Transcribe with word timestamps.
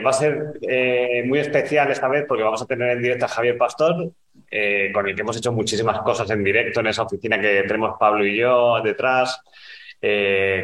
Eh, 0.00 0.02
va 0.02 0.10
a 0.10 0.12
ser 0.12 0.52
eh, 0.62 1.22
muy 1.26 1.38
especial 1.38 1.90
esta 1.90 2.08
vez 2.08 2.24
porque 2.26 2.42
vamos 2.42 2.62
a 2.62 2.66
tener 2.66 2.90
en 2.90 3.02
directo 3.02 3.26
a 3.26 3.28
Javier 3.28 3.56
Pastor, 3.56 4.10
eh, 4.50 4.90
con 4.92 5.06
el 5.08 5.14
que 5.14 5.20
hemos 5.20 5.36
hecho 5.36 5.52
muchísimas 5.52 6.00
cosas 6.00 6.30
en 6.30 6.42
directo 6.42 6.80
en 6.80 6.88
esa 6.88 7.02
oficina 7.02 7.40
que 7.40 7.62
tenemos 7.62 7.96
Pablo 7.98 8.24
y 8.24 8.36
yo 8.36 8.80
detrás, 8.82 9.40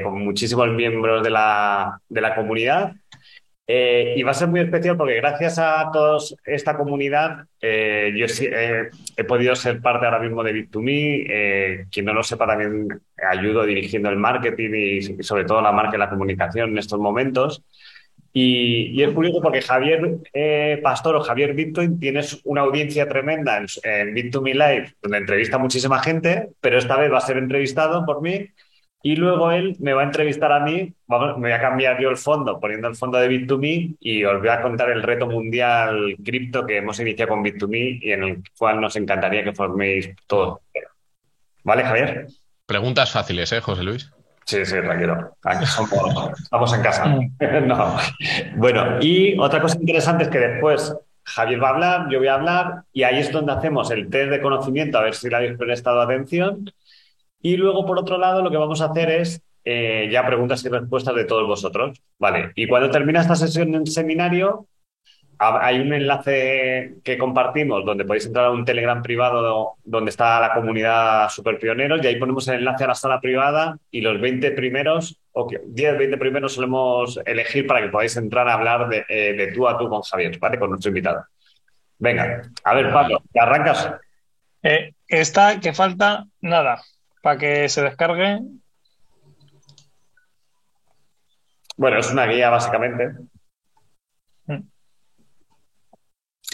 con 0.02 0.24
muchísimos 0.24 0.68
miembros 0.70 1.22
de 1.22 1.30
la, 1.30 2.00
de 2.08 2.20
la 2.20 2.34
comunidad. 2.34 2.94
y 3.66 4.22
va 4.22 4.30
a 4.30 4.34
ser 4.34 4.48
muy 4.48 4.60
especial 4.60 4.96
porque 4.96 5.16
gracias 5.16 5.58
a 5.58 5.90
toda 5.92 6.18
esta 6.44 6.76
comunidad, 6.76 7.44
yo 7.60 8.26
he 9.16 9.24
podido 9.24 9.54
ser 9.54 9.80
parte 9.82 10.06
ahora 10.06 10.20
mismo 10.20 10.42
de 10.42 10.54
Bit2Me. 10.54 11.88
quien 11.90 12.06
no 12.06 12.14
lo 12.14 12.22
sepa, 12.22 12.46
también 12.46 12.88
ayudo 13.30 13.66
dirigiendo 13.66 14.08
el 14.08 14.16
marketing 14.16 14.70
y 14.74 15.22
sobre 15.22 15.44
todo 15.44 15.60
la 15.60 15.72
marca 15.72 15.96
y 15.96 15.98
la 15.98 16.08
comunicación 16.10 16.70
en 16.70 16.78
estos 16.78 16.98
momentos. 16.98 17.62
Y, 18.38 19.02
es 19.02 19.12
curioso 19.12 19.40
porque 19.40 19.62
Javier 19.62 20.18
eh, 20.34 20.78
Pastor 20.82 21.16
o 21.16 21.22
Javier 21.22 21.54
Bitcoin 21.54 21.98
tienes 21.98 22.38
una 22.44 22.60
audiencia 22.60 23.08
tremenda 23.08 23.56
en, 23.56 23.66
en 23.82 24.14
Bit2Me 24.14 24.52
Live, 24.52 24.92
donde 25.00 25.16
entrevista 25.16 25.56
a 25.56 25.58
muchísima 25.58 26.02
gente, 26.02 26.50
pero 26.60 26.76
esta 26.76 26.98
vez 26.98 27.10
va 27.10 27.16
a 27.16 27.22
ser 27.22 27.38
entrevistado 27.38 28.04
por 28.04 28.20
mí 28.20 28.46
y 29.02 29.16
luego 29.16 29.52
él 29.52 29.74
me 29.78 29.94
va 29.94 30.02
a 30.02 30.04
entrevistar 30.04 30.52
a 30.52 30.60
mí, 30.60 30.92
vamos, 31.06 31.38
me 31.38 31.48
voy 31.48 31.52
a 31.52 31.60
cambiar 31.62 31.98
yo 31.98 32.10
el 32.10 32.18
fondo, 32.18 32.60
poniendo 32.60 32.88
el 32.88 32.96
fondo 32.96 33.16
de 33.16 33.30
Bit2Me 33.30 33.96
y 34.00 34.24
os 34.24 34.38
voy 34.38 34.50
a 34.50 34.60
contar 34.60 34.90
el 34.90 35.02
reto 35.02 35.26
mundial 35.26 36.14
cripto 36.22 36.66
que 36.66 36.76
hemos 36.76 37.00
iniciado 37.00 37.30
con 37.30 37.42
Bit2Me 37.42 38.00
y 38.02 38.12
en 38.12 38.22
el 38.22 38.42
cual 38.58 38.82
nos 38.82 38.96
encantaría 38.96 39.44
que 39.44 39.54
forméis 39.54 40.10
todos. 40.26 40.58
¿Vale, 41.64 41.84
Javier? 41.84 42.26
Preguntas 42.66 43.10
fáciles, 43.12 43.50
¿eh, 43.52 43.62
José 43.62 43.82
Luis? 43.82 44.10
Sí, 44.46 44.64
sí, 44.64 44.76
tranquilo. 44.76 45.36
estamos 46.42 46.72
en 46.72 46.82
casa. 46.82 47.06
no. 47.66 47.96
Bueno, 48.56 48.98
y 49.00 49.36
otra 49.38 49.60
cosa 49.60 49.76
interesante 49.78 50.24
es 50.24 50.30
que 50.30 50.38
después 50.38 50.96
Javier 51.24 51.62
va 51.62 51.68
a 51.68 51.72
hablar, 51.72 52.08
yo 52.10 52.18
voy 52.18 52.28
a 52.28 52.34
hablar, 52.34 52.82
y 52.92 53.02
ahí 53.02 53.18
es 53.18 53.32
donde 53.32 53.52
hacemos 53.52 53.90
el 53.90 54.08
test 54.08 54.30
de 54.30 54.40
conocimiento, 54.40 54.98
a 54.98 55.02
ver 55.02 55.14
si 55.14 55.28
le 55.28 55.36
habéis 55.36 55.58
prestado 55.58 56.00
atención. 56.00 56.70
Y 57.42 57.56
luego, 57.56 57.84
por 57.84 57.98
otro 57.98 58.18
lado, 58.18 58.40
lo 58.42 58.50
que 58.50 58.56
vamos 58.56 58.80
a 58.80 58.86
hacer 58.86 59.10
es 59.10 59.42
eh, 59.64 60.08
ya 60.12 60.24
preguntas 60.24 60.64
y 60.64 60.68
respuestas 60.68 61.16
de 61.16 61.24
todos 61.24 61.46
vosotros. 61.46 62.00
Vale. 62.18 62.52
Y 62.54 62.68
cuando 62.68 62.88
termina 62.88 63.20
esta 63.20 63.34
sesión 63.34 63.74
en 63.74 63.86
seminario, 63.86 64.66
hay 65.38 65.80
un 65.80 65.92
enlace 65.92 66.94
que 67.04 67.18
compartimos 67.18 67.84
donde 67.84 68.04
podéis 68.04 68.26
entrar 68.26 68.46
a 68.46 68.50
un 68.50 68.64
Telegram 68.64 69.02
privado 69.02 69.74
donde 69.84 70.10
está 70.10 70.40
la 70.40 70.54
comunidad 70.54 71.28
Super 71.28 71.58
Pioneros 71.58 72.02
y 72.02 72.06
ahí 72.06 72.16
ponemos 72.16 72.48
el 72.48 72.56
enlace 72.56 72.84
a 72.84 72.88
la 72.88 72.94
sala 72.94 73.20
privada 73.20 73.78
y 73.90 74.00
los 74.00 74.20
20 74.20 74.52
primeros, 74.52 75.20
o 75.32 75.48
10, 75.48 75.98
20 75.98 76.16
primeros 76.16 76.54
solemos 76.54 77.20
elegir 77.26 77.66
para 77.66 77.82
que 77.82 77.88
podáis 77.88 78.16
entrar 78.16 78.48
a 78.48 78.54
hablar 78.54 78.88
de, 78.88 79.04
eh, 79.08 79.52
tú 79.54 79.68
a 79.68 79.76
tú 79.76 79.88
con 79.88 80.02
Javier, 80.02 80.38
¿vale? 80.38 80.58
Con 80.58 80.70
nuestro 80.70 80.88
invitado. 80.88 81.24
Venga, 81.98 82.42
a 82.64 82.74
ver, 82.74 82.92
Pablo, 82.92 83.22
¿te 83.32 83.40
arrancas? 83.40 83.90
Eh, 84.62 84.94
está 85.06 85.60
que 85.60 85.72
falta 85.72 86.24
nada 86.40 86.82
para 87.22 87.38
que 87.38 87.68
se 87.68 87.82
descargue. 87.82 88.40
Bueno, 91.76 91.98
es 91.98 92.10
una 92.10 92.26
guía 92.26 92.48
básicamente. 92.48 93.12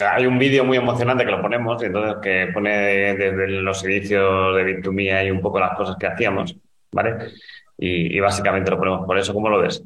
Hay 0.01 0.25
un 0.25 0.39
vídeo 0.39 0.65
muy 0.65 0.77
emocionante 0.77 1.23
que 1.23 1.31
lo 1.31 1.41
ponemos, 1.41 1.81
entonces 1.83 2.15
que 2.21 2.49
pone 2.51 3.15
desde 3.15 3.47
los 3.47 3.83
inicios 3.83 4.55
de 4.55 4.63
Bit2Me 4.63 5.27
y 5.27 5.31
un 5.31 5.39
poco 5.39 5.59
las 5.59 5.77
cosas 5.77 5.97
que 5.97 6.07
hacíamos, 6.07 6.55
¿vale? 6.91 7.31
Y, 7.77 8.19
básicamente 8.19 8.71
lo 8.71 8.77
ponemos 8.77 9.05
por 9.05 9.17
eso. 9.17 9.33
¿Cómo 9.33 9.49
lo 9.49 9.59
ves? 9.59 9.83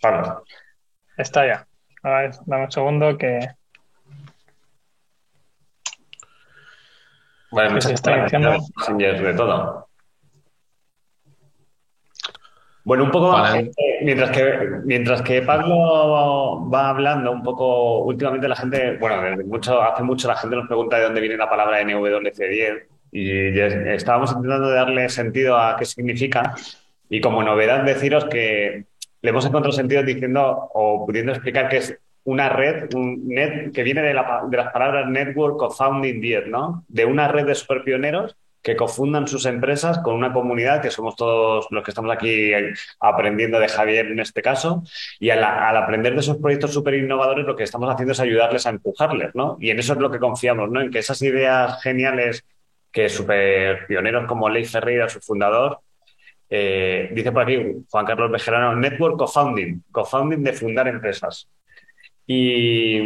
Pablo. 0.00 0.44
Está 1.16 1.46
ya. 1.46 1.66
A 2.02 2.10
ver, 2.10 2.32
dame 2.44 2.64
un 2.64 2.72
segundo 2.72 3.16
que. 3.16 3.48
Vale, 7.52 7.70
muchas 7.70 8.02
gracias. 8.02 8.72
De 8.98 9.34
todo. 9.34 9.88
Bueno, 12.84 13.04
un 13.04 13.10
poco, 13.12 13.36
eh, 13.54 13.70
mientras, 14.02 14.30
que, 14.30 14.68
mientras 14.84 15.22
que 15.22 15.42
Pablo 15.42 16.68
va 16.68 16.88
hablando, 16.88 17.30
un 17.30 17.42
poco, 17.42 18.00
últimamente 18.00 18.48
la 18.48 18.56
gente, 18.56 18.96
bueno, 18.98 19.22
desde 19.22 19.44
mucho, 19.44 19.80
hace 19.80 20.02
mucho 20.02 20.26
la 20.26 20.36
gente 20.36 20.56
nos 20.56 20.66
pregunta 20.66 20.96
de 20.96 21.04
dónde 21.04 21.20
viene 21.20 21.36
la 21.36 21.48
palabra 21.48 21.80
NWC10 21.82 22.82
y 23.12 23.58
estábamos 23.58 24.32
intentando 24.32 24.70
darle 24.70 25.08
sentido 25.10 25.56
a 25.58 25.76
qué 25.76 25.84
significa 25.84 26.54
y 27.08 27.20
como 27.20 27.42
novedad 27.42 27.84
deciros 27.84 28.24
que 28.24 28.86
le 29.20 29.30
hemos 29.30 29.46
encontrado 29.46 29.72
sentido 29.72 30.02
diciendo 30.02 30.70
o 30.74 31.06
pudiendo 31.06 31.32
explicar 31.32 31.68
que 31.68 31.76
es 31.76 31.98
una 32.24 32.48
red, 32.48 32.92
un 32.94 33.28
net, 33.28 33.72
que 33.72 33.82
viene 33.82 34.02
de, 34.02 34.14
la, 34.14 34.42
de 34.48 34.56
las 34.56 34.72
palabras 34.72 35.08
Network 35.08 35.60
of 35.62 35.76
Founding 35.76 36.20
10, 36.20 36.46
¿no? 36.48 36.84
De 36.88 37.04
una 37.04 37.28
red 37.28 37.46
de 37.46 37.54
superpioneros 37.54 38.36
que 38.62 38.76
cofundan 38.76 39.26
sus 39.26 39.44
empresas 39.46 39.98
con 39.98 40.14
una 40.14 40.32
comunidad 40.32 40.80
que 40.80 40.90
somos 40.90 41.16
todos 41.16 41.66
los 41.70 41.82
que 41.82 41.90
estamos 41.90 42.12
aquí 42.12 42.52
aprendiendo 43.00 43.58
de 43.58 43.68
Javier 43.68 44.06
en 44.06 44.20
este 44.20 44.40
caso. 44.40 44.84
Y 45.18 45.30
al, 45.30 45.42
aprender 45.42 46.14
de 46.14 46.20
esos 46.20 46.36
proyectos 46.36 46.72
súper 46.72 46.94
innovadores, 46.94 47.44
lo 47.44 47.56
que 47.56 47.64
estamos 47.64 47.92
haciendo 47.92 48.12
es 48.12 48.20
ayudarles 48.20 48.66
a 48.66 48.70
empujarles, 48.70 49.34
¿no? 49.34 49.56
Y 49.60 49.70
en 49.70 49.80
eso 49.80 49.94
es 49.94 49.98
lo 49.98 50.10
que 50.10 50.20
confiamos, 50.20 50.70
¿no? 50.70 50.80
En 50.80 50.90
que 50.90 51.00
esas 51.00 51.20
ideas 51.22 51.82
geniales 51.82 52.44
que 52.92 53.08
súper 53.08 53.86
pioneros 53.86 54.26
como 54.26 54.48
Ley 54.48 54.64
Ferreira, 54.64 55.08
su 55.08 55.20
fundador, 55.20 55.80
eh, 56.48 57.10
dice 57.12 57.32
por 57.32 57.42
aquí 57.42 57.58
Juan 57.90 58.06
Carlos 58.06 58.30
Bejerano, 58.30 58.76
Network 58.76 59.16
Co-Founding, 59.18 59.84
co-founding 59.90 60.44
de 60.44 60.52
fundar 60.52 60.86
empresas. 60.86 61.48
Y, 62.26 62.98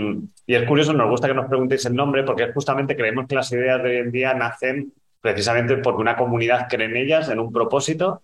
y, 0.46 0.54
es 0.54 0.64
curioso, 0.64 0.92
nos 0.92 1.08
gusta 1.08 1.28
que 1.28 1.34
nos 1.34 1.46
preguntéis 1.46 1.86
el 1.86 1.94
nombre 1.94 2.24
porque 2.24 2.52
justamente 2.52 2.94
creemos 2.94 3.26
que 3.26 3.36
las 3.36 3.50
ideas 3.52 3.82
de 3.82 3.88
hoy 3.88 3.96
en 3.96 4.12
día 4.12 4.34
nacen 4.34 4.92
precisamente 5.26 5.76
porque 5.78 6.00
una 6.00 6.16
comunidad 6.16 6.68
cree 6.68 6.86
en 6.86 6.96
ellas, 6.96 7.28
en 7.28 7.40
un 7.40 7.52
propósito 7.52 8.22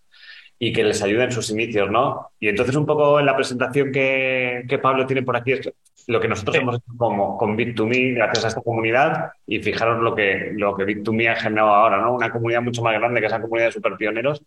y 0.56 0.72
que 0.72 0.84
les 0.84 1.02
ayude 1.02 1.24
en 1.24 1.32
sus 1.32 1.50
inicios, 1.50 1.90
¿no? 1.90 2.30
Y 2.38 2.46
entonces 2.46 2.76
un 2.76 2.86
poco 2.86 3.18
en 3.18 3.26
la 3.26 3.34
presentación 3.34 3.90
que, 3.90 4.78
Pablo 4.80 5.04
tiene 5.04 5.24
por 5.24 5.36
aquí 5.36 5.50
es 5.50 5.72
lo 6.06 6.20
que 6.20 6.28
nosotros 6.28 6.56
hemos 6.56 6.76
hecho 6.76 6.92
como, 6.96 7.36
con 7.36 7.58
Bit2Me 7.58 8.14
gracias 8.14 8.44
a 8.44 8.48
esta 8.48 8.60
comunidad 8.60 9.32
y 9.48 9.58
fijaros 9.58 10.00
lo 10.00 10.14
que, 10.14 10.52
lo 10.54 10.76
que 10.76 10.84
Bit2Me 10.84 11.28
ha 11.28 11.34
generado 11.34 11.74
ahora, 11.74 12.00
¿no? 12.00 12.14
Una 12.14 12.30
comunidad 12.30 12.62
mucho 12.62 12.82
más 12.82 12.94
grande 12.94 13.20
que 13.20 13.26
esa 13.26 13.40
comunidad 13.40 13.66
de 13.66 13.72
superpioneros 13.72 14.44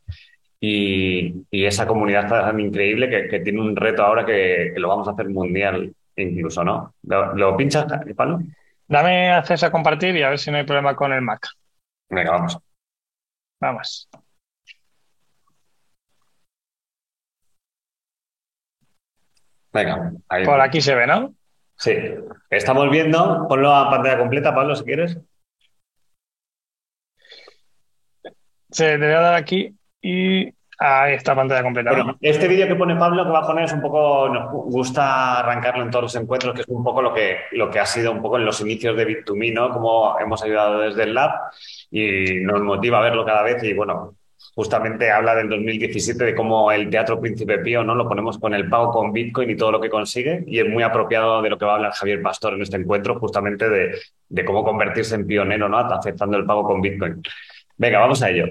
y, 0.61 1.43
y 1.51 1.65
esa 1.65 1.85
comunidad 1.85 2.23
está 2.23 2.45
tan 2.45 2.59
increíble 2.61 3.09
que, 3.09 3.39
tiene 3.41 3.59
un 3.59 3.75
reto 3.75 4.01
ahora 4.01 4.25
que, 4.25 4.71
lo 4.77 4.87
vamos 4.87 5.09
a 5.09 5.11
hacer 5.11 5.27
mundial 5.27 5.93
incluso, 6.15 6.63
¿no? 6.63 6.93
¿Lo, 7.03 7.35
lo 7.35 7.57
pinchas, 7.57 7.85
Pablo? 8.15 8.39
Dame 8.87 9.31
acceso 9.31 9.65
a 9.65 9.71
compartir 9.71 10.15
y 10.15 10.23
a 10.23 10.29
ver 10.29 10.39
si 10.39 10.49
no 10.49 10.55
hay 10.55 10.63
problema 10.63 10.95
con 10.95 11.11
el 11.11 11.21
Mac. 11.21 11.45
Venga, 12.09 12.31
vamos. 12.31 12.59
Vamos. 13.59 14.09
Venga, 19.73 20.13
ahí. 20.29 20.45
Por 20.45 20.61
aquí 20.61 20.81
se 20.81 20.95
ve, 20.95 21.05
¿no? 21.07 21.35
Sí. 21.77 21.93
Estamos 22.49 22.89
viendo, 22.89 23.45
ponlo 23.49 23.75
a 23.75 23.89
pantalla 23.89 24.17
completa, 24.17 24.55
Pablo, 24.55 24.75
si 24.75 24.85
quieres. 24.85 25.17
Se 28.71 28.85
debe 28.97 29.13
dar 29.13 29.35
aquí 29.35 29.75
y 30.01 30.53
ahí 30.79 31.13
está 31.13 31.35
pantalla 31.35 31.63
completa. 31.63 31.91
Bueno, 31.91 32.17
este 32.21 32.47
vídeo 32.47 32.67
que 32.67 32.75
pone 32.75 32.95
Pablo, 32.95 33.23
que 33.23 33.31
va 33.31 33.39
a 33.39 33.47
poner 33.47 33.65
es 33.65 33.73
un 33.73 33.81
poco, 33.81 34.29
nos 34.29 34.51
gusta 34.51 35.39
arrancarlo 35.39 35.83
en 35.83 35.89
todos 35.89 36.03
los 36.03 36.15
encuentros, 36.15 36.53
que 36.53 36.61
es 36.61 36.67
un 36.67 36.83
poco 36.83 37.01
lo 37.01 37.13
que, 37.13 37.37
lo 37.51 37.69
que 37.69 37.79
ha 37.79 37.85
sido 37.85 38.11
un 38.11 38.21
poco 38.21 38.37
en 38.37 38.45
los 38.45 38.59
inicios 38.61 38.95
de 38.97 39.07
Bit2Me, 39.07 39.53
¿no? 39.53 39.69
Cómo 39.71 40.19
hemos 40.19 40.41
ayudado 40.43 40.79
desde 40.79 41.03
el 41.03 41.13
lab 41.13 41.31
y 41.91 42.41
nos 42.41 42.61
motiva 42.61 42.99
a 42.99 43.03
verlo 43.03 43.25
cada 43.25 43.43
vez 43.43 43.63
y 43.63 43.73
bueno, 43.73 44.15
justamente 44.53 45.11
habla 45.11 45.35
del 45.35 45.49
2017 45.49 46.23
de 46.23 46.35
cómo 46.35 46.71
el 46.71 46.89
Teatro 46.89 47.19
Príncipe 47.19 47.59
Pío 47.59 47.83
no 47.83 47.95
lo 47.95 48.07
ponemos 48.07 48.37
con 48.37 48.53
el 48.53 48.69
pago 48.69 48.91
con 48.91 49.11
Bitcoin 49.11 49.49
y 49.49 49.55
todo 49.55 49.71
lo 49.71 49.81
que 49.81 49.89
consigue 49.89 50.43
y 50.47 50.59
es 50.59 50.67
muy 50.67 50.83
apropiado 50.83 51.41
de 51.41 51.49
lo 51.49 51.57
que 51.57 51.65
va 51.65 51.73
a 51.73 51.75
hablar 51.75 51.91
Javier 51.91 52.21
Pastor 52.21 52.53
en 52.53 52.61
este 52.61 52.77
encuentro 52.77 53.19
justamente 53.19 53.69
de, 53.69 53.95
de 54.29 54.45
cómo 54.45 54.63
convertirse 54.63 55.15
en 55.15 55.27
pionero 55.27 55.67
no 55.67 55.77
aceptando 55.77 56.37
el 56.37 56.45
pago 56.45 56.63
con 56.63 56.81
Bitcoin. 56.81 57.21
Venga, 57.77 57.99
vamos 57.99 58.23
a 58.23 58.29
ello. 58.29 58.47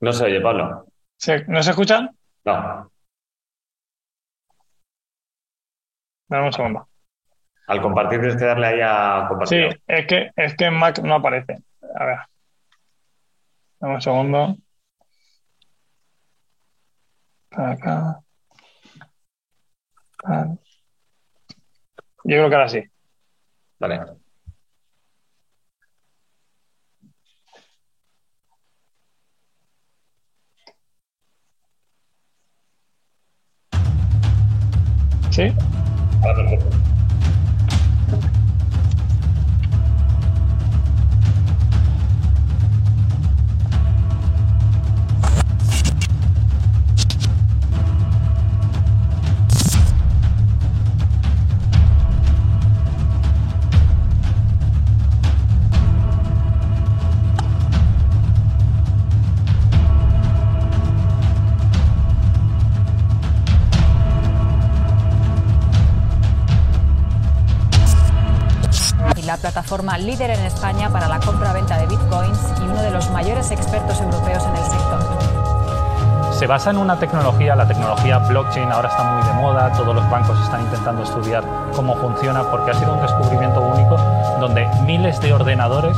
No 0.00 0.12
se 0.12 0.24
oye, 0.24 0.40
Pablo. 0.40 0.86
¿Se, 1.16 1.44
¿No 1.46 1.62
se 1.62 1.70
escucha? 1.70 2.10
No. 2.44 2.90
Dame 6.28 6.46
un 6.46 6.52
segundo. 6.52 6.88
Al 7.66 7.82
compartir 7.82 8.20
tienes 8.20 8.36
que 8.36 8.44
darle 8.44 8.66
ahí 8.66 8.80
a 8.82 9.26
compartir. 9.28 9.72
Sí, 9.72 9.82
es 9.86 10.06
que, 10.06 10.30
es 10.36 10.56
que 10.56 10.64
en 10.66 10.74
Mac 10.74 11.00
no 11.00 11.16
aparece. 11.16 11.58
A 11.96 12.04
ver. 12.04 12.18
Dame 13.80 13.94
un 13.94 14.00
segundo. 14.00 14.56
Para 17.50 17.72
acá. 17.72 18.20
Yo 22.24 22.36
creo 22.36 22.48
que 22.48 22.54
ahora 22.54 22.68
sí. 22.68 22.82
Vale. 23.78 24.00
¿Sí? 35.38 35.44
Ahora 36.20 36.34
perfecto. 36.34 36.77
Plataforma 69.38 69.96
líder 69.98 70.30
en 70.30 70.40
España 70.44 70.90
para 70.90 71.08
la 71.08 71.20
compra-venta 71.20 71.78
de 71.78 71.86
bitcoins 71.86 72.38
y 72.60 72.62
uno 72.64 72.82
de 72.82 72.90
los 72.90 73.10
mayores 73.10 73.50
expertos 73.50 74.00
europeos 74.00 74.44
en 74.44 74.56
el 74.56 74.64
sector. 74.64 74.98
Se 76.32 76.46
basa 76.46 76.70
en 76.70 76.78
una 76.78 76.98
tecnología, 76.98 77.56
la 77.56 77.66
tecnología 77.66 78.18
blockchain 78.18 78.70
ahora 78.70 78.88
está 78.88 79.02
muy 79.02 79.26
de 79.26 79.32
moda, 79.32 79.72
todos 79.72 79.94
los 79.94 80.08
bancos 80.08 80.40
están 80.40 80.60
intentando 80.60 81.02
estudiar 81.02 81.42
cómo 81.74 81.96
funciona 81.96 82.48
porque 82.50 82.70
ha 82.70 82.74
sido 82.74 82.94
un 82.94 83.00
descubrimiento 83.00 83.60
único 83.60 83.96
donde 84.38 84.68
miles 84.84 85.20
de 85.20 85.32
ordenadores 85.32 85.96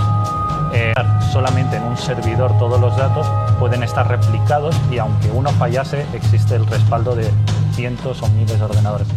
eh, 0.72 0.94
solamente 1.32 1.76
en 1.76 1.82
un 1.82 1.96
servidor 1.96 2.56
todos 2.58 2.80
los 2.80 2.96
datos 2.96 3.26
pueden 3.58 3.82
estar 3.82 4.08
replicados 4.08 4.74
y 4.90 4.98
aunque 4.98 5.30
uno 5.30 5.50
fallase 5.50 6.06
existe 6.14 6.54
el 6.54 6.66
respaldo 6.66 7.14
de 7.14 7.30
cientos 7.72 8.22
o 8.22 8.28
miles 8.28 8.58
de 8.58 8.64
ordenadores. 8.64 9.08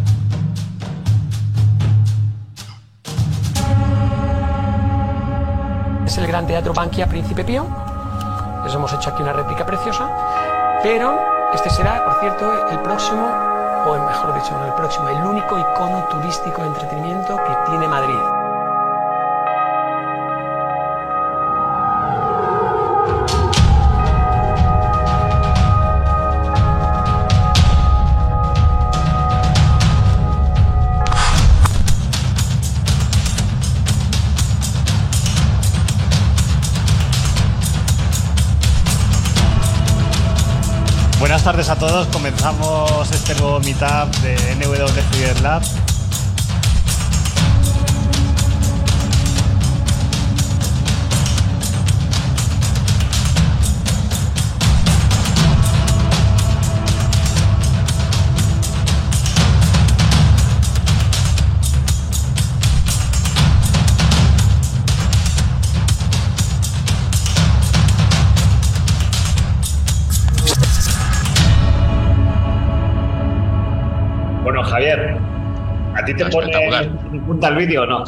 Es 6.14 6.18
el 6.18 6.26
Gran 6.28 6.46
Teatro 6.46 6.72
Bankia 6.72 7.08
Príncipe 7.08 7.42
Pío. 7.42 7.66
Les 8.64 8.72
hemos 8.72 8.92
hecho 8.92 9.10
aquí 9.10 9.22
una 9.22 9.32
réplica 9.32 9.66
preciosa. 9.66 10.08
Pero 10.80 11.18
este 11.52 11.70
será, 11.70 12.04
por 12.04 12.20
cierto, 12.20 12.68
el 12.70 12.78
próximo, 12.80 13.26
o 13.86 13.94
mejor 13.94 14.34
dicho, 14.34 14.56
no 14.56 14.64
el 14.64 14.72
próximo, 14.74 15.08
el 15.08 15.24
único 15.24 15.58
icono 15.58 16.04
turístico 16.10 16.62
de 16.62 16.68
entretenimiento 16.68 17.36
que 17.36 17.70
tiene 17.70 17.88
Madrid. 17.88 18.43
Buenas 41.44 41.66
tardes 41.66 41.68
a 41.68 41.78
todos. 41.78 42.06
Comenzamos 42.06 43.10
este 43.10 43.34
nuevo 43.34 43.60
meetup 43.60 44.08
de 44.22 44.34
NW 44.54 44.86
Studio 44.88 45.42
Lab. 45.42 45.62
Javier, 74.74 75.16
¿a 75.94 76.04
ti 76.04 76.14
te 76.14 76.26
pone 76.26 76.50
punta 77.24 77.48
el 77.48 77.54
vídeo 77.54 77.82
o 77.82 77.86
no? 77.86 78.04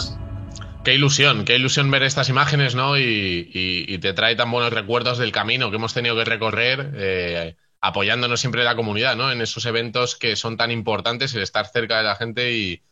Qué 0.83 0.95
ilusión, 0.95 1.45
qué 1.45 1.55
ilusión 1.55 1.89
ver 1.93 2.03
estas 2.03 2.29
imágenes, 2.29 2.75
¿no? 2.75 2.99
Y, 2.99 3.97
te 4.03 4.13
trae 4.13 4.35
tan 4.35 4.51
buenos 4.51 4.73
recuerdos 4.73 5.19
del 5.19 5.31
camino 5.31 5.71
que 5.71 5.77
hemos 5.77 5.95
tenido 5.95 6.17
que 6.17 6.25
recorrer, 6.25 6.93
eh, 6.97 7.57
apoyándonos 7.81 8.41
siempre 8.41 8.63
en 8.63 8.65
la 8.65 8.75
comunidad, 8.75 9.15
¿no? 9.15 9.31
En 9.31 9.41
esos 9.43 9.65
eventos 9.65 10.17
que 10.17 10.35
son 10.35 10.57
tan 10.57 10.73
importantes, 10.73 11.37
el 11.37 11.43
estar 11.43 11.67
cerca 11.67 11.99
de 11.99 12.03
la 12.03 12.17
gente 12.17 12.53
y, 12.53 12.83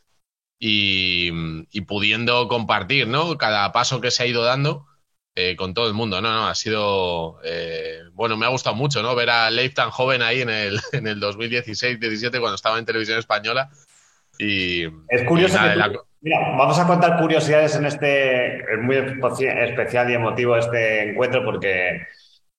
y 0.61 1.81
pudiendo 1.81 2.47
compartir, 2.47 3.09
¿no? 3.09 3.37
Cada 3.39 3.73
paso 3.73 4.01
que 4.01 4.13
se 4.13 4.23
ha 4.23 4.27
ido 4.27 4.45
dando. 4.45 4.87
Eh, 5.37 5.57
con 5.57 5.75
todo 5.75 5.89
el 5.89 5.95
mundo. 5.95 6.21
No, 6.21 6.31
no, 6.31 6.47
ha 6.47 6.55
sido. 6.55 7.41
Eh, 7.43 8.03
bueno, 8.13 8.37
me 8.37 8.47
ha 8.47 8.51
gustado 8.51 8.77
mucho, 8.77 9.03
¿no? 9.03 9.17
Ver 9.17 9.31
a 9.31 9.51
Leif 9.51 9.75
tan 9.75 9.91
joven 9.91 10.23
ahí 10.23 10.43
en 10.43 10.51
el, 10.51 10.79
en 10.93 11.09
el 11.09 11.21
2016-17 11.21 12.31
cuando 12.39 12.55
estaba 12.55 12.79
en 12.79 12.85
televisión 12.85 13.19
española. 13.19 13.69
Y. 14.39 14.85
Es 15.09 15.25
curioso 15.27 15.59
Mira, 16.21 16.39
vamos 16.57 16.79
a 16.79 16.87
contar 16.87 17.21
curiosidades 17.21 17.75
en 17.75 17.85
este. 17.85 18.59
Es 18.59 18.81
muy 18.81 18.97
especial 18.97 20.11
y 20.11 20.15
emotivo 20.15 20.57
este 20.57 21.11
encuentro 21.11 21.45
porque. 21.45 22.07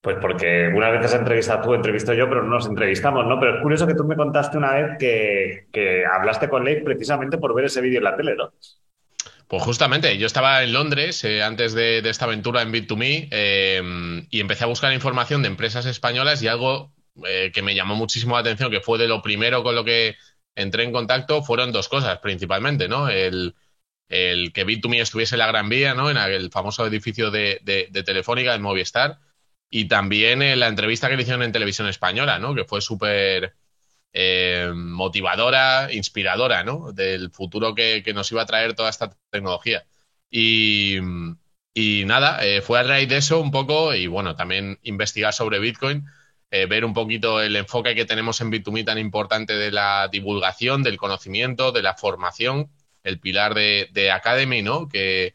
Pues 0.01 0.17
porque 0.21 0.67
una 0.67 0.91
vez 0.91 1.03
has 1.03 1.15
entrevistado 1.15 1.63
tú, 1.63 1.73
entrevisto 1.73 2.13
yo, 2.13 2.29
pero 2.29 2.43
no 2.43 2.49
nos 2.49 2.67
entrevistamos, 2.67 3.25
¿no? 3.25 3.39
Pero 3.39 3.55
es 3.55 3.61
curioso 3.63 3.87
que 3.87 3.95
tú 3.95 4.03
me 4.03 4.15
contaste 4.15 4.55
una 4.55 4.75
vez 4.75 4.97
que, 4.99 5.65
que 5.71 6.05
hablaste 6.05 6.47
con 6.47 6.63
Leif 6.63 6.83
precisamente 6.83 7.39
por 7.39 7.55
ver 7.55 7.65
ese 7.65 7.81
vídeo 7.81 7.97
en 7.97 8.03
la 8.03 8.15
tele, 8.15 8.35
¿no? 8.35 8.51
Pues 9.47 9.61
justamente, 9.61 10.17
yo 10.17 10.25
estaba 10.25 10.63
en 10.63 10.73
Londres 10.73 11.23
eh, 11.23 11.43
antes 11.43 11.73
de, 11.73 11.99
esta 11.99 12.25
aventura 12.25 12.63
en 12.63 12.73
Bit2Me 12.73 13.27
eh, 13.29 14.25
y 14.31 14.39
empecé 14.39 14.63
a 14.63 14.67
buscar 14.67 14.91
información 14.91 15.43
de 15.43 15.49
empresas 15.49 15.85
españolas 15.85 16.41
y 16.41 16.47
algo 16.47 16.91
eh, 17.27 17.51
que 17.53 17.61
me 17.61 17.75
llamó 17.75 17.95
muchísimo 17.95 18.33
la 18.35 18.41
atención, 18.41 18.71
que 18.71 18.81
fue 18.81 18.97
de 18.97 19.07
lo 19.07 19.21
primero 19.21 19.61
con 19.63 19.75
lo 19.75 19.85
que 19.85 20.15
entré 20.55 20.83
en 20.83 20.91
contacto, 20.91 21.43
fueron 21.43 21.71
dos 21.71 21.89
cosas 21.89 22.17
principalmente, 22.19 22.87
¿no? 22.87 23.09
El, 23.09 23.55
que 24.07 24.65
Bit2Me 24.65 25.01
estuviese 25.01 25.35
en 25.35 25.39
la 25.39 25.47
Gran 25.47 25.69
Vía, 25.69 25.93
¿no? 25.93 26.09
En 26.09 26.17
el 26.17 26.49
famoso 26.51 26.85
edificio 26.87 27.31
de, 27.31 27.59
de 27.63 28.03
Telefónica, 28.03 28.55
en 28.55 28.61
Movistar, 28.61 29.19
y 29.69 29.87
también 29.87 30.59
la 30.59 30.67
entrevista 30.67 31.09
que 31.09 31.17
le 31.17 31.23
hicieron 31.23 31.43
en 31.43 31.51
televisión 31.51 31.87
española, 31.87 32.39
¿no? 32.39 32.55
Que 32.55 32.65
fue 32.65 32.81
súper 32.81 33.55
eh, 34.17 34.71
motivadora, 34.73 35.91
inspiradora, 35.91 36.63
¿no? 36.63 36.93
Del 36.93 37.31
futuro 37.31 37.75
que, 37.75 38.01
nos 38.13 38.31
iba 38.31 38.43
a 38.43 38.45
traer 38.45 38.73
toda 38.73 38.89
esta 38.89 39.09
tecnología. 39.29 39.85
Y, 40.31 40.99
nada, 42.05 42.45
eh, 42.45 42.61
fue 42.61 42.79
a 42.79 42.83
raíz 42.83 43.09
de 43.09 43.17
eso 43.17 43.41
un 43.41 43.51
poco 43.51 43.93
y 43.93 44.07
bueno, 44.07 44.37
también 44.37 44.79
investigar 44.83 45.33
sobre 45.33 45.59
Bitcoin, 45.59 46.05
eh, 46.49 46.65
ver 46.65 46.85
un 46.85 46.93
poquito 46.93 47.41
el 47.41 47.57
enfoque 47.57 47.93
que 47.93 48.05
tenemos 48.05 48.39
en 48.39 48.51
Bit2Me 48.51 48.85
tan 48.85 48.97
importante 48.99 49.53
de 49.57 49.71
la 49.71 50.07
divulgación, 50.09 50.81
del 50.81 50.95
conocimiento, 50.97 51.73
de 51.73 51.81
la 51.81 51.95
formación, 51.95 52.71
el 53.03 53.19
pilar 53.19 53.53
de, 53.53 53.89
de 53.91 54.11
Academy, 54.11 54.61
¿no? 54.61 54.87
Que 54.87 55.33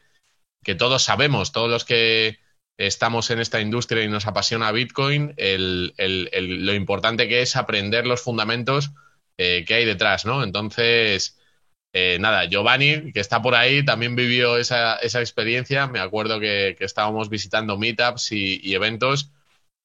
todos 0.79 1.03
sabemos, 1.03 1.51
todos 1.51 1.69
los 1.69 1.85
que 1.85 2.39
estamos 2.87 3.29
en 3.29 3.39
esta 3.39 3.61
industria 3.61 4.03
y 4.03 4.07
nos 4.07 4.27
apasiona 4.27 4.71
Bitcoin, 4.71 5.35
lo 5.37 6.73
importante 6.73 7.27
que 7.27 7.41
es 7.41 7.55
aprender 7.55 8.07
los 8.07 8.21
fundamentos 8.21 8.91
eh, 9.37 9.65
que 9.65 9.75
hay 9.75 9.85
detrás, 9.85 10.25
¿no? 10.25 10.43
Entonces, 10.43 11.39
eh, 11.93 12.17
nada, 12.19 12.45
Giovanni, 12.45 13.11
que 13.13 13.19
está 13.19 13.41
por 13.41 13.55
ahí, 13.55 13.83
también 13.85 14.15
vivió 14.15 14.57
esa, 14.57 14.99
experiencia. 15.01 15.87
Me 15.87 15.99
acuerdo 15.99 16.39
que, 16.39 16.75
estábamos 16.79 17.29
visitando 17.29 17.77
meetups 17.77 18.31
y, 18.31 18.73
eventos 18.73 19.31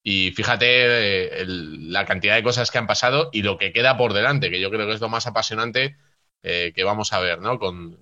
y 0.02 0.30
fíjate 0.32 1.42
eh, 1.42 1.44
la 1.46 2.06
cantidad 2.06 2.36
de 2.36 2.42
cosas 2.42 2.70
que 2.70 2.78
han 2.78 2.86
pasado 2.86 3.30
y 3.32 3.42
lo 3.42 3.58
que 3.58 3.72
queda 3.72 3.96
por 3.96 4.12
delante, 4.12 4.50
que 4.50 4.60
yo 4.60 4.70
creo 4.70 4.86
que 4.86 4.94
es 4.94 5.00
lo 5.00 5.08
más 5.08 5.26
apasionante 5.26 5.96
que 6.42 6.84
vamos 6.84 7.12
a 7.12 7.18
ver, 7.18 7.40
¿no? 7.40 7.58
Con, 7.58 7.98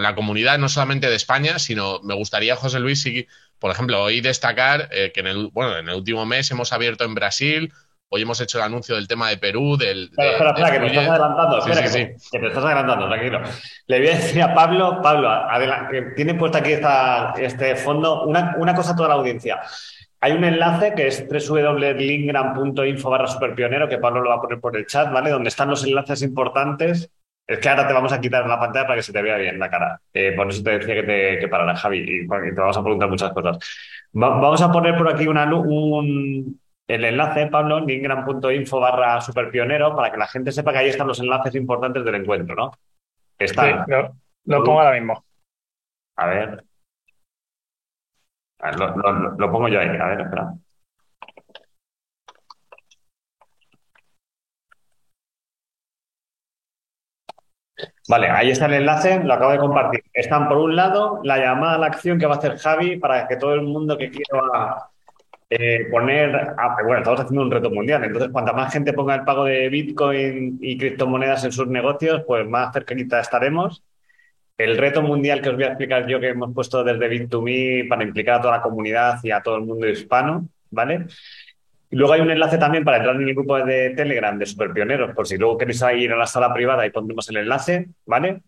la 0.00 0.14
comunidad, 0.16 0.58
no 0.58 0.68
solamente 0.68 1.08
de 1.08 1.14
España, 1.14 1.60
sino 1.60 2.00
me 2.02 2.14
gustaría, 2.14 2.56
José 2.56 2.80
Luis, 2.80 3.02
si 3.02 3.28
por 3.64 3.70
ejemplo, 3.70 4.02
hoy 4.02 4.20
destacar 4.20 4.90
eh, 4.90 5.10
que 5.10 5.20
en 5.20 5.26
el, 5.26 5.48
bueno, 5.50 5.78
en 5.78 5.88
el 5.88 5.94
último 5.94 6.26
mes 6.26 6.50
hemos 6.50 6.70
abierto 6.74 7.02
en 7.04 7.14
Brasil 7.14 7.72
Hoy 8.10 8.20
hemos 8.20 8.38
hecho 8.42 8.58
el 8.58 8.64
anuncio 8.64 8.94
del 8.94 9.08
tema 9.08 9.30
de 9.30 9.38
Perú, 9.38 9.78
del... 9.78 10.04
espera, 10.04 10.50
espera, 10.50 10.70
que 10.70 10.80
te 10.80 10.86
estás 10.88 11.08
adelantando, 11.08 11.58
espera, 11.58 11.82
que, 11.82 12.16
que, 12.30 12.38
te 12.38 12.46
estás 12.46 12.64
adelantando, 12.64 13.08
tranquilo. 13.08 13.40
Le 13.86 13.98
voy 13.98 14.08
a 14.08 14.16
decir 14.16 14.42
a 14.42 14.52
Pablo, 14.54 15.00
Pablo, 15.02 15.30
que 15.90 16.02
tiene 16.14 16.34
puesto 16.34 16.58
aquí 16.58 16.72
esta, 16.72 17.32
este 17.38 17.74
fondo, 17.74 18.24
una, 18.24 18.54
una 18.58 18.74
cosa 18.74 18.92
a 18.92 18.96
toda 18.96 19.08
la 19.08 19.14
audiencia. 19.14 19.62
Hay 20.20 20.32
un 20.32 20.44
enlace 20.44 20.92
que 20.94 21.06
es 21.06 21.26
www.lingram.info 21.26 23.08
barra 23.10 23.28
superpionero, 23.28 23.88
que 23.88 23.96
Pablo 23.96 24.20
lo 24.20 24.28
va 24.28 24.36
a 24.36 24.40
poner 24.42 24.60
por 24.60 24.76
el 24.76 24.86
chat, 24.86 25.10
¿vale? 25.10 25.30
Donde 25.30 25.48
están 25.48 25.70
los 25.70 25.84
enlaces 25.84 26.20
importantes. 26.20 27.10
Es 27.46 27.58
que 27.58 27.68
ahora 27.68 27.86
te 27.86 27.92
vamos 27.92 28.12
a 28.12 28.20
quitar 28.20 28.46
la 28.46 28.58
pantalla 28.58 28.86
para 28.86 28.96
que 28.96 29.02
se 29.02 29.12
te 29.12 29.20
vea 29.20 29.36
bien 29.36 29.58
la 29.58 29.68
cara. 29.68 30.00
Eh, 30.12 30.32
por 30.32 30.48
eso 30.48 30.62
te 30.62 30.78
decía 30.78 30.94
que 30.94 31.02
te 31.02 31.38
que 31.38 31.48
parara, 31.48 31.76
Javi, 31.76 31.98
y, 31.98 32.26
te 32.26 32.60
vamos 32.60 32.76
a 32.76 32.82
preguntar 32.82 33.08
muchas 33.08 33.32
cosas. 33.32 33.58
vamos 34.12 34.62
a 34.62 34.72
poner 34.72 34.96
por 34.96 35.08
aquí 35.10 35.26
una, 35.26 35.44
un, 35.54 36.58
el 36.88 37.04
enlace, 37.04 37.46
Pablo, 37.48 37.80
lingram.info 37.80 38.80
barra 38.80 39.20
superpionero, 39.20 39.94
para 39.94 40.10
que 40.10 40.16
la 40.16 40.26
gente 40.26 40.52
sepa 40.52 40.72
que 40.72 40.78
ahí 40.78 40.88
están 40.88 41.06
los 41.06 41.20
enlaces 41.20 41.54
importantes 41.54 42.04
del 42.04 42.14
encuentro, 42.14 42.54
¿no? 42.54 42.72
Está. 43.38 43.84
Sí, 43.84 43.90
lo, 43.90 44.16
lo 44.46 44.64
pongo 44.64 44.80
ahora 44.80 44.98
mismo. 44.98 45.22
A 46.16 46.26
ver 46.26 46.64
lo, 48.72 49.52
pongo 49.52 49.68
yo 49.68 49.80
ahí. 49.80 49.88
A 49.88 50.08
ver, 50.08 50.20
espera. 50.20 50.54
Vale, 58.08 58.28
ahí 58.28 58.50
está 58.50 58.66
el 58.66 58.74
enlace, 58.74 59.24
lo 59.24 59.32
acabo 59.32 59.52
de 59.52 59.58
compartir. 59.58 60.04
Están 60.12 60.48
por 60.48 60.58
un 60.58 60.76
lado 60.76 61.20
la 61.24 61.38
llamada 61.38 61.76
a 61.76 61.78
la 61.78 61.86
acción 61.86 62.18
que 62.18 62.26
va 62.26 62.34
a 62.34 62.38
hacer 62.38 62.58
Javi 62.58 62.96
para 62.98 63.26
que 63.26 63.36
todo 63.36 63.54
el 63.54 63.62
mundo 63.62 63.96
que 63.96 64.10
quiera 64.10 64.90
eh, 65.48 65.86
poner, 65.90 66.54
bueno, 66.84 66.98
estamos 66.98 67.20
haciendo 67.20 67.42
un 67.42 67.50
reto 67.50 67.70
mundial, 67.70 68.04
entonces 68.04 68.30
cuanta 68.30 68.52
más 68.52 68.72
gente 68.72 68.92
ponga 68.92 69.14
el 69.14 69.24
pago 69.24 69.44
de 69.44 69.68
Bitcoin 69.68 70.58
y 70.60 70.76
criptomonedas 70.76 71.44
en 71.44 71.52
sus 71.52 71.66
negocios, 71.68 72.22
pues 72.26 72.46
más 72.46 72.72
cerquita 72.72 73.20
estaremos 73.20 73.82
el 74.58 74.76
reto 74.78 75.02
mundial 75.02 75.40
que 75.42 75.48
os 75.48 75.56
voy 75.56 75.64
a 75.64 75.68
explicar 75.68 76.06
yo 76.06 76.20
que 76.20 76.28
hemos 76.28 76.54
puesto 76.54 76.84
desde 76.84 77.10
Bit2Me 77.10 77.88
para 77.88 78.04
implicar 78.04 78.36
a 78.36 78.40
toda 78.40 78.56
la 78.58 78.62
comunidad 78.62 79.18
y 79.22 79.30
a 79.30 79.42
todo 79.42 79.56
el 79.56 79.62
mundo 79.62 79.88
hispano, 79.88 80.48
¿vale? 80.70 81.06
Luego 81.94 82.12
hay 82.12 82.20
un 82.20 82.30
enlace 82.30 82.58
también 82.58 82.82
para 82.82 82.96
entrar 82.96 83.14
en 83.14 83.28
el 83.28 83.34
grupo 83.34 83.56
de 83.56 83.90
Telegram 83.90 84.36
de 84.36 84.46
Superpioneros, 84.46 85.14
por 85.14 85.28
si 85.28 85.36
luego 85.36 85.56
queréis 85.56 85.82
ir 85.96 86.12
a 86.12 86.16
la 86.16 86.26
sala 86.26 86.52
privada 86.52 86.84
y 86.84 86.90
pondremos 86.90 87.28
el 87.30 87.36
enlace, 87.36 87.86
¿vale? 88.04 88.42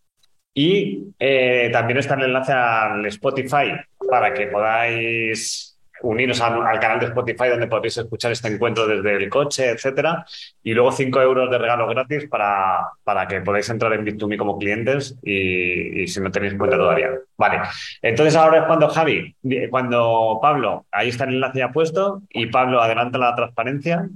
Y 0.53 1.05
eh, 1.19 1.71
también 1.73 1.99
está 1.99 2.15
el 2.15 2.25
enlace 2.25 2.53
al 2.53 3.07
Spotify 3.07 3.73
para 4.11 4.35
que 4.35 4.49
podáis 4.49 5.76
uniros 6.03 6.41
al, 6.41 6.79
canal 6.81 7.01
de 7.01 7.07
Spotify 7.07 7.49
donde 7.49 7.67
podéis 7.67 7.97
escuchar 7.99 8.33
este 8.33 8.49
encuentro 8.49 8.87
desde 8.87 9.17
el 9.17 9.29
coche, 9.29 9.71
etcétera. 9.71 10.25
Y 10.63 10.75
luego 10.75 10.93
5 10.93 11.21
euros 11.21 11.51
de 11.51 11.59
regalo 11.59 11.87
gratis 11.89 12.27
para, 12.29 12.89
para 13.05 13.27
que 13.27 13.41
podáis 13.41 13.69
entrar 13.69 13.93
en 13.93 14.05
Bit2Me 14.05 14.37
como 14.37 14.59
clientes 14.59 15.17
y, 15.23 16.07
si 16.07 16.21
no 16.21 16.31
tenéis 16.31 16.53
en 16.53 16.59
cuenta 16.59 16.77
todavía. 16.77 17.11
Vale. 17.37 17.61
Entonces 18.03 18.37
ahora 18.37 18.61
es 18.61 18.65
cuando 18.65 18.89
Javi, 18.89 19.35
cuando 19.71 20.39
Pablo, 20.41 20.87
ahí 20.91 21.09
está 21.09 21.25
el 21.25 21.35
enlace 21.35 21.59
ya 21.59 21.73
puesto 21.73 22.23
y 22.31 22.47
Pablo 22.47 22.81
adelanta 22.81 23.19
la 23.19 23.35
transparencia 23.35 24.09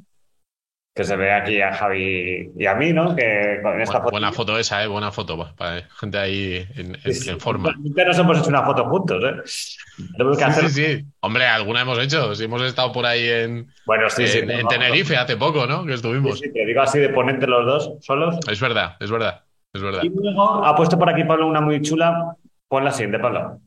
que 0.94 1.04
se 1.04 1.16
ve 1.16 1.32
aquí 1.32 1.60
a 1.62 1.72
Javi 1.72 2.50
y 2.56 2.66
a 2.66 2.74
mí, 2.74 2.92
¿no? 2.92 3.14
Que 3.14 3.60
con 3.62 3.80
esta 3.80 4.00
foto... 4.00 4.10
Buena 4.10 4.32
foto 4.32 4.58
esa, 4.58 4.82
¿eh? 4.82 4.88
Buena 4.88 5.12
foto, 5.12 5.38
para 5.56 5.82
gente 5.82 6.18
ahí 6.18 6.66
en, 6.74 7.40
forma. 7.40 7.72
Nunca 7.78 8.04
nos 8.04 8.18
hemos 8.18 8.38
hecho 8.38 8.48
una 8.48 8.64
foto 8.64 8.84
juntos, 8.86 9.22
¿eh? 9.24 9.42
sí, 9.44 10.68
sí, 10.68 11.06
Hombre, 11.20 11.46
alguna 11.46 11.82
hemos 11.82 11.98
hecho. 12.00 12.34
Si 12.34 12.44
hemos 12.44 12.62
estado 12.62 12.90
por 12.90 13.06
ahí 13.06 13.28
en, 13.28 13.72
bueno, 13.86 14.10
sí, 14.10 14.24
en, 14.26 14.50
en 14.50 14.66
Tenerife 14.66 15.16
hace 15.16 15.36
poco, 15.36 15.66
¿no? 15.66 15.86
Que 15.86 15.94
estuvimos. 15.94 16.40
Sí, 16.40 16.52
te 16.52 16.66
digo 16.66 16.82
así 16.82 16.98
de 16.98 17.10
ponente 17.10 17.46
los 17.46 17.64
dos 17.64 17.92
solos. 18.04 18.38
Es 18.48 18.60
verdad, 18.60 18.96
es 18.98 19.10
verdad, 19.10 19.44
es 19.72 19.82
verdad. 19.82 20.02
Y 20.02 20.08
luego 20.08 20.64
ha 20.64 20.74
puesto 20.74 20.98
por 20.98 21.08
aquí 21.08 21.22
Pablo 21.22 21.46
una 21.46 21.60
muy 21.60 21.80
chula. 21.82 22.34
Pon 22.68 22.84
la 22.84 22.90
siguiente, 22.90 23.20
Pablo. 23.20 23.60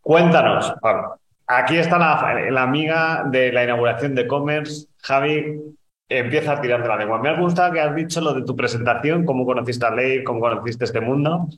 Cuéntanos, 0.00 0.72
Pablo. 0.80 1.19
Aquí 1.52 1.76
está 1.78 1.98
la, 1.98 2.62
amiga 2.62 3.24
de 3.26 3.50
la 3.50 3.64
inauguración 3.64 4.14
de 4.14 4.28
Commerce, 4.28 4.86
Javi. 5.02 5.60
Empieza 6.08 6.52
a 6.52 6.60
tirar 6.60 6.80
de 6.80 6.88
la 6.88 6.96
lengua. 6.96 7.18
Me 7.18 7.28
ha 7.28 7.40
gustado 7.40 7.72
que 7.72 7.80
has 7.80 7.92
dicho 7.92 8.20
lo 8.20 8.34
de 8.34 8.44
tu 8.44 8.54
presentación, 8.54 9.24
cómo 9.24 9.44
conociste 9.44 9.84
a 9.84 9.90
Ley, 9.90 10.22
cómo 10.22 10.38
conociste 10.38 10.84
este 10.84 11.00
mundo. 11.00 11.48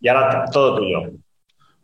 Y 0.00 0.08
ahora 0.08 0.44
todo 0.52 0.76
tuyo. 0.76 1.12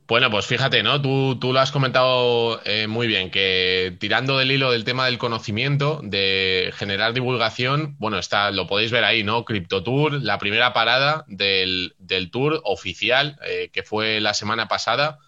Bueno, 0.06 0.30
pues 0.30 0.46
fíjate, 0.46 0.82
¿no? 0.82 1.00
Tú, 1.00 1.38
tú 1.40 1.54
lo 1.54 1.60
has 1.60 1.72
comentado 1.72 2.60
eh, 2.66 2.86
muy 2.86 3.06
bien, 3.06 3.30
que 3.30 3.96
tirando 3.98 4.36
del 4.36 4.52
hilo 4.52 4.70
del 4.70 4.84
tema 4.84 5.06
del 5.06 5.16
conocimiento, 5.16 6.00
de 6.02 6.70
generar 6.74 7.14
divulgación, 7.14 7.96
bueno, 7.98 8.18
está, 8.18 8.50
lo 8.50 8.66
podéis 8.66 8.92
ver 8.92 9.04
ahí, 9.04 9.24
¿no? 9.24 9.46
Crypto 9.46 9.82
Tour, 9.82 10.12
la 10.22 10.38
primera 10.38 10.74
parada 10.74 11.24
del, 11.28 11.94
tour 12.30 12.60
oficial, 12.62 13.38
eh, 13.46 13.70
que 13.72 13.82
fue 13.82 14.20
la 14.20 14.34
semana 14.34 14.68
pasada, 14.68 15.18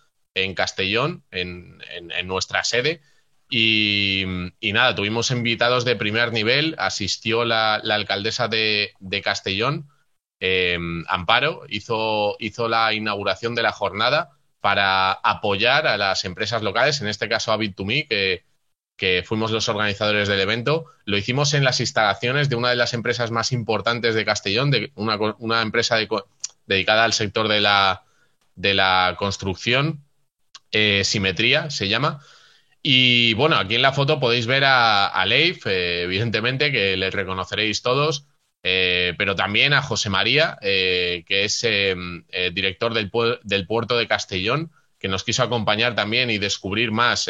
en 0.44 0.54
Castellón, 0.54 1.24
en, 1.30 1.78
nuestra 2.24 2.64
sede. 2.64 3.00
Y, 3.50 4.24
nada, 4.60 4.94
tuvimos 4.94 5.30
invitados 5.30 5.84
de 5.84 5.96
primer 5.96 6.32
nivel, 6.32 6.74
asistió 6.78 7.44
la, 7.44 7.76
alcaldesa 7.76 8.48
de, 8.48 8.94
Castellón, 9.24 9.88
em, 10.40 11.04
Amparo, 11.08 11.64
hizo, 11.68 12.36
hizo 12.38 12.68
la 12.68 12.92
inauguración 12.92 13.54
de 13.54 13.62
la 13.62 13.72
jornada 13.72 14.38
para 14.60 15.12
apoyar 15.12 15.86
a 15.86 15.96
las 15.96 16.24
empresas 16.24 16.62
locales, 16.62 17.00
en 17.00 17.08
este 17.08 17.28
caso 17.28 17.52
a 17.52 17.58
Bit2Me, 17.58 18.06
que, 18.08 19.22
fuimos 19.24 19.52
los 19.52 19.68
organizadores 19.68 20.28
del 20.28 20.40
evento. 20.40 20.86
Lo 21.04 21.16
hicimos 21.16 21.54
en 21.54 21.62
las 21.62 21.78
instalaciones 21.80 22.48
de 22.48 22.56
una 22.56 22.70
de 22.70 22.76
las 22.76 22.94
empresas 22.94 23.30
más 23.30 23.52
importantes 23.52 24.14
de 24.16 24.24
Castellón, 24.24 24.70
de 24.72 24.92
una, 24.96 25.62
empresa 25.62 25.96
dedicada 26.66 27.04
al 27.04 27.12
sector 27.12 27.46
de 27.48 27.60
de 28.56 28.74
la 28.74 29.14
construcción, 29.16 30.04
eh, 30.72 31.02
simetría 31.04 31.70
se 31.70 31.88
llama. 31.88 32.20
Y 32.82 33.34
bueno, 33.34 33.56
aquí 33.56 33.74
en 33.74 33.82
la 33.82 33.92
foto 33.92 34.20
podéis 34.20 34.46
ver 34.46 34.64
a, 34.64 35.24
Leif, 35.26 35.66
eh, 35.66 36.02
evidentemente, 36.02 36.70
que 36.72 36.96
le 36.96 37.10
reconoceréis 37.10 37.82
todos, 37.82 38.26
eh, 38.62 39.14
pero 39.18 39.34
también 39.34 39.72
a 39.72 39.82
José 39.82 40.10
María, 40.10 40.58
que 40.60 41.24
es 41.28 41.66
director 42.52 42.94
del, 42.94 43.10
del, 43.42 43.66
puerto 43.66 43.96
de 43.96 44.06
Castellón, 44.06 44.70
que 44.98 45.08
nos 45.08 45.24
quiso 45.24 45.42
acompañar 45.42 45.94
también 45.94 46.30
y 46.30 46.38
descubrir 46.38 46.92
más 46.92 47.28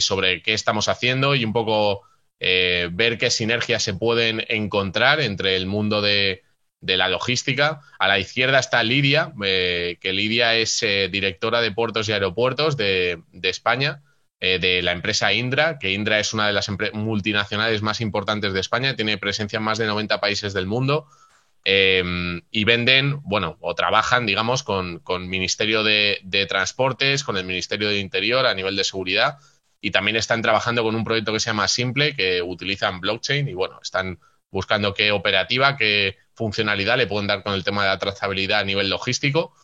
sobre 0.00 0.42
qué 0.42 0.54
estamos 0.54 0.88
haciendo 0.88 1.34
y 1.34 1.44
un 1.44 1.52
poco 1.52 2.02
ver 2.38 3.18
qué 3.18 3.30
sinergias 3.30 3.82
se 3.82 3.94
pueden 3.94 4.44
encontrar 4.48 5.20
entre 5.20 5.56
el 5.56 5.66
mundo 5.66 6.00
de, 6.00 6.42
de 6.84 6.98
la 6.98 7.08
logística. 7.08 7.80
A 7.98 8.08
la 8.08 8.18
izquierda 8.18 8.58
está 8.58 8.82
Lidia, 8.82 9.32
eh, 9.42 9.96
que 10.00 10.12
Lidia 10.12 10.54
es 10.54 10.82
eh, 10.82 11.08
directora 11.10 11.60
de 11.60 11.72
puertos 11.72 12.08
y 12.08 12.12
aeropuertos 12.12 12.76
de, 12.76 13.22
España, 13.42 14.02
eh, 14.40 14.58
de 14.58 14.82
la 14.82 14.92
empresa 14.92 15.32
Indra, 15.32 15.78
que 15.78 15.92
Indra 15.92 16.20
es 16.20 16.34
una 16.34 16.46
de 16.46 16.52
las 16.52 16.70
multinacionales 16.92 17.80
más 17.80 18.00
importantes 18.02 18.52
de 18.52 18.60
España, 18.60 18.96
tiene 18.96 19.16
presencia 19.16 19.56
en 19.56 19.62
más 19.62 19.78
de 19.78 19.86
90 19.86 20.20
países 20.20 20.52
del 20.52 20.66
mundo. 20.66 21.06
y 21.66 22.64
venden, 22.64 23.22
bueno, 23.22 23.56
o 23.60 23.74
trabajan, 23.74 24.26
digamos, 24.26 24.62
con, 24.62 24.98
con 24.98 25.30
Ministerio 25.30 25.82
de, 25.82 26.18
de, 26.22 26.44
Transportes, 26.44 27.24
con 27.24 27.38
el 27.38 27.46
Ministerio 27.46 27.88
de 27.88 27.98
Interior 27.98 28.44
a 28.44 28.54
nivel 28.54 28.76
de 28.76 28.84
seguridad, 28.84 29.38
y 29.80 29.90
también 29.90 30.16
están 30.16 30.42
trabajando 30.42 30.82
con 30.82 30.94
un 30.94 31.04
proyecto 31.04 31.32
que 31.32 31.40
se 31.40 31.48
llama 31.48 31.68
Simple, 31.68 32.14
que 32.14 32.42
utilizan 32.42 33.00
blockchain, 33.00 33.48
y 33.48 33.54
bueno, 33.54 33.78
están 33.82 34.18
buscando 34.50 34.92
qué 34.92 35.10
operativa, 35.10 35.78
qué, 35.78 36.18
funcionalidad 36.34 36.96
le 36.96 37.06
pueden 37.06 37.26
dar 37.26 37.42
con 37.42 37.54
el 37.54 37.64
tema 37.64 37.82
de 37.82 37.88
la 37.88 37.98
trazabilidad 37.98 38.60
a 38.60 38.64
nivel 38.64 38.90
logístico. 38.90 39.54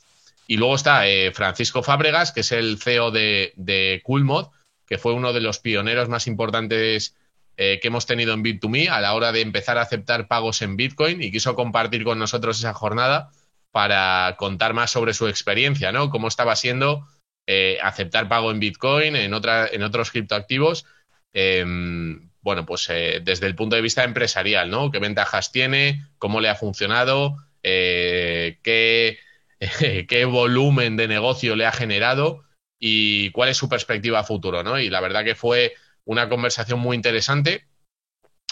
Y 0.47 0.57
luego 0.57 0.75
está 0.75 1.07
eh, 1.07 1.33
Francisco 1.33 1.83
Fábregas, 1.83 2.33
que 2.33 2.41
es 2.41 2.53
el 2.53 2.79
CEO 2.79 3.11
de, 3.11 3.53
de 3.57 4.03
Coolmod, 4.05 4.49
que 4.87 4.99
fue 4.99 5.13
uno 5.13 5.33
de 5.33 5.41
los 5.41 5.59
pioneros 5.59 6.09
más 6.09 6.27
importantes 6.27 7.15
eh, 7.63 7.79
que 7.79 7.89
hemos 7.89 8.07
tenido 8.07 8.33
en 8.33 8.43
Bit2Me 8.43 8.89
a 8.89 9.03
la 9.03 9.13
hora 9.13 9.33
de 9.33 9.43
empezar 9.43 9.77
a 9.77 9.83
aceptar 9.83 10.29
pagos 10.29 10.63
en 10.63 10.79
Bitcoin 10.79 11.23
y 11.23 11.31
quiso 11.31 11.55
compartir 11.55 12.05
con 12.05 12.19
nosotros 12.19 12.59
esa 12.59 12.73
jornada 12.73 13.33
para 13.71 14.35
contar 14.39 14.73
más 14.73 14.91
sobre 14.91 15.13
su 15.13 15.29
experiencia, 15.29 15.93
¿no? 15.93 16.09
Cómo 16.09 16.27
estaba 16.27 16.57
siendo 16.57 17.07
eh, 17.47 17.79
aceptar 17.83 18.31
pago 18.31 18.51
en 18.51 18.61
Bitcoin, 18.61 19.15
en, 19.15 19.35
otra, 19.35 19.67
en 19.67 19.83
otros 19.83 20.11
criptoactivos, 20.11 20.87
em, 21.35 22.30
bueno, 22.43 22.67
pues 22.67 22.89
eh, 22.91 23.21
desde 23.23 23.47
el 23.47 23.55
punto 23.55 23.77
de 23.77 23.83
vista 23.83 24.05
empresarial, 24.05 24.71
¿no? 24.71 24.91
¿Qué 24.91 24.99
ventajas 24.99 25.53
tiene? 25.53 26.07
¿Cómo 26.19 26.41
le 26.41 26.49
ha 26.49 26.55
funcionado? 26.55 27.37
Eh, 27.63 28.59
qué, 28.63 29.19
¿Qué 30.09 30.25
volumen 30.25 30.97
de 30.97 31.09
negocio 31.09 31.57
le 31.57 31.67
ha 31.67 31.73
generado? 31.73 32.45
¿Y 32.79 33.31
cuál 33.33 33.51
es 33.51 33.59
su 33.59 33.69
perspectiva 33.69 34.25
futuro, 34.25 34.63
¿no? 34.63 34.79
Y 34.79 34.89
la 34.89 35.01
verdad 35.01 35.25
que 35.25 35.35
fue 35.35 35.75
una 36.05 36.29
conversación 36.29 36.81
muy 36.81 36.97
interesante. 36.97 37.67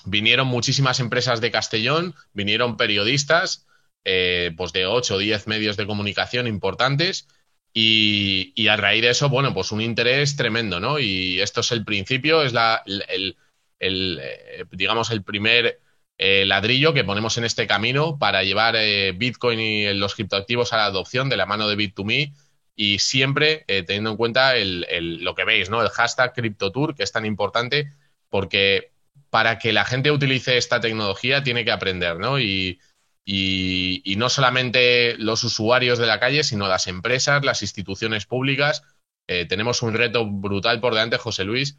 Vinieron 0.04 0.46
muchísimas 0.46 1.00
empresas 1.00 1.40
de 1.40 1.50
Castellón, 1.50 2.14
vinieron 2.32 2.76
periodistas, 2.76 3.66
eh, 4.04 4.52
pues 4.56 4.72
de 4.72 4.86
8 4.86 5.16
o 5.16 5.18
10 5.18 5.46
medios 5.48 5.76
de 5.76 5.86
comunicación 5.86 6.46
importantes 6.46 7.26
Y, 7.74 8.68
a 8.68 8.76
raíz 8.76 9.02
de 9.02 9.10
eso, 9.10 9.28
bueno, 9.28 9.54
pues 9.54 9.72
un 9.72 9.80
interés 9.80 10.36
tremendo, 10.36 10.80
¿no? 10.80 10.98
Y 10.98 11.40
esto 11.40 11.60
es 11.60 11.72
el 11.72 11.84
principio, 11.84 12.42
es 12.42 12.52
la, 12.52 12.82
el, 12.86 13.36
eh, 13.80 14.64
digamos, 14.72 15.10
el 15.10 15.22
primer 15.22 15.80
eh, 16.18 16.44
ladrillo 16.46 16.92
que 16.92 17.04
ponemos 17.04 17.38
en 17.38 17.44
este 17.44 17.66
camino 17.66 18.18
para 18.18 18.42
llevar 18.42 18.74
eh, 18.76 19.12
Bitcoin 19.12 19.60
y 19.60 19.94
los 19.94 20.14
criptoactivos 20.14 20.72
a 20.72 20.78
la 20.78 20.86
adopción 20.86 21.28
de 21.28 21.36
la 21.36 21.46
mano 21.46 21.68
de 21.68 21.76
Bit2Me 21.76 22.34
y 22.74 22.98
siempre 23.00 23.64
teniendo 23.66 24.10
en 24.10 24.16
cuenta 24.16 24.54
lo 24.56 25.34
que 25.34 25.44
veis, 25.44 25.68
¿no? 25.68 25.82
El 25.82 25.88
hashtag 25.88 26.32
CryptoTour, 26.32 26.94
que 26.94 27.02
es 27.02 27.10
tan 27.10 27.26
importante 27.26 27.90
porque 28.28 28.92
para 29.30 29.58
que 29.58 29.72
la 29.72 29.84
gente 29.84 30.12
utilice 30.12 30.56
esta 30.56 30.80
tecnología 30.80 31.42
tiene 31.42 31.64
que 31.64 31.72
aprender, 31.72 32.18
¿no? 32.20 32.38
Y, 32.38 32.78
y, 33.24 34.14
no 34.16 34.28
solamente 34.28 35.16
los 35.18 35.42
usuarios 35.42 35.98
de 35.98 36.06
la 36.06 36.20
calle, 36.20 36.44
sino 36.44 36.68
las 36.68 36.86
empresas, 36.86 37.44
las 37.44 37.62
instituciones 37.62 38.26
públicas. 38.26 38.84
Tenemos 39.26 39.82
un 39.82 39.94
reto 39.94 40.24
brutal 40.24 40.80
por 40.80 40.94
delante, 40.94 41.18
José 41.18 41.44
Luis, 41.44 41.78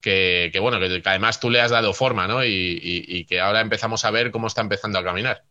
que, 0.00 0.58
bueno, 0.60 0.78
que, 0.78 1.02
además 1.04 1.40
tú 1.40 1.50
le 1.50 1.60
has 1.60 1.70
dado 1.70 1.92
forma, 1.92 2.26
¿no? 2.26 2.44
Y, 2.44 3.24
que 3.28 3.40
ahora 3.40 3.60
empezamos 3.60 4.04
a 4.04 4.10
ver 4.10 4.30
cómo 4.30 4.46
está 4.46 4.60
empezando 4.60 4.98
a 4.98 5.04
caminar. 5.04 5.42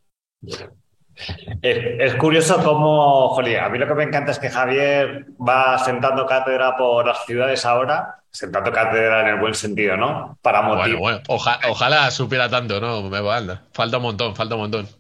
Es, 1.62 2.16
curioso 2.16 2.64
cómo, 2.64 3.30
jolía, 3.30 3.66
a 3.66 3.70
mí 3.70 3.78
lo 3.78 3.88
que 3.88 3.94
me 3.94 4.04
encanta 4.04 4.32
es 4.32 4.40
que 4.40 4.50
Javier 4.50 5.26
va 5.38 5.78
sentando 5.80 6.26
cátedra 6.26 6.78
por 6.78 7.06
las 7.06 7.26
ciudades 7.26 7.66
ahora, 7.66 8.22
sentando 8.32 8.72
cátedra 8.72 9.22
en 9.22 9.28
el 9.28 9.40
buen 9.40 9.54
sentido, 9.54 9.98
¿no? 9.98 10.38
Para 10.42 10.62
motivar. 10.62 11.00
Bueno, 11.00 11.20
ojalá 11.28 12.10
supiera 12.12 12.50
tanto, 12.50 12.80
¿no? 12.80 13.04
Me 13.10 13.20
Falta 13.74 13.98
un 13.98 14.04
montón, 14.04 14.36
falta 14.36 14.56
un 14.56 14.62
montón 14.62 15.00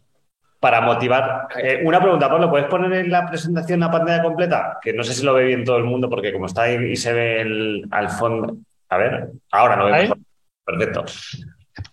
para 0.59 0.81
motivar. 0.81 1.47
Eh, 1.61 1.81
una 1.83 2.01
pregunta, 2.01 2.29
Pablo, 2.29 2.49
¿puedes 2.49 2.67
poner 2.67 2.91
en 2.93 3.11
la 3.11 3.25
presentación 3.25 3.79
la 3.79 3.91
pantalla 3.91 4.21
completa? 4.21 4.77
Que 4.81 4.93
no 4.93 5.03
sé 5.03 5.13
si 5.13 5.23
lo 5.23 5.33
ve 5.33 5.45
bien 5.45 5.63
todo 5.63 5.77
el 5.77 5.85
mundo, 5.85 6.09
porque 6.09 6.33
como 6.33 6.47
está 6.47 6.63
ahí 6.63 6.91
y 6.91 6.95
se 6.95 7.13
ve 7.13 7.41
el, 7.41 7.85
al 7.91 8.09
fondo. 8.09 8.57
A 8.89 8.97
ver, 8.97 9.29
ahora 9.51 9.75
lo 9.75 9.85
vemos. 9.85 10.17
Perfecto. 10.65 11.05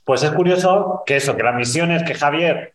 Pues 0.05 0.23
es 0.23 0.31
curioso 0.33 1.03
que 1.07 1.17
eso, 1.17 1.37
que 1.37 1.43
la 1.43 1.53
misión 1.53 1.91
es 1.93 2.03
que 2.03 2.15
Javier, 2.15 2.75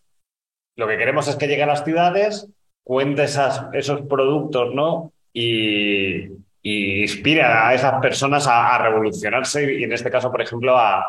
lo 0.77 0.87
que 0.87 0.97
queremos 0.97 1.27
es 1.27 1.35
que 1.35 1.47
llegue 1.47 1.63
a 1.63 1.67
las 1.67 1.83
ciudades, 1.83 2.47
cuente 2.83 3.23
esas, 3.23 3.65
esos 3.73 4.01
productos, 4.01 4.73
¿no? 4.73 5.11
Y, 5.33 6.27
y 6.61 7.01
inspire 7.01 7.43
a 7.43 7.73
esas 7.73 7.99
personas 8.01 8.47
a 8.47 8.77
revolucionarse 8.77 9.73
y 9.73 9.83
en 9.83 9.93
este 9.93 10.11
caso, 10.11 10.31
por 10.31 10.41
ejemplo, 10.41 10.77
a, 10.77 11.07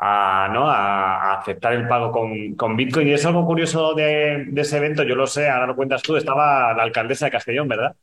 a, 0.00 0.48
¿no? 0.52 0.68
a, 0.68 1.34
aceptar 1.34 1.74
el 1.74 1.86
pago 1.86 2.10
con, 2.10 2.76
Bitcoin. 2.76 3.08
Y 3.08 3.12
es 3.12 3.24
algo 3.26 3.46
curioso 3.46 3.94
de, 3.94 4.50
ese 4.56 4.78
evento, 4.78 5.02
yo 5.02 5.14
lo 5.14 5.26
sé, 5.26 5.48
ahora 5.48 5.66
lo 5.66 5.76
cuentas 5.76 6.02
tú, 6.02 6.16
estaba 6.16 6.72
la 6.74 6.82
alcaldesa 6.82 7.26
de 7.26 7.30
Castellón, 7.30 7.68
¿verdad? 7.68 7.94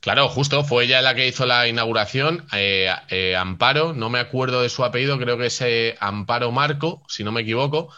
Claro, 0.00 0.28
justo, 0.28 0.64
fue 0.64 0.84
ella 0.84 1.02
la 1.02 1.14
que 1.14 1.28
hizo 1.28 1.44
la 1.46 1.68
inauguración. 1.68 2.46
Eh, 2.52 2.90
eh, 3.10 3.36
Amparo, 3.36 3.92
no 3.92 4.08
me 4.08 4.18
acuerdo 4.18 4.62
de 4.62 4.70
su 4.70 4.84
apellido, 4.84 5.18
creo 5.18 5.36
que 5.36 5.46
es 5.46 5.60
eh, 5.60 5.96
Amparo 6.00 6.50
Marco, 6.52 7.02
si 7.06 7.22
no 7.22 7.32
me 7.32 7.42
equivoco, 7.42 7.92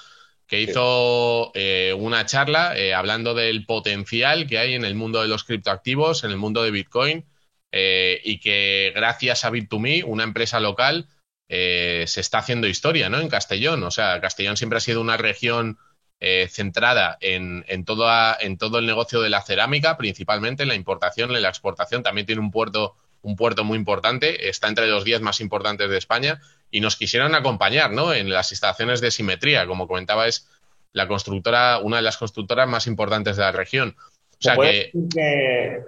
que 0.47 0.61
hizo 0.61 1.53
una 1.97 2.27
charla 2.27 2.75
hablando 2.95 3.35
del 3.35 3.65
potencial 3.65 4.47
que 4.47 4.59
hay 4.59 4.75
en 4.75 4.85
el 4.85 4.95
mundo 4.95 5.23
de 5.23 5.29
los 5.29 5.45
criptoactivos, 5.45 6.25
en 6.25 6.31
el 6.31 6.37
mundo 6.37 6.63
de 6.63 6.71
Bitcoin, 6.71 7.25
y 7.73 8.39
que 8.41 8.93
gracias 8.95 9.47
a 9.47 9.51
Bit2Me, 9.51 10.05
una 10.05 10.25
empresa 10.25 10.61
local, 10.61 11.09
eh, 11.55 12.07
se 12.07 12.23
está 12.23 12.39
haciendo 12.39 12.67
historia, 12.67 13.11
¿no? 13.11 13.21
En 13.21 13.29
Castellón. 13.29 13.83
O 13.85 13.91
sea, 13.91 14.23
Castellón 14.23 14.57
siempre 14.57 14.79
ha 14.79 14.81
sido 14.81 15.03
una 15.03 15.19
región 15.19 15.79
eh, 16.25 16.47
centrada 16.49 17.19
en, 17.21 17.65
en, 17.67 17.85
todo 17.85 18.09
en 18.39 18.57
todo 18.57 18.79
el 18.79 18.87
negocio 18.87 19.21
de 19.21 19.29
la 19.29 19.43
cerámica, 19.43 19.97
principalmente 19.97 20.63
en 20.63 20.69
la 20.69 20.77
importación, 20.77 21.35
en 21.35 21.43
la 21.43 21.49
exportación. 21.49 22.05
También 22.05 22.29
tiene 22.29 22.41
un 22.41 22.53
puerto, 22.53 22.95
un 23.23 23.35
puerto 23.35 23.65
muy 23.65 23.77
importante, 23.77 24.49
está 24.49 24.69
entre 24.69 24.87
los 24.87 25.03
10 25.03 25.21
más 25.21 25.41
importantes 25.41 25.91
de 25.91 25.99
España 25.99 26.41
y 26.71 26.81
nos 26.81 26.95
quisieron 26.95 27.35
acompañar, 27.35 27.91
¿no? 27.91 28.15
En 28.15 28.31
las 28.31 28.53
instalaciones 28.53 29.01
de 29.01 29.11
simetría, 29.11 29.67
como 29.67 29.89
comentaba, 29.89 30.29
es 30.29 30.49
la 30.93 31.09
constructora, 31.09 31.79
una 31.79 31.97
de 31.97 32.03
las 32.03 32.19
constructoras 32.19 32.69
más 32.69 32.87
importantes 32.87 33.37
de 33.37 33.43
la 33.43 33.51
región. 33.51 33.97
O 33.99 34.37
sea 34.39 34.57
que... 34.57 34.93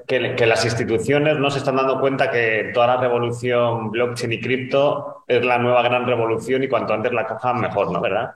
Que, 0.09 0.47
las 0.49 0.65
instituciones 0.65 1.39
no 1.39 1.49
se 1.49 1.59
están 1.59 1.77
dando 1.77 2.01
cuenta 2.01 2.33
que 2.33 2.73
toda 2.75 2.89
la 2.89 2.97
revolución 2.97 3.93
blockchain 3.93 4.33
y 4.33 4.41
cripto 4.41 5.23
es 5.29 5.45
la 5.45 5.59
nueva 5.59 5.83
gran 5.83 6.05
revolución 6.07 6.65
y 6.65 6.69
cuanto 6.69 6.93
antes 6.93 7.13
la 7.13 7.25
cojan 7.25 7.61
mejor, 7.61 7.93
¿no? 7.93 8.01
¿Verdad? 8.01 8.35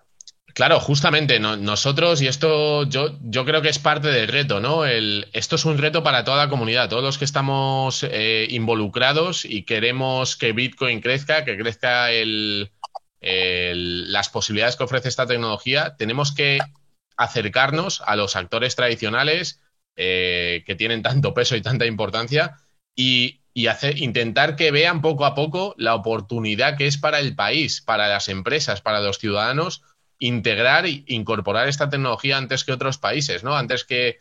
Claro, 0.59 0.81
justamente 0.81 1.38
nosotros, 1.38 2.21
y 2.21 2.27
esto 2.27 2.83
yo, 2.83 3.16
yo 3.23 3.44
creo 3.44 3.62
que 3.62 3.68
es 3.68 3.79
parte 3.79 4.09
del 4.09 4.27
reto, 4.27 4.59
¿no? 4.59 4.85
El, 4.87 5.29
esto 5.33 5.55
es 5.55 5.64
un 5.64 5.79
reto 5.79 6.03
para 6.03 6.25
toda 6.25 6.37
la 6.37 6.51
comunidad, 6.51 6.88
todos 6.88 7.05
los 7.05 7.16
que 7.16 7.25
estamos 7.25 8.03
eh, 8.03 8.44
involucrados 8.51 9.44
y 9.44 9.62
queremos 9.62 10.37
que 10.37 10.51
Bitcoin 10.51 11.01
crezca, 11.01 11.44
que 11.44 11.57
crezca 11.57 12.09
las 13.21 14.29
posibilidades 14.31 14.75
que 14.75 14.83
ofrece 14.83 15.09
esta 15.09 15.29
tecnología, 15.29 15.94
tenemos 15.97 16.33
que 16.35 16.59
acercarnos 17.16 18.03
a 18.05 18.16
los 18.16 18.35
actores 18.35 18.75
tradicionales, 18.75 19.62
eh, 19.94 20.64
que 20.66 20.75
tienen 20.75 21.03
tanto 21.03 21.35
peso 21.35 21.55
y 21.55 21.62
tanta 21.62 21.87
importancia 21.87 22.57
y, 22.97 23.42
hacer, 23.68 24.03
intentar 24.03 24.57
que 24.57 24.73
vean 24.73 25.03
poco 25.03 25.25
a 25.25 25.37
poco 25.37 25.77
la 25.79 25.94
oportunidad 25.94 26.77
que 26.77 26.88
es 26.88 26.99
para 26.99 27.21
el 27.21 27.37
país, 27.37 27.81
para 27.81 28.09
las 28.09 28.27
empresas, 28.27 28.81
para 28.81 28.99
los 28.99 29.18
ciudadanos, 29.18 29.85
integrar 30.18 30.87
e 30.87 31.04
incorporar 31.07 31.68
esta 31.68 31.88
tecnología 31.88 32.37
antes 32.37 32.64
que 32.64 32.72
otros 32.72 32.98
países, 32.98 33.44
¿no? 33.44 33.57
Antes 33.57 33.85
que, 33.85 34.18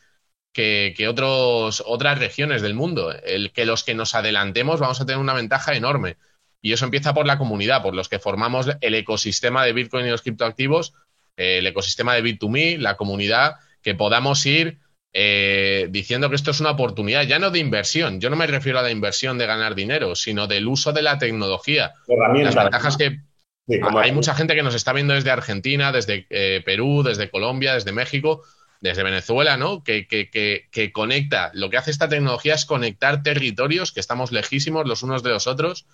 que, 0.53 1.07
otros, 1.07 1.83
otras 1.85 2.19
regiones 2.19 2.61
del 2.61 2.73
mundo. 2.73 3.13
El 3.23 3.51
que 3.51 3.65
los 3.65 3.83
que 3.83 3.95
nos 3.95 4.15
adelantemos 4.15 4.79
vamos 4.79 4.99
a 5.01 5.05
tener 5.05 5.19
una 5.19 5.33
ventaja 5.33 5.75
enorme. 5.75 6.17
Y 6.61 6.73
eso 6.73 6.85
empieza 6.85 7.13
por 7.13 7.27
la 7.27 7.37
comunidad, 7.37 7.83
por 7.83 7.93
los 7.93 8.09
que 8.09 8.19
formamos 8.19 8.67
el 8.81 8.95
ecosistema 8.95 9.63
de 9.63 9.73
Bitcoin 9.73 10.07
y 10.07 10.09
los 10.09 10.23
criptoactivos, 10.23 10.93
eh, 11.35 11.59
el 11.59 11.67
ecosistema 11.67 12.15
de 12.15 12.23
Bit2Me, 12.23 12.77
la 12.77 12.97
comunidad, 12.97 13.55
que 13.83 13.93
podamos 13.93 14.45
ir 14.45 14.79
eh, 15.13 15.87
diciendo 15.89 16.29
que 16.29 16.35
esto 16.35 16.51
es 16.51 16.59
una 16.59 16.71
oportunidad 16.71 17.23
ya 17.23 17.39
no 17.39 17.51
de 17.51 17.59
inversión. 17.59 18.19
Yo 18.19 18.29
no 18.29 18.35
me 18.35 18.47
refiero 18.47 18.79
a 18.79 18.83
la 18.83 18.91
inversión 18.91 19.37
de 19.37 19.45
ganar 19.45 19.75
dinero, 19.75 20.15
sino 20.15 20.47
del 20.47 20.67
uso 20.67 20.91
de 20.91 21.01
la 21.03 21.17
tecnología. 21.17 21.93
Las 22.07 22.55
ventajas 22.55 22.97
que 22.97 23.19
hay 23.67 24.11
mucha 24.11 24.33
gente 24.33 24.55
que 24.55 24.63
nos 24.63 24.75
está 24.75 24.93
viendo 24.93 25.13
desde 25.13 25.31
Argentina, 25.31 25.91
desde 25.91 26.25
eh, 26.29 26.61
Perú, 26.65 27.03
desde 27.03 27.29
Colombia, 27.29 27.73
desde 27.73 27.91
México, 27.91 28.43
desde 28.79 29.03
Venezuela, 29.03 29.57
¿no? 29.57 29.83
Que, 29.83 30.07
que, 30.07 30.91
conecta. 30.93 31.51
Lo 31.53 31.69
que 31.69 31.77
hace 31.77 31.91
esta 31.91 32.07
tecnología 32.07 32.53
es 32.53 32.65
conectar 32.65 33.23
territorios 33.23 33.91
que 33.91 33.99
estamos 33.99 34.31
lejísimos 34.31 34.87
los 34.87 35.03
unos 35.03 35.21
de 35.23 35.31
los 35.31 35.47
otros, 35.47 35.85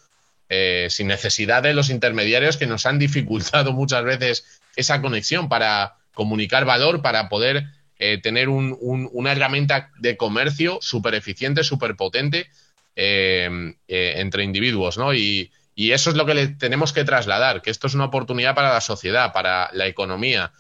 eh, 0.49 0.87
sin 0.89 1.07
necesidad 1.07 1.63
de 1.63 1.73
los 1.73 1.89
intermediarios 1.89 2.57
que 2.57 2.67
nos 2.67 2.85
han 2.85 2.99
dificultado 2.99 3.73
muchas 3.73 4.03
veces 4.03 4.61
esa 4.75 5.01
conexión 5.01 5.49
para 5.49 5.95
comunicar 6.13 6.65
valor, 6.65 7.01
para 7.01 7.27
poder 7.27 7.65
eh, 7.97 8.19
tener 8.21 8.49
una 8.49 9.31
herramienta 9.31 9.89
de 9.97 10.15
comercio 10.15 10.77
súper 10.81 11.15
eficiente, 11.15 11.63
súper 11.63 11.95
potente 11.95 12.47
entre 12.95 14.43
individuos, 14.43 14.99
¿no? 14.99 15.15
Y, 15.15 15.51
eso 15.75 16.09
es 16.09 16.15
lo 16.15 16.25
que 16.25 16.33
le 16.33 16.47
tenemos 16.47 16.93
que 16.93 17.03
trasladar, 17.03 17.61
que 17.61 17.71
esto 17.71 17.87
es 17.87 17.95
una 17.95 18.05
oportunidad 18.05 18.55
para 18.55 18.73
la 18.73 18.81
sociedad, 18.81 19.33
para 19.33 19.69
la 19.73 19.87
economía, 19.87 20.51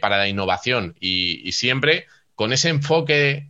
para 0.00 0.18
la 0.18 0.28
innovación 0.28 0.94
y, 1.00 1.50
siempre 1.52 2.06
con 2.36 2.52
ese 2.52 2.68
enfoque 2.68 3.48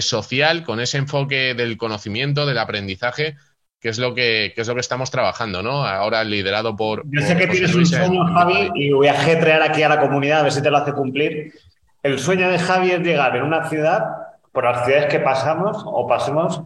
social, 0.00 0.64
con 0.64 0.80
ese 0.80 0.98
enfoque 0.98 1.54
del 1.54 1.76
conocimiento, 1.76 2.46
del 2.46 2.58
aprendizaje, 2.58 3.36
que 3.80 3.88
es 3.88 3.98
lo 3.98 4.14
que, 4.14 4.52
es 4.54 4.68
lo 4.68 4.74
que 4.74 4.80
estamos 4.80 5.10
trabajando, 5.10 5.62
¿no? 5.62 5.86
Ahora 5.86 6.22
liderado 6.22 6.76
por. 6.76 7.02
Yo 7.10 7.22
sé 7.22 7.36
que 7.36 7.46
tienes 7.46 7.74
un 7.74 7.86
sueño, 7.86 8.26
Javi, 8.26 8.70
y 8.74 8.90
voy 8.90 9.08
a 9.08 9.14
getrear 9.14 9.62
aquí 9.62 9.82
a 9.82 9.88
la 9.88 10.00
comunidad 10.00 10.40
a 10.40 10.42
ver 10.42 10.52
si 10.52 10.62
te 10.62 10.70
lo 10.70 10.76
hace 10.76 10.92
cumplir. 10.92 11.54
El 12.02 12.18
sueño 12.18 12.50
de 12.50 12.58
Javi 12.58 12.90
es 12.90 13.00
llegar 13.00 13.34
en 13.36 13.42
una 13.42 13.68
ciudad, 13.68 14.04
por 14.52 14.64
las 14.64 14.84
ciudades 14.84 15.06
que 15.06 15.18
pasamos 15.20 15.82
o 15.84 16.06
pasemos, 16.06 16.62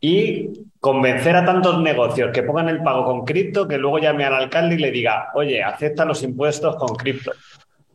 y 0.00 0.50
convencer 0.84 1.34
a 1.34 1.46
tantos 1.46 1.80
negocios 1.80 2.30
que 2.30 2.42
pongan 2.42 2.68
el 2.68 2.82
pago 2.82 3.06
con 3.06 3.24
cripto 3.24 3.66
que 3.66 3.78
luego 3.78 3.98
llame 3.98 4.26
al 4.26 4.34
alcalde 4.34 4.74
y 4.74 4.78
le 4.78 4.90
diga, 4.90 5.30
oye, 5.32 5.62
acepta 5.62 6.04
los 6.04 6.22
impuestos 6.22 6.76
con 6.76 6.94
cripto. 6.94 7.32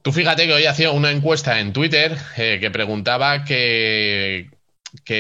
Tú 0.01 0.11
fíjate 0.11 0.47
que 0.47 0.53
hoy 0.53 0.65
hacía 0.65 0.89
una 0.89 1.11
encuesta 1.11 1.59
en 1.59 1.71
Twitter 1.71 2.17
eh, 2.35 2.57
que 2.59 2.71
preguntaba 2.71 3.43
que, 3.43 4.49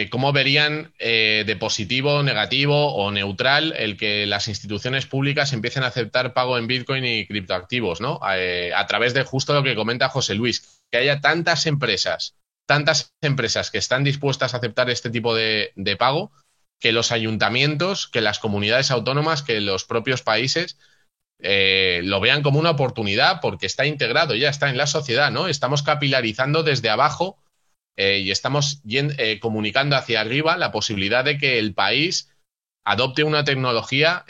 cómo 0.09 0.33
verían 0.33 0.93
eh, 0.97 1.43
de 1.45 1.55
positivo, 1.57 2.23
negativo 2.23 2.95
o 2.95 3.11
neutral 3.11 3.75
el 3.77 3.97
que 3.97 4.25
las 4.25 4.47
instituciones 4.47 5.05
públicas 5.05 5.53
empiecen 5.53 5.83
a 5.83 5.89
aceptar 5.89 6.33
pago 6.33 6.57
en 6.57 6.65
Bitcoin 6.65 7.05
y 7.05 7.27
criptoactivos, 7.27 8.01
¿no? 8.01 8.19
Eh, 8.33 8.71
a 8.75 8.87
través 8.87 9.13
de 9.13 9.21
justo 9.21 9.53
lo 9.53 9.61
que 9.61 9.75
comenta 9.75 10.09
José 10.09 10.33
Luis, 10.33 10.81
que 10.89 10.97
haya 10.97 11.21
tantas 11.21 11.67
empresas, 11.67 12.35
tantas 12.65 13.13
empresas 13.21 13.69
que 13.69 13.77
están 13.77 14.03
dispuestas 14.03 14.55
a 14.55 14.57
aceptar 14.57 14.89
este 14.89 15.11
tipo 15.11 15.35
de, 15.35 15.71
pago, 15.99 16.31
que 16.79 16.91
los 16.91 17.11
ayuntamientos, 17.11 18.07
que 18.07 18.21
las 18.21 18.39
comunidades 18.39 18.91
autónomas, 18.91 19.43
que 19.43 19.59
los 19.61 19.85
propios 19.85 20.21
países 20.21 20.77
eh, 21.39 22.01
lo 22.03 22.19
vean 22.19 22.41
como 22.41 22.59
una 22.59 22.71
oportunidad 22.71 23.39
porque 23.41 23.65
está 23.65 23.85
integrado, 23.85 24.35
ya 24.35 24.49
está 24.49 24.69
en 24.69 24.77
la 24.77 24.87
sociedad, 24.87 25.31
¿no? 25.31 25.47
Estamos 25.47 25.83
capilarizando 25.83 26.63
desde 26.63 26.89
abajo 26.89 27.37
y 28.01 28.31
estamos 28.31 28.81
comunicando 29.41 29.97
hacia 29.97 30.21
arriba 30.21 30.55
la 30.55 30.71
posibilidad 30.71 31.25
de 31.25 31.37
que 31.37 31.59
el 31.59 31.73
país 31.73 32.33
adopte 32.85 33.25
una 33.25 33.43
tecnología 33.43 34.23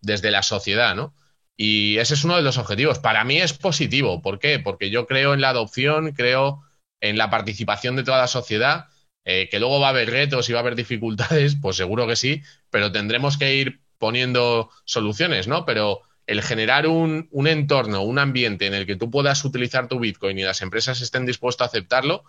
desde 0.00 0.30
la 0.30 0.44
sociedad, 0.44 0.94
¿no? 0.94 1.16
Y 1.60 1.98
ese 1.98 2.14
es 2.14 2.22
uno 2.24 2.36
de 2.36 2.42
los 2.42 2.56
objetivos. 2.56 3.00
Para 3.00 3.24
mí 3.24 3.38
es 3.38 3.52
positivo. 3.52 4.22
¿Por 4.22 4.38
qué? 4.38 4.60
Porque 4.60 4.90
yo 4.90 5.08
creo 5.08 5.34
en 5.34 5.40
la 5.40 5.48
adopción, 5.48 6.12
creo 6.12 6.62
en 7.00 7.18
la 7.18 7.30
participación 7.30 7.96
de 7.96 8.04
toda 8.04 8.18
la 8.18 8.28
sociedad, 8.28 8.86
eh, 9.30 9.50
que 9.50 9.58
luego 9.58 9.78
va 9.78 9.88
a 9.88 9.90
haber 9.90 10.08
retos 10.08 10.48
y 10.48 10.54
va 10.54 10.60
a 10.60 10.62
haber 10.62 10.74
dificultades, 10.74 11.54
pues 11.60 11.76
seguro 11.76 12.06
que 12.06 12.16
sí, 12.16 12.40
pero 12.70 12.92
tendremos 12.92 13.36
que 13.36 13.56
ir 13.56 13.80
poniendo 13.98 14.70
soluciones, 14.86 15.46
¿no? 15.46 15.66
Pero 15.66 16.00
el 16.26 16.40
generar 16.42 16.86
un, 16.86 17.28
entorno, 17.46 18.00
un 18.00 18.18
ambiente 18.18 18.64
en 18.64 18.72
el 18.72 18.86
que 18.86 18.96
tú 18.96 19.10
puedas 19.10 19.44
utilizar 19.44 19.86
tu 19.86 19.98
Bitcoin 19.98 20.38
y 20.38 20.44
las 20.44 20.62
empresas 20.62 21.02
estén 21.02 21.26
dispuestas 21.26 21.66
a 21.66 21.68
aceptarlo, 21.68 22.24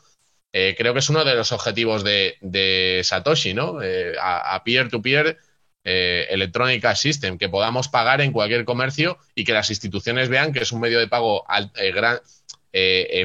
eh, 0.52 0.76
creo 0.78 0.92
que 0.92 1.00
es 1.00 1.10
uno 1.10 1.24
de 1.24 1.36
los 1.36 1.54
objetivos 1.54 2.04
de, 2.04 3.02
Satoshi, 3.06 3.54
¿no? 3.54 3.82
Eh, 3.82 4.16
a 4.22 4.62
peer-to-peer 4.66 5.38
electrónica 5.86 6.96
System, 6.96 7.38
que 7.38 7.48
podamos 7.48 7.88
pagar 7.88 8.20
en 8.20 8.34
cualquier 8.34 8.66
comercio 8.66 9.18
y 9.36 9.46
que 9.46 9.54
las 9.54 9.70
instituciones 9.70 10.28
vean 10.28 10.52
que 10.52 10.60
es 10.60 10.74
un 10.74 10.82
medio 10.82 11.00
de 11.00 11.08
pago 11.08 11.46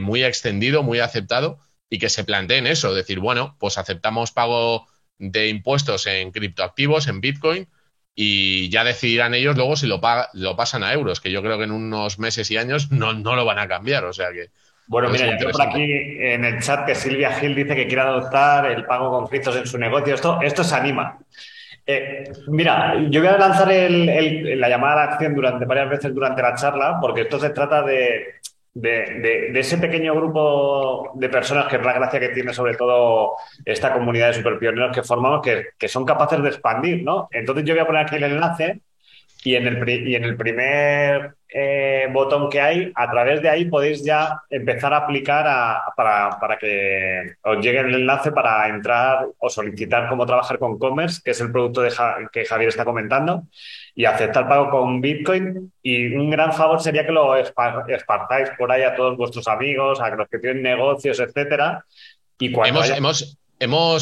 muy 0.01 0.23
extendido, 0.23 0.85
muy 0.85 1.01
aceptado 1.01 1.59
y 1.95 1.99
que 2.01 2.09
se 2.09 2.25
planteen 2.25 2.67
eso, 2.67 2.93
decir, 2.93 3.21
bueno, 3.21 3.57
pues 3.61 3.79
aceptamos 3.79 4.33
pago 4.33 4.89
de 5.19 5.47
impuestos 5.47 6.09
en 6.09 6.33
criptoactivos, 6.33 7.07
en 7.07 7.21
Bitcoin, 7.21 7.69
y 8.17 8.69
ya 8.69 8.83
decidirán 8.83 9.33
ellos 9.33 9.55
luego 9.55 9.77
si 9.77 9.87
lo, 9.87 10.01
lo 10.33 10.57
pasan 10.57 10.83
a 10.83 10.93
euros, 10.93 11.21
que 11.21 11.31
yo 11.31 11.41
creo 11.41 11.57
que 11.57 11.65
en 11.65 11.71
unos 11.71 12.19
meses 12.19 12.51
y 12.51 12.57
años 12.57 12.91
no, 12.91 13.13
no 13.13 13.37
lo 13.37 13.45
van 13.45 13.61
a 13.61 13.69
cambiar, 13.69 14.05
o 14.07 14.13
sea 14.13 14.33
que... 14.33 14.49
Bueno, 14.89 15.09
mira, 15.09 15.39
yo 15.39 15.53
por 15.53 15.63
aquí 15.63 15.85
en 15.85 16.45
el 16.45 16.61
chat 16.61 16.85
que 16.85 16.97
Silvia 16.97 17.31
Gil 17.35 17.55
dice 17.55 17.77
que 17.77 17.87
quiere 17.87 18.03
adoptar 18.03 18.69
el 18.69 18.85
pago 18.85 19.11
con 19.11 19.29
criptos 19.29 19.57
en 19.57 19.67
su 19.67 19.79
negocio. 19.79 20.15
Esto, 20.15 20.41
esto 20.43 20.65
se 20.65 20.75
anima. 20.75 21.17
Eh, 21.87 22.25
mira, 22.49 22.95
yo 23.09 23.21
voy 23.21 23.29
a 23.29 23.39
lanzar 23.39 23.69
la 23.69 24.69
llamada 24.69 24.93
a 24.93 24.97
la 24.97 25.13
acción 25.13 25.35
durante 25.35 25.65
varias 25.65 25.89
veces 25.89 26.13
durante 26.13 26.43
la 26.43 26.55
charla, 26.57 26.99
porque 27.01 27.23
esto 27.23 27.39
se 27.39 27.51
trata 27.51 27.83
de, 27.83 28.41
ese 28.75 29.79
pequeño 29.79 30.15
grupo 30.15 31.13
de 31.15 31.29
personas 31.29 31.69
que 31.69 31.77
es 31.77 31.85
la 31.85 31.93
gracia 31.93 32.21
que 32.21 32.31
tiene 32.31 32.53
sobre 32.53 32.75
todo 32.75 33.37
esta 33.65 33.93
comunidad 33.93 34.29
de 34.29 34.35
superpioneros 34.35 34.95
que 34.95 35.03
formamos, 35.03 35.43
que, 35.43 35.67
que 35.79 35.89
son 35.89 36.05
capaces 36.05 36.43
de 36.43 36.49
expandir, 36.49 37.05
¿no? 37.05 37.29
Entonces 37.31 37.65
yo 37.65 37.75
voy 37.75 37.83
a 37.83 37.87
poner 37.87 38.03
aquí 38.03 38.17
el 38.17 38.25
enlace 38.25 38.81
y 39.45 39.57
en 39.57 39.67
el, 39.67 40.09
y 40.09 40.17
en 40.17 40.25
el 40.25 40.37
primer 40.39 41.35
eh, 41.51 42.09
botón 42.11 42.49
que 42.49 42.63
hay, 42.63 42.91
a 42.95 43.11
través 43.11 43.43
de 43.43 43.51
ahí 43.51 43.67
podéis 43.67 44.03
ya 44.03 44.41
empezar 44.49 44.95
a 44.95 44.97
aplicar 44.97 45.45
para, 45.95 46.39
para, 46.41 46.57
que 46.57 47.35
os 47.43 47.63
llegue 47.63 47.81
el 47.81 47.95
enlace 47.95 48.33
para 48.33 48.67
entrar 48.71 49.27
o 49.37 49.51
solicitar 49.51 50.09
cómo 50.09 50.25
trabajar 50.25 50.59
con 50.59 50.79
Commerce, 50.79 51.21
que 51.23 51.33
es 51.33 51.41
el 51.43 51.53
producto 51.53 51.83
de 51.83 51.93
que 52.33 52.47
Javier 52.47 52.71
está 52.71 52.87
comentando, 52.87 53.43
y 53.95 54.07
aceptar 54.07 54.49
pago 54.49 54.71
con 54.71 55.03
Bitcoin. 55.03 55.71
Y 55.83 56.15
un 56.17 56.31
gran 56.31 56.55
favor 56.55 56.81
sería 56.81 57.05
que 57.05 57.13
lo 57.13 57.37
espartáis 57.37 58.49
por 58.57 58.73
ahí 58.73 58.83
a 58.83 58.95
todos 58.95 59.19
vuestros 59.19 59.47
amigos, 59.47 60.01
a 60.01 60.09
los 60.09 60.27
que 60.29 60.39
tienen 60.39 60.63
negocios, 60.63 61.21
etcétera. 61.21 61.85
Y 62.39 62.51
cuando 62.51 62.83
hemos, 62.83 62.91
Hemos 62.97 63.44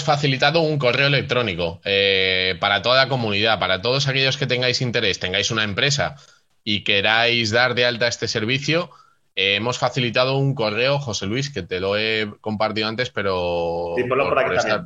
facilitado 0.03 0.61
un 0.61 0.79
correo 0.79 1.07
electrónico 1.07 1.81
eh, 1.85 2.57
para 2.61 2.83
toda 2.83 2.97
la 2.97 3.09
comunidad, 3.09 3.59
para 3.59 3.83
todos 3.83 4.09
aquellos 4.09 4.37
que 4.37 4.47
tengáis 4.47 4.81
interés, 4.81 5.19
tengáis 5.19 5.51
una 5.51 5.65
empresa 5.65 6.17
y 6.65 6.85
queráis 6.85 7.51
dar 7.51 7.75
de 7.75 7.87
alta 7.87 8.09
este 8.09 8.29
servicio. 8.29 8.91
Eh, 9.35 9.57
hemos 9.57 9.79
facilitado 9.79 10.37
un 10.37 10.55
correo, 10.55 10.99
José 10.99 11.27
Luis, 11.27 11.51
que 11.51 11.62
te 11.62 11.81
lo 11.81 11.97
he 11.97 12.31
compartido 12.41 12.88
antes, 12.88 13.11
pero. 13.11 13.95
Sí, 13.97 14.05
por, 14.05 14.19
que, 14.19 14.85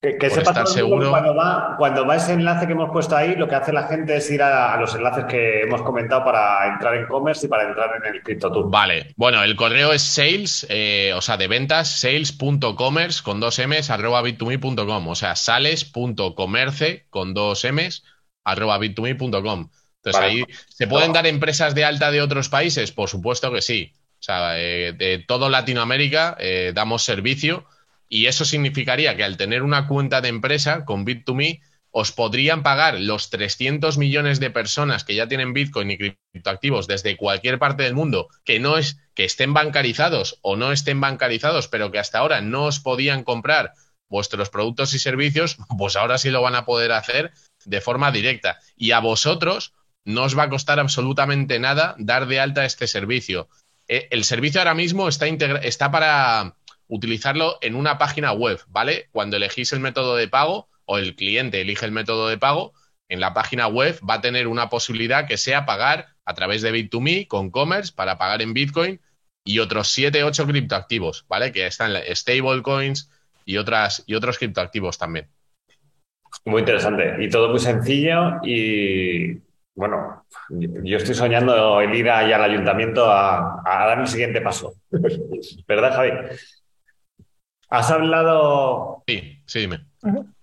que 0.00 0.30
sepa 0.30 0.64
seguro. 0.64 1.10
Cuando 1.10 1.34
va, 1.34 1.74
cuando 1.76 2.06
va 2.06 2.16
ese 2.16 2.32
enlace 2.32 2.66
que 2.66 2.72
hemos 2.72 2.90
puesto 2.90 3.14
ahí, 3.14 3.36
lo 3.36 3.46
que 3.46 3.54
hace 3.54 3.72
la 3.72 3.86
gente 3.86 4.16
es 4.16 4.30
ir 4.30 4.42
a, 4.42 4.74
los 4.80 4.94
enlaces 4.94 5.26
que 5.26 5.62
hemos 5.62 5.82
comentado 5.82 6.24
para 6.24 6.72
entrar 6.72 6.94
en 6.94 7.06
commerce 7.06 7.46
y 7.46 7.48
para 7.50 7.68
entrar 7.68 7.90
en 7.96 8.14
el 8.14 8.22
CryptoTour. 8.22 8.70
Vale, 8.70 9.12
bueno, 9.16 9.42
el 9.42 9.56
correo 9.56 9.92
es 9.92 10.02
sales, 10.02 10.66
eh, 10.70 11.12
o 11.14 11.20
sea, 11.20 11.36
de 11.36 11.48
ventas, 11.48 12.00
sales.commerce 12.00 13.22
con 13.22 13.40
dos 13.40 13.58
M's 13.58 13.90
arroba 13.90 14.22
bit2me.com, 14.22 15.08
o 15.08 15.14
sea, 15.14 15.36
sales.comerce 15.36 17.06
con 17.10 17.34
dos 17.34 17.64
M's 17.64 18.02
arroba 18.44 18.78
bit2me.com. 18.78 19.68
Entonces 20.02 20.22
ahí, 20.22 20.44
¿se 20.68 20.86
pueden 20.86 21.12
dar 21.12 21.26
empresas 21.26 21.74
de 21.74 21.84
alta 21.84 22.10
de 22.10 22.22
otros 22.22 22.48
países? 22.48 22.90
Por 22.90 23.10
supuesto 23.10 23.52
que 23.52 23.60
sí. 23.60 23.92
O 24.18 24.22
sea, 24.22 24.58
eh, 24.58 24.94
de 24.94 25.18
todo 25.18 25.50
Latinoamérica 25.50 26.36
eh, 26.38 26.72
damos 26.74 27.04
servicio 27.04 27.66
y 28.10 28.26
eso 28.26 28.44
significaría 28.44 29.16
que 29.16 29.24
al 29.24 29.38
tener 29.38 29.62
una 29.62 29.86
cuenta 29.86 30.20
de 30.20 30.28
empresa 30.28 30.84
con 30.84 31.06
Bit2Me, 31.06 31.60
os 31.92 32.12
podrían 32.12 32.62
pagar 32.62 33.00
los 33.00 33.30
300 33.30 33.98
millones 33.98 34.40
de 34.40 34.50
personas 34.50 35.04
que 35.04 35.14
ya 35.14 35.28
tienen 35.28 35.52
Bitcoin 35.52 35.90
y 35.90 35.98
criptoactivos 35.98 36.86
desde 36.86 37.16
cualquier 37.16 37.58
parte 37.58 37.84
del 37.84 37.94
mundo, 37.94 38.28
que 38.44 38.60
no 38.60 38.76
es 38.76 38.98
que 39.14 39.24
estén 39.24 39.54
bancarizados 39.54 40.38
o 40.42 40.56
no 40.56 40.72
estén 40.72 41.00
bancarizados, 41.00 41.68
pero 41.68 41.90
que 41.90 41.98
hasta 41.98 42.18
ahora 42.18 42.40
no 42.42 42.64
os 42.64 42.80
podían 42.80 43.24
comprar 43.24 43.72
vuestros 44.08 44.50
productos 44.50 44.92
y 44.94 44.98
servicios, 44.98 45.56
pues 45.78 45.96
ahora 45.96 46.18
sí 46.18 46.30
lo 46.30 46.42
van 46.42 46.56
a 46.56 46.64
poder 46.64 46.92
hacer 46.92 47.32
de 47.64 47.80
forma 47.80 48.10
directa. 48.10 48.58
Y 48.76 48.90
a 48.90 49.00
vosotros 49.00 49.72
no 50.04 50.24
os 50.24 50.36
va 50.36 50.44
a 50.44 50.50
costar 50.50 50.80
absolutamente 50.80 51.58
nada 51.58 51.94
dar 51.98 52.26
de 52.26 52.40
alta 52.40 52.64
este 52.64 52.86
servicio. 52.86 53.48
Eh, 53.88 54.08
el 54.10 54.24
servicio 54.24 54.60
ahora 54.60 54.74
mismo 54.74 55.08
está, 55.08 55.26
está 55.26 55.90
para 55.90 56.54
utilizarlo 56.90 57.56
en 57.62 57.76
una 57.76 57.96
página 57.98 58.32
web, 58.32 58.60
¿vale? 58.68 59.08
Cuando 59.12 59.36
elegís 59.36 59.72
el 59.72 59.80
método 59.80 60.16
de 60.16 60.28
pago 60.28 60.68
o 60.84 60.98
el 60.98 61.14
cliente 61.14 61.60
elige 61.60 61.86
el 61.86 61.92
método 61.92 62.28
de 62.28 62.36
pago, 62.36 62.74
en 63.08 63.20
la 63.20 63.32
página 63.32 63.68
web 63.68 63.98
va 64.08 64.14
a 64.14 64.20
tener 64.20 64.48
una 64.48 64.68
posibilidad 64.68 65.26
que 65.26 65.36
sea 65.36 65.64
pagar 65.66 66.08
a 66.24 66.34
través 66.34 66.62
de 66.62 66.72
Bit2Me 66.72 67.28
con 67.28 67.50
Commerce 67.50 67.92
para 67.94 68.18
pagar 68.18 68.42
en 68.42 68.54
Bitcoin 68.54 69.00
y 69.44 69.60
otros 69.60 69.88
7, 69.88 70.22
8 70.24 70.46
criptoactivos, 70.46 71.24
¿vale? 71.28 71.52
Que 71.52 71.66
están 71.66 71.92
stablecoins 72.12 73.10
y, 73.44 73.56
otras, 73.56 74.02
y 74.06 74.14
otros 74.14 74.38
criptoactivos 74.38 74.98
también. 74.98 75.28
Muy 76.44 76.60
interesante 76.60 77.16
y 77.20 77.28
todo 77.28 77.50
muy 77.50 77.60
sencillo 77.60 78.40
y 78.42 79.38
bueno, 79.74 80.24
yo 80.48 80.96
estoy 80.96 81.14
soñando 81.14 81.80
el 81.80 81.94
ir 81.94 82.10
ahí 82.10 82.32
al 82.32 82.42
ayuntamiento 82.42 83.10
a, 83.10 83.62
a 83.64 83.86
dar 83.86 84.00
el 84.00 84.08
siguiente 84.08 84.40
paso. 84.40 84.74
¿Verdad, 85.66 85.94
Javi? 85.94 86.10
Has 87.70 87.90
hablado. 87.90 89.02
Sí, 89.06 89.40
sí, 89.46 89.60
dime. 89.60 89.86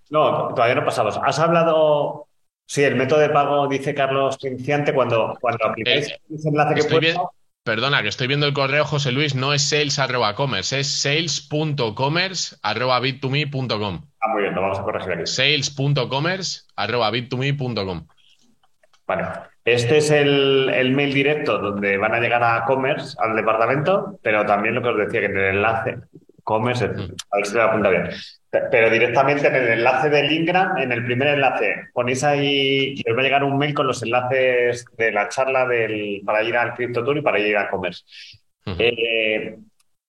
No, 0.09 0.53
todavía 0.53 0.75
no 0.75 0.85
pasamos. 0.85 1.19
Has 1.23 1.37
hablado. 1.39 2.27
Sí, 2.65 2.83
el 2.83 2.95
método 2.95 3.19
de 3.19 3.29
pago, 3.29 3.67
dice 3.67 3.93
Carlos 3.93 4.37
Cinciante, 4.41 4.93
cuando, 4.93 5.37
cuando 5.39 5.67
aplicáis 5.67 6.09
eh, 6.09 6.19
ese 6.33 6.49
enlace 6.49 6.75
que 6.75 6.83
puesto... 6.83 7.31
Perdona, 7.63 8.01
que 8.01 8.07
estoy 8.07 8.27
viendo 8.27 8.45
el 8.45 8.53
correo, 8.53 8.85
José 8.85 9.11
Luis, 9.11 9.35
no 9.35 9.53
es 9.53 9.69
sales 9.69 9.99
commerce, 10.35 10.79
es 10.79 11.01
sales.commerce 11.01 12.55
bit2me.com. 12.63 14.01
Ah, 14.21 14.27
muy 14.29 14.41
bien, 14.43 14.55
lo 14.55 14.61
vamos 14.61 14.79
a 14.79 14.83
corregir 14.83 15.13
aquí. 15.13 15.25
Sales.commerce 15.25 16.61
bit2me.com. 16.77 18.07
Vale. 19.05 19.23
Este 19.65 19.97
es 19.97 20.11
el, 20.11 20.69
el, 20.73 20.93
mail 20.93 21.13
directo 21.13 21.57
donde 21.57 21.97
van 21.97 22.15
a 22.15 22.21
llegar 22.21 22.41
a 22.41 22.63
commerce, 22.63 23.17
al 23.19 23.35
departamento, 23.35 24.17
pero 24.23 24.45
también 24.45 24.75
lo 24.75 24.81
que 24.81 24.89
os 24.89 24.97
decía, 24.97 25.19
que 25.19 25.25
en 25.25 25.37
el 25.37 25.55
enlace 25.55 25.97
Commerce, 26.47 26.85
a 26.85 26.87
ver 26.87 27.45
si 27.45 27.55
me 27.55 27.61
apunta 27.61 27.89
bien. 27.89 28.09
Pero 28.71 28.89
directamente 28.89 29.47
en 29.47 29.55
el 29.55 29.67
enlace 29.67 30.09
del 30.09 30.31
Ingram, 30.31 30.77
en 30.77 30.93
el 30.93 31.03
primer 31.03 31.27
enlace, 31.27 31.89
ponéis 31.93 32.23
ahí 32.23 32.95
y 32.95 33.09
os 33.09 33.17
va 33.17 33.19
a 33.19 33.23
llegar 33.23 33.43
un 33.43 33.57
mail 33.57 33.73
con 33.73 33.85
los 33.85 34.01
enlaces 34.01 34.85
de 34.97 35.11
la 35.11 35.27
charla 35.27 35.67
del, 35.67 36.21
para 36.25 36.43
ir 36.43 36.55
al 36.55 36.73
Crypto 36.73 37.03
Tour 37.03 37.17
y 37.17 37.21
para 37.21 37.37
ir 37.37 37.57
a 37.57 37.69
Commerce. 37.69 38.05
Eh, 38.65 39.57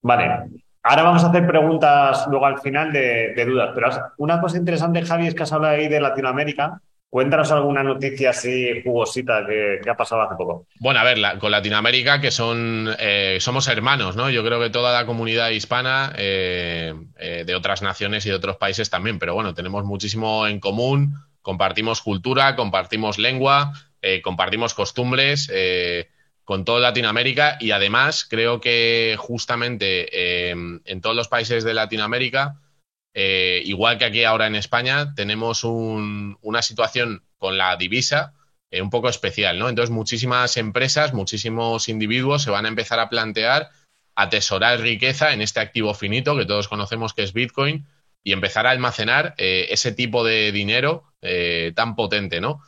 vale. 0.01 0.45
Ahora 0.85 1.03
vamos 1.03 1.25
a 1.25 1.29
hacer 1.31 1.45
preguntas 1.45 2.29
luego 2.31 2.47
al 2.47 2.61
final 2.61 2.93
de, 2.93 3.35
de, 3.35 3.45
dudas. 3.45 3.73
Pero 3.75 3.91
una 4.19 4.41
cosa 4.41 4.59
interesante, 4.59 5.03
Javi, 5.03 5.27
es 5.27 5.35
que 5.35 5.43
has 5.43 5.53
hablado 5.53 5.75
ahí 5.75 5.89
de 5.89 6.01
Latinoamérica. 6.01 6.81
Cuéntanos 7.11 7.51
alguna 7.53 7.83
noticia 7.83 8.31
así 8.31 8.83
jugosita 8.85 9.47
que, 9.47 9.81
ha 9.89 9.97
pasado 9.97 10.23
hace 10.23 10.35
poco. 10.37 10.67
Bueno, 10.79 11.01
a 11.01 11.05
ver, 11.05 11.19
con 11.39 11.51
Latinoamérica, 11.51 12.21
que 12.21 12.31
son 12.31 12.95
eh, 12.99 13.39
somos 13.41 13.67
hermanos, 13.69 14.15
¿no? 14.15 14.29
Yo 14.29 14.45
creo 14.45 14.61
que 14.61 14.69
toda 14.69 14.93
la 14.93 15.07
comunidad 15.07 15.49
hispana 15.49 16.13
eh, 16.19 16.95
eh, 17.19 17.45
de 17.47 17.55
otras 17.55 17.81
naciones 17.81 18.27
y 18.27 18.29
de 18.29 18.35
otros 18.35 18.57
países 18.57 18.91
también, 18.91 19.19
pero 19.19 19.33
bueno, 19.33 19.55
tenemos 19.55 19.85
muchísimo 19.85 20.47
en 20.47 20.61
común, 20.61 21.15
compartimos 21.41 22.03
cultura, 22.03 22.57
compartimos 22.57 23.19
lengua, 23.19 23.73
compartimos 24.23 24.75
costumbres 24.75 25.51
con 26.45 26.65
toda 26.65 26.81
Latinoamérica 26.81 27.57
y 27.59 27.73
además 27.73 28.27
creo 28.29 28.61
que 28.61 29.17
justamente 29.19 30.51
en 30.51 31.01
todos 31.01 31.17
los 31.17 31.29
países 31.29 31.65
de 31.65 31.75
Latinoamérica 31.75 32.57
eh, 33.21 33.63
igual 33.65 33.99
que 33.99 34.05
aquí 34.05 34.23
ahora 34.23 34.47
en 34.47 34.55
España, 34.55 35.13
tenemos 35.17 35.65
una 35.65 36.63
situación 36.63 37.25
con 37.37 37.59
la 37.59 37.77
divisa 37.77 38.33
eh, 38.71 38.81
un 38.81 38.91
poco 38.91 39.09
especial, 39.09 39.59
¿no? 39.59 39.69
Entonces, 39.69 39.91
muchísimas 39.91 40.57
empresas, 40.57 41.13
muchísimos 41.13 41.89
individuos 41.89 42.45
se 42.45 42.53
van 42.53 42.65
a 42.65 42.69
empezar 42.69 43.01
a 43.01 43.09
plantear 43.09 43.71
atesorar 44.15 44.79
riqueza 44.79 45.33
en 45.33 45.43
este 45.43 45.59
activo 45.59 45.95
finito 45.95 46.37
que 46.37 46.47
todos 46.47 46.69
conocemos 46.69 47.13
que 47.13 47.25
es 47.25 47.33
Bitcoin 47.33 47.89
y 48.23 48.31
empezar 48.31 48.69
a 48.69 48.71
almacenar 48.71 49.35
eh, 49.37 49.67
ese 49.71 49.91
tipo 49.91 50.23
de 50.23 50.53
dinero 50.53 51.03
tan 51.75 51.97
potente, 51.97 52.41
¿no? 52.41 52.63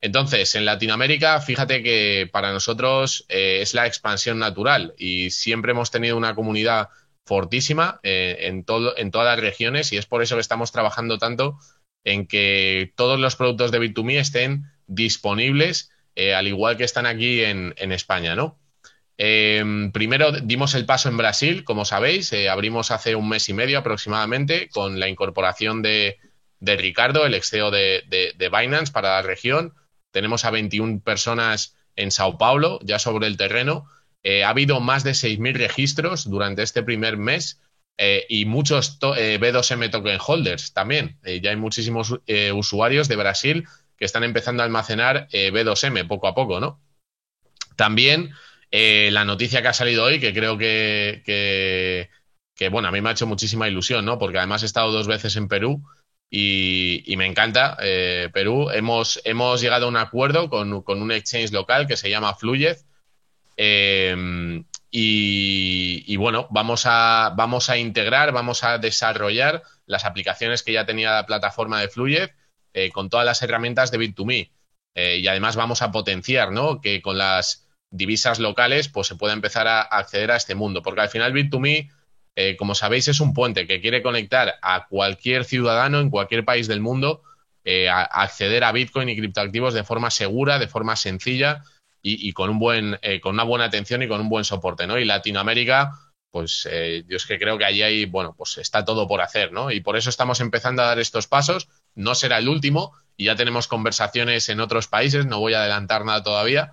Entonces, 0.00 0.54
en 0.54 0.66
Latinoamérica, 0.66 1.40
fíjate 1.40 1.82
que 1.82 2.28
para 2.30 2.52
nosotros 2.52 3.24
es 3.28 3.74
la 3.74 3.88
expansión 3.88 4.38
natural 4.38 4.94
y 4.96 5.30
siempre 5.32 5.72
hemos 5.72 5.90
tenido 5.90 6.16
una 6.16 6.36
comunidad 6.36 6.90
fortísima 7.26 8.00
en, 8.02 8.64
todo, 8.64 8.96
en 8.96 9.10
todas 9.10 9.26
las 9.26 9.40
regiones 9.40 9.92
y 9.92 9.98
es 9.98 10.06
por 10.06 10.22
eso 10.22 10.36
que 10.36 10.40
estamos 10.40 10.72
trabajando 10.72 11.18
tanto 11.18 11.58
en 12.04 12.26
que 12.26 12.92
todos 12.96 13.20
los 13.20 13.36
productos 13.36 13.72
de 13.72 13.80
Bit2Me 13.80 14.18
estén 14.18 14.70
disponibles, 14.86 15.90
al 16.34 16.46
igual 16.48 16.76
que 16.76 16.84
están 16.84 17.04
aquí 17.04 17.42
en, 17.42 17.74
en 17.76 17.92
España, 17.92 18.36
¿no? 18.36 18.58
Em, 19.18 19.92
primero 19.92 20.30
dimos 20.32 20.74
el 20.74 20.84
paso 20.84 21.08
en 21.08 21.16
Brasil, 21.16 21.64
como 21.64 21.84
sabéis, 21.86 22.32
eh, 22.32 22.50
abrimos 22.50 22.90
hace 22.90 23.14
un 23.14 23.28
mes 23.28 23.48
y 23.48 23.54
medio 23.54 23.78
aproximadamente 23.78 24.68
con 24.68 25.00
la 25.00 25.08
incorporación 25.08 25.80
de, 25.82 26.18
Ricardo, 26.60 27.24
el 27.24 27.34
ex 27.34 27.48
CEO 27.50 27.70
de, 27.70 28.34
Binance 28.38 28.92
para 28.92 29.16
la 29.16 29.22
región. 29.22 29.74
Tenemos 30.10 30.44
a 30.44 30.50
21 30.50 31.00
personas 31.00 31.76
en 31.96 32.10
Sao 32.10 32.36
Paulo, 32.36 32.78
ya 32.82 32.98
sobre 32.98 33.26
el 33.26 33.38
terreno. 33.38 33.88
Eh, 34.22 34.44
ha 34.44 34.48
habido 34.50 34.80
más 34.80 35.04
de 35.04 35.12
6.000 35.12 35.54
registros 35.54 36.28
durante 36.28 36.62
este 36.62 36.82
primer 36.82 37.16
mes 37.16 37.60
eh, 37.96 38.26
y 38.28 38.44
muchos 38.44 38.98
B2M 39.00 39.90
token 39.90 40.18
holders 40.24 40.72
también. 40.72 41.18
ya 41.22 41.50
hay 41.50 41.56
muchísimos 41.56 42.14
usuarios 42.54 43.08
de 43.08 43.16
Brasil 43.16 43.68
que 43.96 44.04
están 44.04 44.24
empezando 44.24 44.62
a 44.62 44.66
almacenar 44.66 45.28
B2M 45.30 46.06
poco 46.06 46.26
a 46.26 46.34
poco, 46.34 46.60
¿no? 46.60 46.80
También 47.76 48.32
eh, 48.70 49.10
la 49.12 49.24
noticia 49.24 49.62
que 49.62 49.68
ha 49.68 49.72
salido 49.72 50.04
hoy, 50.04 50.18
que 50.18 50.34
creo 50.34 50.58
que, 50.58 51.22
que, 52.54 52.68
bueno, 52.68 52.88
a 52.88 52.90
mí 52.90 53.00
me 53.00 53.10
ha 53.10 53.12
hecho 53.12 53.26
muchísima 53.26 53.68
ilusión, 53.68 54.04
¿no? 54.04 54.18
Porque 54.18 54.38
además 54.38 54.62
he 54.62 54.66
estado 54.66 54.90
dos 54.90 55.06
veces 55.06 55.36
en 55.36 55.48
Perú 55.48 55.82
y, 56.30 57.14
me 57.16 57.26
encanta 57.26 57.76
eh, 57.80 58.28
Perú. 58.32 58.70
Hemos, 58.70 59.20
hemos 59.24 59.60
llegado 59.60 59.86
a 59.86 59.88
un 59.88 59.96
acuerdo 59.96 60.50
con, 60.50 60.72
un 60.72 61.12
exchange 61.12 61.52
local 61.52 61.86
que 61.86 61.96
se 61.96 62.10
llama 62.10 62.34
Fluyez. 62.34 62.84
Eh, 63.56 64.62
y, 64.90 66.16
bueno, 66.16 66.48
vamos 66.50 66.84
a, 66.86 67.32
vamos 67.36 67.68
a 67.68 67.76
integrar, 67.76 68.32
vamos 68.32 68.64
a 68.64 68.78
desarrollar 68.78 69.62
las 69.86 70.04
aplicaciones 70.04 70.62
que 70.62 70.72
ya 70.72 70.86
tenía 70.86 71.12
la 71.12 71.26
plataforma 71.26 71.80
de 71.80 71.88
Fluyez 71.88 72.34
con 72.92 73.08
todas 73.08 73.26
las 73.26 73.42
herramientas 73.42 73.90
de 73.90 73.98
Bit2Me. 73.98 74.50
y 74.94 75.26
además 75.26 75.56
vamos 75.56 75.82
a 75.82 75.90
potenciar, 75.90 76.52
¿no? 76.52 76.80
Que 76.80 77.02
con 77.02 77.18
las 77.18 77.66
divisas 77.90 78.38
locales, 78.38 78.88
pues 78.88 79.06
se 79.06 79.16
puede 79.16 79.34
empezar 79.34 79.68
a 79.68 79.82
acceder 79.82 80.30
a 80.30 80.36
este 80.36 80.54
mundo. 80.54 80.82
Porque 80.82 81.00
al 81.00 81.08
final 81.08 81.32
Bit2Me, 81.32 81.90
eh, 82.36 82.56
como 82.56 82.74
sabéis, 82.74 83.08
es 83.08 83.20
un 83.20 83.32
puente 83.32 83.66
que 83.66 83.80
quiere 83.80 84.02
conectar 84.02 84.56
a 84.62 84.86
cualquier 84.88 85.44
ciudadano 85.44 86.00
en 86.00 86.10
cualquier 86.10 86.44
país 86.44 86.68
del 86.68 86.80
mundo 86.80 87.22
eh, 87.64 87.88
a, 87.88 88.02
acceder 88.02 88.64
a 88.64 88.72
Bitcoin 88.72 89.08
y 89.08 89.16
criptoactivos 89.16 89.74
de 89.74 89.84
forma 89.84 90.10
segura, 90.10 90.58
de 90.58 90.68
forma 90.68 90.96
sencilla 90.96 91.62
y, 92.08 92.32
con, 92.32 92.50
un 92.50 92.58
buen, 92.58 92.98
eh, 93.02 93.20
con 93.20 93.34
una 93.34 93.42
buena 93.42 93.64
atención 93.64 94.02
y 94.02 94.08
con 94.08 94.20
un 94.20 94.28
buen 94.28 94.44
soporte. 94.44 94.86
¿no? 94.86 94.98
Y 94.98 95.04
Latinoamérica, 95.04 95.92
pues 96.30 96.68
yo 97.08 97.16
es 97.16 97.26
que 97.26 97.38
creo 97.38 97.58
que 97.58 97.64
allí 97.64 97.82
hay, 97.82 98.04
bueno, 98.04 98.34
pues 98.36 98.58
está 98.58 98.84
todo 98.84 99.08
por 99.08 99.22
hacer, 99.22 99.52
¿no? 99.52 99.70
Y 99.70 99.80
por 99.80 99.96
eso 99.96 100.10
estamos 100.10 100.40
empezando 100.40 100.82
a 100.82 100.86
dar 100.86 100.98
estos 100.98 101.26
pasos. 101.26 101.68
No 101.94 102.14
será 102.14 102.38
el 102.38 102.48
último 102.48 102.92
y 103.16 103.24
ya 103.24 103.36
tenemos 103.36 103.68
conversaciones 103.68 104.48
en 104.50 104.60
otros 104.60 104.86
países, 104.86 105.26
no 105.26 105.40
voy 105.40 105.54
a 105.54 105.60
adelantar 105.60 106.04
nada 106.04 106.22
todavía 106.22 106.72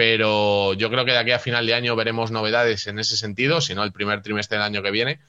pero 0.00 0.72
yo 0.72 0.88
creo 0.88 1.04
que 1.04 1.12
de 1.12 1.18
aquí 1.18 1.32
a 1.32 1.38
final 1.38 1.66
de 1.66 1.74
año 1.74 1.94
veremos 1.94 2.30
novedades 2.30 2.86
en 2.86 2.98
ese 2.98 3.18
sentido, 3.18 3.60
si 3.60 3.74
no 3.74 3.84
el 3.84 3.92
primer 3.92 4.22
trimestre 4.22 4.56
del 4.56 4.64
año 4.64 4.82
que 4.82 4.90
viene. 4.90 5.20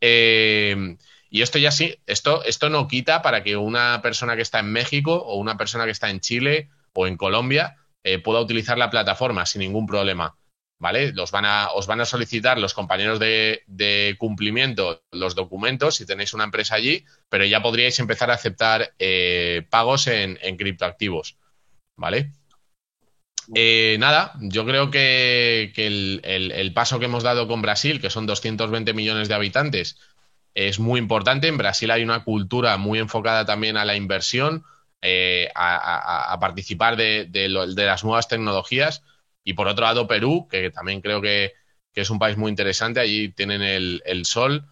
Eh, 0.00 0.96
y 1.28 1.42
esto 1.42 1.58
ya 1.58 1.70
sí, 1.70 1.98
esto, 2.06 2.42
esto 2.44 2.70
no 2.70 2.88
quita 2.88 3.20
para 3.20 3.42
que 3.42 3.58
una 3.58 4.00
persona 4.00 4.34
que 4.34 4.40
está 4.40 4.60
en 4.60 4.72
México 4.72 5.14
o 5.14 5.36
una 5.36 5.58
persona 5.58 5.84
que 5.84 5.90
está 5.90 6.08
en 6.08 6.20
Chile 6.20 6.70
o 6.94 7.06
en 7.06 7.18
Colombia 7.18 7.76
eh, 8.04 8.18
pueda 8.18 8.40
utilizar 8.40 8.78
la 8.78 8.90
plataforma 8.90 9.46
sin 9.46 9.60
ningún 9.60 9.86
problema. 9.86 10.36
¿Vale? 10.80 11.12
Los 11.12 11.32
van 11.32 11.44
a, 11.44 11.70
os 11.74 11.88
van 11.88 12.00
a 12.00 12.04
solicitar 12.04 12.56
los 12.58 12.72
compañeros 12.72 13.18
de, 13.18 14.16
cumplimiento 14.16 15.02
los 15.10 15.34
documentos 15.34 15.96
si 15.96 16.06
tenéis 16.06 16.34
una 16.34 16.44
empresa 16.44 16.76
allí, 16.76 17.04
pero 17.28 17.44
ya 17.44 17.60
podríais 17.60 17.98
empezar 17.98 18.30
a 18.30 18.34
aceptar 18.34 18.94
eh, 19.00 19.66
pagos 19.70 20.06
en, 20.06 20.38
en 20.40 20.56
criptoactivos. 20.56 21.36
¿Vale? 21.96 22.30
Eh, 23.54 23.96
nada, 23.98 24.34
yo 24.40 24.66
creo 24.66 24.90
que, 24.90 25.72
el, 25.74 26.72
paso 26.74 26.98
que 26.98 27.06
hemos 27.06 27.22
dado 27.22 27.48
con 27.48 27.62
Brasil, 27.62 28.00
que 28.00 28.10
son 28.10 28.26
220 28.26 28.92
millones 28.92 29.28
de 29.28 29.34
habitantes, 29.34 29.98
es 30.54 30.78
muy 30.78 30.98
importante. 31.00 31.48
En 31.48 31.56
Brasil 31.56 31.90
hay 31.90 32.02
una 32.02 32.24
cultura 32.24 32.76
muy 32.76 32.98
enfocada 32.98 33.44
también 33.46 33.76
a 33.76 33.84
la 33.84 33.96
inversión, 33.96 34.64
eh, 35.02 35.50
a, 35.54 36.36
participar 36.40 36.96
de, 36.96 37.48
las 37.76 38.04
nuevas 38.04 38.28
tecnologías. 38.28 39.02
Y 39.44 39.54
por 39.54 39.68
otro 39.68 39.84
lado, 39.84 40.06
Perú, 40.06 40.46
que 40.50 40.70
también 40.70 41.00
creo 41.00 41.20
que, 41.20 41.52
es 41.94 42.10
un 42.10 42.20
país 42.20 42.36
muy 42.36 42.48
interesante, 42.50 43.00
allí 43.00 43.30
tienen 43.30 43.60
el, 43.60 44.24
sol. 44.24 44.68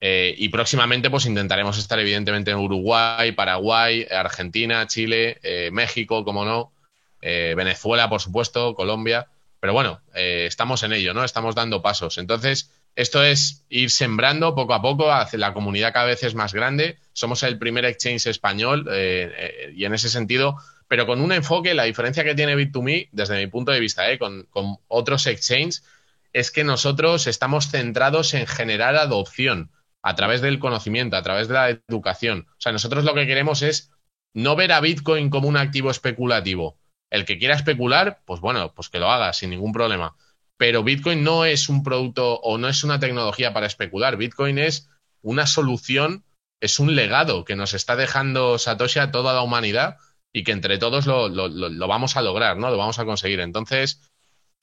Eh, 0.00 0.34
y 0.38 0.48
próximamente, 0.50 1.10
pues 1.10 1.26
intentaremos 1.26 1.76
estar 1.76 1.98
evidentemente 1.98 2.52
en 2.52 2.58
Uruguay, 2.58 3.32
Paraguay, 3.32 4.06
Argentina, 4.08 4.86
Chile, 4.86 5.40
México, 5.72 6.24
como 6.24 6.44
no. 6.44 6.72
Eh, 7.20 7.54
Venezuela, 7.56 8.08
por 8.08 8.20
supuesto, 8.20 8.74
Colombia. 8.74 9.28
Pero 9.60 9.72
bueno, 9.72 10.00
eh, 10.14 10.44
estamos 10.46 10.82
en 10.82 10.92
ello, 10.92 11.14
¿no? 11.14 11.24
Estamos 11.24 11.54
dando 11.54 11.82
pasos. 11.82 12.18
Entonces, 12.18 12.70
esto 12.98 13.22
es 13.22 13.64
ir 13.68 13.92
sembrando 13.92 14.56
poco 14.56 14.74
a 14.74 14.82
poco, 14.82 15.08
la 15.32 15.54
comunidad 15.54 15.92
cada 15.92 16.06
vez 16.06 16.24
es 16.24 16.34
más 16.34 16.52
grande. 16.52 16.98
Somos 17.12 17.44
el 17.44 17.56
primer 17.56 17.84
exchange 17.84 18.26
español 18.26 18.88
eh, 18.90 19.72
y 19.76 19.84
en 19.84 19.94
ese 19.94 20.08
sentido, 20.08 20.56
pero 20.88 21.06
con 21.06 21.20
un 21.20 21.30
enfoque, 21.30 21.74
la 21.74 21.84
diferencia 21.84 22.24
que 22.24 22.34
tiene 22.34 22.56
Bit2Me, 22.56 23.08
desde 23.12 23.38
mi 23.38 23.46
punto 23.46 23.70
de 23.70 23.78
vista, 23.78 24.02
con, 24.18 24.48
con 24.50 24.78
otros 24.88 25.28
exchanges, 25.28 25.84
es 26.32 26.50
que 26.50 26.64
nosotros 26.64 27.28
estamos 27.28 27.70
centrados 27.70 28.34
en 28.34 28.48
generar 28.48 28.96
adopción 28.96 29.70
a 30.02 30.16
través 30.16 30.40
del 30.40 30.58
conocimiento, 30.58 31.16
a 31.16 31.22
través 31.22 31.46
de 31.46 31.54
la 31.54 31.70
educación. 31.70 32.48
O 32.50 32.60
sea, 32.60 32.72
nosotros 32.72 33.04
lo 33.04 33.14
que 33.14 33.28
queremos 33.28 33.62
es 33.62 33.92
no 34.34 34.56
ver 34.56 34.72
a 34.72 34.80
Bitcoin 34.80 35.30
como 35.30 35.46
un 35.46 35.56
activo 35.56 35.92
especulativo, 35.92 36.76
el 37.10 37.24
que 37.24 37.38
quiera 37.38 37.54
especular, 37.54 38.22
pues 38.24 38.40
bueno, 38.40 38.74
pues 38.74 38.88
que 38.88 38.98
lo 38.98 39.08
haga 39.08 39.32
sin 39.34 39.50
ningún 39.50 39.72
problema. 39.72 40.16
Pero 40.58 40.82
Bitcoin 40.82 41.24
no 41.24 41.44
es 41.44 41.68
un 41.68 41.82
producto 41.82 42.40
o 42.40 42.58
no 42.58 42.68
es 42.68 42.84
una 42.84 43.00
tecnología 43.00 43.54
para 43.54 43.66
especular. 43.66 44.16
Bitcoin 44.16 44.58
es 44.58 44.90
una 45.22 45.46
solución, 45.46 46.24
es 46.60 46.78
un 46.78 46.94
legado 46.94 47.44
que 47.44 47.56
nos 47.56 47.72
está 47.74 47.96
dejando 47.96 48.58
Satoshi 48.58 48.98
a 48.98 49.10
toda 49.10 49.32
la 49.32 49.42
humanidad 49.42 49.96
y 50.32 50.44
que 50.44 50.52
entre 50.52 50.78
todos 50.78 51.06
lo, 51.06 51.88
vamos 51.88 52.16
a 52.16 52.22
lograr, 52.22 52.58
¿no? 52.58 52.70
Lo 52.70 52.76
vamos 52.76 52.98
a 52.98 53.04
conseguir. 53.04 53.40
Entonces, 53.40 54.02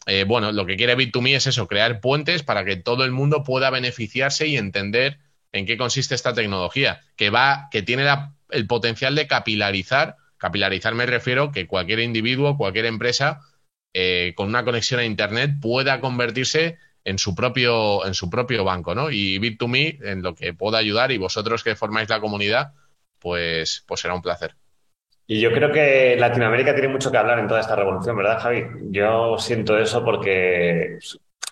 eh, 0.05 0.25
bueno, 0.25 0.51
lo 0.51 0.65
que 0.65 0.75
quiere 0.75 0.97
Bit2Me 0.97 1.35
es 1.35 1.47
eso, 1.47 1.67
crear 1.67 2.01
puentes 2.01 2.43
para 2.43 2.65
que 2.65 2.75
todo 2.75 3.05
el 3.05 3.11
mundo 3.11 3.43
pueda 3.43 3.69
beneficiarse 3.69 4.47
y 4.47 4.57
entender 4.57 5.19
en 5.53 5.65
qué 5.65 5.77
consiste 5.77 6.13
esta 6.13 6.33
tecnología, 6.33 7.01
que 7.15 7.29
va, 7.29 7.69
que 7.71 7.81
tiene 7.81 8.05
el 8.49 8.67
potencial 8.67 9.15
de 9.15 9.27
capilarizar 9.27 10.17
Capilarizar 10.37 10.93
me 10.93 11.05
refiero 11.05 11.51
que 11.51 11.65
cualquier 11.65 11.99
individuo, 11.99 12.57
cualquier 12.57 12.85
empresa 12.85 13.41
eh, 13.97 14.33
con 14.35 14.49
una 14.49 14.65
conexión 14.65 14.99
a 14.99 15.05
Internet 15.05 15.51
pueda 15.61 16.01
convertirse 16.01 16.77
en 17.05 17.17
su 17.17 17.33
propio, 17.33 18.05
en 18.05 18.13
su 18.13 18.29
propio 18.29 18.65
banco, 18.65 18.93
¿no? 18.93 19.09
Y 19.09 19.39
Bit2Me 19.39 20.03
en 20.03 20.21
lo 20.21 20.35
que 20.35 20.53
pueda 20.53 20.79
ayudar 20.79 21.13
y 21.13 21.17
vosotros 21.17 21.63
que 21.63 21.77
formáis 21.77 22.09
la 22.09 22.19
comunidad, 22.19 22.73
pues, 23.19 23.85
pues 23.87 24.01
será 24.01 24.13
un 24.13 24.21
placer. 24.21 24.53
Y 25.25 25.39
yo 25.39 25.53
creo 25.53 25.71
que 25.71 26.17
Latinoamérica 26.19 26.73
tiene 26.73 26.89
mucho 26.89 27.09
que 27.09 27.17
hablar 27.17 27.39
en 27.39 27.47
toda 27.47 27.61
esta 27.61 27.77
revolución, 27.77 28.17
¿verdad, 28.17 28.41
Javi? 28.41 28.65
Yo 28.91 29.37
siento 29.37 29.77
eso 29.77 30.03
porque 30.03 30.97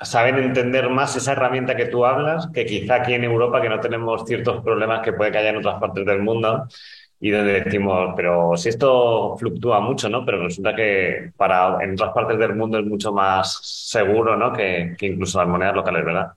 saben 0.01 0.37
entender 0.37 0.89
más 0.89 1.15
esa 1.15 1.31
herramienta 1.31 1.77
que 1.77 1.85
tú 1.85 2.05
hablas, 2.05 2.49
que 2.53 2.65
quizá 2.65 2.95
aquí 2.95 3.13
en 3.13 3.23
Europa, 3.23 3.61
que 3.61 3.69
no 3.69 3.79
tenemos 3.79 4.25
ciertos 4.25 4.61
problemas 4.61 4.99
que 5.01 5.13
puede 5.13 5.31
que 5.31 5.37
haya 5.37 5.51
en 5.51 5.57
otras 5.57 5.79
partes 5.79 6.05
del 6.05 6.21
mundo, 6.21 6.67
y 7.23 7.31
donde 7.31 7.61
decimos, 7.61 8.13
pero 8.17 8.57
si 8.57 8.67
esto 8.67 9.37
fluctúa 9.37 9.79
mucho, 9.79 10.09
¿no? 10.09 10.25
Pero 10.25 10.43
resulta 10.43 10.75
que 10.75 11.31
para 11.37 11.81
en 11.81 11.93
otras 11.93 12.11
partes 12.13 12.37
del 12.37 12.53
mundo 12.53 12.77
es 12.77 12.85
mucho 12.85 13.13
más 13.13 13.61
seguro, 13.63 14.35
¿no? 14.35 14.51
Que, 14.51 14.93
incluso 14.99 15.39
las 15.39 15.47
monedas 15.47 15.73
locales, 15.73 16.03
¿verdad? 16.03 16.33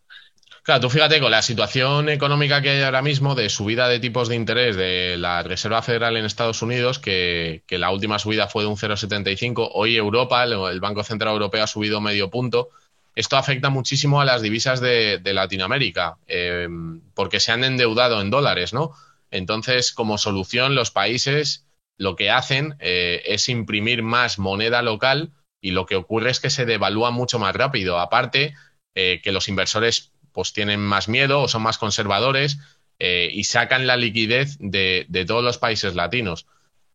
Claro, 0.62 0.82
tú 0.82 0.88
fíjate 0.88 1.18
con 1.18 1.32
la 1.32 1.42
situación 1.42 2.08
económica 2.08 2.62
que 2.62 2.70
hay 2.70 2.82
ahora 2.82 3.02
mismo 3.02 3.34
de 3.34 3.48
subida 3.48 3.88
de 3.88 3.98
tipos 3.98 4.28
de 4.28 4.36
interés 4.36 4.76
de 4.76 5.16
la 5.16 5.42
Reserva 5.42 5.82
Federal 5.82 6.16
en 6.16 6.24
Estados 6.24 6.62
Unidos, 6.62 7.00
que, 7.00 7.64
la 7.68 7.90
última 7.90 8.20
subida 8.20 8.46
fue 8.46 8.62
de 8.62 8.68
un 8.68 8.76
0,75, 8.76 9.70
hoy 9.72 9.96
Europa, 9.96 10.44
el, 10.44 10.78
Banco 10.78 11.02
Central 11.02 11.32
Europeo 11.32 11.64
ha 11.64 11.66
subido 11.66 12.00
medio 12.00 12.30
punto. 12.30 12.68
Esto 13.16 13.36
afecta 13.36 13.70
muchísimo 13.70 14.20
a 14.20 14.24
las 14.24 14.40
divisas 14.40 14.80
de, 14.80 15.20
Latinoamérica, 15.24 16.18
eh, 16.28 16.68
porque 17.12 17.40
se 17.40 17.50
han 17.50 17.64
endeudado 17.64 18.20
en 18.20 18.30
dólares, 18.30 18.72
¿no? 18.72 18.92
Entonces, 19.36 19.92
como 19.92 20.18
solución, 20.18 20.74
los 20.74 20.90
países 20.90 21.66
lo 21.98 22.16
que 22.16 22.30
hacen 22.30 22.76
eh, 22.78 23.22
es 23.26 23.48
imprimir 23.48 24.02
más 24.02 24.38
moneda 24.38 24.82
local 24.82 25.32
y 25.60 25.70
lo 25.70 25.86
que 25.86 25.96
ocurre 25.96 26.30
es 26.30 26.40
que 26.40 26.50
se 26.50 26.66
devalúa 26.66 27.10
mucho 27.10 27.38
más 27.38 27.54
rápido. 27.54 27.98
Aparte, 27.98 28.54
que 28.94 29.30
los 29.30 29.48
inversores 29.50 30.12
pues 30.32 30.54
tienen 30.54 30.80
más 30.80 31.06
miedo 31.06 31.42
o 31.42 31.48
son 31.48 31.60
más 31.60 31.76
conservadores 31.76 32.58
y 32.98 33.44
sacan 33.44 33.86
la 33.86 33.98
liquidez 33.98 34.56
de, 34.58 35.24
todos 35.26 35.44
los 35.44 35.58
países 35.58 35.94
latinos. 35.94 36.46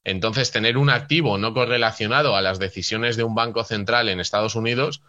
Entonces, 0.03 0.51
tener 0.51 0.77
un 0.77 0.89
activo 0.89 1.37
no 1.37 1.53
correlacionado 1.53 2.35
a 2.35 2.41
las 2.41 2.57
decisiones 2.57 3.17
de 3.17 3.23
un 3.23 3.35
banco 3.35 3.63
central 3.63 4.09
en 4.09 4.19
Estados 4.19 4.55
Unidos 4.55 5.03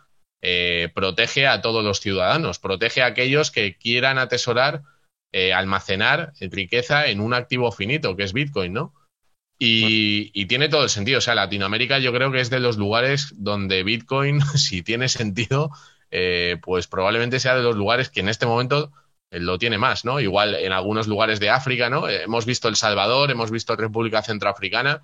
eh, 0.45 0.91
protege 0.93 1.47
a 1.47 1.63
todos 1.63 1.85
los 1.85 2.01
ciudadanos, 2.01 2.59
protege 2.59 3.03
a 3.03 3.07
aquellos 3.07 3.53
que 3.53 3.79
quieran 3.79 4.19
atesorar, 4.19 4.83
eh, 5.33 5.53
almacenar 5.53 6.33
riqueza 6.41 7.07
en 7.07 7.21
un 7.21 7.35
activo 7.35 7.73
finito, 7.73 8.17
que 8.17 8.23
es 8.25 8.33
Bitcoin, 8.33 8.73
¿no? 8.73 8.95
Y, 9.59 10.47
tiene 10.47 10.69
todo 10.69 10.83
el 10.83 10.91
sentido. 10.91 11.19
O 11.19 11.21
sea, 11.21 11.35
Latinoamérica 11.35 11.99
yo 11.99 12.13
creo 12.13 12.33
que 12.33 12.41
es 12.41 12.51
de 12.51 12.59
los 12.59 12.77
lugares 12.77 13.33
donde 13.37 13.85
Bitcoin, 13.85 14.41
si 14.57 14.83
tiene 14.83 15.09
sentido, 15.09 15.71
eh, 16.11 16.59
pues 16.63 16.89
probablemente 16.89 17.41
sea 17.41 17.55
de 17.55 17.63
los 17.63 17.77
lugares 17.77 18.11
que 18.11 18.21
en 18.21 18.29
este 18.29 18.47
momento 18.47 18.93
lo 19.31 19.59
tiene 19.59 19.79
más, 19.79 20.05
¿no? 20.05 20.21
Igual 20.21 20.55
en 20.55 20.73
algunos 20.73 21.07
lugares 21.07 21.41
de 21.41 21.49
África, 21.49 21.89
¿no? 21.89 22.07
hemos 22.09 22.45
visto 22.45 22.69
El 22.69 22.77
Salvador, 22.77 23.31
hemos 23.31 23.51
visto 23.51 23.77
República 23.77 24.23
Centroafricana. 24.23 25.03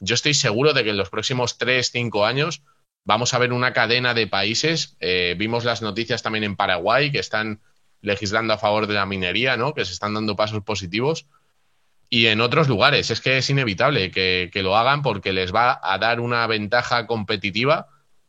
Yo 0.00 0.14
estoy 0.14 0.34
seguro 0.34 0.72
de 0.72 0.84
que 0.84 0.90
en 0.90 0.96
los 0.96 1.10
próximos 1.10 1.58
tres, 1.58 1.90
cinco 1.90 2.24
años 2.24 2.62
vamos 3.04 3.34
a 3.34 3.38
ver 3.38 3.52
una 3.52 3.72
cadena 3.72 4.14
de 4.14 4.26
países. 4.26 4.96
Eh, 5.00 5.34
vimos 5.38 5.64
las 5.64 5.82
noticias 5.82 6.22
también 6.22 6.44
en 6.44 6.56
Paraguay 6.56 7.10
que 7.10 7.18
están 7.18 7.60
legislando 8.00 8.54
a 8.54 8.58
favor 8.58 8.86
de 8.86 8.94
la 8.94 9.06
minería, 9.06 9.56
¿no? 9.56 9.74
Que 9.74 9.84
se 9.84 9.92
están 9.92 10.14
dando 10.14 10.36
pasos 10.36 10.62
positivos. 10.62 11.26
Y 12.08 12.26
en 12.26 12.40
otros 12.40 12.68
lugares, 12.68 13.10
es 13.10 13.20
que 13.20 13.38
es 13.38 13.50
inevitable 13.50 14.10
que, 14.10 14.50
que 14.52 14.62
lo 14.62 14.76
hagan 14.76 15.02
porque 15.02 15.32
les 15.32 15.54
va 15.54 15.80
a 15.82 15.98
dar 15.98 16.20
una 16.20 16.46
ventaja 16.46 17.06
competitiva 17.06 17.88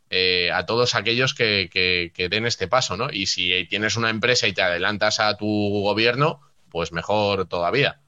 eh, 0.10 0.50
a 0.54 0.66
todos 0.66 0.96
aquellos 0.96 1.34
que, 1.34 1.70
que, 1.70 2.30
den 2.30 2.46
este 2.46 2.68
paso, 2.70 2.96
¿no? 2.96 3.10
Y 3.12 3.26
si 3.26 3.66
tienes 3.66 3.98
una 3.98 4.10
empresa 4.10 4.48
y 4.48 4.54
te 4.54 4.62
adelantas 4.62 5.20
a 5.20 5.36
tu 5.36 5.46
gobierno, 5.46 6.40
pues 6.70 6.94
mejor 6.94 7.48
todavía. 7.48 8.00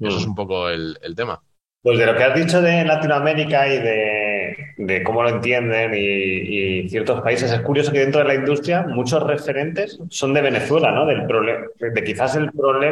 Eso 0.00 0.18
es 0.18 0.26
un 0.26 0.34
poco 0.34 0.68
el, 0.68 0.98
tema. 1.16 1.42
Pues 1.82 1.98
de 1.98 2.06
lo 2.06 2.16
que 2.16 2.24
has 2.24 2.34
dicho 2.34 2.60
de 2.60 2.84
Latinoamérica 2.84 3.68
y 3.68 3.78
de, 3.78 4.25
cómo 5.04 5.22
lo 5.22 5.28
entienden 5.30 5.92
y, 5.94 6.88
ciertos 6.88 7.20
países, 7.22 7.50
es 7.50 7.60
curioso 7.60 7.92
que 7.92 8.00
dentro 8.00 8.20
de 8.20 8.28
la 8.28 8.34
industria 8.34 8.82
muchos 8.82 9.22
referentes 9.22 9.98
son 10.10 10.34
de 10.34 10.42
Venezuela, 10.42 10.92
¿no? 10.92 11.06
Del 11.06 11.26
de 11.94 12.04
quizás 12.04 12.36
el, 12.36 12.50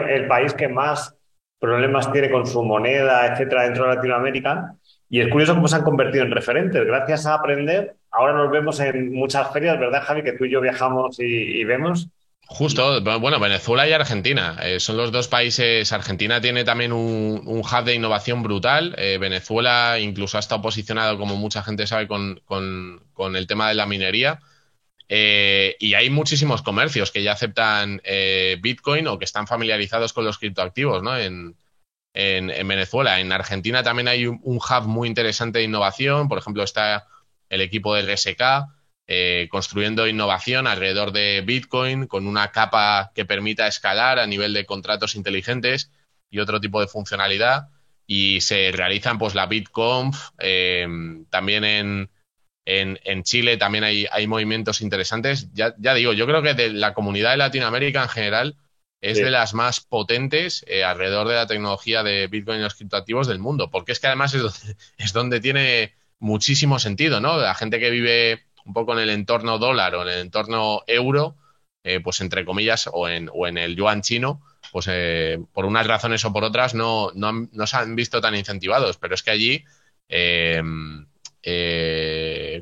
el 0.09 0.27
país 0.27 0.55
que 0.55 0.69
más 0.69 1.15
problemas 1.59 2.13
tiene 2.13 2.31
con 2.31 2.47
su 2.47 2.63
moneda, 2.63 3.27
etcétera, 3.27 3.65
dentro 3.65 3.89
de 3.89 3.95
Latinoamérica. 3.95 4.75
Y 5.09 5.21
es 5.21 5.29
curioso 5.29 5.55
cómo 5.55 5.69
se 5.69 5.77
han 5.77 5.85
convertido 5.85 6.25
en 6.25 6.31
referentes. 6.31 6.85
Gracias 6.85 7.27
a 7.27 7.35
aprender, 7.35 7.95
ahora 8.11 8.33
nos 8.33 8.51
vemos 8.51 8.81
en 8.81 9.13
muchas 9.13 9.53
ferias, 9.53 9.79
¿verdad, 9.79 10.03
Javi? 10.03 10.23
Que 10.23 10.33
tú 10.33 10.45
y 10.45 10.51
yo 10.51 10.61
viajamos 10.61 11.17
y, 11.21 11.65
vemos. 11.65 12.09
Justo, 12.47 13.01
bueno, 13.21 13.41
Venezuela 13.41 13.89
y 13.89 13.93
Argentina 13.93 14.59
eh, 14.63 14.79
son 14.79 14.97
los 14.97 15.11
dos 15.11 15.29
países. 15.29 15.93
Argentina 15.93 16.41
tiene 16.41 16.65
también 16.65 16.93
un, 16.93 17.43
hub 17.47 17.85
de 17.85 17.95
innovación 17.95 18.43
brutal. 18.43 18.95
Eh, 18.99 19.19
Venezuela 19.19 19.99
incluso 19.99 20.37
ha 20.37 20.41
estado 20.41 20.61
posicionado, 20.61 21.19
como 21.19 21.37
mucha 21.37 21.63
gente 21.63 21.87
sabe, 21.87 22.07
con, 22.07 22.41
el 23.35 23.47
tema 23.47 23.69
de 23.69 23.75
la 23.75 23.87
minería. 23.87 24.41
Eh, 25.09 25.77
y 25.81 25.95
hay 25.95 26.11
muchísimos 26.11 26.63
comercios 26.63 27.11
que 27.11 27.23
ya 27.23 27.33
aceptan 27.33 28.03
Bitcoin 28.61 29.07
o 29.09 29.19
que 29.19 29.25
están 29.25 29.47
familiarizados 29.47 30.13
con 30.13 30.25
los 30.25 30.39
criptoactivos, 30.39 31.03
¿no? 31.03 31.17
En, 31.17 31.57
en, 32.13 32.69
Venezuela. 32.69 33.21
En 33.21 33.33
Argentina 33.33 33.83
también 33.83 34.09
hay 34.09 34.27
un, 34.27 34.41
hub 34.43 34.87
muy 34.87 35.09
interesante 35.09 35.59
de 35.59 35.65
innovación. 35.65 36.29
Por 36.29 36.39
ejemplo, 36.39 36.63
está 36.63 37.07
el 37.49 37.63
equipo 37.63 37.95
del 37.95 38.13
RSK 38.13 38.43
eh, 39.07 39.49
construyendo 39.51 40.07
innovación 40.07 40.67
alrededor 40.67 41.13
de 41.13 41.43
Bitcoin 41.45 42.07
con 42.07 42.27
una 42.27 42.51
capa 42.53 43.13
que 43.15 43.25
permita 43.25 43.67
escalar 43.67 44.19
a 44.19 44.27
nivel 44.27 44.55
de 44.55 44.67
contratos 44.67 45.15
inteligentes 45.15 45.91
y 46.31 46.39
otro 46.39 46.61
tipo 46.61 46.81
de 46.81 46.87
funcionalidad. 46.87 47.69
Y 48.07 48.41
se 48.41 48.71
realizan 48.73 49.19
pues 49.19 49.35
la 49.35 49.47
BitConf. 49.47 50.31
Eh, 50.39 50.87
también 51.31 51.65
en, 51.65 52.11
en, 52.67 53.23
Chile 53.23 53.57
también 53.57 53.85
hay, 53.85 54.07
hay 54.11 54.27
movimientos 54.27 54.81
interesantes. 54.81 55.53
Ya, 55.53 55.75
ya 55.79 55.95
digo, 55.95 56.13
yo 56.13 56.27
creo 56.27 56.43
que 56.43 56.55
de 56.55 56.73
la 56.73 56.95
comunidad 56.95 57.31
de 57.31 57.39
Latinoamérica 57.39 58.03
en 58.03 58.09
general 58.09 58.57
es 59.05 59.19
de 59.19 59.31
las 59.31 59.53
más 59.53 59.81
potentes 59.81 60.65
eh, 60.67 60.83
alrededor 60.83 61.29
de 61.29 61.35
la 61.35 61.47
tecnología 61.47 62.03
de 62.03 62.27
Bitcoin 62.27 62.61
y 62.61 62.63
los 62.63 62.75
criptoactivos 62.75 63.27
del 63.27 63.39
mundo, 63.39 63.71
porque 63.71 63.93
es 63.93 64.01
que 64.01 64.07
además 64.07 64.35
es 64.97 65.13
donde, 65.13 65.41
tiene 65.43 65.93
muchísimo 66.19 66.79
sentido, 66.79 67.21
¿no? 67.21 67.37
La 67.37 67.55
gente 67.55 67.79
que 67.79 67.91
vive 67.91 68.45
un 68.65 68.73
poco 68.73 68.93
en 68.93 69.01
el 69.01 69.11
entorno 69.11 69.59
dólar 69.59 69.95
o 69.95 70.03
en 70.03 70.09
el 70.09 70.19
entorno 70.21 70.83
euro, 70.87 71.37
eh, 71.83 72.01
pues 72.01 72.21
entre 72.21 72.45
comillas, 72.45 72.89
o 72.93 73.09
en, 73.09 73.31
o 73.33 73.47
en 73.47 73.59
el 73.59 73.77
yuan 73.77 74.03
chino, 74.03 74.43
pues 74.73 74.89
eh, 74.91 75.39
por 75.53 75.65
unas 75.67 75.87
razones 75.87 76.25
o 76.25 76.33
por 76.33 76.45
otras 76.45 76.75
no, 76.75 77.11
no, 77.15 77.67
se 77.67 77.77
han 77.77 77.95
visto 77.95 78.21
tan 78.21 78.35
incentivados, 78.35 78.97
pero 78.97 79.15
es 79.15 79.23
que 79.23 79.31
allí 79.31 79.65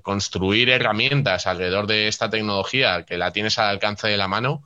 construir 0.02 0.70
herramientas 0.70 1.46
alrededor 1.46 1.86
de 1.86 2.08
esta 2.08 2.30
tecnología 2.30 3.04
que 3.04 3.18
la 3.18 3.32
tienes 3.32 3.58
al 3.58 3.70
alcance 3.70 4.08
de 4.08 4.16
la 4.16 4.28
mano, 4.28 4.62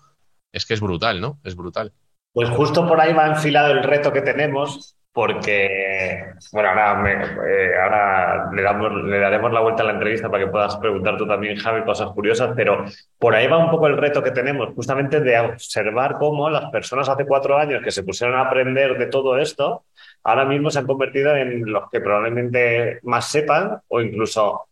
es 0.52 0.64
que 0.64 0.74
es 0.74 0.80
brutal, 0.80 1.20
¿no? 1.20 1.38
Es 1.44 1.54
brutal. 1.54 1.92
Pues 2.32 2.50
justo 2.50 2.86
por 2.86 3.00
ahí 3.00 3.12
va 3.12 3.28
enfilado 3.28 3.72
el 3.72 3.82
reto 3.82 4.12
que 4.12 4.22
tenemos, 4.22 4.95
porque, 5.16 6.34
bueno, 6.52 6.68
ahora, 6.68 7.10
eh, 7.48 7.70
ahora 7.82 8.50
le, 8.52 8.60
damos, 8.60 9.02
le 9.02 9.18
daremos 9.18 9.50
la 9.50 9.60
vuelta 9.60 9.82
a 9.82 9.86
la 9.86 9.92
entrevista 9.94 10.30
para 10.30 10.44
que 10.44 10.50
puedas 10.50 10.76
preguntar 10.76 11.16
tú 11.16 11.26
también, 11.26 11.56
Javi, 11.56 11.84
cosas 11.84 12.10
curiosas, 12.10 12.52
pero 12.54 12.84
por 13.18 13.34
ahí 13.34 13.46
va 13.46 13.56
un 13.56 13.70
poco 13.70 13.86
el 13.86 13.96
reto 13.96 14.22
que 14.22 14.30
tenemos, 14.30 14.74
justamente 14.74 15.20
de 15.20 15.40
observar 15.40 16.18
cómo 16.18 16.50
las 16.50 16.70
personas 16.70 17.08
hace 17.08 17.24
cuatro 17.24 17.56
años 17.56 17.82
que 17.82 17.90
se 17.92 18.02
pusieron 18.02 18.36
a 18.36 18.42
aprender 18.42 18.98
de 18.98 19.06
todo 19.06 19.38
esto, 19.38 19.86
ahora 20.22 20.44
mismo 20.44 20.70
se 20.70 20.80
han 20.80 20.86
convertido 20.86 21.34
en 21.34 21.64
los 21.64 21.90
que 21.90 22.02
probablemente 22.02 23.00
más 23.04 23.26
sepan 23.30 23.80
o 23.88 24.02
incluso 24.02 24.66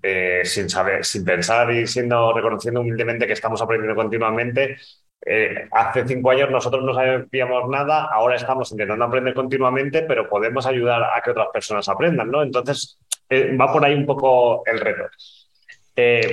eh, 0.00 0.42
sin 0.44 0.70
saber, 0.70 1.04
sin 1.04 1.24
pensar 1.24 1.72
y 1.72 1.88
siendo 1.88 2.32
reconociendo 2.32 2.82
humildemente 2.82 3.26
que 3.26 3.32
estamos 3.32 3.60
aprendiendo 3.60 3.96
continuamente. 3.96 4.76
Eh, 5.24 5.68
hace 5.72 6.06
cinco 6.06 6.30
años 6.30 6.50
nosotros 6.50 6.84
no 6.84 6.94
sabíamos 6.94 7.68
nada, 7.68 8.04
ahora 8.04 8.36
estamos 8.36 8.70
intentando 8.70 9.04
aprender 9.04 9.34
continuamente, 9.34 10.02
pero 10.02 10.28
podemos 10.28 10.66
ayudar 10.66 11.02
a 11.02 11.20
que 11.20 11.30
otras 11.30 11.48
personas 11.52 11.88
aprendan, 11.88 12.30
¿no? 12.30 12.42
Entonces, 12.42 12.98
eh, 13.28 13.56
va 13.56 13.72
por 13.72 13.84
ahí 13.84 13.94
un 13.94 14.06
poco 14.06 14.62
el 14.66 14.78
reto. 14.78 15.04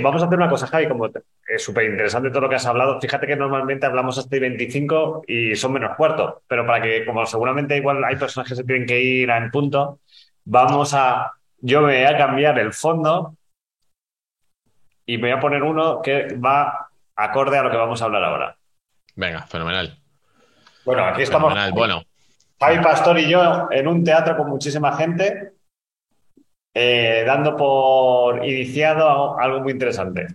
vamos 0.02 0.22
a 0.22 0.26
hacer 0.26 0.38
una 0.38 0.50
cosa, 0.50 0.68
Javi, 0.68 0.88
como 0.88 1.10
es 1.48 1.64
súper 1.64 1.86
interesante 1.86 2.30
todo 2.30 2.42
lo 2.42 2.50
que 2.50 2.56
has 2.56 2.66
hablado. 2.66 3.00
Fíjate 3.00 3.28
que 3.28 3.36
normalmente 3.36 3.86
hablamos 3.86 4.18
hasta 4.18 4.36
el 4.36 4.42
25 4.42 5.24
y 5.28 5.56
son 5.56 5.74
menos 5.74 5.96
cuartos, 5.96 6.36
pero 6.48 6.66
para 6.66 6.82
que, 6.82 7.06
como 7.06 7.26
seguramente 7.26 7.78
igual 7.78 8.04
hay 8.04 8.16
personas 8.16 8.50
que 8.50 8.56
se 8.56 8.64
tienen 8.64 8.86
que 8.86 9.00
ir 9.02 9.30
en 9.30 9.52
punto, 9.52 10.00
vamos 10.46 10.94
a, 10.94 11.34
yo 11.60 11.82
me 11.82 11.98
voy 11.98 12.14
a 12.14 12.18
cambiar 12.18 12.60
el 12.60 12.74
fondo 12.74 13.36
y 15.06 15.18
me 15.18 15.30
voy 15.30 15.32
a 15.32 15.40
poner 15.40 15.64
uno 15.64 16.02
que 16.02 16.36
va 16.36 16.90
acorde 17.16 17.58
a 17.58 17.64
lo 17.64 17.72
que 17.72 17.78
vamos 17.78 18.02
a 18.02 18.06
hablar 18.06 18.24
ahora. 18.24 18.58
Venga, 19.16 19.46
fenomenal. 19.48 19.98
Bueno, 20.86 21.06
aquí 21.06 21.22
estamos. 21.22 21.54
Fenomenal, 21.54 21.72
bueno. 21.72 22.04
Javi 22.60 22.80
Pastor 22.84 23.20
y 23.20 23.30
yo 23.30 23.68
en 23.72 23.88
un 23.88 24.04
teatro 24.04 24.38
con 24.38 24.50
muchísima 24.50 24.96
gente, 24.96 25.54
eh, 26.74 27.24
dando 27.26 27.58
por 27.58 28.46
iniciado 28.46 29.38
algo 29.38 29.62
muy 29.62 29.74
interesante. 29.74 30.28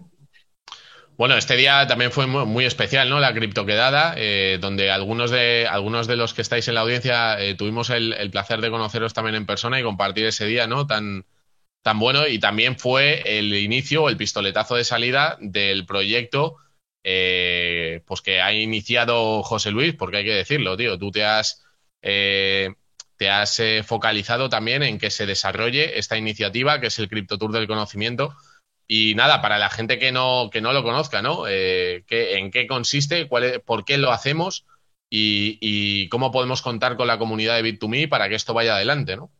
Bueno, 1.17 1.37
este 1.37 1.57
día 1.57 1.85
también 1.89 2.13
fue 2.13 2.29
muy, 2.29 2.65
especial, 2.65 3.11
¿no? 3.11 3.19
La 3.19 3.35
criptoquedada, 3.35 4.15
eh, 4.17 4.59
donde 4.61 4.93
algunos 4.93 5.33
de, 5.33 5.67
algunos 5.69 6.07
de 6.07 6.17
los 6.17 6.33
que 6.33 6.43
estáis 6.43 6.69
en 6.69 6.75
la 6.75 6.83
audiencia 6.83 7.41
eh, 7.41 7.55
tuvimos 7.55 7.91
el, 7.91 8.13
el, 8.13 8.31
placer 8.31 8.61
de 8.61 8.71
conoceros 8.71 9.15
también 9.15 9.35
en 9.35 9.45
persona 9.45 9.81
y 9.81 9.83
compartir 9.83 10.27
ese 10.27 10.47
día, 10.47 10.69
¿no? 10.69 10.87
Tan, 10.87 11.25
tan 11.83 11.99
bueno 11.99 12.29
y 12.29 12.39
también 12.39 12.79
fue 12.79 13.39
el 13.39 13.53
inicio, 13.55 14.09
el 14.09 14.17
pistoletazo 14.17 14.77
de 14.77 14.85
salida 14.85 15.37
del 15.41 15.87
proyecto 15.87 16.59
eh, 17.05 18.03
pues 18.07 18.21
que 18.21 18.41
ha 18.41 18.53
iniciado 18.53 19.43
José 19.43 19.71
Luis, 19.71 19.95
porque 19.95 20.19
hay 20.19 20.25
que 20.25 20.35
decirlo, 20.35 20.77
tío, 20.77 20.99
tú 20.99 21.11
te 21.11 21.25
has, 21.25 21.65
eh, 22.03 22.75
te 23.17 23.31
has 23.31 23.59
eh, 23.61 23.83
focalizado 23.85 24.49
también 24.49 24.83
en 24.83 24.99
que 24.99 25.11
se 25.11 25.27
desarrolle 25.27 25.99
esta 25.99 26.19
iniciativa 26.19 26.81
que 26.81 26.89
es 26.89 26.99
el 26.99 27.09
Crypto 27.09 27.39
Tour 27.39 27.53
del 27.53 27.69
Conocimiento. 27.69 28.35
Y 28.87 29.15
nada, 29.15 29.43
para 29.43 29.59
la 29.59 29.71
gente 29.71 29.99
que 29.99 30.13
no, 30.13 30.49
que 30.51 30.63
no 30.63 30.73
lo 30.73 30.83
conozca, 30.83 31.21
¿no? 31.21 31.47
¿En 31.47 32.51
qué 32.51 32.67
consiste? 32.69 33.29
Cuál 33.29 33.63
¿Por 33.67 33.85
qué 33.85 33.99
lo 33.99 34.13
hacemos? 34.13 34.65
Y, 35.11 35.59
y, 35.61 36.09
cómo 36.09 36.33
podemos 36.33 36.63
contar 36.63 36.97
con 36.97 37.07
la 37.07 37.19
comunidad 37.19 37.57
de 37.57 37.65
Bit2Me 37.65 38.09
para 38.09 38.29
que 38.29 38.35
esto 38.35 38.55
vaya 38.55 38.77
adelante, 38.77 39.17
¿no? 39.17 39.31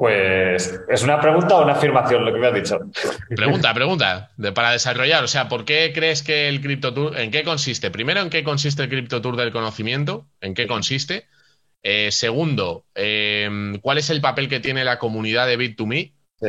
Pues 0.00 0.80
es 0.88 1.02
una 1.02 1.20
pregunta 1.20 1.56
o 1.56 1.62
una 1.62 1.74
afirmación 1.74 2.24
lo 2.24 2.32
que 2.32 2.38
me 2.38 2.46
has 2.46 2.54
dicho. 2.54 2.78
Pregunta, 3.36 3.74
pregunta, 3.74 4.30
para 4.54 4.70
desarrollar. 4.70 5.22
O 5.22 5.28
sea, 5.28 5.46
¿por 5.46 5.66
qué 5.66 5.92
crees 5.94 6.22
que 6.22 6.48
el 6.48 6.62
Crypto 6.62 6.94
Tour, 6.94 7.18
en 7.18 7.30
qué 7.30 7.44
consiste? 7.44 7.90
Primero, 7.90 8.22
¿en 8.22 8.30
qué 8.30 8.42
consiste 8.42 8.84
el 8.84 8.88
Crypto 8.88 9.20
Tour 9.20 9.36
del 9.36 9.52
conocimiento? 9.52 10.24
¿En 10.40 10.54
qué 10.54 10.66
consiste? 10.66 11.26
Eh, 11.82 12.10
segundo, 12.12 12.86
em, 12.94 13.78
¿cuál 13.80 13.98
es 13.98 14.08
el 14.08 14.22
papel 14.22 14.48
que 14.48 14.58
tiene 14.58 14.84
la 14.84 14.98
comunidad 14.98 15.46
de 15.46 15.58
Bit2Me? 15.58 16.14
Sí. 16.40 16.48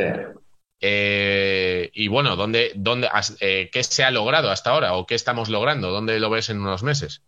Eh, 0.80 1.90
y, 1.92 2.08
bueno, 2.08 2.38
¿dónde, 2.38 2.72
dónde, 2.76 3.10
eh, 3.42 3.70
¿qué 3.70 3.84
se 3.84 4.06
ha 4.06 4.12
logrado 4.12 4.50
hasta 4.50 4.70
ahora 4.70 4.94
o 4.94 5.06
qué 5.06 5.16
estamos 5.16 5.50
logrando? 5.50 5.92
¿Dónde 5.92 6.22
lo 6.22 6.30
ves 6.30 6.50
en 6.50 6.62
unos 6.62 6.84
meses? 6.84 7.22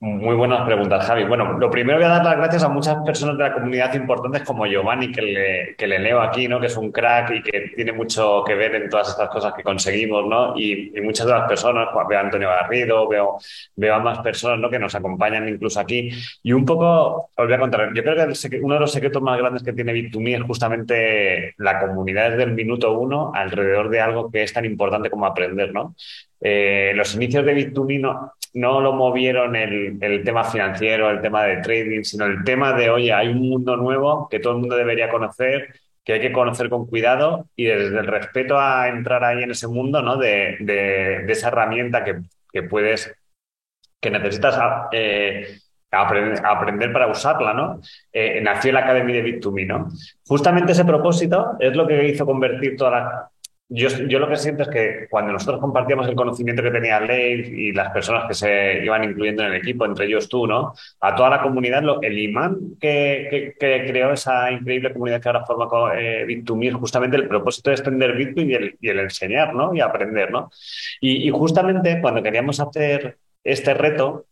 Muy 0.00 0.36
buenas 0.36 0.64
preguntas, 0.64 1.04
Javi. 1.06 1.24
Bueno, 1.24 1.58
lo 1.58 1.70
primero 1.72 1.98
voy 1.98 2.06
a 2.06 2.08
dar 2.08 2.24
las 2.24 2.36
gracias 2.36 2.62
a 2.62 2.68
muchas 2.68 2.98
personas 3.04 3.36
de 3.36 3.42
la 3.42 3.52
comunidad 3.52 3.92
importantes 3.94 4.42
como 4.44 4.64
Giovanni, 4.64 5.10
que 5.10 5.22
le, 5.22 5.74
que 5.76 5.88
le 5.88 5.98
leo 5.98 6.20
aquí, 6.20 6.46
¿no? 6.46 6.60
Que 6.60 6.66
es 6.66 6.76
un 6.76 6.92
crack 6.92 7.32
y 7.32 7.42
que 7.42 7.72
tiene 7.74 7.90
mucho 7.90 8.44
que 8.46 8.54
ver 8.54 8.76
en 8.76 8.88
todas 8.88 9.08
estas 9.08 9.28
cosas 9.28 9.54
que 9.54 9.64
conseguimos, 9.64 10.24
¿no? 10.28 10.56
Y, 10.56 10.92
muchas 11.02 11.26
de 11.26 11.32
las 11.32 11.48
personas, 11.48 11.88
pues, 11.92 12.06
veo 12.06 12.18
a 12.18 12.22
Antonio 12.22 12.48
Garrido, 12.48 13.08
veo, 13.08 13.38
veo 13.74 13.94
a 13.94 13.98
más 13.98 14.20
personas, 14.20 14.60
¿no? 14.60 14.70
Que 14.70 14.78
nos 14.78 14.94
acompañan 14.94 15.48
incluso 15.48 15.80
aquí. 15.80 16.10
Y 16.44 16.52
un 16.52 16.64
poco, 16.64 17.30
os 17.34 17.46
voy 17.46 17.52
a 17.52 17.58
contar, 17.58 17.92
yo 17.92 18.02
creo 18.04 18.14
que 18.14 18.60
uno 18.60 18.74
de 18.74 18.80
los 18.80 18.92
secretos 18.92 19.20
más 19.20 19.36
grandes 19.36 19.64
que 19.64 19.72
tiene 19.72 19.92
Bit2Me 19.92 20.36
es 20.36 20.42
justamente 20.44 21.54
la 21.56 21.80
comunidad 21.80 22.30
desde 22.30 22.44
el 22.44 22.52
minuto 22.52 22.92
uno 22.92 23.32
alrededor 23.34 23.88
de 23.90 24.00
algo 24.00 24.30
que 24.30 24.44
es 24.44 24.52
tan 24.52 24.64
importante 24.64 25.10
como 25.10 25.26
aprender, 25.26 25.72
¿no? 25.72 25.96
Eh, 26.40 26.92
los 26.94 27.14
inicios 27.14 27.44
de 27.44 27.54
Bit2Me 27.54 28.30
no, 28.54 28.80
lo 28.80 28.92
movieron 28.92 29.56
el, 29.56 30.22
tema 30.24 30.44
financiero, 30.44 31.10
el 31.10 31.20
tema 31.20 31.44
de 31.44 31.58
trading, 31.58 32.02
sino 32.02 32.26
el 32.26 32.44
tema 32.44 32.72
de, 32.72 32.90
oye, 32.90 33.12
hay 33.12 33.28
un 33.28 33.48
mundo 33.48 33.76
nuevo 33.76 34.28
que 34.28 34.40
todo 34.40 34.54
el 34.54 34.60
mundo 34.60 34.76
debería 34.76 35.10
conocer, 35.10 35.74
que 36.04 36.14
hay 36.14 36.20
que 36.20 36.32
conocer 36.32 36.70
con 36.70 36.86
cuidado 36.86 37.46
y 37.54 37.64
desde 37.64 37.98
el 37.98 38.06
respeto 38.06 38.58
a 38.58 38.88
entrar 38.88 39.24
ahí 39.24 39.42
en 39.42 39.50
ese 39.50 39.68
mundo, 39.68 40.00
¿no? 40.00 40.16
De, 40.16 41.24
esa 41.28 41.48
herramienta 41.48 42.04
que, 42.04 42.62
puedes, 42.62 43.14
que 44.00 44.10
necesitas 44.10 44.58
eh, 44.92 45.58
aprender, 45.90 46.44
aprender, 46.44 46.92
para 46.92 47.08
usarla, 47.08 47.52
¿no? 47.52 47.80
Eh, 48.12 48.40
nació 48.42 48.72
la 48.72 48.80
Academy 48.80 49.12
de 49.12 49.24
Bit2Me, 49.24 49.66
¿no? 49.66 49.88
Justamente 50.26 50.72
ese 50.72 50.84
propósito 50.84 51.56
es 51.60 51.76
lo 51.76 51.86
que 51.86 52.08
hizo 52.08 52.24
convertir 52.24 52.76
toda 52.76 52.90
la 52.90 53.30
yo, 53.70 53.88
yo, 53.88 54.18
lo 54.18 54.28
que 54.28 54.36
siento 54.36 54.62
es 54.62 54.68
que 54.68 55.06
cuando 55.10 55.32
nosotros 55.32 55.60
compartíamos 55.60 56.08
el 56.08 56.14
conocimiento 56.14 56.62
que 56.62 56.70
tenía 56.70 57.00
Leif 57.00 57.48
y 57.48 57.72
las 57.72 57.90
personas 57.92 58.26
que 58.26 58.32
se 58.32 58.82
iban 58.82 59.04
incluyendo 59.04 59.42
en 59.42 59.52
el 59.52 59.58
equipo, 59.58 59.84
entre 59.84 60.06
ellos 60.06 60.28
tú, 60.28 60.46
¿no? 60.46 60.72
A 61.00 61.14
toda 61.14 61.28
la 61.28 61.42
comunidad, 61.42 61.82
lo, 61.82 62.00
el 62.00 62.18
imán 62.18 62.56
que, 62.80 63.54
que, 63.58 63.86
creó 63.86 64.12
esa 64.12 64.50
increíble 64.50 64.92
comunidad 64.92 65.20
que 65.20 65.28
ahora 65.28 65.44
forma 65.44 65.68
eh, 65.98 66.24
Bit2Me 66.26 66.72
justamente 66.72 67.18
el 67.18 67.28
propósito 67.28 67.68
de 67.68 67.74
extender 67.74 68.16
Bitcoin 68.16 68.50
y 68.50 68.54
el, 68.54 68.76
y 68.80 68.88
el 68.88 69.00
enseñar, 69.00 69.54
¿no? 69.54 69.74
Y 69.74 69.80
aprender, 69.80 70.30
¿no? 70.30 70.50
Y, 71.00 71.28
y 71.28 71.30
justamente 71.30 72.00
cuando 72.00 72.22
queríamos 72.22 72.60
hacer 72.60 73.18
este 73.44 73.74
reto, 73.74 74.24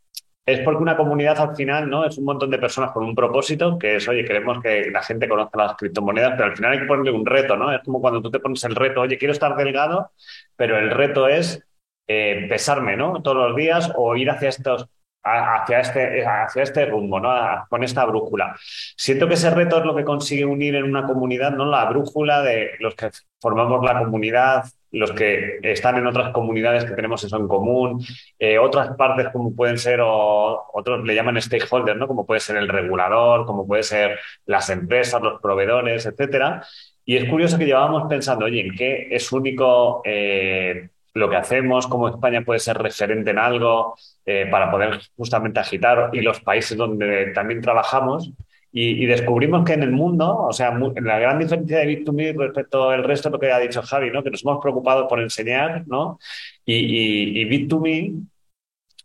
es 0.46 0.60
porque 0.60 0.82
una 0.82 0.96
comunidad 0.96 1.38
al 1.40 1.56
final 1.56 1.90
no 1.90 2.04
es 2.06 2.16
un 2.18 2.24
montón 2.24 2.50
de 2.50 2.58
personas 2.58 2.92
con 2.92 3.04
un 3.04 3.16
propósito, 3.16 3.76
que 3.78 3.96
es, 3.96 4.08
oye, 4.08 4.24
queremos 4.24 4.62
que 4.62 4.90
la 4.92 5.02
gente 5.02 5.28
conozca 5.28 5.58
las 5.58 5.76
criptomonedas, 5.76 6.34
pero 6.36 6.44
al 6.44 6.56
final 6.56 6.72
hay 6.72 6.78
que 6.78 6.86
ponerle 6.86 7.10
un 7.10 7.26
reto, 7.26 7.56
¿no? 7.56 7.72
Es 7.72 7.82
como 7.82 8.00
cuando 8.00 8.22
tú 8.22 8.30
te 8.30 8.38
pones 8.38 8.62
el 8.62 8.76
reto, 8.76 9.00
oye, 9.00 9.18
quiero 9.18 9.32
estar 9.32 9.56
delgado, 9.56 10.12
pero 10.54 10.78
el 10.78 10.90
reto 10.90 11.26
es 11.26 11.66
eh, 12.06 12.46
pesarme, 12.48 12.96
¿no? 12.96 13.20
Todos 13.22 13.48
los 13.48 13.56
días 13.56 13.92
o 13.96 14.14
ir 14.14 14.30
hacia 14.30 14.50
estos 14.50 14.88
hacia 15.28 15.80
este, 15.80 16.24
hacia 16.24 16.62
este 16.62 16.86
rumbo, 16.86 17.18
¿no? 17.18 17.30
con 17.68 17.82
esta 17.82 18.04
brújula. 18.04 18.56
Siento 18.96 19.26
que 19.26 19.34
ese 19.34 19.50
reto 19.50 19.78
es 19.78 19.84
lo 19.84 19.96
que 19.96 20.04
consigue 20.04 20.44
unir 20.44 20.76
en 20.76 20.84
una 20.84 21.04
comunidad, 21.04 21.50
¿no? 21.50 21.66
La 21.66 21.84
brújula 21.86 22.42
de 22.42 22.70
los 22.78 22.94
que 22.94 23.10
formamos 23.40 23.84
la 23.84 23.98
comunidad, 23.98 24.64
los 24.96 25.12
que 25.12 25.58
están 25.62 25.96
en 25.98 26.06
otras 26.06 26.32
comunidades 26.32 26.84
que 26.84 26.94
tenemos 26.94 27.22
eso 27.22 27.36
en 27.36 27.48
común, 27.48 28.04
eh, 28.38 28.58
otras 28.58 28.96
partes 28.96 29.28
como 29.28 29.54
pueden 29.54 29.78
ser, 29.78 30.00
otros 30.02 31.04
le 31.04 31.14
llaman 31.14 31.40
stakeholders, 31.40 31.98
¿no? 31.98 32.06
Como 32.06 32.26
puede 32.26 32.40
ser 32.40 32.56
el 32.56 32.68
regulador, 32.68 33.46
como 33.46 33.66
puede 33.66 33.82
ser 33.82 34.18
las 34.46 34.70
empresas, 34.70 35.22
los 35.22 35.40
proveedores, 35.40 36.06
etcétera. 36.06 36.64
Y 37.04 37.16
es 37.16 37.28
curioso 37.28 37.58
que 37.58 37.66
llevábamos 37.66 38.08
pensando, 38.08 38.46
oye, 38.46 38.60
¿en 38.60 38.74
qué 38.74 39.08
es 39.10 39.30
único 39.32 40.02
eh, 40.04 40.88
lo 41.16 41.30
que 41.30 41.36
hacemos, 41.36 41.86
cómo 41.86 42.08
España 42.08 42.42
puede 42.42 42.60
ser 42.60 42.76
referente 42.76 43.30
en 43.30 43.38
algo 43.38 43.96
eh, 44.24 44.46
para 44.50 44.70
poder 44.70 45.00
justamente 45.16 45.60
agitar 45.60 46.10
y 46.12 46.20
los 46.20 46.40
países 46.40 46.76
donde 46.76 47.32
también 47.32 47.62
trabajamos. 47.62 48.30
Y, 48.78 49.06
descubrimos 49.06 49.64
que 49.64 49.72
en 49.72 49.82
el 49.82 49.90
mundo, 49.90 50.36
o 50.36 50.52
sea, 50.52 50.70
la 50.76 51.18
gran 51.18 51.38
diferencia 51.38 51.78
de 51.78 51.86
Bit2Me 51.86 52.36
respecto 52.36 52.90
al 52.90 53.04
resto 53.04 53.30
de 53.30 53.32
lo 53.32 53.40
que 53.40 53.50
ha 53.50 53.58
dicho 53.58 53.80
Javi, 53.80 54.10
¿no? 54.10 54.22
que 54.22 54.30
nos 54.30 54.42
hemos 54.44 54.60
preocupado 54.60 55.08
por 55.08 55.18
enseñar, 55.18 55.84
¿no? 55.86 56.18
y, 56.66 56.74
y, 56.74 57.40
y 57.40 57.44
Bit2Me 57.46 58.26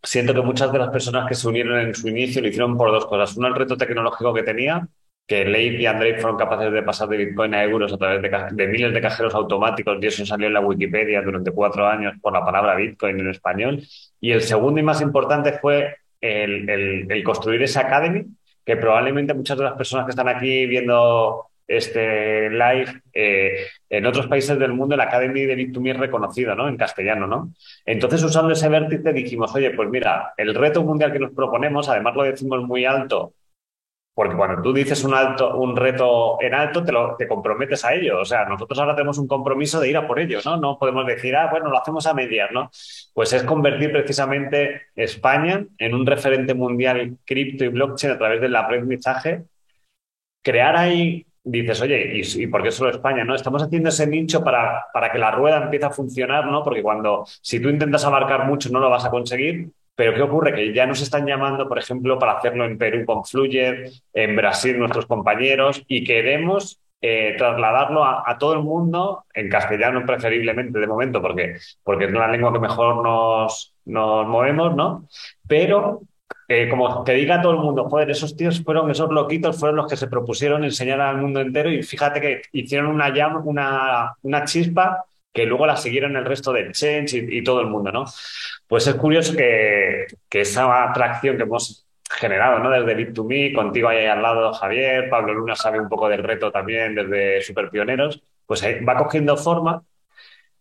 siento 0.02 0.34
que 0.34 0.42
muchas 0.42 0.70
de 0.72 0.78
las 0.78 0.90
personas 0.90 1.26
que 1.26 1.34
se 1.34 1.48
unieron 1.48 1.78
en 1.80 1.94
su 1.94 2.06
inicio 2.08 2.42
lo 2.42 2.48
hicieron 2.48 2.76
por 2.76 2.90
dos 2.90 3.06
cosas. 3.06 3.34
Uno, 3.36 3.48
el 3.48 3.54
reto 3.54 3.76
tecnológico 3.78 4.34
que 4.34 4.42
tenía 4.42 4.86
que 5.26 5.44
Leif 5.44 5.80
y 5.80 5.86
Andrei 5.86 6.14
fueron 6.20 6.36
capaces 6.36 6.72
de 6.72 6.82
pasar 6.82 7.08
de 7.08 7.16
Bitcoin 7.16 7.54
a 7.54 7.64
euros 7.64 7.92
a 7.92 7.96
través 7.96 8.20
de, 8.20 8.66
miles 8.66 8.92
de 8.92 9.00
cajeros 9.00 9.34
automáticos 9.34 9.96
y 10.00 10.06
eso 10.06 10.26
salió 10.26 10.48
en 10.48 10.54
la 10.54 10.60
Wikipedia 10.60 11.22
durante 11.22 11.52
cuatro 11.52 11.86
años 11.86 12.14
por 12.20 12.32
la 12.32 12.44
palabra 12.44 12.74
Bitcoin 12.74 13.20
en 13.20 13.30
español. 13.30 13.82
Y 14.20 14.32
el 14.32 14.42
segundo 14.42 14.80
y 14.80 14.82
más 14.82 15.00
importante 15.00 15.52
fue 15.54 15.96
el, 16.20 17.22
construir 17.24 17.62
esa 17.62 17.80
academy, 17.80 18.26
que 18.64 18.76
probablemente 18.76 19.34
muchas 19.34 19.58
de 19.58 19.64
las 19.64 19.74
personas 19.74 20.06
que 20.06 20.10
están 20.10 20.28
aquí 20.28 20.66
viendo 20.66 21.46
este 21.66 22.50
live 22.50 23.02
eh, 23.12 23.66
en 23.88 24.06
otros 24.06 24.26
países 24.26 24.58
del 24.58 24.72
mundo 24.72 24.96
la 24.96 25.04
Academy 25.04 25.42
de 25.42 25.56
Bit2Me 25.56 25.92
es 25.92 25.96
reconocida, 25.96 26.54
¿no? 26.54 26.68
En 26.68 26.76
castellano, 26.76 27.26
¿no? 27.26 27.52
Entonces, 27.86 28.22
usando 28.22 28.52
ese 28.52 28.68
vértice 28.68 29.12
dijimos, 29.12 29.54
oye, 29.54 29.70
pues 29.70 29.88
mira, 29.88 30.34
el 30.36 30.54
reto 30.54 30.82
mundial 30.82 31.12
que 31.12 31.18
nos 31.18 31.32
proponemos, 31.32 31.88
además 31.88 32.14
lo 32.14 32.24
decimos 32.24 32.62
muy 32.62 32.84
alto 32.84 33.32
porque 34.14 34.36
cuando 34.36 34.60
tú 34.60 34.74
dices 34.74 35.04
un, 35.04 35.14
alto, 35.14 35.56
un 35.56 35.74
reto 35.74 36.36
en 36.42 36.52
alto, 36.52 36.84
te, 36.84 36.92
lo, 36.92 37.16
te 37.16 37.26
comprometes 37.26 37.82
a 37.84 37.94
ello. 37.94 38.20
O 38.20 38.24
sea, 38.26 38.44
nosotros 38.44 38.78
ahora 38.78 38.94
tenemos 38.94 39.16
un 39.16 39.26
compromiso 39.26 39.80
de 39.80 39.88
ir 39.88 39.96
a 39.96 40.06
por 40.06 40.20
ello, 40.20 40.40
¿no? 40.44 40.58
No 40.58 40.78
podemos 40.78 41.06
decir, 41.06 41.34
ah, 41.34 41.48
bueno, 41.50 41.70
lo 41.70 41.78
hacemos 41.78 42.06
a 42.06 42.12
medias, 42.12 42.50
¿no? 42.52 42.70
Pues 43.14 43.32
es 43.32 43.42
convertir 43.44 43.90
precisamente 43.90 44.82
España 44.94 45.64
en 45.78 45.94
un 45.94 46.04
referente 46.04 46.52
mundial 46.52 47.16
cripto 47.24 47.64
y 47.64 47.68
blockchain 47.68 48.12
a 48.12 48.18
través 48.18 48.40
del 48.42 48.54
aprendizaje. 48.54 49.44
Crear 50.42 50.76
ahí, 50.76 51.26
dices, 51.42 51.80
oye, 51.80 52.20
¿y, 52.22 52.46
por 52.48 52.62
qué 52.62 52.70
solo 52.70 52.90
España? 52.90 53.24
¿No? 53.24 53.34
Estamos 53.34 53.62
haciendo 53.62 53.88
ese 53.88 54.06
nicho 54.06 54.44
para, 54.44 54.86
para 54.92 55.10
que 55.10 55.18
la 55.18 55.30
rueda 55.30 55.62
empiece 55.62 55.86
a 55.86 55.90
funcionar, 55.90 56.46
¿no? 56.48 56.62
Porque 56.62 56.82
cuando, 56.82 57.24
si 57.40 57.60
tú 57.60 57.70
intentas 57.70 58.04
abarcar 58.04 58.46
mucho, 58.46 58.68
no 58.70 58.78
lo 58.78 58.90
vas 58.90 59.06
a 59.06 59.10
conseguir 59.10 59.70
pero 59.94 60.14
¿qué 60.14 60.22
ocurre? 60.22 60.54
Que 60.54 60.72
ya 60.72 60.86
nos 60.86 61.00
están 61.02 61.26
llamando, 61.26 61.68
por 61.68 61.78
ejemplo, 61.78 62.18
para 62.18 62.32
hacerlo 62.32 62.64
en 62.64 62.78
Perú 62.78 63.04
con 63.04 63.24
Fluye, 63.24 63.90
en 64.12 64.36
Brasil 64.36 64.78
nuestros 64.78 65.06
compañeros, 65.06 65.82
y 65.86 66.04
queremos 66.04 66.80
eh, 67.00 67.34
trasladarlo 67.36 68.04
a, 68.04 68.36
todo 68.38 68.54
el 68.54 68.60
mundo, 68.60 69.24
en 69.34 69.48
castellano 69.48 70.06
preferiblemente 70.06 70.78
de 70.78 70.86
momento, 70.86 71.20
porque, 71.20 71.56
porque 71.82 72.06
es 72.06 72.12
la 72.12 72.28
lengua 72.28 72.52
que 72.52 72.60
mejor 72.60 73.02
nos, 73.02 73.74
nos 73.84 74.26
movemos, 74.26 74.74
¿no? 74.74 75.08
Pero 75.46 76.02
eh, 76.48 76.68
como 76.68 77.04
que 77.04 77.12
diga 77.12 77.42
todo 77.42 77.52
el 77.52 77.58
mundo, 77.58 77.88
joder, 77.88 78.10
esos 78.10 78.36
tíos 78.36 78.62
fueron, 78.62 78.90
esos 78.90 79.10
loquitos 79.10 79.58
fueron 79.58 79.76
los 79.76 79.86
que 79.86 79.96
se 79.96 80.06
propusieron 80.06 80.64
enseñar 80.64 81.00
al 81.00 81.18
mundo 81.18 81.40
entero 81.40 81.70
y 81.70 81.82
fíjate 81.82 82.20
que 82.20 82.42
hicieron 82.52 82.86
una 82.88 83.08
llama, 83.08 83.40
una, 83.44 84.14
una 84.22 84.44
chispa 84.44 85.04
que 85.32 85.46
luego 85.46 85.66
la 85.66 85.76
siguieron 85.76 86.16
el 86.16 86.24
resto 86.24 86.52
de 86.52 86.70
Change 86.72 87.14
y, 87.14 87.42
todo 87.42 87.60
el 87.60 87.66
mundo, 87.66 87.90
¿no? 87.90 88.04
Pues 88.66 88.86
es 88.86 88.94
curioso 88.94 89.34
que, 89.34 90.06
que 90.28 90.42
esa 90.42 90.90
atracción 90.90 91.36
que 91.36 91.44
hemos 91.44 91.86
generado, 92.10 92.58
¿no? 92.58 92.70
Desde 92.70 92.96
Bit2Me, 92.96 93.54
contigo 93.54 93.88
ahí 93.88 94.06
al 94.06 94.22
lado 94.22 94.52
Javier, 94.52 95.08
Pablo 95.08 95.34
Luna 95.34 95.56
sabe 95.56 95.80
un 95.80 95.88
poco 95.88 96.08
del 96.08 96.22
reto 96.22 96.52
también 96.52 96.94
desde 96.94 97.42
Super 97.42 97.70
Pioneros, 97.70 98.22
pues 98.46 98.62
va 98.62 98.96
cogiendo 98.96 99.36
forma 99.36 99.82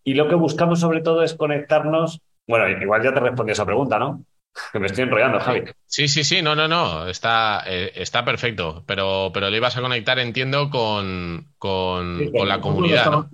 y 0.03 0.13
lo 0.13 0.27
que 0.27 0.35
buscamos 0.35 0.79
sobre 0.79 1.01
todo 1.01 1.23
es 1.23 1.33
conectarnos, 1.33 2.21
bueno, 2.47 2.67
igual 2.81 3.03
ya 3.03 3.13
te 3.13 3.19
respondí 3.19 3.51
esa 3.51 3.65
pregunta, 3.65 3.99
¿no? 3.99 4.23
Que 4.71 4.79
me 4.79 4.87
estoy 4.87 5.03
enrollando, 5.03 5.39
Javi. 5.39 5.63
Sí, 5.85 6.07
sí, 6.07 6.23
sí, 6.23 6.41
no, 6.41 6.55
no, 6.55 6.67
no, 6.67 7.07
está, 7.07 7.63
eh, 7.67 7.91
está 7.95 8.25
perfecto, 8.25 8.83
pero, 8.85 9.31
pero 9.33 9.49
le 9.49 9.57
ibas 9.57 9.77
a 9.77 9.81
conectar, 9.81 10.19
entiendo, 10.19 10.69
con, 10.69 11.53
con, 11.57 12.31
con 12.31 12.47
la 12.47 12.59
comunidad, 12.59 13.11
¿no? 13.11 13.29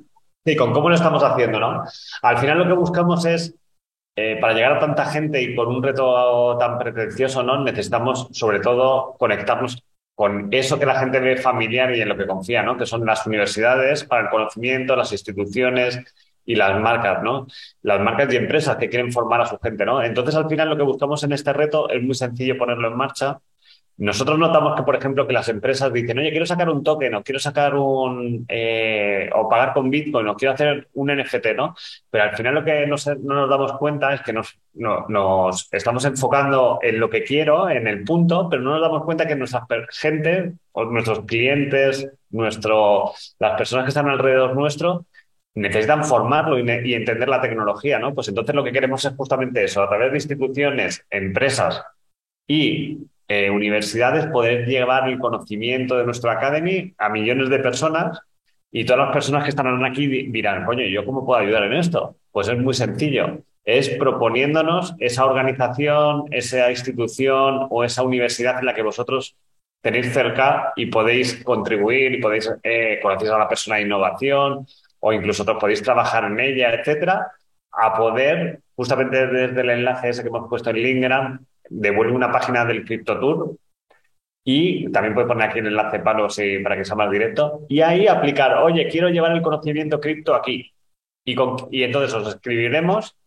Sí, 0.47 0.55
con 0.55 0.71
cómo 0.71 0.87
lo 0.87 0.95
estamos 0.95 1.21
haciendo, 1.25 1.59
¿no? 1.59 1.83
Al 2.21 2.37
final 2.37 2.59
lo 2.59 2.67
que 2.67 2.71
buscamos 2.71 3.25
es, 3.25 3.53
eh, 4.15 4.37
para 4.39 4.53
llegar 4.53 4.77
a 4.77 4.79
tanta 4.79 5.03
gente 5.03 5.41
y 5.41 5.53
por 5.53 5.67
un 5.67 5.83
reto 5.83 6.57
tan 6.57 6.79
pretencioso, 6.79 7.43
¿no? 7.43 7.61
Necesitamos, 7.65 8.29
sobre 8.31 8.61
todo, 8.61 9.17
conectarnos 9.19 9.83
con 10.15 10.47
eso 10.53 10.79
que 10.79 10.85
la 10.85 11.01
gente 11.01 11.19
ve 11.19 11.35
familiar 11.35 11.93
y 11.93 11.99
en 11.99 12.07
lo 12.07 12.15
que 12.15 12.25
confía, 12.25 12.63
¿no? 12.63 12.77
Que 12.77 12.85
son 12.85 13.05
las 13.05 13.27
universidades 13.27 14.05
para 14.05 14.21
el 14.21 14.29
conocimiento, 14.29 14.95
las 14.95 15.11
instituciones 15.11 15.99
y 16.45 16.55
las 16.55 16.79
marcas, 16.79 17.21
¿no? 17.21 17.45
Las 17.81 17.99
marcas 17.99 18.31
y 18.31 18.37
empresas 18.37 18.77
que 18.77 18.87
quieren 18.87 19.11
formar 19.11 19.41
a 19.41 19.47
su 19.47 19.59
gente, 19.59 19.85
¿no? 19.85 20.01
Entonces, 20.01 20.33
al 20.35 20.47
final, 20.47 20.69
lo 20.69 20.77
que 20.77 20.83
buscamos 20.83 21.25
en 21.25 21.33
este 21.33 21.51
reto 21.51 21.89
es 21.89 22.01
muy 22.01 22.15
sencillo 22.15 22.57
ponerlo 22.57 22.87
en 22.87 22.95
marcha 22.95 23.37
nosotros 23.97 24.37
notamos 24.37 24.75
que, 24.75 24.83
por 24.83 24.95
ejemplo, 24.95 25.25
que 25.25 25.33
las 25.33 25.49
empresas 25.49 25.91
dicen, 25.91 26.19
oye, 26.19 26.29
quiero 26.29 26.45
sacar 26.45 26.69
un 26.69 26.83
token, 26.83 27.15
o 27.15 27.23
quiero 27.23 27.39
sacar 27.39 27.75
un, 27.75 28.45
eh, 28.47 29.27
o 29.33 29.49
pagar 29.49 29.73
con 29.73 29.89
Bitcoin, 29.89 30.27
o 30.27 30.35
quiero 30.35 30.53
hacer 30.53 30.87
un 30.93 31.09
NFT, 31.09 31.55
¿no? 31.55 31.75
Pero 32.11 32.25
al 32.25 32.35
final 32.35 32.53
lo 32.53 32.63
que 32.63 32.85
no 32.85 32.95
nos 32.95 33.49
damos 33.49 33.73
cuenta 33.73 34.13
es 34.13 34.21
que 34.21 34.33
nos, 34.33 34.55
nos 34.75 35.67
estamos 35.71 36.05
enfocando 36.05 36.77
en 36.83 36.99
lo 36.99 37.09
que 37.09 37.23
quiero, 37.23 37.69
en 37.69 37.87
el 37.87 38.03
punto, 38.03 38.47
pero 38.49 38.61
no 38.61 38.71
nos 38.73 38.81
damos 38.81 39.03
cuenta 39.03 39.27
que 39.27 39.35
nuestra 39.35 39.65
gente, 39.89 40.53
nuestros 40.75 41.21
clientes, 41.25 42.07
nuestro, 42.29 43.13
las 43.39 43.57
personas 43.57 43.85
que 43.85 43.89
están 43.89 44.09
alrededor 44.09 44.55
nuestro, 44.55 45.05
necesitan 45.55 46.05
formarlo 46.05 46.59
y, 46.59 46.93
entender 46.93 47.27
la 47.27 47.41
tecnología, 47.41 47.97
¿no? 47.97 48.13
Pues 48.13 48.27
entonces 48.27 48.53
lo 48.53 48.63
que 48.63 48.71
queremos 48.71 49.03
es 49.05 49.15
justamente 49.15 49.63
eso, 49.63 49.81
a 49.81 49.89
través 49.89 50.11
de 50.11 50.17
instituciones, 50.17 51.03
empresas 51.09 51.83
y 52.47 52.99
eh, 53.27 53.49
universidades, 53.49 54.27
poder 54.27 54.65
llevar 54.65 55.09
el 55.09 55.19
conocimiento 55.19 55.97
de 55.97 56.05
nuestra 56.05 56.33
academy 56.33 56.93
a 56.97 57.09
millones 57.09 57.49
de 57.49 57.59
personas 57.59 58.19
y 58.71 58.85
todas 58.85 59.05
las 59.05 59.13
personas 59.13 59.43
que 59.43 59.49
están 59.49 59.83
aquí 59.85 60.07
dirán, 60.07 60.65
coño, 60.65 60.85
¿yo 60.85 61.05
cómo 61.05 61.25
puedo 61.25 61.39
ayudar 61.39 61.63
en 61.63 61.73
esto? 61.73 62.15
Pues 62.31 62.47
es 62.47 62.57
muy 62.57 62.73
sencillo. 62.73 63.39
Es 63.63 63.89
proponiéndonos 63.89 64.95
esa 64.99 65.25
organización, 65.25 66.25
esa 66.31 66.69
institución 66.71 67.67
o 67.69 67.83
esa 67.83 68.03
universidad 68.03 68.59
en 68.59 68.65
la 68.65 68.73
que 68.73 68.81
vosotros 68.81 69.35
tenéis 69.81 70.13
cerca 70.13 70.73
y 70.75 70.87
podéis 70.87 71.43
contribuir 71.43 72.13
y 72.13 72.21
podéis 72.21 72.51
eh, 72.63 72.99
conocer 73.01 73.31
a 73.31 73.39
la 73.39 73.47
persona 73.47 73.77
de 73.77 73.83
innovación 73.83 74.65
o 74.99 75.13
incluso 75.13 75.45
podéis 75.57 75.83
trabajar 75.83 76.25
en 76.25 76.39
ella, 76.39 76.73
etcétera, 76.73 77.31
a 77.71 77.93
poder, 77.95 78.61
justamente 78.75 79.27
desde 79.27 79.61
el 79.61 79.69
enlace 79.69 80.09
ese 80.09 80.23
que 80.23 80.29
hemos 80.29 80.49
puesto 80.49 80.69
en 80.69 80.81
Lingram, 80.81 81.45
devuelve 81.69 82.13
una 82.13 82.31
página 82.31 82.65
del 82.65 82.85
CryptoTour 82.85 83.57
y 84.49 84.89
también 84.93 85.13
puede 85.13 85.27
poner 85.27 85.49
aquí 85.49 85.59
el 85.59 85.67
enlace 85.67 85.99
palo 85.99 86.29
para 86.63 86.77
que 86.77 86.85
sea 86.85 86.95
más 86.95 87.11
directo. 87.11 87.65
Y 87.67 87.81
ahí 87.81 88.07
aplicar, 88.07 88.59
oye, 88.59 88.87
quiero 88.87 89.09
llevar 89.09 89.33
el 89.33 89.41
conocimiento 89.41 89.99
cripto 89.99 90.33
aquí. 90.33 90.71
Y, 91.25 91.35
y 91.71 91.83
entonces 91.83 92.13
os 92.13 92.29
escribiremos 92.29 93.17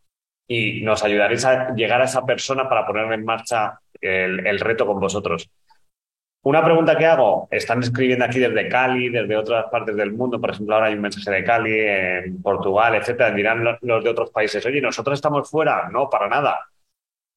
y 0.49 0.81
nos 0.81 1.05
ayudaréis 1.05 1.45
a 1.45 1.75
llegar 1.75 2.01
a 2.01 2.07
esa 2.07 2.25
persona 2.25 2.71
para 2.71 2.87
poner 2.87 3.13
en 3.13 3.27
marcha 3.27 3.81
el, 4.01 4.59
reto 4.61 4.87
con 4.87 4.99
vosotros. 4.99 5.51
Una 6.43 6.65
pregunta 6.65 6.97
que 6.97 7.05
hago, 7.05 7.49
están 7.51 7.83
escribiendo 7.83 8.25
aquí 8.25 8.39
desde 8.39 8.67
Cali, 8.71 9.11
desde 9.11 9.37
otras 9.37 9.67
partes 9.71 9.95
del 9.97 10.13
mundo, 10.13 10.41
por 10.41 10.53
ejemplo, 10.53 10.75
ahora 10.75 10.87
hay 10.87 10.95
un 10.95 11.03
mensaje 11.03 11.31
de 11.31 11.45
Cali, 11.45 11.81
en 11.81 12.41
Portugal, 12.41 12.95
etcétera, 12.95 13.31
dirán 13.33 13.63
los 13.83 14.03
de 14.03 14.09
otros 14.09 14.31
países, 14.31 14.65
oye, 14.65 14.81
¿nosotros 14.81 15.19
estamos 15.19 15.51
fuera? 15.51 15.91
No, 15.91 16.09
para 16.09 16.29
nada 16.29 16.70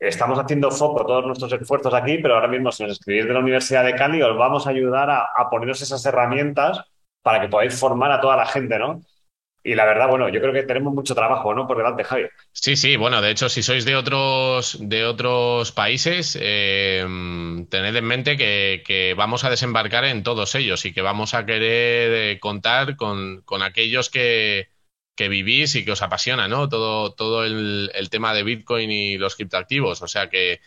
estamos 0.07 0.37
haciendo 0.37 0.69
foco 0.69 1.05
todos 1.05 1.25
nuestros 1.25 1.51
esfuerzos 1.53 1.93
aquí, 1.93 2.17
pero 2.17 2.35
ahora 2.35 2.47
mismo 2.47 2.71
si 2.71 2.83
nos 2.83 2.93
escribís 2.93 3.25
de 3.25 3.33
la 3.33 3.39
Universidad 3.39 3.85
de 3.85 3.95
Cali, 3.95 4.21
os 4.21 4.37
vamos 4.37 4.67
a 4.67 4.71
ayudar 4.71 5.09
a, 5.09 5.49
poneros 5.49 5.81
esas 5.81 6.05
herramientas 6.05 6.81
para 7.21 7.39
que 7.39 7.47
podáis 7.47 7.79
formar 7.79 8.11
a 8.11 8.19
toda 8.19 8.35
la 8.35 8.45
gente, 8.45 8.77
¿no? 8.77 9.01
Y 9.65 9.75
la 9.75 9.85
verdad, 9.85 10.09
bueno, 10.09 10.27
yo 10.27 10.41
creo 10.41 10.51
que 10.51 10.63
tenemos 10.63 10.93
mucho 10.93 11.15
trabajo, 11.15 11.53
¿no? 11.53 11.65
Por 11.65 11.77
delante, 11.77 12.03
Javi. 12.03 12.25
Sí, 12.51 12.75
sí, 12.75 12.97
bueno, 12.97 13.21
de 13.21 13.31
hecho, 13.31 13.47
si 13.47 13.63
sois 13.63 13.85
de 13.85 13.95
otros, 13.95 14.77
de 14.81 15.05
otros 15.05 15.71
países, 15.71 16.37
eh, 16.41 17.05
tened 17.69 17.95
en 17.95 18.05
mente 18.05 18.35
que, 18.35 19.13
vamos 19.15 19.45
a 19.45 19.49
desembarcar 19.49 20.03
en 20.03 20.21
todos 20.23 20.53
ellos 20.55 20.83
y 20.83 20.91
que 20.91 21.01
vamos 21.01 21.33
a 21.33 21.45
querer 21.45 22.11
eh, 22.13 22.39
contar 22.41 22.97
con, 22.97 23.41
con 23.45 23.63
aquellos 23.63 24.09
que, 24.09 24.72
que 25.15 25.29
vivís 25.29 25.75
y 25.75 25.85
que 25.85 25.91
os 25.91 26.01
apasiona, 26.01 26.47
¿no? 26.47 26.69
Todo, 26.69 27.13
todo 27.13 27.45
el, 27.45 27.91
tema 28.09 28.33
de 28.33 28.43
Bitcoin 28.43 28.91
y 28.91 29.17
los 29.17 29.35
criptoactivos. 29.35 30.01
O 30.01 30.07
sea 30.07 30.29
que, 30.29 30.59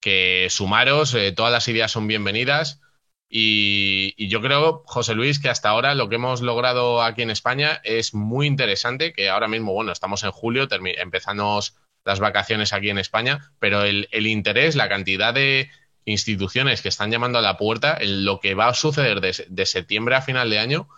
que 0.00 0.48
sumaros, 0.50 1.14
eh, 1.14 1.32
todas 1.32 1.52
las 1.52 1.68
ideas 1.68 1.92
son 1.92 2.06
bienvenidas. 2.06 2.80
Y, 3.28 4.28
yo 4.28 4.40
creo, 4.40 4.84
José 4.86 5.14
Luis, 5.14 5.38
que 5.38 5.48
hasta 5.48 5.68
ahora 5.68 5.94
lo 5.94 6.08
que 6.08 6.16
hemos 6.16 6.40
logrado 6.40 7.02
aquí 7.02 7.22
en 7.22 7.30
España 7.30 7.80
es 7.84 8.14
muy 8.14 8.46
interesante, 8.46 9.12
que 9.12 9.28
ahora 9.28 9.48
mismo, 9.48 9.72
bueno, 9.72 9.92
estamos 9.92 10.22
en 10.24 10.30
julio, 10.30 10.68
empezamos 10.70 11.76
las 12.04 12.20
vacaciones 12.20 12.72
aquí 12.72 12.90
en 12.90 12.98
España, 12.98 13.50
pero 13.58 13.82
el, 13.82 14.26
interés, 14.26 14.76
la 14.76 14.88
cantidad 14.88 15.34
de 15.34 15.70
instituciones 16.04 16.82
que 16.82 16.88
están 16.88 17.10
llamando 17.10 17.38
a 17.38 17.42
la 17.42 17.56
puerta, 17.56 17.98
lo 18.02 18.40
que 18.40 18.54
va 18.54 18.68
a 18.68 18.74
suceder 18.74 19.20
de 19.20 19.66
septiembre 19.66 20.14
a 20.14 20.22
final 20.22 20.50
de 20.50 20.58
año, 20.58 20.88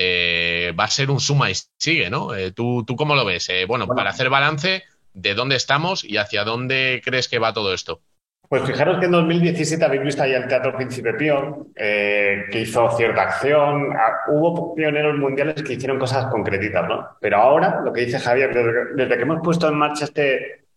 eh, 0.00 0.72
va 0.78 0.84
a 0.84 0.90
ser 0.90 1.10
un 1.10 1.18
suma 1.18 1.50
y 1.50 1.54
sigue, 1.76 2.08
¿no? 2.08 2.32
Eh, 2.32 2.52
¿tú, 2.52 2.84
¿tú, 2.86 2.94
cómo 2.94 3.16
lo 3.16 3.24
ves? 3.24 3.48
Eh, 3.48 3.64
bueno, 3.66 3.88
para 3.88 4.10
hacer 4.10 4.30
balance, 4.30 4.84
¿de 5.12 5.34
dónde 5.34 5.56
estamos 5.56 6.04
y 6.04 6.18
hacia 6.18 6.44
dónde 6.44 7.02
crees 7.04 7.26
que 7.26 7.40
va 7.40 7.52
todo 7.52 7.74
esto? 7.74 8.00
Pues 8.48 8.62
fijaros 8.62 9.00
que 9.00 9.06
en 9.06 9.10
2017 9.10 9.84
habéis 9.84 10.04
visto 10.04 10.22
ahí 10.22 10.34
el 10.34 10.46
Teatro 10.46 10.76
Príncipe 10.76 11.14
Pío, 11.14 11.66
que 11.74 12.60
hizo 12.60 12.88
cierta 12.96 13.22
acción. 13.22 13.92
Ah, 13.92 14.20
hubo 14.28 14.72
pioneros 14.76 15.18
mundiales 15.18 15.64
que 15.64 15.72
hicieron 15.72 15.98
cosas 15.98 16.26
concretitas, 16.26 16.88
¿no? 16.88 17.16
Pero 17.20 17.38
ahora, 17.38 17.80
lo 17.84 17.92
que 17.92 18.02
dice 18.02 18.20
Javier, 18.20 18.54
desde 18.94 19.16
que 19.16 19.22
hemos 19.22 19.40
puesto 19.42 19.68
en 19.68 19.74
marcha 19.74 20.04
este 20.04 20.68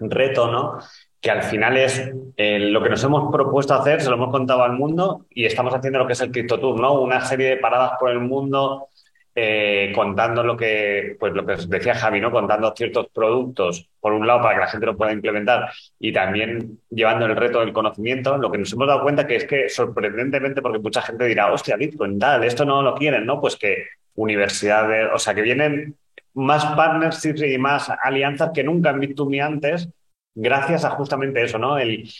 reto, 0.00 0.50
¿no? 0.50 0.78
Que 1.24 1.30
al 1.30 1.42
final 1.42 1.78
es 1.78 2.12
eh, 2.36 2.58
lo 2.58 2.82
que 2.82 2.90
nos 2.90 3.02
hemos 3.02 3.32
propuesto 3.32 3.72
hacer, 3.72 4.02
se 4.02 4.10
lo 4.10 4.16
hemos 4.16 4.30
contado 4.30 4.62
al 4.62 4.74
mundo 4.74 5.24
y 5.30 5.46
estamos 5.46 5.74
haciendo 5.74 6.00
lo 6.00 6.06
que 6.06 6.12
es 6.12 6.20
el 6.20 6.30
Crypto 6.30 6.60
Tour, 6.60 6.78
¿no? 6.78 7.00
Una 7.00 7.22
serie 7.22 7.48
de 7.48 7.56
paradas 7.56 7.92
por 7.98 8.10
el 8.10 8.20
mundo 8.20 8.88
eh, 9.34 9.90
contando 9.94 10.42
lo 10.42 10.54
que, 10.54 11.16
pues 11.18 11.32
lo 11.32 11.46
que 11.46 11.56
decía 11.66 11.94
Javi, 11.94 12.20
¿no? 12.20 12.30
Contando 12.30 12.74
ciertos 12.76 13.06
productos, 13.08 13.88
por 14.00 14.12
un 14.12 14.26
lado, 14.26 14.42
para 14.42 14.54
que 14.56 14.60
la 14.60 14.66
gente 14.66 14.84
lo 14.84 14.98
pueda 14.98 15.12
implementar 15.14 15.70
y 15.98 16.12
también 16.12 16.80
llevando 16.90 17.24
el 17.24 17.36
reto 17.36 17.60
del 17.60 17.72
conocimiento. 17.72 18.36
Lo 18.36 18.52
que 18.52 18.58
nos 18.58 18.70
hemos 18.74 18.86
dado 18.86 19.00
cuenta 19.00 19.26
que 19.26 19.36
es 19.36 19.46
que 19.46 19.70
sorprendentemente, 19.70 20.60
porque 20.60 20.78
mucha 20.78 21.00
gente 21.00 21.24
dirá, 21.24 21.50
hostia, 21.54 21.76
Bitcoin, 21.76 22.18
tal, 22.18 22.44
esto 22.44 22.66
no 22.66 22.82
lo 22.82 22.94
quieren, 22.94 23.24
¿no? 23.24 23.40
Pues 23.40 23.56
que 23.56 23.86
universidades, 24.14 25.08
o 25.10 25.18
sea, 25.18 25.34
que 25.34 25.40
vienen 25.40 25.96
más 26.34 26.66
partnerships 26.76 27.40
y 27.40 27.56
más 27.56 27.90
alianzas 28.02 28.50
que 28.52 28.62
nunca 28.62 28.90
en 28.90 29.00
Bit2Me 29.00 29.42
antes 29.42 29.88
gracias 30.34 30.84
a 30.84 30.90
justamente 30.90 31.42
eso, 31.42 31.58
¿no? 31.58 31.78
El, 31.78 32.10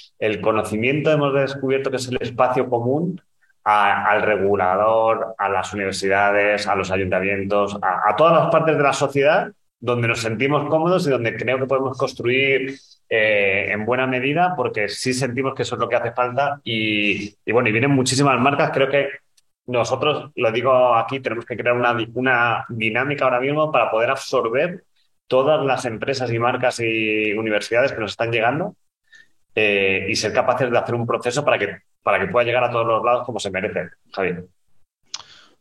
conocimiento 0.41 1.11
hemos 1.11 1.35
descubierto 1.35 1.91
que 1.91 1.97
es 1.97 2.09
el 2.09 2.19
espacio 2.21 2.69
común 2.69 3.21
al 3.65 4.21
regulador, 4.23 5.35
a 5.39 5.49
las 5.49 5.73
universidades, 5.73 6.67
a 6.67 6.75
los 6.75 6.91
ayuntamientos, 6.91 7.79
a, 7.81 8.15
todas 8.15 8.35
las 8.35 8.51
partes 8.51 8.77
de 8.77 8.83
la 8.83 8.93
sociedad 8.93 9.51
donde 9.81 10.09
nos 10.09 10.21
sentimos 10.21 10.69
cómodos 10.69 11.07
y 11.07 11.11
donde 11.11 11.37
creo 11.37 11.59
que 11.59 11.67
podemos 11.67 11.97
construir 11.97 12.75
eh, 13.09 13.69
en 13.71 13.85
buena 13.85 14.07
medida, 14.07 14.55
porque 14.57 14.89
sí 14.89 15.13
sentimos 15.13 15.55
que 15.55 15.63
eso 15.63 15.77
es 15.77 15.81
lo 15.81 15.89
que 15.89 15.97
hace 15.97 16.13
falta. 16.13 16.61
Y, 16.65 17.37
bueno, 17.53 17.69
y 17.69 17.73
vienen 17.73 17.91
muchísimas 17.91 18.39
marcas. 18.41 18.71
Creo 18.71 18.89
que 18.89 19.09
nosotros, 19.67 20.31
lo 20.37 20.53
digo 20.53 20.95
aquí, 20.95 21.21
tenemos 21.21 21.45
que 21.45 21.57
crear 21.57 21.77
una, 21.77 21.97
una 22.15 22.65
dinámica 22.69 23.25
ahora 23.25 23.41
mismo 23.41 23.71
para 23.71 23.91
poder 23.91 24.11
absorber 24.11 24.85
todas 25.27 25.65
las 25.65 25.85
empresas 25.85 26.31
y 26.31 26.39
marcas 26.39 26.81
y 26.81 27.33
universidades 27.33 27.93
que 27.93 28.01
nos 28.01 28.13
están 28.13 28.31
llegando 28.31 28.77
eh, 29.55 30.07
y 30.09 30.17
ser 30.17 30.33
capaces 30.33 30.71
de 30.71 30.79
hacer 30.79 30.95
un 30.95 31.07
proceso 31.07 31.45
para 31.45 31.59
que, 31.59 31.79
para 32.03 32.21
que 32.21 32.31
pueda 32.31 32.45
llegar 32.45 32.65
a 32.65 32.71
todos 32.71 32.87
los 32.87 33.05
lados 33.05 33.25
como 33.25 33.41
se 33.41 33.51
merece, 33.51 33.91
Javier. 34.13 34.45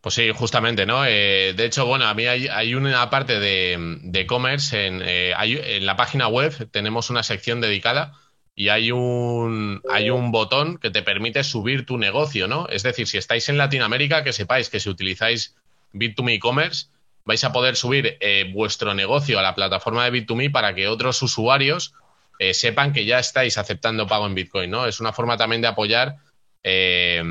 Pues 0.01 0.15
sí, 0.15 0.31
justamente, 0.35 0.85
¿no? 0.85 1.05
Eh, 1.05 1.53
de 1.55 1.65
hecho, 1.65 1.85
bueno, 1.85 2.05
a 2.05 2.13
mí 2.13 2.27
hay, 2.27 2.75
una 2.75 3.09
parte 3.09 3.39
de 3.39 4.01
e-commerce, 4.13 4.87
en, 4.87 5.01
eh, 5.01 5.33
en 5.37 5.85
la 5.85 5.95
página 5.95 6.27
web 6.27 6.69
tenemos 6.71 7.09
una 7.09 7.23
sección 7.23 7.61
dedicada 7.61 8.11
y 8.55 8.69
hay 8.69 8.91
un, 8.91 9.81
hay 9.89 10.09
un 10.09 10.31
botón 10.31 10.77
que 10.77 10.91
te 10.91 11.01
permite 11.01 11.43
subir 11.43 11.85
tu 11.85 11.97
negocio, 11.97 12.47
¿no? 12.47 12.67
Es 12.67 12.83
decir, 12.83 13.07
si 13.07 13.17
estáis 13.17 13.49
en 13.49 13.57
Latinoamérica, 13.57 14.23
que 14.23 14.33
sepáis 14.33 14.69
que 14.69 14.79
si 14.79 14.89
utilizáis 14.89 15.55
Bit2Me 15.93 16.33
e-commerce, 16.33 16.87
vais 17.25 17.43
a 17.43 17.51
poder 17.51 17.75
subir 17.75 18.17
eh, 18.19 18.49
vuestro 18.53 18.93
negocio 18.93 19.39
a 19.39 19.41
la 19.41 19.55
plataforma 19.55 20.09
de 20.09 20.11
Bit2Me 20.11 20.51
para 20.51 20.75
que 20.75 20.87
otros 20.87 21.21
usuarios 21.21 21.93
eh, 22.39 22.53
sepan 22.53 22.93
que 22.93 23.05
ya 23.05 23.19
estáis 23.19 23.57
aceptando 23.57 24.07
pago 24.07 24.25
en 24.25 24.35
Bitcoin, 24.35 24.69
¿no? 24.69 24.85
Es 24.85 24.99
una 24.99 25.13
forma 25.13 25.37
también 25.37 25.61
de 25.61 25.67
apoyar, 25.67 26.17
eh, 26.63 27.21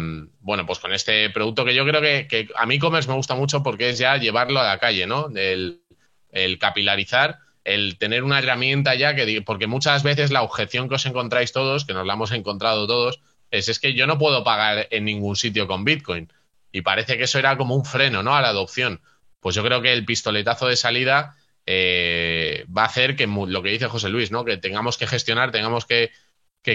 bueno, 0.41 0.65
pues 0.65 0.79
con 0.79 0.93
este 0.93 1.29
producto 1.31 1.65
que 1.65 1.75
yo 1.75 1.85
creo 1.85 2.01
que, 2.01 2.49
a 2.57 2.67
mí 2.67 2.79
commerce 2.79 3.09
me 3.09 3.17
gusta 3.17 3.35
mucho 3.35 3.63
porque 3.63 3.91
es 3.91 3.99
ya 3.99 4.17
llevarlo 4.17 4.61
a 4.61 4.65
la 4.65 4.79
calle, 4.79 5.07
¿no? 5.07 5.29
El, 5.35 5.83
el 6.31 6.59
capilarizar, 6.59 7.39
el 7.65 7.99
tener 7.99 8.25
una 8.25 8.39
herramienta 8.39 8.95
ya 8.95 9.15
que, 9.15 9.43
porque 9.43 9.67
muchas 9.67 10.03
veces 10.03 10.31
la 10.31 10.43
objeción 10.43 10.89
que 10.89 10.95
os 10.95 11.07
encontráis 11.07 11.53
todos, 11.53 11.85
que 11.85 11.93
nos 11.93 12.07
la 12.07 12.15
hemos 12.15 12.33
encontrado 12.33 12.87
todos, 12.87 13.21
es, 13.51 13.69
es 13.69 13.79
que 13.79 13.93
yo 13.93 14.07
no 14.07 14.19
puedo 14.19 14.45
pagar 14.45 14.89
en 14.91 15.05
ningún 15.05 15.37
sitio 15.37 15.67
con 15.67 15.85
Bitcoin. 15.85 16.33
Y 16.75 16.81
parece 16.81 17.19
que 17.19 17.25
eso 17.25 17.39
era 17.39 17.59
como 17.59 17.75
un 17.75 17.85
freno, 17.85 18.23
¿no? 18.23 18.35
A 18.35 18.41
la 18.41 18.49
adopción 18.49 19.03
pues 19.43 19.57
yo 19.57 19.65
creo 19.65 19.83
que 19.83 19.93
el 19.93 20.07
pistoletazo 20.07 20.69
de 20.69 20.77
salida 20.77 21.37
eh, 21.67 22.65
va 22.75 22.83
a 22.83 22.87
hacer 22.87 23.17
que 23.17 23.27
lo 23.27 23.63
que 23.63 23.71
dice 23.71 23.89
José 23.89 24.09
Luis, 24.09 24.31
¿no? 24.31 24.45
Que 24.45 24.57
tengamos 24.57 24.97
que 24.97 25.09
gestionar, 25.09 25.51
tengamos 25.51 25.85
que, 25.85 26.11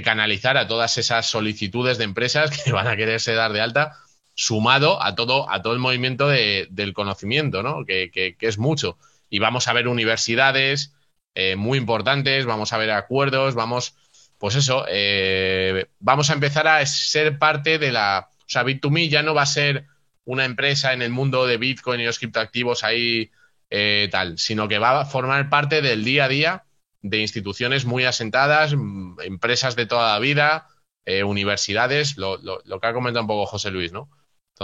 canalizar 0.04 0.58
a 0.58 0.68
todas 0.68 0.98
esas 0.98 1.28
solicitudes 1.28 1.98
de 1.98 2.04
empresas 2.04 2.52
que 2.64 2.74
van 2.74 2.88
a 2.88 2.98
quererse 2.98 3.34
dar 3.34 3.54
de 3.54 3.62
alta, 3.62 3.98
sumado 4.36 5.02
a 5.02 5.16
todo, 5.16 5.50
a 5.50 5.62
todo 5.62 5.74
el 5.74 5.80
movimiento 5.80 6.28
del 6.28 6.94
conocimiento, 6.94 7.64
¿no? 7.64 7.86
Que, 7.86 8.36
es 8.38 8.58
mucho. 8.58 8.98
Y 9.30 9.40
vamos 9.40 9.70
a 9.70 9.74
ver 9.74 9.88
universidades 9.88 10.94
eh, 11.36 11.56
muy 11.56 11.78
importantes, 11.78 12.46
vamos 12.46 12.74
a 12.74 12.78
ver 12.78 12.92
acuerdos, 12.92 13.56
vamos, 13.56 13.96
pues 14.40 14.56
eso, 14.56 14.86
eh, 14.90 15.86
vamos 16.00 16.30
a 16.30 16.34
empezar 16.34 16.68
a 16.68 16.86
ser 16.86 17.40
parte 17.40 17.80
de 17.80 17.94
la. 17.94 18.28
O 18.40 18.50
sea, 18.50 18.66
Bit2Me 18.66 19.08
ya 19.08 19.24
no 19.24 19.34
va 19.34 19.44
a 19.44 19.46
ser 19.46 19.86
una 20.28 20.44
empresa 20.44 20.92
en 20.92 21.02
el 21.02 21.10
mundo 21.10 21.48
de 21.48 21.58
Bitcoin 21.58 22.02
y 22.02 22.06
los 22.06 22.20
criptoactivos 22.20 22.84
ahí 22.84 23.32
eh, 23.70 24.10
tal, 24.12 24.38
sino 24.38 24.68
que 24.68 24.78
va 24.78 25.02
a 25.02 25.06
formar 25.06 25.50
parte 25.50 25.82
del 25.82 26.04
día 26.04 26.26
a 26.26 26.28
día 26.28 26.64
de 27.02 27.20
instituciones 27.20 27.86
muy 27.86 28.04
asentadas, 28.04 28.76
mm, 28.76 29.22
empresas 29.22 29.78
de 29.78 29.86
toda 29.86 30.14
la 30.14 30.20
vida, 30.20 30.68
eh, 31.06 31.24
universidades, 31.24 32.18
lo, 32.18 32.38
que 32.40 32.88
ha 32.88 32.94
comentado 32.94 33.24
un 33.24 33.28
poco 33.28 33.46
José 33.46 33.72
Luis, 33.72 33.94
¿no? 33.94 34.10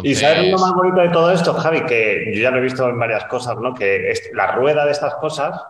Y 0.03 0.15
sabes 0.15 0.51
lo 0.51 0.57
más 0.57 0.73
bonito 0.73 0.99
de 0.99 1.09
todo 1.09 1.31
esto, 1.31 1.53
Javi, 1.53 1.85
que 1.85 2.33
yo 2.35 2.41
ya 2.41 2.51
lo 2.51 2.57
he 2.57 2.61
visto 2.61 2.89
en 2.89 2.99
varias 2.99 3.25
cosas, 3.25 3.55
¿no? 3.57 3.73
Que 3.73 4.11
la 4.33 4.51
rueda 4.51 4.85
de 4.85 4.91
estas 4.91 5.15
cosas 5.15 5.61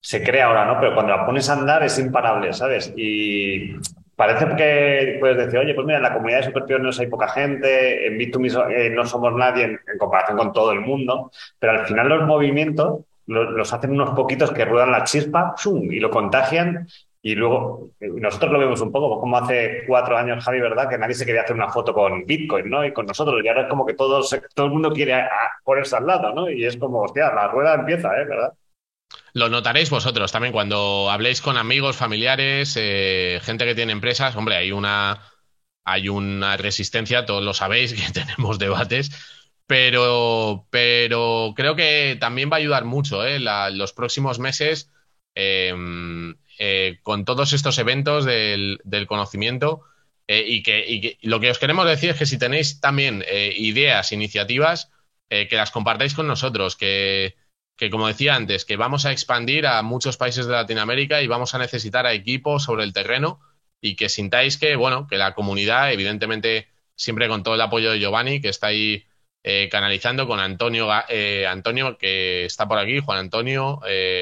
se 0.00 0.24
crea 0.24 0.46
ahora, 0.46 0.64
¿no? 0.64 0.80
Pero 0.80 0.94
cuando 0.94 1.16
la 1.16 1.24
pones 1.24 1.48
a 1.48 1.52
andar 1.52 1.84
es 1.84 1.98
imparable, 1.98 2.52
¿sabes? 2.52 2.92
Y 2.96 3.76
parece 4.16 4.46
que 4.56 5.18
puedes 5.20 5.36
decir, 5.36 5.58
oye, 5.58 5.74
pues 5.74 5.86
mira, 5.86 5.98
en 5.98 6.02
la 6.02 6.14
comunidad 6.14 6.38
de 6.38 6.46
superpioneros 6.46 6.98
hay 6.98 7.06
poca 7.06 7.28
gente, 7.28 8.06
en 8.06 8.18
Bit2Me 8.18 8.72
eh, 8.72 8.90
no 8.90 9.04
somos 9.06 9.34
nadie 9.34 9.64
en, 9.64 9.98
comparación 9.98 10.38
con 10.38 10.52
todo 10.52 10.72
el 10.72 10.80
mundo, 10.80 11.30
pero 11.58 11.72
al 11.72 11.86
final 11.86 12.08
los 12.08 12.26
movimientos 12.26 13.00
los, 13.26 13.72
hacen 13.72 13.90
unos 13.90 14.10
poquitos 14.10 14.52
que 14.52 14.64
ruedan 14.64 14.92
la 14.92 15.04
chispa 15.04 15.54
y 15.64 16.00
lo 16.00 16.10
contagian 16.10 16.86
y 17.26 17.34
luego 17.34 17.90
eh, 17.98 18.08
nosotros 18.08 18.52
lo 18.52 18.58
vemos 18.60 18.80
un 18.80 18.92
poco, 18.92 19.20
como 19.20 19.36
hace 19.36 19.82
cuatro 19.86 20.16
años, 20.16 20.44
Javi, 20.44 20.60
¿verdad? 20.60 20.88
Que 20.88 20.96
nadie 20.96 21.14
se 21.14 21.26
quería 21.26 21.42
hacer 21.42 21.56
una 21.56 21.68
foto 21.68 21.92
con 21.92 22.24
Bitcoin, 22.24 22.70
¿no? 22.70 22.84
Y 22.84 22.92
con 22.92 23.04
nosotros. 23.04 23.42
Y 23.42 23.48
ahora 23.48 23.62
es 23.62 23.68
como 23.68 23.84
que 23.84 23.94
todo, 23.94 24.22
todo 24.54 24.66
el 24.66 24.72
mundo 24.72 24.92
quiere 24.92 25.24
ponerse 25.64 25.96
al 25.96 26.06
lado, 26.06 26.32
¿no? 26.32 26.48
Y 26.48 26.64
es 26.64 26.76
como, 26.76 27.02
hostia, 27.02 27.34
la 27.34 27.48
rueda 27.48 27.74
empieza, 27.74 28.16
¿eh? 28.16 28.26
¿Verdad? 28.26 28.52
Lo 29.36 29.50
notaréis 29.50 29.90
vosotros 29.90 30.32
también 30.32 30.52
cuando 30.52 31.10
habléis 31.10 31.42
con 31.42 31.58
amigos, 31.58 31.94
familiares, 31.94 32.74
eh, 32.80 33.38
gente 33.42 33.66
que 33.66 33.74
tiene 33.74 33.92
empresas. 33.92 34.34
Hombre, 34.34 34.56
hay 34.56 34.72
una, 34.72 35.20
hay 35.84 36.08
una 36.08 36.56
resistencia, 36.56 37.26
todos 37.26 37.44
lo 37.44 37.52
sabéis, 37.52 37.92
que 38.02 38.12
tenemos 38.12 38.58
debates. 38.58 39.10
Pero, 39.66 40.66
pero 40.70 41.52
creo 41.54 41.76
que 41.76 42.16
también 42.18 42.50
va 42.50 42.56
a 42.56 42.60
ayudar 42.60 42.86
mucho 42.86 43.26
¿eh? 43.26 43.38
los 43.38 43.92
próximos 43.92 44.38
meses. 44.38 44.90
Eh, 45.34 45.74
eh, 46.58 46.98
con 47.02 47.26
todos 47.26 47.52
estos 47.52 47.76
eventos 47.76 48.24
del, 48.24 48.80
conocimiento 49.06 49.82
eh, 50.26 50.42
y, 50.48 50.62
que, 50.62 51.18
lo 51.20 51.40
que 51.40 51.50
os 51.50 51.58
queremos 51.58 51.86
decir 51.86 52.08
es 52.08 52.16
que 52.16 52.24
si 52.24 52.38
tenéis 52.38 52.80
también 52.80 53.22
ideas, 53.54 54.12
iniciativas, 54.12 54.90
que 55.28 55.48
las 55.56 55.72
compartáis 55.72 56.14
con 56.14 56.26
nosotros, 56.26 56.74
que, 56.76 57.36
como 57.90 58.08
decía 58.08 58.34
antes, 58.34 58.64
que 58.64 58.76
vamos 58.76 59.06
a 59.06 59.12
expandir 59.12 59.66
a 59.66 59.82
muchos 59.82 60.16
países 60.16 60.46
de 60.46 60.52
Latinoamérica 60.52 61.22
y 61.22 61.26
vamos 61.26 61.54
a 61.54 61.58
necesitar 61.58 62.06
a 62.06 62.12
equipos 62.12 62.64
sobre 62.64 62.84
el 62.84 62.92
terreno 62.92 63.40
y 63.80 63.96
que 63.96 64.08
sintáis 64.08 64.56
que, 64.56 64.76
bueno, 64.76 65.06
que 65.06 65.16
la 65.16 65.34
comunidad, 65.34 65.92
evidentemente, 65.92 66.68
siempre 66.94 67.28
con 67.28 67.42
todo 67.42 67.54
el 67.54 67.60
apoyo 67.60 67.92
de 67.92 68.00
Giovanni, 68.00 68.40
que 68.40 68.48
está 68.48 68.68
ahí 68.68 69.04
canalizando 69.70 70.26
con 70.26 70.40
Antonio, 70.40 70.90
Antonio, 70.90 71.98
que 71.98 72.46
está 72.46 72.66
por 72.66 72.78
aquí, 72.78 72.98
Juan 72.98 73.18
Antonio, 73.18 73.80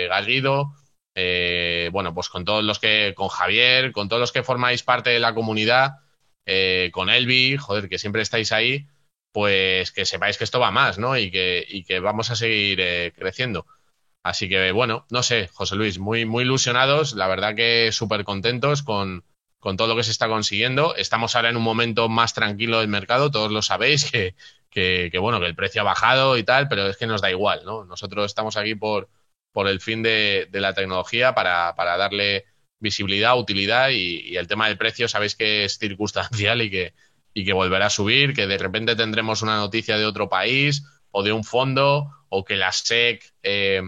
Garrido, 0.09 0.75
eh, 1.15 1.91
bueno, 1.93 2.13
pues 2.13 2.29
con 2.29 2.45
todos 2.45 2.65
los 2.65 2.79
que, 2.79 3.15
con 3.17 3.29
Javier, 3.29 3.93
con 3.93 4.09
todos 4.09 4.21
los 4.21 4.33
que 4.33 4.43
formáis 4.43 4.83
parte 4.83 5.11
de 5.11 5.21
la 5.21 5.35
comunidad, 5.35 6.01
eh, 6.45 6.91
con 6.93 7.09
Elvi, 7.09 7.57
joder, 7.57 7.89
que 7.89 7.99
siempre 7.99 8.23
estáis 8.23 8.53
ahí, 8.53 8.89
pues 9.35 9.91
que 9.91 10.07
sepáis 10.07 10.39
que 10.39 10.45
esto 10.45 10.61
va 10.61 10.71
más, 10.71 10.97
¿no? 10.97 11.19
Y 11.19 11.33
que, 11.33 11.67
y 11.69 11.83
que 11.83 11.99
vamos 11.99 12.31
a 12.31 12.37
seguir 12.37 12.79
eh, 12.81 13.13
creciendo. 13.17 13.67
Así 14.23 14.49
que, 14.49 14.71
bueno, 14.71 15.07
no 15.11 15.25
sé, 15.25 15.49
José 15.53 15.75
Luis, 15.75 15.99
muy, 15.99 16.25
muy 16.25 16.45
ilusionados, 16.45 17.15
la 17.15 17.27
verdad 17.27 17.57
que 17.57 17.91
súper 17.91 18.23
contentos 18.23 18.85
con, 18.85 19.25
con 19.59 19.77
todo 19.77 19.89
lo 19.89 19.97
que 19.97 20.05
se 20.05 20.13
está 20.13 20.29
consiguiendo. 20.29 20.95
Estamos 20.95 21.35
ahora 21.35 21.49
en 21.51 21.57
un 21.57 21.65
momento 21.65 22.09
más 22.09 22.33
tranquilo 22.33 22.79
del 22.79 22.87
mercado, 22.87 23.33
todos 23.33 23.51
lo 23.51 23.61
sabéis, 23.61 24.09
que, 24.71 25.11
que, 25.11 25.19
bueno, 25.19 25.41
que 25.41 25.47
el 25.47 25.57
precio 25.57 25.81
ha 25.81 25.85
bajado 25.85 26.39
y 26.39 26.45
tal, 26.45 26.69
pero 26.69 26.87
es 26.87 26.97
que 26.97 27.09
nos 27.09 27.21
da 27.21 27.31
igual, 27.33 27.65
¿no? 27.65 27.85
Nosotros 27.85 28.27
estamos 28.27 28.57
aquí 28.57 28.77
por, 28.77 29.09
por 29.51 29.67
el 29.67 29.81
fin 29.81 30.05
de, 30.05 30.49
la 30.53 30.75
tecnología 30.75 31.35
para, 31.35 31.75
darle 31.77 32.45
visibilidad, 32.79 33.37
utilidad 33.37 33.91
y, 33.91 34.37
el 34.37 34.47
tema 34.47 34.69
del 34.69 34.79
precio 34.79 35.09
sabéis 35.09 35.35
que 35.35 35.65
es 35.65 35.77
circunstancial 35.79 36.63
y 36.63 36.71
que, 36.71 36.95
y 37.35 37.45
que 37.45 37.53
volverá 37.53 37.87
a 37.87 37.91
subir, 37.91 38.33
que 38.33 38.47
de 38.47 38.57
repente 38.57 38.97
tendremos 38.97 39.43
una 39.43 39.57
noticia 39.57 39.99
de 39.99 40.07
otro 40.07 40.29
país 40.29 40.85
o 41.11 41.23
de 41.23 41.33
un 41.33 41.45
fondo 41.45 42.11
o 42.29 42.45
que 42.45 42.57
la 42.57 42.73
SEC 42.73 43.23
eh, 43.43 43.83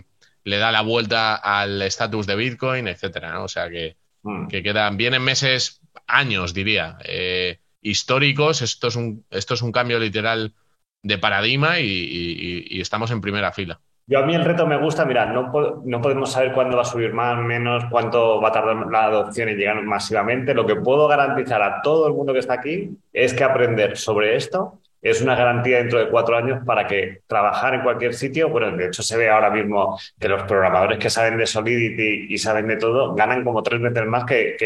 le 0.45 0.57
da 0.59 0.73
la 0.73 0.83
vuelta 0.83 1.37
al 1.37 1.81
estatus 1.83 2.27
de 2.27 2.37
Bitcoin, 2.37 2.89
etcétera. 2.89 3.43
O 3.43 3.49
sea 3.49 3.71
que, 3.71 3.97
mm. 4.23 4.49
que, 4.49 4.63
quedan, 4.63 4.97
vienen 4.97 5.23
meses, 5.23 5.81
años 6.07 6.53
diría, 6.53 6.99
eh, 7.05 7.61
históricos. 7.81 8.63
Esto 8.63 8.89
es, 8.89 8.97
un, 8.97 9.25
esto 9.31 9.55
es 9.55 9.63
un 9.63 9.73
cambio 9.73 9.99
literal 9.99 10.55
de 11.03 11.19
paradigma 11.19 11.79
y 11.79 12.81
estamos 12.81 13.13
en 13.13 13.21
primera 13.21 13.53
fila. 13.53 13.81
Yo 14.09 14.21
a 14.21 14.23
mí 14.23 14.37
el 14.37 14.45
reto 14.45 14.69
me 14.69 14.77
gusta, 14.77 15.05
mira, 15.05 15.27
no, 15.27 15.51
podemos 15.51 16.31
saber 16.31 16.53
cuándo 16.53 16.77
va 16.77 16.83
a 16.83 16.85
subir 16.85 17.13
más, 17.13 17.43
menos, 17.43 17.87
cuánto 17.91 18.41
va 18.41 18.51
a 18.51 18.53
tardar 18.53 18.87
la 18.87 19.05
adopción 19.07 19.49
en 19.49 19.59
llegar 19.59 19.83
masivamente. 19.83 20.55
Lo 20.55 20.65
que 20.65 20.77
puedo 20.77 21.09
garantizar 21.09 21.61
a 21.61 21.83
todo 21.83 22.07
el 22.07 22.13
mundo 22.15 22.33
que 22.33 22.39
está 22.39 22.55
aquí 22.55 22.97
es 23.13 23.35
que 23.35 23.43
aprender 23.43 23.97
sobre 23.97 24.37
esto 24.37 24.79
es 25.03 25.23
una 25.23 25.35
garantía 25.35 25.79
dentro 25.79 25.99
de 25.99 26.09
cuatro 26.09 26.37
años 26.37 26.65
para 26.65 26.87
que 26.87 27.23
trabajar 27.27 27.75
en 27.75 27.83
cualquier 27.83 28.15
sitio, 28.15 28.49
bueno, 28.49 28.77
de 28.77 28.87
hecho 28.87 29.03
se 29.03 29.17
ve 29.17 29.29
ahora 29.29 29.51
mismo 29.51 29.99
que 30.19 30.29
los 30.29 30.43
programadores 30.45 30.99
que 30.99 31.11
saben 31.11 31.37
de 31.37 31.47
Solidity 31.47 32.33
y 32.33 32.39
saben 32.39 32.69
de 32.69 32.77
todo 32.77 33.15
ganan 33.15 33.45
como 33.45 33.63
tres 33.63 33.81
veces 33.81 34.07
más 34.07 34.25
que 34.25 34.57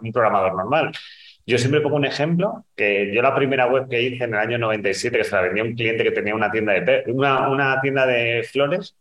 un 0.00 0.12
programador 0.12 0.54
normal. 0.54 0.92
Yo 1.46 1.58
siempre 1.58 1.80
pongo 1.80 1.96
un 1.96 2.04
ejemplo, 2.04 2.64
que 2.74 3.14
yo 3.14 3.22
la 3.22 3.34
primera 3.34 3.66
web 3.68 3.88
que 3.88 4.02
hice 4.02 4.24
en 4.24 4.34
el 4.34 4.40
año 4.40 4.58
97, 4.58 5.18
que 5.18 5.24
se 5.24 5.34
la 5.36 5.42
vendía 5.42 5.62
un 5.62 5.74
cliente 5.74 6.02
que 6.02 6.10
tenía 6.10 6.34
una 6.34 6.50
tienda 6.50 6.72
de, 6.72 7.04
una, 7.06 7.48
una 7.48 7.80
tienda 7.80 8.04
de 8.04 8.42
flores, 8.50 8.96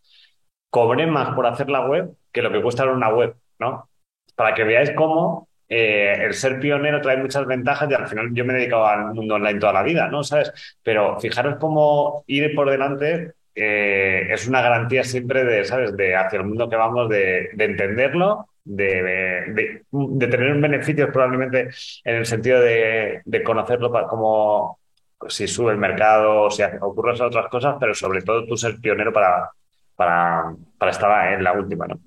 cobré 0.70 1.08
más 1.08 1.34
por 1.36 1.48
hacer 1.48 1.70
la 1.70 1.88
web 1.88 2.16
que 2.32 2.42
lo 2.44 2.52
que 2.52 2.62
cuesta 2.62 2.86
una 2.86 3.10
web, 3.10 3.36
¿no? 3.60 3.90
Para 4.36 4.54
que 4.54 4.64
veáis 4.64 4.92
cómo 4.92 5.50
eh, 5.68 6.18
el 6.22 6.34
ser 6.36 6.60
pionero 6.60 7.02
trae 7.02 7.18
muchas 7.18 7.46
ventajas 7.48 7.90
y 7.90 7.94
al 7.96 8.08
final 8.08 8.30
yo 8.34 8.46
me 8.46 8.54
he 8.54 8.58
dedicado 8.58 8.86
al 8.86 9.14
mundo 9.16 9.36
online 9.36 9.60
toda 9.60 9.74
la 9.74 9.84
vida, 9.84 10.08
¿no? 10.10 10.24
¿Sabes? 10.24 10.52
Pero 10.84 11.20
fijaros 11.20 11.56
cómo 11.60 12.24
ir 12.28 12.54
por 12.54 12.70
delante 12.70 13.34
eh, 13.56 14.28
es 14.30 14.48
una 14.48 14.62
garantía 14.62 15.04
siempre 15.04 15.44
de, 15.46 15.66
¿sabes? 15.66 15.96
De 15.98 16.16
hacia 16.16 16.40
el 16.40 16.46
mundo 16.46 16.70
que 16.70 16.76
vamos, 16.76 17.10
de, 17.10 17.50
de 17.54 17.66
entenderlo 17.66 18.48
de, 18.66 19.84
de, 19.92 20.28
tener 20.28 20.60
beneficios 20.60 21.10
probablemente 21.14 21.70
en 22.04 22.16
el 22.16 22.26
sentido 22.26 22.60
de, 22.60 23.44
conocerlo 23.46 23.92
para 23.92 24.08
cómo 24.08 24.80
si 25.28 25.48
sube 25.48 25.72
el 25.72 25.78
mercado, 25.78 26.44
o 26.44 26.52
si 26.52 26.64
ocurren 26.82 27.22
otras 27.22 27.48
cosas, 27.50 27.78
pero 27.80 27.94
sobre 27.94 28.22
todo 28.22 28.46
tú 28.46 28.58
ser 28.58 28.80
pionero 28.80 29.14
para, 29.14 29.50
para, 29.96 30.54
para 30.78 30.92
estar 30.92 31.34
en 31.34 31.44
la 31.44 31.54
última, 31.54 31.88
¿no? 31.88 32.00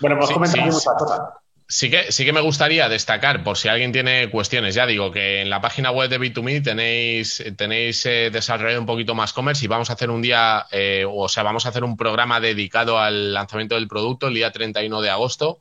Bueno, 0.00 0.18
pues 0.18 0.50
sí, 0.50 0.60
muchas 0.60 0.94
cosas. 0.98 1.20
Sí 1.68 1.90
que, 1.90 2.12
sí 2.12 2.24
que 2.24 2.32
me 2.32 2.40
gustaría 2.40 2.88
destacar, 2.88 3.42
por 3.44 3.56
si 3.56 3.68
alguien 3.68 3.92
tiene 3.92 4.30
cuestiones, 4.30 4.74
ya 4.74 4.86
digo 4.86 5.10
que 5.10 5.40
en 5.40 5.50
la 5.50 5.60
página 5.60 5.90
web 5.90 6.10
de 6.10 6.20
B2Me 6.20 6.62
tenéis, 6.62 7.42
tenéis 7.56 8.04
eh, 8.06 8.30
desarrollado 8.30 8.80
un 8.80 8.86
poquito 8.86 9.14
más 9.14 9.32
commerce 9.32 9.64
y 9.64 9.68
vamos 9.68 9.88
a 9.88 9.94
hacer 9.94 10.10
un 10.10 10.22
día, 10.22 10.66
eh, 10.70 11.06
o 11.08 11.28
sea, 11.28 11.42
vamos 11.42 11.64
a 11.64 11.70
hacer 11.70 11.84
un 11.84 11.96
programa 11.96 12.40
dedicado 12.40 12.98
al 12.98 13.32
lanzamiento 13.32 13.76
del 13.76 13.88
producto 13.88 14.28
el 14.28 14.34
día 14.34 14.50
31 14.50 15.00
de 15.00 15.10
agosto, 15.10 15.60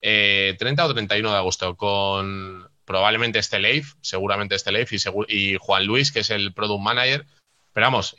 30 0.00 0.02
eh, 0.02 0.56
o 0.86 0.94
31 0.94 1.30
de 1.30 1.36
agosto, 1.36 1.76
con 1.76 2.68
probablemente 2.84 3.38
este 3.38 3.58
Leif, 3.58 3.94
seguramente 4.00 4.54
este 4.54 4.72
Leif 4.72 4.92
y, 4.92 4.98
y 5.28 5.56
Juan 5.58 5.86
Luis, 5.86 6.12
que 6.12 6.20
es 6.20 6.30
el 6.30 6.52
Product 6.52 6.82
Manager. 6.82 7.26
Pero 7.72 7.86
vamos, 7.86 8.16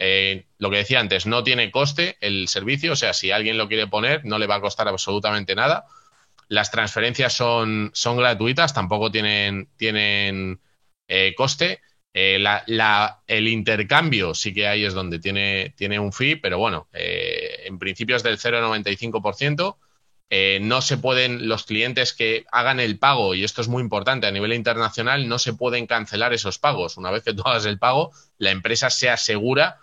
lo 0.58 0.70
que 0.70 0.78
decía 0.78 1.00
antes, 1.00 1.26
no 1.26 1.44
tiene 1.44 1.70
coste 1.70 2.18
el 2.22 2.48
servicio, 2.48 2.94
o 2.94 2.96
sea, 2.96 3.14
si 3.14 3.32
alguien 3.32 3.58
lo 3.58 3.68
quiere 3.68 3.88
poner, 3.88 4.24
no 4.24 4.40
le 4.40 4.48
va 4.48 4.56
a 4.56 4.62
costar 4.62 4.88
absolutamente 4.88 5.54
nada 5.54 5.86
las 6.50 6.72
transferencias 6.72 7.32
son, 7.34 7.92
son 7.94 8.18
gratuitas, 8.18 8.74
tampoco 8.74 9.12
tienen, 9.12 9.70
tienen 9.78 10.60
eh, 11.08 11.34
coste. 11.38 11.80
Eh, 12.12 12.44
el 13.28 13.48
intercambio 13.48 14.34
sí 14.34 14.54
que 14.54 14.68
hay 14.68 14.84
es 14.84 14.96
donde 14.96 15.20
tiene, 15.20 15.74
tiene 15.78 16.00
un 16.00 16.12
fee, 16.12 16.36
pero 16.36 16.58
bueno, 16.58 16.90
eh, 16.92 17.62
en 17.66 17.78
principio 17.78 18.16
es 18.16 18.24
del 18.24 18.40
0,95%. 18.40 19.78
no 20.62 20.82
se 20.82 20.98
pueden, 20.98 21.48
los 21.48 21.66
clientes 21.66 22.14
que 22.14 22.46
hagan 22.52 22.80
el 22.80 22.98
pago, 22.98 23.36
y 23.36 23.44
esto 23.44 23.62
es 23.62 23.68
muy 23.68 23.84
importante 23.84 24.26
a 24.26 24.32
nivel 24.32 24.54
internacional, 24.54 25.28
no 25.30 25.38
se 25.38 25.54
pueden 25.54 25.86
cancelar 25.86 26.34
esos 26.34 26.58
pagos. 26.58 26.98
Una 26.98 27.12
vez 27.12 27.24
que 27.24 27.34
tú 27.34 27.44
hagas 27.46 27.66
el 27.66 27.78
pago, 27.78 28.12
la 28.40 28.50
empresa 28.50 28.90
se 28.90 29.10
asegura 29.10 29.78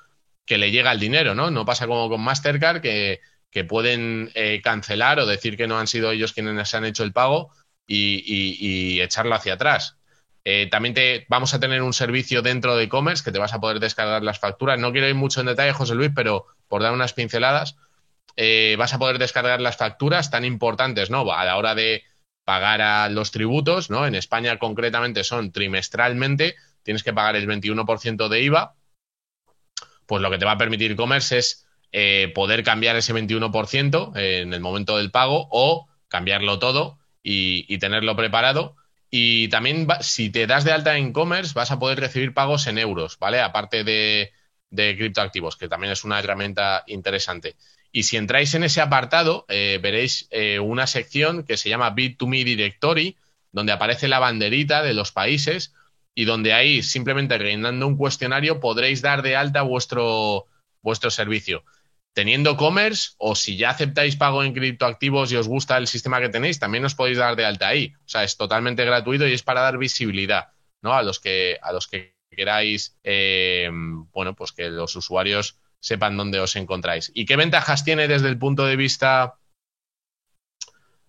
que 0.45 0.59
le 0.59 0.73
llega 0.73 0.93
el 0.93 1.01
dinero, 1.01 1.35
¿no? 1.37 1.51
No 1.53 1.65
pasa 1.65 1.87
como 1.87 2.09
con 2.09 2.21
Mastercard, 2.23 2.81
que 2.81 3.21
que 3.51 3.65
pueden 3.65 4.31
eh, 4.35 4.61
cancelar 4.63 5.19
o 5.21 5.27
decir 5.27 5.57
que 5.57 5.67
no 5.67 5.79
han 5.79 5.87
sido 5.87 6.11
ellos 6.11 6.33
quienes 6.33 6.75
han 6.75 6.85
hecho 6.85 7.05
el 7.05 7.13
pago 7.13 7.51
y, 7.87 9.01
echarlo 9.01 9.35
hacia 9.35 9.55
atrás. 9.55 9.97
Eh, 10.45 10.69
también 10.71 10.95
te, 10.95 11.27
vamos 11.29 11.55
a 11.55 11.61
tener 11.61 11.83
un 11.83 11.93
servicio 11.93 12.43
dentro 12.43 12.77
de 12.77 12.85
e-commerce 12.85 13.25
que 13.25 13.33
te 13.33 13.39
vas 13.39 13.53
a 13.53 13.61
poder 13.61 13.81
descargar 13.81 14.23
las 14.23 14.39
facturas. 14.39 14.79
No 14.79 14.93
quiero 14.93 15.09
ir 15.09 15.15
mucho 15.15 15.41
en 15.41 15.47
detalle, 15.47 15.73
José 15.73 15.95
Luis, 15.95 16.11
pero 16.15 16.47
por 16.69 16.83
dar 16.83 16.93
unas 16.93 17.13
pinceladas, 17.13 17.77
eh, 18.37 18.77
vas 18.79 18.93
a 18.93 18.99
poder 18.99 19.19
descargar 19.19 19.61
las 19.61 19.77
facturas 19.77 20.31
tan 20.31 20.45
importantes, 20.45 21.11
¿no? 21.11 21.31
A 21.33 21.45
la 21.45 21.57
hora 21.57 21.75
de 21.75 22.05
pagar 22.45 22.81
a 22.81 23.09
los 23.09 23.33
tributos, 23.33 23.91
¿no? 23.91 24.07
En 24.07 24.15
España 24.15 24.59
concretamente 24.59 25.25
son 25.25 25.51
trimestralmente, 25.51 26.55
tienes 26.83 27.03
que 27.03 27.13
pagar 27.13 27.35
el 27.35 27.49
21% 27.49 28.29
de 28.29 28.43
IVA. 28.43 28.75
Pues 30.07 30.23
lo 30.23 30.31
que 30.31 30.39
te 30.39 30.45
va 30.45 30.53
a 30.53 30.59
permitir 30.59 30.93
e-commerce 30.93 31.39
es 31.39 31.66
eh, 31.99 32.31
poder 32.35 32.63
cambiar 32.63 32.95
ese 32.97 33.15
21% 33.15 34.15
en 34.17 34.53
el 34.53 34.61
momento 34.61 34.99
del 34.99 35.11
pago 35.11 35.49
o 35.51 35.89
cambiarlo 36.09 36.59
todo 36.59 36.99
y, 37.23 37.79
tenerlo 37.79 38.15
preparado. 38.17 38.77
Y 39.09 39.49
también 39.49 39.89
si 40.01 40.29
te 40.29 40.47
das 40.47 40.65
de 40.65 40.73
alta 40.73 40.99
en 40.99 41.07
e-commerce 41.07 41.55
vas 41.55 41.71
a 41.71 41.79
poder 41.79 41.99
recibir 41.99 42.35
pagos 42.35 42.67
en 42.67 42.77
euros, 42.77 43.19
¿vale? 43.19 43.41
Aparte 43.41 43.83
de, 43.83 44.33
de 44.69 44.95
criptoactivos, 44.95 45.57
que 45.57 45.71
también 45.71 45.91
es 45.91 46.05
una 46.05 46.19
herramienta 46.19 46.85
interesante. 46.87 47.57
Y 47.93 48.03
si 48.03 48.19
entráis 48.19 48.53
en 48.53 48.65
ese 48.65 48.83
apartado, 48.83 49.47
eh, 49.49 49.81
veréis 49.83 50.29
eh, 50.31 50.59
una 50.59 50.87
sección 50.87 51.45
que 51.45 51.57
se 51.57 51.71
llama 51.71 51.95
Bit2Me 51.95 52.45
Directory, 52.45 53.17
donde 53.53 53.73
aparece 53.73 54.07
la 54.07 54.19
banderita 54.19 54.83
de 54.83 54.93
los 54.93 55.13
países 55.13 55.73
y 56.15 56.27
donde 56.27 56.53
ahí, 56.53 56.83
simplemente 56.83 57.39
rellenando 57.39 57.87
un 57.87 57.97
cuestionario, 57.97 58.61
podréis 58.61 59.01
dar 59.01 59.23
de 59.23 59.35
alta 59.35 59.63
vuestro, 59.63 60.45
vuestro 60.83 61.11
servicio. 61.11 61.65
Teniendo 62.17 62.57
commerce 62.57 63.11
o 63.19 63.35
si 63.35 63.59
ya 63.59 63.69
aceptáis 63.69 64.17
pago 64.17 64.43
en 64.43 64.55
criptoactivos 64.55 65.31
y 65.31 65.37
os 65.37 65.49
gusta 65.49 65.77
el 65.77 65.87
sistema 65.87 66.19
que 66.19 66.31
tenéis, 66.31 66.59
también 66.59 66.83
os 66.87 66.95
podéis 66.95 67.19
dar 67.19 67.37
de 67.37 67.45
alta 67.45 67.69
ahí. 67.69 67.93
O 68.07 68.09
sea, 68.09 68.25
es 68.25 68.39
totalmente 68.39 68.87
gratuito 68.87 69.29
y 69.29 69.35
es 69.35 69.43
para 69.43 69.61
dar 69.61 69.77
visibilidad 69.77 70.49
¿no? 70.81 70.95
a, 70.95 71.03
los 71.03 71.21
que, 71.21 71.59
a 71.61 71.73
los 71.73 71.87
que 71.87 72.17
queráis, 72.31 72.97
eh, 73.05 73.69
bueno, 74.15 74.35
pues 74.35 74.53
que 74.53 74.71
los 74.71 74.97
usuarios 74.97 75.59
sepan 75.79 76.17
dónde 76.17 76.41
os 76.41 76.57
encontráis. 76.57 77.13
¿Y 77.15 77.27
qué 77.27 77.37
ventajas 77.37 77.85
tiene 77.85 78.09
desde 78.09 78.29
el 78.29 78.39
punto 78.39 78.65
de 78.65 78.77
vista 78.77 79.35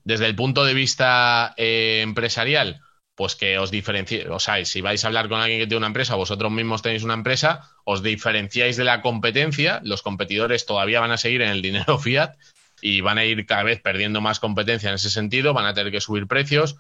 desde 0.04 0.26
el 0.26 0.36
punto 0.36 0.66
de 0.66 0.74
vista 0.74 1.54
eh, 1.56 2.02
empresarial? 2.04 2.82
Pues 3.18 3.36
que 3.36 3.58
os 3.58 3.72
diferencie, 3.72 4.30
o 4.30 4.40
sea, 4.40 4.64
si 4.64 4.80
vais 4.80 5.04
a 5.04 5.08
hablar 5.08 5.28
con 5.28 5.42
alguien 5.42 5.60
que 5.60 5.66
tiene 5.66 5.80
una 5.80 5.88
empresa, 5.88 6.16
vosotros 6.16 6.52
mismos 6.52 6.84
tenéis 6.84 7.04
una 7.04 7.16
empresa, 7.16 7.72
os 7.84 8.04
diferenciáis 8.04 8.78
de 8.78 8.84
la 8.84 9.02
competencia, 9.02 9.82
los 9.84 10.04
competidores 10.04 10.66
todavía 10.66 11.00
van 11.02 11.12
a 11.12 11.18
seguir 11.18 11.42
en 11.42 11.50
el 11.50 11.64
dinero 11.64 11.98
fiat 12.00 12.36
y 12.80 13.02
van 13.02 13.18
a 13.18 13.26
ir 13.26 13.46
cada 13.48 13.64
vez 13.64 13.82
perdiendo 13.82 14.22
más 14.22 14.40
competencia 14.40 14.90
en 14.90 14.96
ese 14.96 15.10
sentido, 15.10 15.54
van 15.54 15.66
a 15.66 15.74
tener 15.74 15.92
que 15.92 16.00
subir 16.00 16.28
precios. 16.28 16.78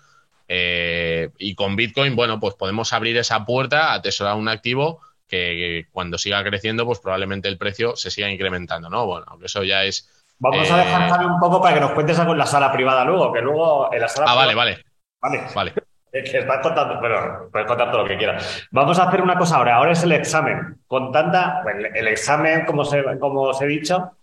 Eh, 0.47 1.31
y 1.39 1.55
con 1.55 1.75
Bitcoin, 1.75 2.15
bueno, 2.15 2.39
pues 2.39 2.53
podemos 2.53 2.93
abrir 2.93 3.17
esa 3.17 3.43
puerta 3.43 3.91
a 3.91 3.95
atesorar 3.95 4.35
un 4.35 4.47
activo 4.47 5.01
que, 5.27 5.87
cuando 5.91 6.17
siga 6.17 6.43
creciendo, 6.43 6.85
pues 6.85 6.99
probablemente 6.99 7.47
el 7.47 7.57
precio 7.57 7.95
se 7.95 8.11
siga 8.11 8.29
incrementando, 8.29 8.89
¿no? 8.89 9.05
Bueno, 9.05 9.25
aunque 9.27 9.47
eso 9.47 9.63
ya 9.63 9.83
es. 9.83 10.09
Vamos 10.39 10.69
a 10.69 10.77
dejar 10.77 11.21
eh, 11.21 11.25
un 11.25 11.39
poco 11.39 11.61
para 11.61 11.73
que 11.73 11.81
nos 11.81 11.91
cuentes 11.91 12.17
algo 12.19 12.33
en 12.33 12.37
la 12.37 12.45
sala 12.45 12.71
privada 12.71 13.03
luego, 13.03 13.33
que 13.33 13.41
luego 13.41 13.91
en 13.91 14.01
la 14.01 14.07
sala. 14.07 14.27
Ah, 14.29 14.35
vale, 14.35 14.55
vale. 14.55 14.83
Vale. 15.19 15.43
Vale. 15.53 15.73
Estás 16.11 16.59
contando, 16.61 16.99
pero 17.01 17.49
puedes 17.51 17.67
contar 17.67 17.91
todo 17.91 18.03
lo 18.03 18.07
que 18.07 18.17
quieras. 18.17 18.67
Vamos 18.71 18.97
a 18.99 19.03
hacer 19.03 19.21
una 19.21 19.37
cosa 19.37 19.57
ahora. 19.57 19.75
Ahora 19.75 19.91
es 19.91 20.03
el 20.03 20.11
examen. 20.13 20.79
Con 20.87 21.11
tanta. 21.11 21.63
el 21.93 22.07
examen, 22.07 22.65
como, 22.65 22.85
se, 22.85 23.03
como 23.19 23.41
os 23.41 23.61
he 23.61 23.67
dicho, 23.67 24.17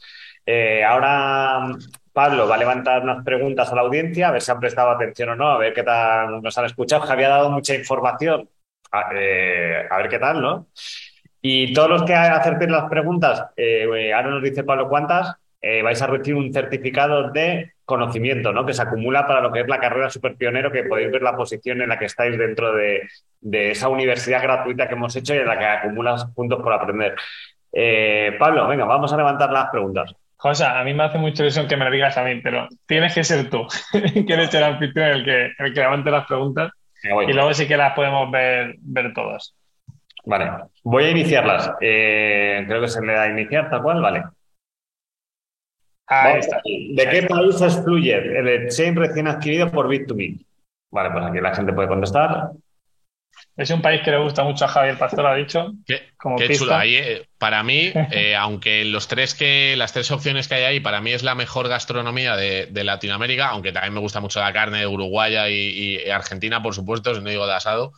eh, 0.47 0.83
ahora 0.85 1.61
Pablo 2.13 2.47
va 2.49 2.55
a 2.55 2.59
levantar 2.59 3.03
unas 3.03 3.25
preguntas 3.25 3.71
a 3.71 3.75
la 3.75 3.83
audiencia, 3.83 4.29
a 4.29 4.31
ver 4.33 4.43
si 4.43 4.51
han 4.51 4.61
prestado 4.61 4.91
atención 4.91 5.31
o 5.31 5.37
no, 5.37 5.49
a 5.49 5.59
ver 5.59 5.73
qué 5.73 5.83
tal 5.83 6.43
nos 6.43 6.57
han 6.57 6.67
escuchado, 6.67 7.05
que 7.07 7.13
había 7.13 7.29
dado 7.29 7.51
mucha 7.51 7.75
información 7.75 8.49
eh, 9.15 9.87
a, 9.91 9.97
ver 9.99 10.09
qué 10.09 10.19
tal, 10.19 10.41
¿no? 10.41 10.69
Y 11.41 11.75
todos 11.75 11.91
los 11.91 12.03
que 12.05 12.15
acerten 12.15 12.73
las 12.73 12.89
preguntas, 12.89 13.47
eh, 13.57 14.13
ahora 14.15 14.31
nos 14.31 14.43
dice 14.43 14.65
Pablo 14.65 14.89
cuántas, 14.89 15.37
eh, 15.65 15.83
vais 15.83 16.01
a 16.03 16.07
recibir 16.07 16.37
un 16.37 16.53
certificado 16.53 17.31
de 17.31 17.73
conocimiento, 17.85 18.53
¿no? 18.53 18.67
Que 18.67 18.75
se 18.75 18.83
acumula 18.83 19.27
para 19.27 19.41
lo 19.41 19.53
que 19.53 19.61
es 19.61 19.69
la 19.69 19.81
carrera 19.81 20.11
super 20.11 20.37
pionero, 20.37 20.71
que 20.71 20.85
podéis 20.85 21.11
ver 21.11 21.23
la 21.23 21.37
posición 21.37 21.83
en 21.83 21.89
la 21.89 21.99
que 21.99 22.07
estáis 22.07 22.37
dentro 22.37 22.75
de, 22.75 23.03
esa 23.41 23.89
universidad 23.89 24.43
gratuita 24.43 24.89
que 24.89 24.95
hemos 24.95 25.15
hecho 25.17 25.35
y 25.35 25.39
en 25.39 25.47
la 25.47 25.59
que 25.59 25.65
acumulas 25.65 26.27
puntos 26.35 26.63
por 26.63 26.73
aprender. 26.73 27.15
Pablo, 28.39 28.67
venga, 28.69 28.85
vamos 28.85 29.13
a 29.13 29.17
levantar 29.17 29.51
las 29.51 29.71
preguntas. 29.71 30.15
José, 30.37 30.65
a 30.65 30.85
mí 30.85 30.93
me 30.93 31.05
hace 31.05 31.19
mucha 31.19 31.43
ilusión 31.43 31.67
que 31.67 31.77
me 31.77 31.85
lo 31.85 31.91
digas 31.91 32.17
a 32.19 32.25
mí, 32.25 32.41
pero 32.43 32.69
tienes 32.87 33.15
que 33.15 33.25
ser 33.25 33.49
tú, 33.49 33.67
que 33.93 34.33
eres 34.33 34.53
el 34.55 34.65
anfitrión 34.65 35.09
el 35.09 35.25
que, 35.25 35.45
el 35.59 35.75
que 35.75 35.81
levante 35.81 36.11
las 36.11 36.27
preguntas 36.27 36.71
y 37.27 37.33
luego 37.33 37.53
sí 37.53 37.67
que 37.67 37.77
las 37.77 37.95
podemos 37.95 38.31
ver, 38.31 38.77
ver 38.81 39.13
todas. 39.13 39.55
Vale, 40.25 40.51
voy 40.83 41.05
a 41.05 41.11
iniciarlas. 41.11 41.73
Eh, 41.81 42.65
creo 42.67 42.81
que 42.81 42.89
se 42.89 43.01
me 43.03 43.13
da 43.13 43.23
a 43.23 43.31
iniciar 43.31 43.69
tal 43.69 43.83
cual, 43.83 44.01
vale. 44.01 44.23
Ahí 46.07 46.39
está. 46.39 46.61
¿De 46.65 47.09
qué 47.09 47.23
país 47.27 47.61
es 47.61 47.83
Fluyer, 47.83 48.25
el 48.37 48.49
exchange 48.49 48.99
recién 48.99 49.27
adquirido 49.27 49.71
por 49.71 49.89
Bit2Me? 49.89 50.45
Vale, 50.91 51.11
pues 51.11 51.25
aquí 51.25 51.41
la 51.41 51.55
gente 51.55 51.73
puede 51.73 51.89
contestar. 51.89 52.51
Es 53.57 53.71
un 53.71 53.83
país 53.83 54.03
que 54.03 54.11
le 54.11 54.19
gusta 54.19 54.43
mucho 54.43 54.65
a 54.65 54.69
Javier 54.69 54.99
Pastor, 54.99 55.27
ha 55.27 55.35
dicho. 55.35 55.73
Qué, 55.87 56.03
chulo. 56.57 56.81
Eh, 56.83 57.27
para 57.39 57.63
mí, 57.63 57.93
eh, 58.11 58.35
aunque 58.35 58.85
los 58.85 59.07
tres 59.07 59.35
que, 59.35 59.77
las 59.77 59.93
tres 59.93 60.11
opciones 60.11 60.49
que 60.49 60.57
hay 60.57 60.65
ahí, 60.65 60.81
para 60.81 61.01
mí 61.01 61.13
es 61.13 61.23
la 61.23 61.35
mejor 61.35 61.69
gastronomía 61.69 62.37
de, 62.37 62.85
Latinoamérica, 62.85 63.49
aunque 63.49 63.73
también 63.73 63.95
me 63.95 64.01
gusta 64.01 64.21
mucho 64.21 64.41
la 64.41 64.53
carne 64.53 64.79
de 64.81 64.87
Uruguaya 64.87 65.49
y, 65.49 66.09
Argentina, 66.11 66.63
por 66.63 66.75
supuesto, 66.75 67.15
si 67.15 67.21
no 67.21 67.31
digo 67.31 67.47
de 67.47 67.55
asado, 67.55 67.93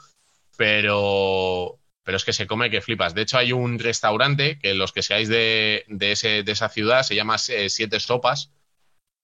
pero, 0.58 1.78
pero 2.06 2.18
es 2.18 2.24
que 2.24 2.32
se 2.32 2.46
come 2.46 2.70
que 2.70 2.80
flipas. 2.80 3.16
De 3.16 3.22
hecho, 3.22 3.36
hay 3.36 3.50
un 3.50 3.80
restaurante 3.80 4.60
que 4.60 4.74
los 4.74 4.92
que 4.92 5.02
seáis 5.02 5.28
de, 5.28 5.84
ese, 5.88 6.44
de 6.44 6.52
esa 6.52 6.68
ciudad 6.68 7.02
se 7.02 7.16
llama 7.16 7.34
eh, 7.48 7.68
Siete 7.68 7.98
Sopas 7.98 8.52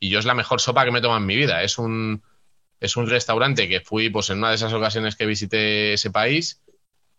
y 0.00 0.10
yo 0.10 0.18
es 0.18 0.24
la 0.24 0.34
mejor 0.34 0.60
sopa 0.60 0.84
que 0.84 0.90
me 0.90 0.98
he 0.98 1.00
tomado 1.02 1.20
en 1.20 1.26
mi 1.26 1.36
vida. 1.36 1.62
Es 1.62 1.78
un 1.78 2.24
es 2.80 2.96
un 2.96 3.08
restaurante 3.08 3.68
que 3.68 3.78
fui 3.78 4.10
pues 4.10 4.30
en 4.30 4.38
una 4.38 4.48
de 4.48 4.56
esas 4.56 4.72
ocasiones 4.72 5.14
que 5.14 5.26
visité 5.26 5.92
ese 5.92 6.10
país 6.10 6.60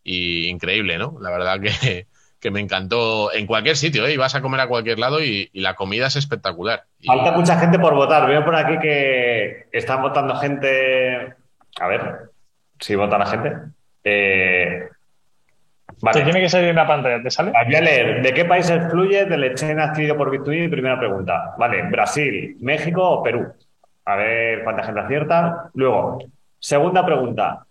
y 0.03 0.47
increíble, 0.47 0.97
¿no? 0.97 1.15
La 1.21 1.31
verdad 1.31 1.61
que, 1.61 2.51
me 2.51 2.59
encantó 2.59 3.33
en 3.33 3.47
cualquier 3.47 3.77
sitio, 3.77 4.05
¿eh? 4.05 4.17
Vas 4.17 4.35
a 4.35 4.41
comer 4.41 4.59
a 4.59 4.67
cualquier 4.67 4.99
lado 4.99 5.23
y, 5.23 5.49
la 5.53 5.75
comida 5.75 6.07
es 6.07 6.17
espectacular. 6.17 6.83
Falta 7.05 7.31
mucha 7.31 7.57
gente 7.57 7.79
por 7.79 7.95
votar. 7.95 8.27
Veo 8.27 8.43
por 8.43 8.57
aquí 8.57 8.77
que 8.79 9.69
están 9.71 10.01
votando 10.01 10.35
gente. 10.35 11.35
A 11.79 11.87
ver 11.87 12.31
si 12.81 12.95
vota 12.95 13.17
la 13.17 13.27
gente. 13.27 13.53
Eh... 14.03 14.89
Vale. 16.03 16.21
tiene 16.21 16.41
que 16.41 16.49
salir 16.49 16.67
en 16.67 16.75
la 16.75 16.85
pantalla, 16.85 17.23
¿te 17.23 17.31
sale? 17.31 17.53
Voy 17.65 17.75
a 17.75 17.79
leer. 17.79 18.21
¿De 18.21 18.33
qué 18.33 18.43
países 18.43 18.91
fluye 18.91 19.23
del 19.23 19.45
exchange 19.45 19.79
adquirido 19.79 20.17
por 20.17 20.29
Bitcoin? 20.29 20.69
Primera 20.69 20.99
pregunta. 20.99 21.55
Vale, 21.57 21.83
Brasil, 21.83 22.57
México 22.59 23.01
o 23.01 23.23
Perú. 23.23 23.47
A 24.03 24.15
ver 24.17 24.65
cuánta 24.65 24.83
gente 24.83 24.99
acierta. 24.99 25.69
Luego, 25.75 26.19
segunda 26.59 27.05
pregunta. 27.05 27.65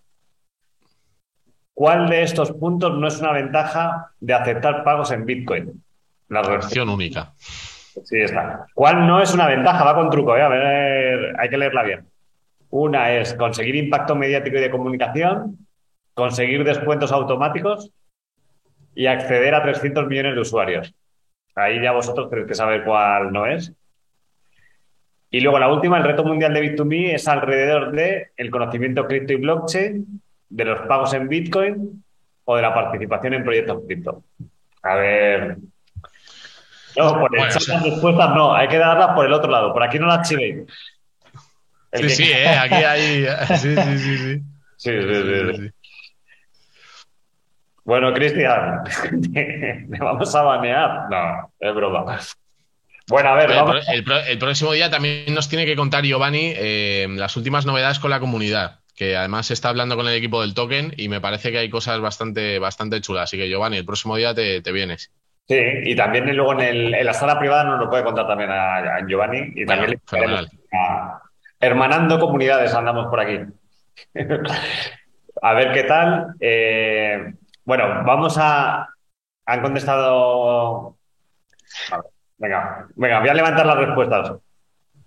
¿Cuál 1.75 2.09
de 2.09 2.23
estos 2.23 2.53
puntos 2.53 2.99
no 2.99 3.07
es 3.07 3.21
una 3.21 3.33
ventaja 3.33 4.13
de 4.19 4.33
aceptar 4.33 4.83
pagos 4.83 5.11
en 5.11 5.27
Bitcoin? 5.27 5.85
La 6.31 6.41
opción 6.41 6.89
única. 6.89 7.35
Sí, 7.37 8.17
está. 8.17 8.65
¿Cuál 8.73 9.07
no 9.07 9.21
es 9.21 9.35
una 9.35 9.47
ventaja? 9.47 9.85
Va 9.85 9.95
con 9.95 10.09
truco, 10.09 10.35
¿eh? 10.39 10.43
A 10.43 10.49
ver, 10.49 11.37
hay 11.39 11.51
que 11.51 11.59
leerla 11.59 11.83
bien. 11.83 12.07
Una 12.71 13.13
es 13.13 13.35
conseguir 13.35 13.77
impacto 13.77 14.17
mediático 14.17 14.57
y 14.57 14.61
de 14.61 14.71
comunicación, 14.71 15.59
conseguir 16.15 16.65
descuentos 16.65 17.13
automáticos 17.13 17.93
y 18.95 19.07
acceder 19.07 19.55
a 19.55 19.63
300 19.63 20.07
millones 20.07 20.35
de 20.35 20.41
usuarios. 20.41 20.95
Ahí 21.55 21.81
ya 21.83 21.93
vosotros 21.93 22.31
tenéis 22.31 22.49
que 22.49 22.55
saber 22.55 22.85
cuál 22.85 23.33
no 23.33 23.47
es. 23.47 23.73
Y 25.31 25.41
luego 25.41 25.59
la 25.59 25.73
última, 25.73 25.99
el 25.99 26.05
reto 26.05 26.25
mundial 26.25 26.53
de 26.53 26.63
Bit2Me 26.63 27.15
es 27.15 27.27
alrededor 27.27 27.93
de 27.93 28.33
el 28.37 28.51
conocimiento 28.51 29.07
cripto 29.07 29.33
y 29.33 29.37
blockchain, 29.37 30.23
de 30.49 30.65
los 30.65 30.87
pagos 30.87 31.15
en 31.15 31.29
Bitcoin 31.29 32.05
o 32.45 32.57
de 32.57 32.63
la 32.63 32.75
participación 32.75 33.35
en 33.35 33.45
proyectos 33.45 33.83
cripto. 33.87 34.25
A 34.83 34.95
ver. 34.97 35.57
No, 36.97 37.19
por 37.19 37.31
chat 37.49 37.67
las 37.69 37.83
respuestas 37.83 38.35
no, 38.35 38.55
hay 38.55 38.69
que 38.69 38.77
darlas 38.77 39.15
por 39.15 39.25
el 39.25 39.33
otro 39.33 39.51
lado. 39.51 39.73
Por 39.73 39.83
aquí 39.83 39.99
no 39.99 40.07
las 40.07 40.29
chivéis. 40.29 40.67
Sí, 41.95 42.09
sí, 42.11 42.25
eh, 42.31 42.49
aquí 42.49 42.75
hay. 42.75 43.27
Sí, 43.59 43.75
sí, 43.75 43.99
sí, 43.99 44.19
sí. 44.19 44.43
Sí, 44.77 44.91
sí, 44.91 45.57
sí. 45.57 45.71
Bueno, 47.85 48.13
Cristian, 48.15 48.83
¿le 49.33 49.99
vamos 49.99 50.35
a 50.35 50.43
banear? 50.43 51.11
No, 51.11 51.53
es 51.59 51.75
broma. 51.75 52.19
Bueno, 53.09 53.31
a 53.31 53.35
ver, 53.35 53.51
el, 54.29 54.39
próximo 54.39 54.73
día 54.73 54.89
también 54.89 55.35
nos 55.35 55.49
tiene 55.49 55.67
que 55.67 55.75
contar 55.75 56.05
Giovanni 56.05 56.53
eh, 56.57 57.09
las 57.11 57.37
últimas 57.37 57.67
novedades 57.67 57.99
con 57.99 58.11
la 58.11 58.21
comunidad, 58.21 58.79
que 58.95 59.17
además 59.17 59.47
se 59.47 59.55
está 59.55 59.69
hablando 59.69 59.97
con 59.97 60.07
el 60.07 60.15
equipo 60.15 60.41
del 60.41 60.55
token 60.55 60.95
y 60.97 61.09
me 61.09 61.21
parece 61.21 61.51
que 61.51 61.59
hay 61.59 61.69
cosas 61.69 62.01
bastante, 62.01 62.61
bastante 62.61 63.01
chulas. 63.01 63.25
Así 63.25 63.37
que 63.37 63.49
Giovanni, 63.49 63.79
el 63.79 63.85
próximo 63.85 64.17
día 64.17 64.33
te, 64.33 64.61
vienes. 64.73 65.11
Sí, 65.49 65.59
y 65.59 65.97
también 65.97 66.35
luego 66.37 66.59
en, 66.61 66.93
la 66.93 67.13
sala 67.13 67.39
privada 67.41 67.65
nos 67.65 67.81
lo 67.81 67.91
puede 67.91 68.05
contar 68.05 68.29
también 68.29 68.51
a, 68.53 69.05
Giovanni 69.07 69.53
y 69.57 69.67
también 69.67 70.01
hermanando 71.59 72.21
comunidades 72.21 72.73
andamos 72.75 73.09
por 73.09 73.21
aquí. 73.21 73.41
a 75.43 75.55
ver 75.55 75.73
qué 75.73 75.83
tal. 75.83 76.35
Eh, 76.41 77.35
bueno, 77.65 78.03
vamos 78.05 78.37
a. 78.39 78.89
Han 79.47 79.63
contestado. 79.63 80.97
Venga, 82.39 82.87
venga, 82.97 83.21
voy 83.21 83.29
a 83.29 83.35
levantar 83.35 83.67
las 83.67 83.77
respuestas. 83.77 84.33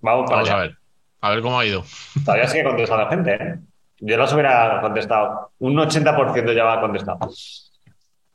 Vamos 0.02 0.30
para 0.30 0.54
a 0.54 0.60
ver. 0.60 0.78
A 1.22 1.30
ver 1.32 1.42
cómo 1.42 1.60
ha 1.60 1.66
ido. 1.66 1.84
Todavía 2.24 2.48
sigue 2.48 2.64
contestando 2.64 3.04
la 3.04 3.10
gente, 3.10 3.34
¿eh? 3.34 3.56
Yo 4.00 4.18
las 4.18 4.32
hubiera 4.34 4.82
contestado. 4.82 5.52
Un 5.60 5.76
80% 5.76 6.54
ya 6.54 6.64
va 6.64 6.82
contestado. 6.82 7.20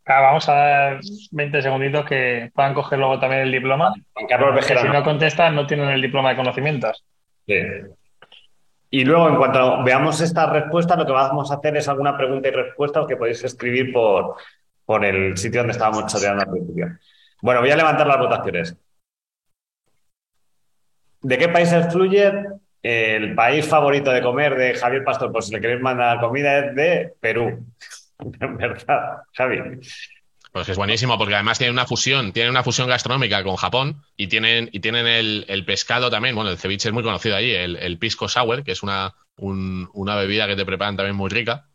vamos 0.07 0.49
a 0.49 0.55
dar 0.55 1.01
20 1.31 1.63
segunditos 1.63 2.05
que 2.07 2.51
puedan 2.55 2.75
coger 2.75 2.99
luego 2.99 3.21
también 3.21 3.43
el 3.43 3.53
diploma. 3.53 3.93
Juan 4.15 4.27
Carlos 4.27 4.65
Si 4.65 4.89
no 4.89 5.05
contestan, 5.05 5.55
no 5.55 5.67
tienen 5.67 5.91
el 5.91 6.03
diploma 6.03 6.31
de 6.31 6.37
conocimientos. 6.37 7.05
Sí. 7.47 7.61
Y 8.93 9.05
luego, 9.05 9.29
en 9.29 9.37
cuanto 9.37 9.85
veamos 9.85 10.21
esta 10.21 10.47
respuesta, 10.47 10.97
lo 10.97 11.07
que 11.07 11.13
vamos 11.13 11.51
a 11.51 11.55
hacer 11.55 11.77
es 11.77 11.89
alguna 11.89 12.17
pregunta 12.17 12.49
y 12.49 12.51
respuesta 12.51 13.07
que 13.07 13.17
podéis 13.17 13.43
escribir 13.45 13.93
por, 13.93 14.35
por 14.85 15.05
el 15.05 15.37
sitio 15.37 15.61
donde 15.61 15.73
estábamos 15.73 16.07
chateando 16.07 16.43
al 16.43 16.51
principio. 16.51 16.99
Bueno, 17.41 17.61
voy 17.61 17.71
a 17.71 17.77
levantar 17.77 18.07
las 18.07 18.19
votaciones. 18.19 18.77
¿De 21.23 21.39
qué 21.39 21.49
país 21.49 21.73
es 21.73 21.93
Fluyer? 21.93 22.47
El 22.83 23.35
país 23.35 23.67
favorito 23.67 24.11
de 24.11 24.23
comer 24.23 24.57
de 24.57 24.75
Javier 24.75 25.05
Pastor, 25.05 25.31
por 25.31 25.43
si 25.43 25.53
le 25.53 25.61
queréis 25.61 25.81
mandar 25.81 26.19
comida, 26.19 26.59
es 26.59 26.75
de 26.75 27.15
Perú. 27.21 27.67
¿Verdad, 28.19 29.23
Javier? 29.33 29.79
Pues 30.53 30.69
es 30.69 30.77
buenísimo, 30.77 31.17
porque 31.17 31.35
además 31.35 31.59
tiene 31.59 31.73
una 31.73 31.87
fusión, 31.87 32.33
tiene 32.33 32.51
una 32.51 32.65
fusión 32.65 32.89
gastronómica 32.89 33.45
con 33.45 33.55
Japón 33.55 34.03
y 34.17 34.27
tienen, 34.27 34.69
y 34.73 34.81
tienen 34.81 35.07
el, 35.07 35.65
pescado 35.65 36.11
también. 36.11 36.35
Bueno, 36.35 36.51
el 36.51 36.59
ceviche 36.59 36.89
es 36.89 36.93
muy 36.93 37.05
conocido 37.05 37.37
allí, 37.37 37.53
el, 37.53 37.99
pisco 37.99 38.29
sour, 38.29 38.65
que 38.65 38.73
es 38.73 38.83
una, 38.83 39.15
una 39.37 40.17
bebida 40.17 40.49
que 40.49 40.57
te 40.57 40.67
preparan 40.67 40.97
también 40.97 41.15
muy 41.15 41.31
rica. 41.31 41.67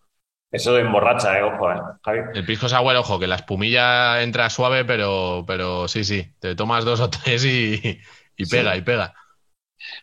Eso 0.52 0.74
de 0.74 0.82
emborracha, 0.82 1.38
eh, 1.38 1.44
ojo, 1.44 1.72
eh, 1.72 1.76
Javi. 2.04 2.20
El 2.34 2.46
pisco 2.46 2.68
sour, 2.68 2.96
ojo, 2.98 3.18
que 3.18 3.28
la 3.28 3.36
espumilla 3.36 4.22
entra 4.22 4.50
suave, 4.50 4.84
pero, 4.84 5.46
pero 5.48 5.88
sí, 5.88 6.04
sí, 6.04 6.34
te 6.40 6.56
tomas 6.56 6.84
dos 6.84 7.00
o 7.00 7.10
tres 7.10 7.46
y, 7.46 8.02
pega, 8.50 8.76
y 8.76 8.82
pega. 8.82 9.14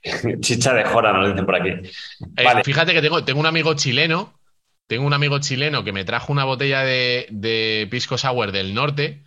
Chicha 0.40 0.72
de 0.72 0.84
jora, 0.84 1.12
nos 1.12 1.28
dicen 1.28 1.44
por 1.44 1.56
aquí. 1.56 1.70
Eh, 1.70 2.64
fíjate 2.64 2.94
que 2.94 3.02
tengo, 3.02 3.22
tengo 3.22 3.40
un 3.40 3.46
amigo 3.46 3.74
chileno 3.74 4.41
tengo 4.87 5.07
un 5.07 5.14
amigo 5.14 5.39
chileno 5.39 5.85
que 5.85 5.93
me 5.93 6.05
trajo 6.05 6.33
una 6.33 6.45
botella 6.45 6.83
de, 6.83 7.89
pisco 7.91 8.18
sour 8.18 8.53
del 8.53 8.74
norte 8.74 9.24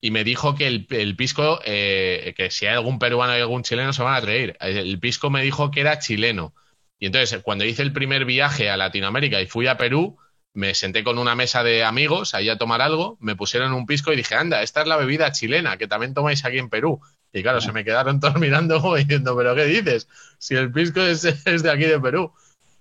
y 0.00 0.10
me 0.10 0.24
dijo 0.24 0.54
que 0.54 0.66
el, 0.66 1.16
pisco, 1.16 1.60
eh, 1.64 2.34
que 2.36 2.50
si 2.50 2.66
hay 2.66 2.74
algún 2.74 2.98
peruano 2.98 3.36
y 3.36 3.40
algún 3.40 3.62
chileno 3.62 3.92
se 3.92 4.02
van 4.02 4.14
a 4.14 4.20
reír. 4.20 4.56
El 4.60 5.00
pisco 5.00 5.30
me 5.30 5.42
dijo 5.42 5.70
que 5.70 5.80
era 5.80 5.98
chileno. 5.98 6.54
Y 7.00 7.06
entonces, 7.06 7.42
cuando 7.42 7.64
hice 7.64 7.82
el 7.82 7.92
primer 7.92 8.24
viaje 8.24 8.70
a 8.70 8.76
Latinoamérica 8.76 9.40
y 9.40 9.46
fui 9.46 9.66
a 9.66 9.76
Perú, 9.76 10.18
me 10.54 10.74
senté 10.74 11.04
con 11.04 11.18
una 11.18 11.34
mesa 11.34 11.62
de 11.62 11.84
amigos 11.84 12.34
ahí 12.34 12.48
a 12.48 12.58
tomar 12.58 12.82
algo, 12.82 13.16
me 13.20 13.36
pusieron 13.36 13.72
un 13.72 13.86
pisco 13.86 14.12
y 14.12 14.16
dije, 14.16 14.34
anda, 14.34 14.62
esta 14.62 14.82
es 14.82 14.88
la 14.88 14.96
bebida 14.96 15.30
chilena 15.32 15.76
que 15.76 15.86
también 15.86 16.14
tomáis 16.14 16.44
aquí 16.44 16.58
en 16.58 16.68
Perú. 16.68 17.00
Y 17.32 17.42
claro, 17.42 17.60
se 17.60 17.72
me 17.72 17.84
quedaron 17.84 18.20
todos 18.20 18.36
mirando 18.40 18.94
diciendo, 18.96 19.36
¿pero 19.36 19.54
qué 19.54 19.64
dices? 19.66 20.08
Si 20.38 20.54
el 20.54 20.72
pisco 20.72 21.00
es 21.00 21.22
de 21.22 21.70
aquí 21.70 21.84
de 21.84 22.00
Perú. 22.00 22.32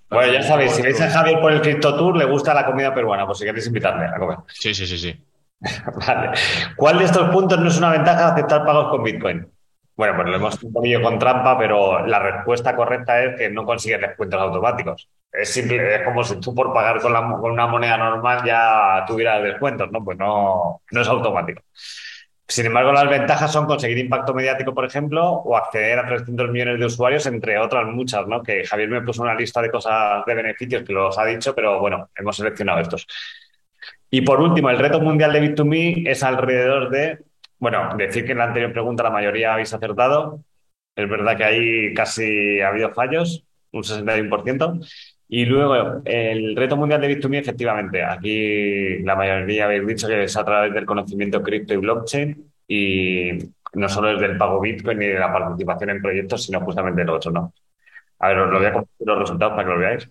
Bueno, 0.10 0.32
ya 0.32 0.42
sabéis, 0.42 0.72
si 0.72 0.82
veis 0.82 1.00
a 1.02 1.10
Javier 1.10 1.40
por 1.42 1.52
el 1.52 1.62
Crypto 1.62 1.96
Tour, 1.96 2.16
le 2.16 2.26
gusta 2.26 2.54
la 2.54 2.66
comida 2.66 2.94
peruana, 2.94 3.26
pues 3.26 3.40
si 3.40 3.46
queréis 3.46 3.68
invitarle 3.68 4.06
a 4.06 4.18
comer. 4.18 4.38
Sí, 4.48 4.74
sí, 4.74 4.88
sí, 4.88 4.98
sí. 4.98 5.26
vale. 6.08 6.32
¿Cuál 6.76 7.00
de 7.00 7.06
estos 7.06 7.30
puntos 7.30 7.60
no 7.60 7.68
es 7.68 7.78
una 7.78 7.92
ventaja 7.92 8.30
aceptar 8.30 8.66
pagos 8.66 8.90
con 8.90 9.04
Bitcoin? 9.04 9.48
Bueno, 9.96 10.16
pues 10.16 10.28
lo 10.28 10.36
hemos 10.36 10.58
poquillo 10.58 11.02
con 11.02 11.18
trampa, 11.18 11.58
pero 11.58 12.06
la 12.06 12.20
respuesta 12.20 12.76
correcta 12.76 13.24
es 13.24 13.36
que 13.36 13.50
no 13.50 13.66
consigues 13.66 14.00
descuentos 14.00 14.40
automáticos. 14.40 15.10
Es 15.32 15.50
simple, 15.50 15.96
es 15.96 16.04
como 16.04 16.24
si 16.24 16.40
tú 16.40 16.54
por 16.54 16.72
pagar 16.72 17.02
con, 17.02 17.14
con 17.42 17.52
una 17.52 17.66
moneda 17.66 17.98
normal 17.98 18.44
ya 18.46 19.04
tuvieras 19.08 19.42
descuentos, 19.44 19.92
¿no? 19.92 20.04
Pues 20.04 20.18
no, 20.18 20.82
no 20.92 21.02
es 21.02 21.08
automático. 21.08 21.64
Sin 22.50 22.66
embargo, 22.66 22.94
las 22.94 23.10
ventajas 23.10 23.52
son 23.52 23.66
conseguir 23.66 23.98
impacto 23.98 24.34
mediático, 24.34 24.74
por 24.74 24.86
ejemplo, 24.86 25.26
o 25.30 25.58
acceder 25.58 26.00
a 26.00 26.08
300 26.08 26.50
millones 26.50 26.80
de 26.80 26.86
usuarios, 26.86 27.26
entre 27.26 27.58
otras 27.58 27.86
muchas, 27.88 28.26
¿no? 28.26 28.42
Que 28.42 28.66
Javier 28.66 28.90
me 28.90 29.02
puso 29.02 29.22
una 29.22 29.36
lista 29.36 29.62
de 29.62 29.70
cosas 29.70 30.24
de 30.26 30.34
beneficios 30.34 30.84
que 30.84 30.94
los 30.94 31.18
ha 31.18 31.26
dicho, 31.26 31.54
pero 31.54 31.80
bueno, 31.82 32.10
hemos 32.16 32.38
seleccionado 32.38 32.80
estos. 32.80 33.06
Y 34.10 34.22
por 34.22 34.40
último, 34.40 34.70
el 34.70 34.80
reto 34.80 35.02
mundial 35.02 35.34
de 35.34 35.42
Bit2Me 35.42 36.10
es 36.10 36.24
alrededor 36.24 36.90
de, 36.90 37.20
bueno, 37.60 37.90
decir 37.98 38.26
que 38.26 38.32
en 38.32 38.38
la 38.38 38.46
anterior 38.46 38.72
pregunta 38.72 39.04
la 39.04 39.10
mayoría 39.10 39.54
habéis 39.54 39.74
acertado. 39.74 40.42
Es 40.96 41.10
verdad 41.10 41.36
que 41.36 41.44
ahí 41.44 41.94
casi 41.94 42.62
ha 42.62 42.70
habido 42.70 42.94
fallos, 42.94 43.46
un 43.72 43.84
61%. 43.84 44.88
Y 45.30 45.46
luego, 45.46 46.02
el 46.06 46.56
reto 46.56 46.78
mundial 46.78 47.02
de 47.02 47.20
Bit2Me, 47.20 47.40
efectivamente, 47.40 48.04
aquí 48.04 49.00
la 49.00 49.16
mayoría 49.16 49.66
habéis 49.66 49.86
dicho 49.86 50.08
que 50.08 50.24
es 50.24 50.38
a 50.38 50.46
través 50.46 50.74
del 50.74 50.86
conocimiento 50.86 51.44
cripto 51.44 51.74
y 51.74 51.78
blockchain 51.78 52.52
y 52.68 53.32
no 53.74 53.90
solo 53.90 54.12
es 54.12 54.22
del 54.22 54.38
pago 54.38 54.62
Bitcoin 54.62 55.00
ni 55.00 55.08
de 55.08 55.20
la 55.20 55.32
participación 55.32 55.90
en 55.90 56.02
proyectos, 56.02 56.44
sino 56.44 56.62
justamente 56.62 57.04
lo 57.04 57.16
otro, 57.16 57.32
¿no? 57.32 57.54
A 58.20 58.30
ver, 58.30 58.40
os 58.40 58.52
lo 58.52 58.58
voy 58.58 58.68
a 58.68 58.74
compartir 58.74 59.08
los 59.08 59.20
resultados 59.20 59.54
para 59.54 59.68
que 59.68 59.74
lo 59.74 59.80
veáis. 59.80 60.10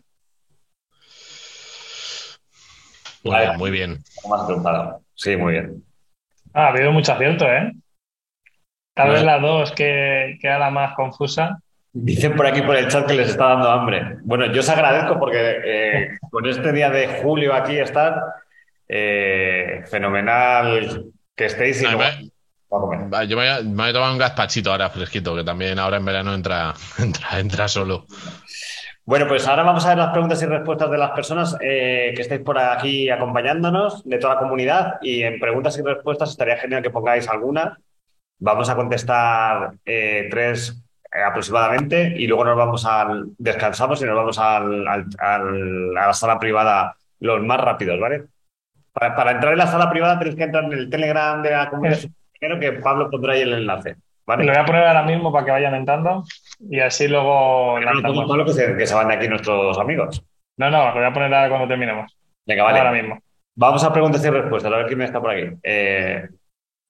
Muy 3.25 3.37
bien, 3.39 3.57
muy 3.57 3.71
bien. 3.71 3.99
Sí, 5.15 5.37
muy 5.37 5.53
bien. 5.53 5.83
Ah, 6.53 6.67
ha 6.67 6.69
habido 6.69 6.93
mucho 6.93 7.13
acierto, 7.13 7.45
¿eh? 7.47 7.73
Tal 8.95 9.11
vez 9.11 9.23
la 9.25 9.39
dos, 9.39 9.73
que, 9.73 10.39
que 10.41 10.47
era 10.47 10.59
la 10.59 10.71
más 10.71 10.95
confusa. 10.95 11.59
Dicen 11.99 12.37
por 12.37 12.47
aquí 12.47 12.61
por 12.61 12.77
el 12.77 12.89
chat 12.89 13.07
que 13.07 13.15
les 13.15 13.31
está 13.31 13.49
dando 13.49 13.71
hambre. 13.71 14.19
Bueno, 14.23 14.53
yo 14.53 14.61
os 14.61 14.69
agradezco 14.69 15.19
porque 15.19 15.61
eh, 15.65 16.19
con 16.31 16.45
este 16.45 16.71
día 16.71 16.91
de 16.91 17.23
julio 17.23 17.55
aquí 17.55 17.79
estar, 17.79 18.21
eh, 18.87 19.83
fenomenal 19.87 21.07
que 21.35 21.47
estéis. 21.47 21.81
Y 21.81 21.85
yo 21.87 21.97
me 21.97 22.05
voy, 23.09 23.47
a, 23.47 23.93
tomar 23.93 24.13
un 24.13 24.19
gazpachito 24.19 24.73
ahora 24.73 24.91
fresquito, 24.91 25.35
que 25.35 25.43
también 25.43 25.79
ahora 25.79 25.97
en 25.97 26.05
verano 26.05 26.35
entra, 26.35 26.75
entra, 26.99 27.41
entra 27.41 27.67
solo. 27.67 28.05
Bueno, 29.07 29.27
pues 29.27 29.49
ahora 29.49 29.63
vamos 29.63 29.87
a 29.87 29.89
ver 29.89 29.99
las 29.99 30.11
preguntas 30.11 30.43
y 30.43 30.47
respuestas 30.47 30.91
de 30.91 30.99
las 30.99 31.13
personas 31.13 31.57
eh, 31.63 32.13
que 32.15 32.21
estáis 32.21 32.43
por 32.43 32.59
aquí 32.59 33.09
acompañándonos, 33.09 34.05
de 34.05 34.19
toda 34.19 34.35
la 34.35 34.41
comunidad. 34.41 34.95
Y 35.01 35.23
en 35.23 35.41
preguntas 35.41 35.79
y 35.79 35.83
respuestas 35.83 36.29
estaría 36.29 36.59
genial 36.59 36.83
que 36.83 36.91
pongáis 36.91 37.27
alguna. 37.27 37.79
Vamos 38.39 38.69
a 38.69 38.77
contestar 38.77 39.71
tres 39.83 40.73
eh, 40.73 40.86
aproximadamente, 41.13 42.15
y 42.17 42.27
luego 42.27 42.45
nos 42.45 42.57
vamos 42.57 42.85
al. 42.85 43.27
descansamos 43.39 44.01
y 44.03 44.05
nos 44.05 44.17
vamos 44.17 44.39
al, 44.39 44.87
a 44.89 45.39
la 45.39 46.13
sala 46.13 46.39
privada 46.39 46.97
los 47.21 47.43
más 47.43 47.61
rápidos, 47.61 47.99
¿vale? 47.99 48.25
Para, 48.93 49.31
entrar 49.31 49.53
en 49.53 49.59
la 49.59 49.67
sala 49.67 49.91
privada 49.91 50.19
tenéis 50.19 50.37
que 50.37 50.45
entrar 50.45 50.65
en 50.65 50.73
el 50.73 50.89
Telegram 50.89 51.43
de 51.43 51.51
la 51.51 51.69
comunidad 51.69 51.99
primero 52.39 52.61
que 52.61 52.73
Pablo 52.81 53.11
pondrá 53.11 53.35
ahí 53.35 53.43
el 53.43 53.53
enlace. 53.53 53.97
¿vale? 54.27 54.45
Lo 54.45 54.53
voy 54.53 54.61
a 54.61 54.65
poner 54.65 54.85
ahora 54.85 55.03
mismo 55.03 55.33
para 55.33 55.45
que 55.45 55.51
vayan 55.51 55.75
entrando 55.75 56.25
y 56.61 56.81
así 56.81 57.09
luego. 57.09 57.79
No, 57.81 58.45
que, 58.45 58.53
se, 58.53 58.77
que 58.77 58.87
se 58.87 58.95
van 58.95 59.09
de 59.09 59.15
aquí 59.15 59.29
nuestros 59.29 59.79
amigos. 59.79 60.23
No, 60.57 60.71
no, 60.71 60.89
lo 60.89 60.95
voy 60.95 61.05
a 61.05 61.13
poner 61.13 61.33
ahora 61.35 61.49
cuando 61.49 61.69
terminemos. 61.69 62.17
Venga, 62.47 62.65
vale. 62.65 62.79
Ahora 62.79 62.93
mismo. 62.93 63.19
Vamos 63.55 63.85
a 63.85 63.93
preguntas 63.93 64.25
y 64.25 64.31
respuestas, 64.31 64.73
a 64.73 64.77
ver 64.77 64.87
quién 64.87 65.03
está 65.03 65.21
por 65.21 65.31
aquí. 65.31 65.51
Eh, 65.63 66.29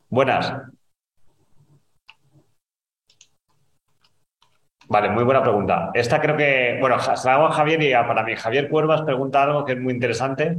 buenas. 0.08 0.52
Vale, 4.88 5.10
muy 5.10 5.24
buena 5.24 5.42
pregunta. 5.42 5.90
Esta 5.94 6.20
creo 6.20 6.36
que, 6.36 6.76
bueno, 6.80 6.98
se 7.00 7.26
la 7.26 7.34
hago 7.34 7.46
a 7.46 7.52
Javier 7.52 7.82
y 7.82 7.92
para 7.92 8.22
mí. 8.22 8.36
Javier 8.36 8.68
Cuervas 8.68 9.02
pregunta 9.02 9.42
algo 9.42 9.64
que 9.64 9.72
es 9.72 9.80
muy 9.80 9.92
interesante. 9.92 10.56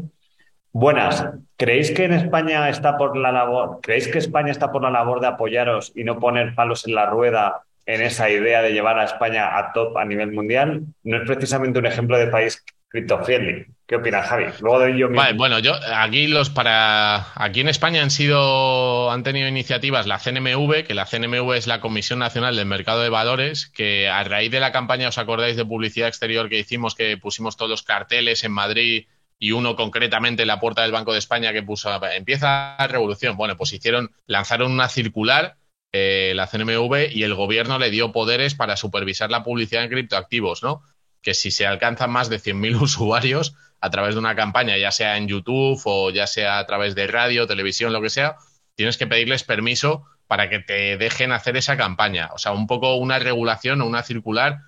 Buenas, 0.73 1.27
¿creéis 1.55 1.91
que 1.91 2.03
en 2.03 2.13
España 2.13 2.69
está 2.69 2.97
por 2.97 3.17
la 3.17 3.31
labor, 3.31 3.79
creéis 3.81 4.09
que 4.09 4.19
España 4.19 4.51
está 4.51 4.71
por 4.71 4.83
la 4.83 4.91
labor 4.91 5.21
de 5.21 5.27
apoyaros 5.27 5.91
y 5.95 6.03
no 6.03 6.19
poner 6.19 6.53
palos 6.53 6.85
en 6.85 6.93
la 6.93 7.07
rueda 7.07 7.63
en 7.85 8.01
esa 8.01 8.29
idea 8.29 8.61
de 8.61 8.73
llevar 8.73 8.99
a 8.99 9.05
España 9.05 9.57
a 9.57 9.71
top 9.71 9.97
a 9.97 10.05
nivel 10.05 10.33
mundial? 10.33 10.83
No 11.03 11.17
es 11.17 11.23
precisamente 11.23 11.79
un 11.79 11.85
ejemplo 11.85 12.17
de 12.17 12.27
país 12.27 12.63
cripto 12.89 13.17
friendly. 13.23 13.65
¿Qué 13.87 13.95
opinas, 13.95 14.27
Javi? 14.27 14.47
Luego 14.59 14.79
de 14.79 14.99
yo 14.99 15.09
vale, 15.09 15.31
bueno, 15.37 15.59
yo 15.59 15.73
aquí 15.95 16.27
los 16.27 16.49
para 16.49 17.27
aquí 17.35 17.61
en 17.61 17.69
España 17.69 18.01
han 18.01 18.11
sido 18.11 19.09
han 19.09 19.23
tenido 19.23 19.47
iniciativas 19.47 20.07
la 20.07 20.19
CNMV, 20.19 20.83
que 20.83 20.93
la 20.93 21.05
CNMV 21.05 21.53
es 21.53 21.67
la 21.67 21.79
Comisión 21.79 22.19
Nacional 22.19 22.57
del 22.57 22.65
Mercado 22.65 23.01
de 23.01 23.07
Valores, 23.07 23.67
que 23.67 24.09
a 24.09 24.25
raíz 24.25 24.51
de 24.51 24.59
la 24.59 24.73
campaña 24.73 25.07
os 25.07 25.17
acordáis 25.17 25.55
de 25.55 25.63
publicidad 25.63 26.09
exterior 26.09 26.49
que 26.49 26.59
hicimos 26.59 26.95
que 26.95 27.15
pusimos 27.15 27.55
todos 27.55 27.69
los 27.71 27.83
carteles 27.83 28.43
en 28.43 28.51
Madrid 28.51 29.07
y 29.39 29.53
uno 29.53 29.77
concretamente 29.77 30.41
en 30.41 30.49
la 30.49 30.59
puerta 30.59 30.81
del 30.81 30.91
Banco 30.91 31.13
de 31.13 31.19
España 31.19 31.53
que 31.53 31.63
puso 31.63 31.89
empieza 32.13 32.75
la 32.77 32.87
revolución. 32.87 33.37
Bueno, 33.37 33.55
pues 33.55 33.71
hicieron 33.71 34.11
lanzaron 34.25 34.73
una 34.73 34.89
circular 34.89 35.55
eh, 35.93 36.33
la 36.35 36.47
CNMV 36.47 37.09
y 37.13 37.23
el 37.23 37.35
gobierno 37.35 37.79
le 37.79 37.89
dio 37.89 38.11
poderes 38.11 38.53
para 38.53 38.75
supervisar 38.75 39.31
la 39.31 39.45
publicidad 39.45 39.85
en 39.85 39.89
criptoactivos, 39.89 40.61
¿no? 40.61 40.83
que 41.21 41.33
si 41.33 41.51
se 41.51 41.65
alcanzan 41.67 42.11
más 42.11 42.29
de 42.29 42.39
100.000 42.39 42.81
usuarios 42.81 43.55
a 43.79 43.89
través 43.89 44.15
de 44.15 44.19
una 44.19 44.35
campaña, 44.35 44.77
ya 44.77 44.91
sea 44.91 45.17
en 45.17 45.27
YouTube 45.27 45.81
o 45.85 46.09
ya 46.09 46.27
sea 46.27 46.59
a 46.59 46.65
través 46.65 46.95
de 46.95 47.07
radio, 47.07 47.47
televisión, 47.47 47.93
lo 47.93 48.01
que 48.01 48.09
sea, 48.09 48.37
tienes 48.75 48.97
que 48.97 49.07
pedirles 49.07 49.43
permiso 49.43 50.05
para 50.27 50.49
que 50.49 50.59
te 50.59 50.97
dejen 50.97 51.31
hacer 51.31 51.57
esa 51.57 51.77
campaña. 51.77 52.29
O 52.33 52.37
sea, 52.37 52.51
un 52.51 52.67
poco 52.67 52.95
una 52.95 53.19
regulación 53.19 53.81
o 53.81 53.85
una 53.85 54.03
circular, 54.03 54.59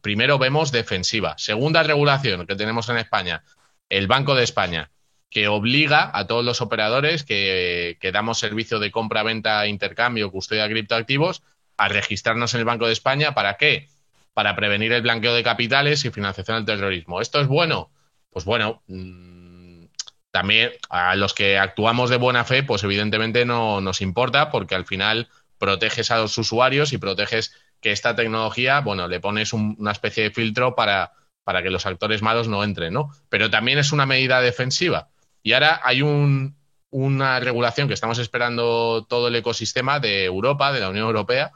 primero 0.00 0.38
vemos 0.38 0.72
defensiva. 0.72 1.34
Segunda 1.38 1.82
regulación 1.82 2.46
que 2.46 2.56
tenemos 2.56 2.88
en 2.88 2.98
España, 2.98 3.42
el 3.88 4.06
Banco 4.08 4.34
de 4.34 4.44
España, 4.44 4.90
que 5.30 5.48
obliga 5.48 6.10
a 6.12 6.26
todos 6.26 6.44
los 6.44 6.60
operadores 6.60 7.24
que, 7.24 7.98
que 8.00 8.12
damos 8.12 8.38
servicio 8.38 8.78
de 8.78 8.90
compra, 8.90 9.22
venta, 9.22 9.66
intercambio, 9.66 10.30
custodia 10.30 10.64
de 10.64 10.70
criptoactivos, 10.70 11.42
a 11.78 11.88
registrarnos 11.88 12.54
en 12.54 12.60
el 12.60 12.64
Banco 12.66 12.86
de 12.86 12.92
España. 12.92 13.34
¿Para 13.34 13.56
qué? 13.56 13.88
para 14.36 14.54
prevenir 14.54 14.92
el 14.92 15.00
blanqueo 15.00 15.32
de 15.32 15.42
capitales 15.42 16.04
y 16.04 16.10
financiación 16.10 16.58
del 16.58 16.76
terrorismo. 16.76 17.22
¿Esto 17.22 17.40
es 17.40 17.46
bueno? 17.46 17.88
Pues 18.36 18.44
bueno, 18.44 18.82
mm, 18.88 19.86
también 20.30 20.72
a 20.90 21.16
los 21.16 21.32
que 21.32 21.56
actuamos 21.56 22.10
de 22.10 22.18
buena 22.18 22.44
fe, 22.44 22.62
pues 22.62 22.84
evidentemente 22.84 23.46
no 23.46 23.80
nos 23.80 24.02
importa 24.02 24.50
porque 24.50 24.74
al 24.74 24.84
final 24.84 25.30
proteges 25.56 26.10
a 26.10 26.18
los 26.18 26.36
usuarios 26.36 26.92
y 26.92 26.98
proteges 26.98 27.54
que 27.80 27.92
esta 27.92 28.14
tecnología, 28.14 28.80
bueno, 28.80 29.08
le 29.08 29.20
pones 29.20 29.54
una 29.54 29.90
especie 29.90 30.24
de 30.24 30.32
filtro 30.32 30.74
para, 30.74 31.14
para 31.44 31.62
que 31.62 31.70
los 31.70 31.86
actores 31.86 32.20
malos 32.20 32.46
no 32.46 32.62
entren, 32.62 32.92
¿no? 32.92 33.10
Pero 33.30 33.48
también 33.48 33.78
es 33.78 33.90
una 33.90 34.04
medida 34.04 34.42
defensiva. 34.42 35.08
Y 35.42 35.54
ahora 35.54 35.80
hay 35.82 36.02
una 36.02 37.40
regulación 37.40 37.88
que 37.88 37.94
estamos 37.94 38.18
esperando 38.18 39.06
todo 39.08 39.28
el 39.28 39.36
ecosistema 39.36 39.98
de 39.98 40.26
Europa, 40.26 40.74
de 40.74 40.80
la 40.80 40.90
Unión 40.90 41.06
Europea, 41.06 41.52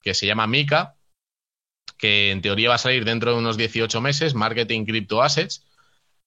que 0.00 0.14
se 0.14 0.24
llama 0.24 0.46
MICA, 0.46 0.94
que 1.98 2.30
en 2.30 2.40
teoría 2.40 2.70
va 2.70 2.76
a 2.76 2.78
salir 2.78 3.04
dentro 3.04 3.32
de 3.32 3.38
unos 3.38 3.58
18 3.58 4.00
meses, 4.00 4.34
Marketing 4.34 4.86
Crypto 4.86 5.22
Assets, 5.22 5.66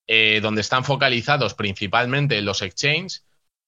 eh, 0.08 0.40
donde 0.42 0.62
están 0.62 0.84
focalizados 0.84 1.56
principalmente 1.56 2.42
los 2.42 2.62
exchanges, 2.62 3.26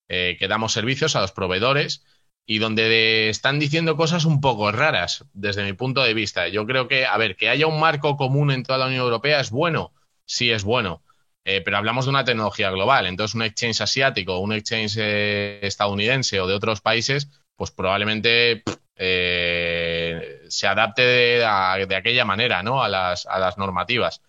eh, 0.08 0.38
que 0.40 0.48
damos 0.48 0.72
servicios 0.72 1.16
a 1.16 1.22
los 1.22 1.32
proveedores, 1.32 2.04
y 2.46 2.60
donde 2.60 3.30
están 3.30 3.60
diciendo 3.60 3.98
cosas 3.98 4.24
un 4.24 4.40
poco 4.40 4.72
raras 4.72 5.26
desde 5.34 5.66
mi 5.66 5.74
punto 5.74 6.02
de 6.04 6.14
vista. 6.14 6.48
Yo 6.48 6.66
creo 6.66 6.88
que, 6.88 7.06
a 7.06 7.18
ver, 7.18 7.36
que 7.36 7.50
haya 7.50 7.68
un 7.68 7.80
marco 7.80 8.16
común 8.16 8.52
en 8.52 8.64
toda 8.64 8.78
la 8.80 8.86
Unión 8.86 9.02
Europea 9.02 9.42
es 9.42 9.50
bueno, 9.50 9.92
sí 10.26 10.52
es 10.52 10.64
bueno, 10.64 11.04
eh, 11.44 11.62
pero 11.62 11.78
hablamos 11.78 12.06
de 12.06 12.12
una 12.12 12.24
tecnología 12.24 12.70
global. 12.70 13.08
Entonces, 13.08 13.36
un 13.36 13.42
exchange 13.42 13.82
asiático, 13.82 14.40
un 14.40 14.54
exchange 14.54 14.96
eh, 14.98 15.60
estadounidense 15.64 16.40
o 16.40 16.48
de 16.48 16.54
otros 16.54 16.80
países, 16.82 17.30
pues 17.56 17.72
probablemente 17.72 18.64
se 18.96 20.68
adapte 20.68 21.02
de, 21.02 21.96
aquella 21.96 22.26
manera, 22.26 22.64
¿no? 22.64 22.82
A 22.82 22.90
las, 22.90 23.26
a 23.26 23.40
las 23.40 23.58
normativas. 23.58 24.22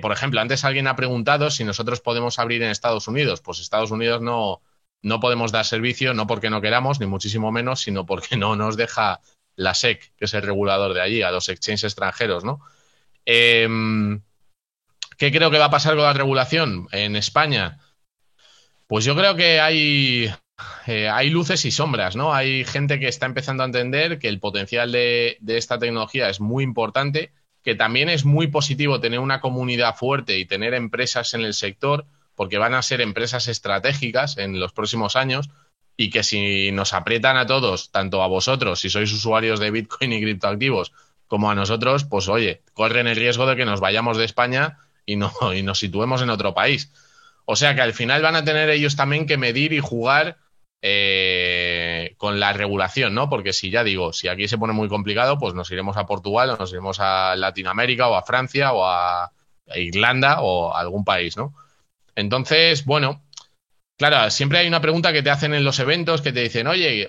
Por 0.00 0.12
ejemplo, 0.12 0.40
antes 0.40 0.64
alguien 0.64 0.86
ha 0.86 0.96
preguntado 0.96 1.50
si 1.50 1.64
nosotros 1.64 2.00
podemos 2.00 2.38
abrir 2.38 2.62
en 2.62 2.70
Estados 2.70 3.08
Unidos. 3.08 3.40
Pues 3.40 3.60
Estados 3.60 3.90
Unidos 3.90 4.20
no, 4.20 4.62
no 5.04 5.20
podemos 5.20 5.52
dar 5.52 5.66
servicio, 5.66 6.14
no 6.14 6.26
porque 6.26 6.50
no 6.50 6.60
queramos, 6.60 6.98
ni 6.98 7.06
muchísimo 7.06 7.52
menos, 7.52 7.80
sino 7.80 8.06
porque 8.06 8.36
no 8.36 8.56
nos 8.56 8.76
deja 8.76 9.20
la 9.54 9.74
SEC, 9.74 10.12
que 10.16 10.24
es 10.24 10.34
el 10.34 10.42
regulador 10.42 10.94
de 10.94 11.02
allí, 11.02 11.22
a 11.22 11.30
los 11.30 11.48
exchanges 11.48 11.84
extranjeros, 11.84 12.42
¿no? 12.42 12.60
Em, 13.24 14.22
¿Qué 15.16 15.30
creo 15.30 15.50
que 15.50 15.58
va 15.58 15.66
a 15.66 15.70
pasar 15.70 15.94
con 15.94 16.04
la 16.04 16.12
regulación 16.12 16.88
en 16.90 17.16
España? 17.16 17.78
Pues 18.86 19.04
yo 19.04 19.14
creo 19.14 19.36
que 19.36 19.60
hay, 19.60 20.32
eh, 20.86 21.08
hay 21.08 21.30
luces 21.30 21.64
y 21.64 21.70
sombras, 21.70 22.16
¿no? 22.16 22.34
Hay 22.34 22.64
gente 22.64 22.98
que 22.98 23.08
está 23.08 23.26
empezando 23.26 23.62
a 23.62 23.66
entender 23.66 24.18
que 24.18 24.28
el 24.28 24.40
potencial 24.40 24.90
de, 24.90 25.36
de 25.40 25.56
esta 25.58 25.78
tecnología 25.78 26.28
es 26.28 26.40
muy 26.40 26.64
importante, 26.64 27.32
que 27.64 27.74
también 27.74 28.10
es 28.10 28.24
muy 28.24 28.48
positivo 28.48 29.00
tener 29.00 29.18
una 29.18 29.40
comunidad 29.40 29.96
fuerte 29.96 30.38
y 30.38 30.44
tener 30.44 30.74
empresas 30.74 31.32
en 31.32 31.40
el 31.40 31.54
sector, 31.54 32.04
porque 32.34 32.58
van 32.58 32.74
a 32.74 32.82
ser 32.82 33.00
empresas 33.00 33.48
estratégicas 33.48 34.36
en 34.36 34.60
los 34.60 34.72
próximos 34.72 35.16
años 35.16 35.48
y 35.96 36.10
que 36.10 36.22
si 36.22 36.72
nos 36.72 36.92
aprietan 36.92 37.36
a 37.36 37.46
todos, 37.46 37.90
tanto 37.90 38.22
a 38.22 38.26
vosotros, 38.26 38.80
si 38.80 38.90
sois 38.90 39.10
usuarios 39.12 39.60
de 39.60 39.70
Bitcoin 39.70 40.12
y 40.12 40.20
criptoactivos, 40.20 40.92
como 41.26 41.50
a 41.50 41.54
nosotros, 41.54 42.04
pues 42.04 42.28
oye, 42.28 42.62
corren 42.74 43.06
el 43.06 43.16
riesgo 43.16 43.46
de 43.46 43.56
que 43.56 43.64
nos 43.64 43.80
vayamos 43.80 44.18
de 44.18 44.24
España 44.26 44.78
y, 45.06 45.16
no, 45.16 45.32
y 45.54 45.62
nos 45.62 45.78
situemos 45.78 46.20
en 46.20 46.30
otro 46.30 46.52
país. 46.52 46.92
O 47.46 47.56
sea 47.56 47.74
que 47.74 47.80
al 47.80 47.94
final 47.94 48.20
van 48.20 48.36
a 48.36 48.44
tener 48.44 48.68
ellos 48.68 48.96
también 48.96 49.26
que 49.26 49.38
medir 49.38 49.72
y 49.72 49.80
jugar 49.80 50.36
eh, 50.86 52.14
con 52.18 52.38
la 52.38 52.52
regulación, 52.52 53.14
¿no? 53.14 53.30
Porque 53.30 53.54
si 53.54 53.70
ya 53.70 53.82
digo, 53.82 54.12
si 54.12 54.28
aquí 54.28 54.48
se 54.48 54.58
pone 54.58 54.74
muy 54.74 54.86
complicado, 54.86 55.38
pues 55.38 55.54
nos 55.54 55.70
iremos 55.70 55.96
a 55.96 56.04
Portugal 56.04 56.50
o 56.50 56.56
nos 56.58 56.72
iremos 56.72 57.00
a 57.00 57.34
Latinoamérica 57.36 58.06
o 58.08 58.16
a 58.16 58.22
Francia 58.22 58.74
o 58.74 58.84
a 58.84 59.32
Irlanda 59.76 60.42
o 60.42 60.74
a 60.74 60.80
algún 60.80 61.02
país, 61.02 61.38
¿no? 61.38 61.54
Entonces, 62.14 62.84
bueno, 62.84 63.22
claro, 63.96 64.30
siempre 64.30 64.58
hay 64.58 64.68
una 64.68 64.82
pregunta 64.82 65.14
que 65.14 65.22
te 65.22 65.30
hacen 65.30 65.54
en 65.54 65.64
los 65.64 65.78
eventos 65.78 66.20
que 66.20 66.32
te 66.32 66.42
dicen, 66.42 66.66
oye, 66.66 67.08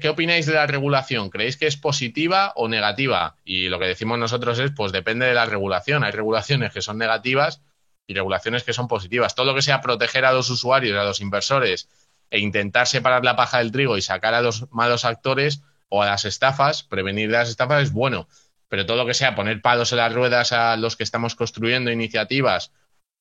¿qué 0.00 0.08
opináis 0.08 0.46
de 0.46 0.54
la 0.54 0.66
regulación? 0.66 1.28
¿Creéis 1.28 1.58
que 1.58 1.66
es 1.66 1.76
positiva 1.76 2.54
o 2.56 2.68
negativa? 2.68 3.36
Y 3.44 3.68
lo 3.68 3.78
que 3.78 3.86
decimos 3.86 4.18
nosotros 4.18 4.58
es, 4.60 4.70
pues 4.74 4.92
depende 4.92 5.26
de 5.26 5.34
la 5.34 5.44
regulación. 5.44 6.04
Hay 6.04 6.12
regulaciones 6.12 6.72
que 6.72 6.80
son 6.80 6.96
negativas 6.96 7.60
y 8.06 8.14
regulaciones 8.14 8.64
que 8.64 8.72
son 8.72 8.88
positivas. 8.88 9.34
Todo 9.34 9.44
lo 9.44 9.54
que 9.54 9.60
sea 9.60 9.82
proteger 9.82 10.24
a 10.24 10.32
los 10.32 10.48
usuarios, 10.48 10.98
a 10.98 11.04
los 11.04 11.20
inversores 11.20 11.86
e 12.30 12.38
intentar 12.38 12.86
separar 12.86 13.24
la 13.24 13.36
paja 13.36 13.58
del 13.58 13.72
trigo 13.72 13.96
y 13.96 14.02
sacar 14.02 14.34
a 14.34 14.40
los 14.40 14.70
malos 14.72 15.04
actores 15.04 15.62
o 15.88 16.02
a 16.02 16.06
las 16.06 16.24
estafas, 16.24 16.84
prevenir 16.84 17.30
las 17.30 17.48
estafas 17.48 17.82
es 17.82 17.92
bueno. 17.92 18.28
Pero 18.68 18.86
todo 18.86 18.96
lo 18.96 19.06
que 19.06 19.14
sea 19.14 19.34
poner 19.34 19.60
palos 19.60 19.90
en 19.92 19.98
las 19.98 20.14
ruedas 20.14 20.52
a 20.52 20.76
los 20.76 20.96
que 20.96 21.02
estamos 21.02 21.34
construyendo 21.34 21.90
iniciativas 21.90 22.72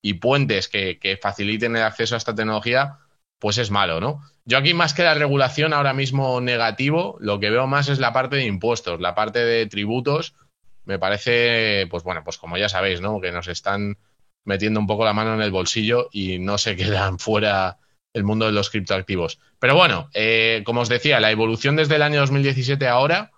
y 0.01 0.15
puentes 0.15 0.69
que, 0.69 1.19
faciliten 1.21 1.75
el 1.75 1.83
acceso 1.83 2.15
a 2.15 2.19
esta 2.19 2.35
tecnología, 2.35 2.99
pues 3.39 3.57
es 3.57 3.71
malo, 3.71 3.99
¿no? 3.99 4.21
Yo 4.45 4.57
aquí 4.57 4.73
más 4.73 4.93
que 4.93 5.03
la 5.03 5.15
regulación 5.15 5.73
ahora 5.73 5.93
mismo 5.93 6.39
negativo, 6.39 7.17
lo 7.19 7.39
que 7.39 7.49
veo 7.49 7.67
más 7.67 7.89
es 7.89 7.99
la 7.99 8.13
parte 8.13 8.35
de 8.35 8.45
impuestos, 8.45 9.01
la 9.01 9.15
parte 9.15 9.39
de 9.39 9.65
tributos. 9.65 10.35
Me 10.85 10.99
parece, 10.99 11.87
pues 11.89 12.03
bueno, 12.03 12.23
pues 12.23 12.37
como 12.37 12.57
ya 12.57 12.69
sabéis, 12.69 13.01
¿no? 13.01 13.19
Que 13.19 13.31
nos 13.31 13.47
están 13.47 13.97
metiendo 14.45 14.79
un 14.79 14.87
poco 14.87 15.05
la 15.05 15.13
mano 15.13 15.33
en 15.33 15.41
el 15.41 15.51
bolsillo 15.51 16.09
y 16.11 16.39
no 16.39 16.57
se 16.57 16.75
quedan 16.75 17.19
fuera 17.19 17.79
el 18.13 18.23
mundo 18.23 18.45
de 18.45 18.51
los 18.51 18.69
criptoactivos. 18.69 19.39
Pero 19.59 19.75
bueno, 19.75 20.09
eh, 20.13 20.63
como 20.65 20.81
os 20.81 20.89
decía, 20.89 21.19
la 21.19 21.31
evolución 21.31 21.75
desde 21.75 21.95
el 21.95 22.01
año 22.01 22.19
2017 22.21 22.87
a 22.87 22.93
ahora 22.93 23.31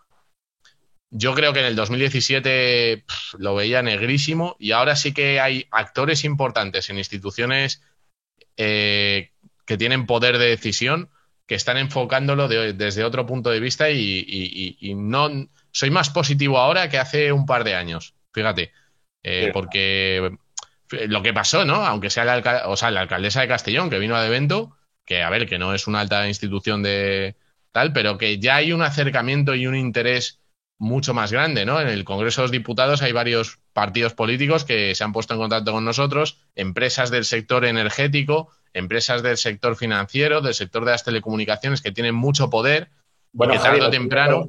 yo 1.11 1.35
creo 1.35 1.51
que 1.51 1.59
en 1.59 1.65
el 1.65 1.75
2017 1.75 3.03
lo 3.37 3.53
veía 3.53 3.83
negrísimo 3.83 4.55
y 4.59 4.71
ahora 4.71 4.95
sí 4.95 5.13
que 5.13 5.41
hay 5.41 5.67
actores 5.69 6.23
importantes 6.23 6.89
en 6.89 6.97
instituciones 6.97 7.83
eh, 8.55 9.31
que 9.65 9.77
tienen 9.77 10.05
poder 10.05 10.37
de 10.37 10.47
decisión 10.47 11.09
que 11.45 11.55
están 11.55 11.77
enfocándolo 11.77 12.47
desde 12.47 13.03
otro 13.03 13.25
punto 13.25 13.49
de 13.49 13.59
vista 13.59 13.89
y, 13.89 14.93
no 14.95 15.29
soy 15.71 15.89
más 15.89 16.09
positivo 16.09 16.57
ahora 16.57 16.89
que 16.89 16.97
hace 16.97 17.33
un 17.33 17.45
par 17.45 17.65
de 17.65 17.75
años, 17.75 18.15
fíjate, 18.31 18.71
eh, 19.21 19.51
porque 19.53 20.37
lo 21.07 21.23
que 21.23 21.33
pasó, 21.33 21.65
¿no? 21.65 21.85
Aunque 21.85 22.09
sea 22.09 22.25
la, 22.25 22.67
o 22.67 22.77
sea, 22.77 22.91
la 22.91 23.01
alcaldesa 23.01 23.41
de 23.41 23.47
Castellón 23.47 23.89
que 23.89 23.99
vino 23.99 24.15
al 24.15 24.27
evento, 24.27 24.75
que 25.05 25.23
a 25.23 25.29
ver, 25.29 25.47
que 25.47 25.59
no 25.59 25.73
es 25.73 25.87
una 25.87 26.01
alta 26.01 26.27
institución 26.27 26.83
de 26.83 27.35
tal, 27.71 27.93
pero 27.93 28.17
que 28.17 28.39
ya 28.39 28.57
hay 28.57 28.73
un 28.73 28.81
acercamiento 28.81 29.55
y 29.55 29.67
un 29.67 29.75
interés 29.75 30.41
mucho 30.77 31.13
más 31.13 31.31
grande, 31.31 31.65
¿no? 31.65 31.79
En 31.79 31.87
el 31.87 32.03
Congreso 32.03 32.41
de 32.41 32.45
los 32.45 32.51
Diputados 32.51 33.01
hay 33.03 33.11
varios 33.11 33.59
partidos 33.71 34.13
políticos 34.13 34.65
que 34.65 34.95
se 34.95 35.03
han 35.03 35.13
puesto 35.13 35.35
en 35.35 35.39
contacto 35.39 35.71
con 35.71 35.85
nosotros, 35.85 36.39
empresas 36.55 37.11
del 37.11 37.23
sector 37.23 37.65
energético, 37.65 38.49
empresas 38.73 39.21
del 39.21 39.37
sector 39.37 39.75
financiero, 39.75 40.41
del 40.41 40.55
sector 40.55 40.83
de 40.85 40.91
las 40.91 41.03
telecomunicaciones 41.03 41.81
que 41.81 41.91
tienen 41.91 42.15
mucho 42.15 42.49
poder 42.49 42.89
bueno, 43.33 43.53
tarde 43.61 43.81
o 43.81 43.89
temprano. 43.89 44.45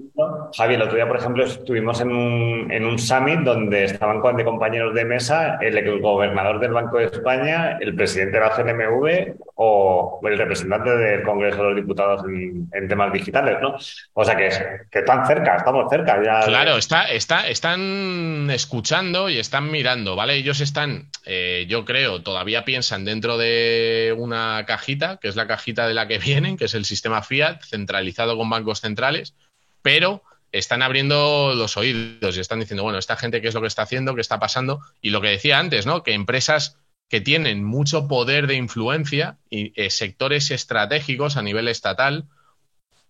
Javi, 0.56 0.74
el 0.74 0.82
otro 0.82 0.96
día, 0.96 1.06
por 1.06 1.16
ejemplo, 1.16 1.44
estuvimos 1.44 2.00
en 2.00 2.10
un, 2.10 2.70
en 2.70 2.84
un 2.84 2.98
summit 2.98 3.40
donde 3.40 3.84
estaban 3.84 4.20
de 4.36 4.44
compañeros 4.44 4.94
de 4.94 5.04
mesa 5.04 5.58
el, 5.60 6.00
gobernador 6.00 6.58
del 6.58 6.72
Banco 6.72 6.98
de 6.98 7.04
España, 7.04 7.78
el 7.80 7.94
presidente 7.94 8.38
de 8.38 8.44
la 8.44 8.50
CNMV 8.50 9.36
o 9.64 10.20
el 10.24 10.36
representante 10.36 10.90
del 10.90 11.22
Congreso 11.22 11.58
de 11.58 11.68
los 11.68 11.76
Diputados 11.76 12.22
en, 12.26 12.88
temas 12.88 13.12
digitales, 13.12 13.58
¿no? 13.62 13.76
O 14.12 14.24
sea 14.24 14.36
que, 14.36 14.48
que 14.90 14.98
están 14.98 15.24
cerca, 15.24 15.56
estamos 15.56 15.88
cerca 15.88 16.20
ya. 16.22 16.40
Claro, 16.40 16.76
está, 16.76 17.04
está, 17.04 17.48
están 17.48 18.48
escuchando 18.50 19.30
y 19.30 19.38
están 19.38 19.70
mirando, 19.70 20.16
¿vale? 20.16 20.34
Ellos 20.34 20.60
están, 20.60 21.10
eh, 21.26 21.66
yo 21.68 21.84
creo, 21.84 22.22
todavía 22.22 22.64
piensan 22.64 23.04
dentro 23.04 23.38
de 23.38 24.12
una 24.18 24.64
cajita, 24.66 25.18
que 25.18 25.28
es 25.28 25.36
la 25.36 25.46
cajita 25.46 25.86
de 25.86 25.94
la 25.94 26.08
que 26.08 26.18
vienen, 26.26 26.56
que 26.56 26.64
es 26.64 26.74
el 26.74 26.84
sistema 26.84 27.22
Fiat, 27.22 27.62
centralizado 27.62 28.36
con 28.36 28.50
bancos 28.50 28.80
centrales, 28.80 29.34
pero 29.82 30.24
están 30.50 30.82
abriendo 30.82 31.54
los 31.54 31.76
oídos 31.76 32.36
y 32.36 32.40
están 32.40 32.58
diciendo, 32.58 32.82
bueno, 32.82 32.98
esta 32.98 33.16
gente 33.16 33.40
qué 33.40 33.48
es 33.48 33.54
lo 33.54 33.60
que 33.60 33.68
está 33.68 33.82
haciendo, 33.82 34.16
qué 34.16 34.20
está 34.20 34.40
pasando, 34.40 34.80
y 35.00 35.10
lo 35.10 35.20
que 35.20 35.28
decía 35.28 35.60
antes, 35.60 35.86
¿no? 35.86 36.02
Que 36.02 36.14
empresas 36.14 36.78
que 37.12 37.20
tienen 37.20 37.62
mucho 37.62 38.08
poder 38.08 38.46
de 38.46 38.54
influencia 38.54 39.36
y 39.50 39.78
eh, 39.78 39.90
sectores 39.90 40.50
estratégicos 40.50 41.36
a 41.36 41.42
nivel 41.42 41.68
estatal 41.68 42.24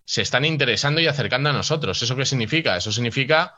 se 0.05 0.23
están 0.23 0.45
interesando 0.45 1.01
y 1.01 1.07
acercando 1.07 1.51
a 1.51 1.53
nosotros. 1.53 2.03
¿Eso 2.03 2.17
qué 2.17 2.27
significa? 2.27 2.77
Eso 2.77 2.91
significa 2.91 3.55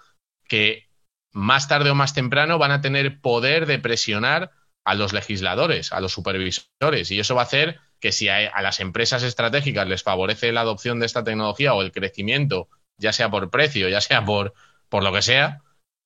que 0.47 0.91
más 1.33 1.67
tarde 1.67 1.89
o 1.89 1.95
más 1.95 2.13
temprano 2.13 2.59
van 2.59 2.73
a 2.73 2.83
tener 2.83 3.23
poder 3.23 3.65
de 3.65 3.79
presionar 3.79 4.51
a 4.85 4.95
los 4.95 5.15
legisladores, 5.15 5.93
a 5.93 6.03
los 6.03 6.13
supervisores, 6.13 7.11
y 7.11 7.19
eso 7.19 7.35
va 7.35 7.41
a 7.41 7.47
hacer 7.47 7.81
que 7.99 8.13
si 8.13 8.29
a, 8.29 8.61
las 8.61 8.81
empresas 8.81 9.23
estratégicas 9.23 9.89
les 9.89 10.03
favorece 10.03 10.53
la 10.53 10.61
adopción 10.61 11.01
de 11.01 11.07
esta 11.07 11.25
tecnología 11.25 11.73
o 11.73 11.81
el 11.81 11.91
crecimiento, 11.91 12.69
ya 12.99 13.15
sea 13.15 13.31
por 13.31 13.51
precio, 13.51 13.89
ya 13.89 14.03
sea 14.03 14.27
por, 14.27 14.53
por 14.91 15.05
lo 15.05 15.11
que 15.11 15.23
sea, 15.23 15.63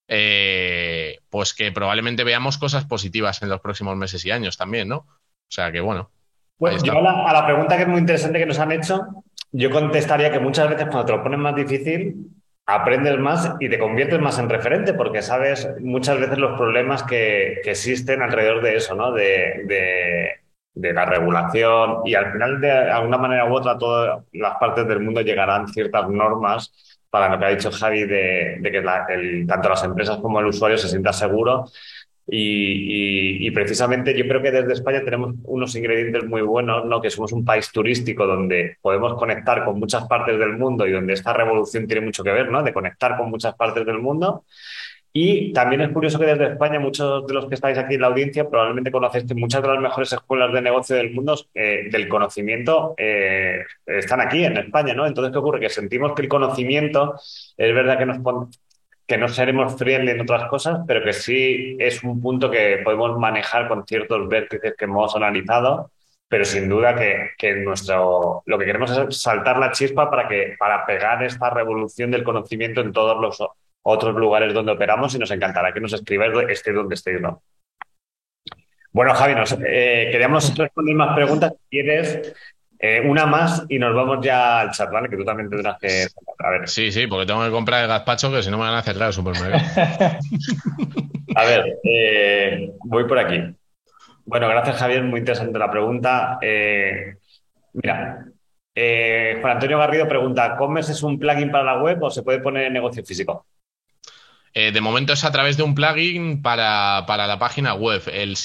eh, 0.09 1.19
pues 1.31 1.55
que 1.55 1.71
probablemente 1.71 2.25
veamos 2.25 2.59
cosas 2.59 2.85
positivas 2.85 3.43
en 3.43 3.49
los 3.49 3.61
próximos 3.61 3.97
meses 3.97 4.25
y 4.25 4.31
años 4.31 4.57
también, 4.57 4.89
¿no? 4.89 4.97
O 4.97 5.51
sea 5.51 5.71
que 5.71 5.81
bueno. 5.81 6.11
Pues 6.57 6.83
yo 6.83 6.99
a 6.99 7.01
la, 7.01 7.29
a 7.29 7.33
la, 7.33 7.47
pregunta 7.47 7.77
que 7.77 7.83
es 7.83 7.89
muy 7.89 8.01
interesante 8.01 8.39
que 8.39 8.47
nos 8.47 8.59
han 8.59 8.73
hecho, 8.73 9.07
yo 9.53 9.71
contestaría 9.71 10.33
que 10.33 10.41
muchas 10.41 10.69
veces 10.69 10.87
cuando 10.87 11.05
te 11.05 11.13
lo 11.13 11.23
ponen 11.23 11.39
más 11.39 11.55
difícil, 11.55 12.17
aprendes 12.67 13.17
más 13.19 13.55
y 13.61 13.69
te 13.69 13.79
conviertes 13.79 14.21
más 14.21 14.39
en 14.41 14.49
referente 14.49 14.93
porque 14.93 15.23
sabes 15.23 15.69
muchas 15.81 16.19
veces 16.19 16.39
los 16.39 16.59
problemas 16.59 17.05
que, 17.05 17.61
existen 17.65 18.23
alrededor 18.23 18.63
de 18.63 18.77
eso, 18.77 18.97
¿no? 18.97 19.13
de 19.13 20.41
de 20.79 20.93
la 20.93 21.05
regulación 21.05 22.03
y 22.05 22.15
al 22.15 22.33
final 22.33 22.61
de 22.61 22.71
alguna 22.71 23.19
manera 23.19 23.47
u 23.47 23.55
otra 23.55 23.77
todas 23.77 24.23
las 24.33 24.57
partes 24.59 24.87
del 24.87 25.01
mundo 25.01 25.21
llegarán 25.23 25.67
ciertas 25.69 26.09
normas 26.09 26.73
para 27.11 27.29
lo 27.29 27.39
que 27.39 27.45
ha 27.45 27.51
dicho 27.51 27.71
Javi 27.71 28.05
de, 28.05 28.61
que 28.63 29.47
tanto 29.47 29.69
las 29.69 29.85
empresas 29.85 30.19
como 30.19 30.41
el 30.41 30.47
usuario 30.47 30.79
se 30.79 30.89
sienta 30.89 31.13
seguro. 31.13 31.67
Y, 32.31 33.51
precisamente 33.53 34.17
yo 34.17 34.29
creo 34.29 34.43
que 34.43 34.51
desde 34.51 34.75
España 34.75 35.03
tenemos 35.03 35.35
unos 35.45 35.75
ingredientes 35.75 36.25
muy 36.25 36.43
buenos, 36.43 36.85
¿no? 36.85 37.01
que 37.01 37.09
somos 37.09 37.33
un 37.33 37.45
país 37.45 37.73
turístico 37.73 38.27
donde 38.27 38.77
podemos 38.83 39.15
conectar 39.15 39.65
con 39.65 39.79
muchas 39.79 40.07
partes 40.07 40.39
del 40.39 40.59
mundo 40.59 40.87
y 40.87 40.93
donde 40.93 41.15
esta 41.15 41.33
revolución 41.33 41.87
tiene 41.87 42.05
mucho 42.05 42.23
que 42.23 42.31
ver, 42.31 42.51
¿no? 42.51 42.63
de 42.63 42.75
conectar 42.75 43.17
con 43.17 43.31
muchas 43.31 43.55
partes 43.55 43.87
del 43.87 43.99
mundo. 43.99 44.45
Y 45.13 45.53
también 45.53 45.81
es 45.81 45.91
curioso 45.91 46.19
que 46.19 46.27
desde 46.27 46.53
España 46.53 46.79
muchos 46.79 47.27
de 47.27 47.35
los 47.35 47.47
que 47.47 47.55
estáis 47.55 47.79
aquí 47.79 47.95
en 47.95 48.03
la 48.03 48.09
audiencia 48.09 48.49
probablemente 48.49 48.91
conocéis 48.91 49.25
que 49.25 49.35
muchas 49.35 49.63
de 49.63 49.69
las 49.69 49.81
mejores 49.81 50.13
escuelas 50.13 50.53
de 50.53 50.63
negocio 50.63 50.97
del 50.97 51.13
mundo, 51.13 51.35
eh, 51.55 51.89
del 51.91 52.09
conocimiento, 52.09 52.95
eh, 52.99 53.65
están 53.87 54.21
aquí 54.21 54.45
en 54.45 54.59
España, 54.59 54.95
¿no? 54.95 55.07
Entonces, 55.07 55.33
¿qué 55.33 55.39
ocurre? 55.39 55.61
Que 55.61 55.71
sentimos 55.71 56.13
que 56.15 56.23
el 56.23 56.29
conocimiento 56.29 57.15
es 57.57 57.75
verdad 57.75 57.99
que 57.99 58.07
nos, 58.07 58.19
que 59.07 59.17
no 59.17 59.29
seremos 59.29 59.77
friendly 59.77 60.11
en 60.11 60.21
otras 60.21 60.49
cosas, 60.49 60.81
pero 60.87 61.03
que 61.03 61.15
sí 61.15 61.77
es 61.81 62.05
un 62.05 62.21
punto 62.21 62.51
que 62.51 62.83
podemos 62.85 63.19
manejar 63.19 63.67
con 63.67 63.87
ciertos 63.87 64.29
vértices 64.29 64.75
que 64.77 64.85
hemos 64.85 65.17
analizado, 65.17 65.91
pero 66.29 66.45
sin 66.45 66.69
duda 66.69 66.95
que, 66.95 67.31
que, 67.39 67.55
nuestro, 67.55 68.43
lo 68.45 68.59
que 68.59 68.67
queremos 68.67 68.91
es 68.91 69.17
saltar 69.17 69.59
la 69.59 69.73
chispa 69.73 70.11
para, 70.11 70.29
que, 70.29 70.57
para 70.59 70.85
pegar 70.85 71.23
esta 71.23 71.49
revolución 71.49 72.11
del 72.11 72.23
conocimiento 72.23 72.83
en 72.83 72.93
todos 72.93 73.19
los 73.19 73.41
otros 73.83 74.15
lugares 74.17 74.53
donde 74.53 74.73
operamos 74.73 75.15
y 75.15 75.19
nos 75.19 75.31
encantará 75.31 75.73
que 75.73 75.81
nos 75.81 75.93
escribáis 75.93 76.33
esté 76.51 76.73
donde 76.73 76.95
estéis, 76.95 77.21
¿no? 77.21 77.43
Bueno, 78.93 79.15
Javi, 79.15 79.35
nos, 79.35 79.53
eh, 79.53 80.09
queríamos 80.11 80.57
responder 80.57 80.95
más 80.95 81.15
preguntas. 81.15 81.53
Si 81.53 81.69
quieres, 81.71 82.35
eh, 82.79 83.03
una 83.05 83.27
más 83.27 83.65
y 83.69 83.79
nos 83.79 83.95
vamos 83.95 84.25
ya 84.25 84.61
al 84.61 84.71
chat, 84.71 84.91
¿vale? 84.91 85.09
Que 85.09 85.17
tú 85.17 85.25
también 85.25 85.51
tendrás 85.51 85.79
que. 85.79 86.07
A 86.39 86.51
ver. 86.51 86.69
Sí, 86.69 86.91
sí, 86.91 87.07
porque 87.07 87.27
tengo 87.27 87.45
que 87.45 87.51
comprar 87.51 87.83
el 87.83 87.89
gazpacho 87.89 88.33
que 88.33 88.43
si 88.43 88.51
no 88.51 88.59
me 88.59 88.65
van 88.65 88.75
a 88.75 88.83
cerrar 88.83 89.09
el 89.09 89.13
supermercado. 89.13 89.55
a 91.37 91.45
ver, 91.45 91.79
eh, 91.85 92.73
voy 92.85 93.07
por 93.07 93.19
aquí. 93.19 93.41
Bueno, 94.25 94.49
gracias, 94.49 94.77
Javier. 94.77 95.03
Muy 95.03 95.21
interesante 95.21 95.59
la 95.59 95.71
pregunta. 95.71 96.39
Mira, 97.75 98.27
Juan 98.75 99.53
Antonio 99.53 99.79
Garrido 99.79 100.09
pregunta: 100.09 100.57
¿Comes 100.57 100.89
es 100.89 101.03
un 101.03 101.19
plugin 101.19 101.51
para 101.51 101.65
la 101.65 101.83
web 101.83 102.03
o 102.03 102.11
se 102.11 102.23
puede 102.23 102.41
poner 102.41 102.65
en 102.65 102.73
negocio 102.73 103.05
físico? 103.05 103.47
De 104.73 104.81
momento 104.81 105.13
es 105.13 105.25
a 105.25 105.31
través 105.31 105.57
de 105.57 105.63
un 105.63 105.75
plugin 105.75 106.43
para, 106.43 107.05
la 107.07 107.39
página 107.39 107.75
web. 107.75 108.03
El, 108.13 108.37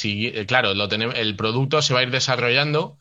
claro, 0.45 0.74
lo 0.74 0.88
tenemos, 0.88 1.16
el 1.16 1.36
producto 1.36 1.82
se 1.82 1.93
va 1.93 2.01
a 2.01 2.03
ir 2.03 2.11
desarrollando 2.11 2.97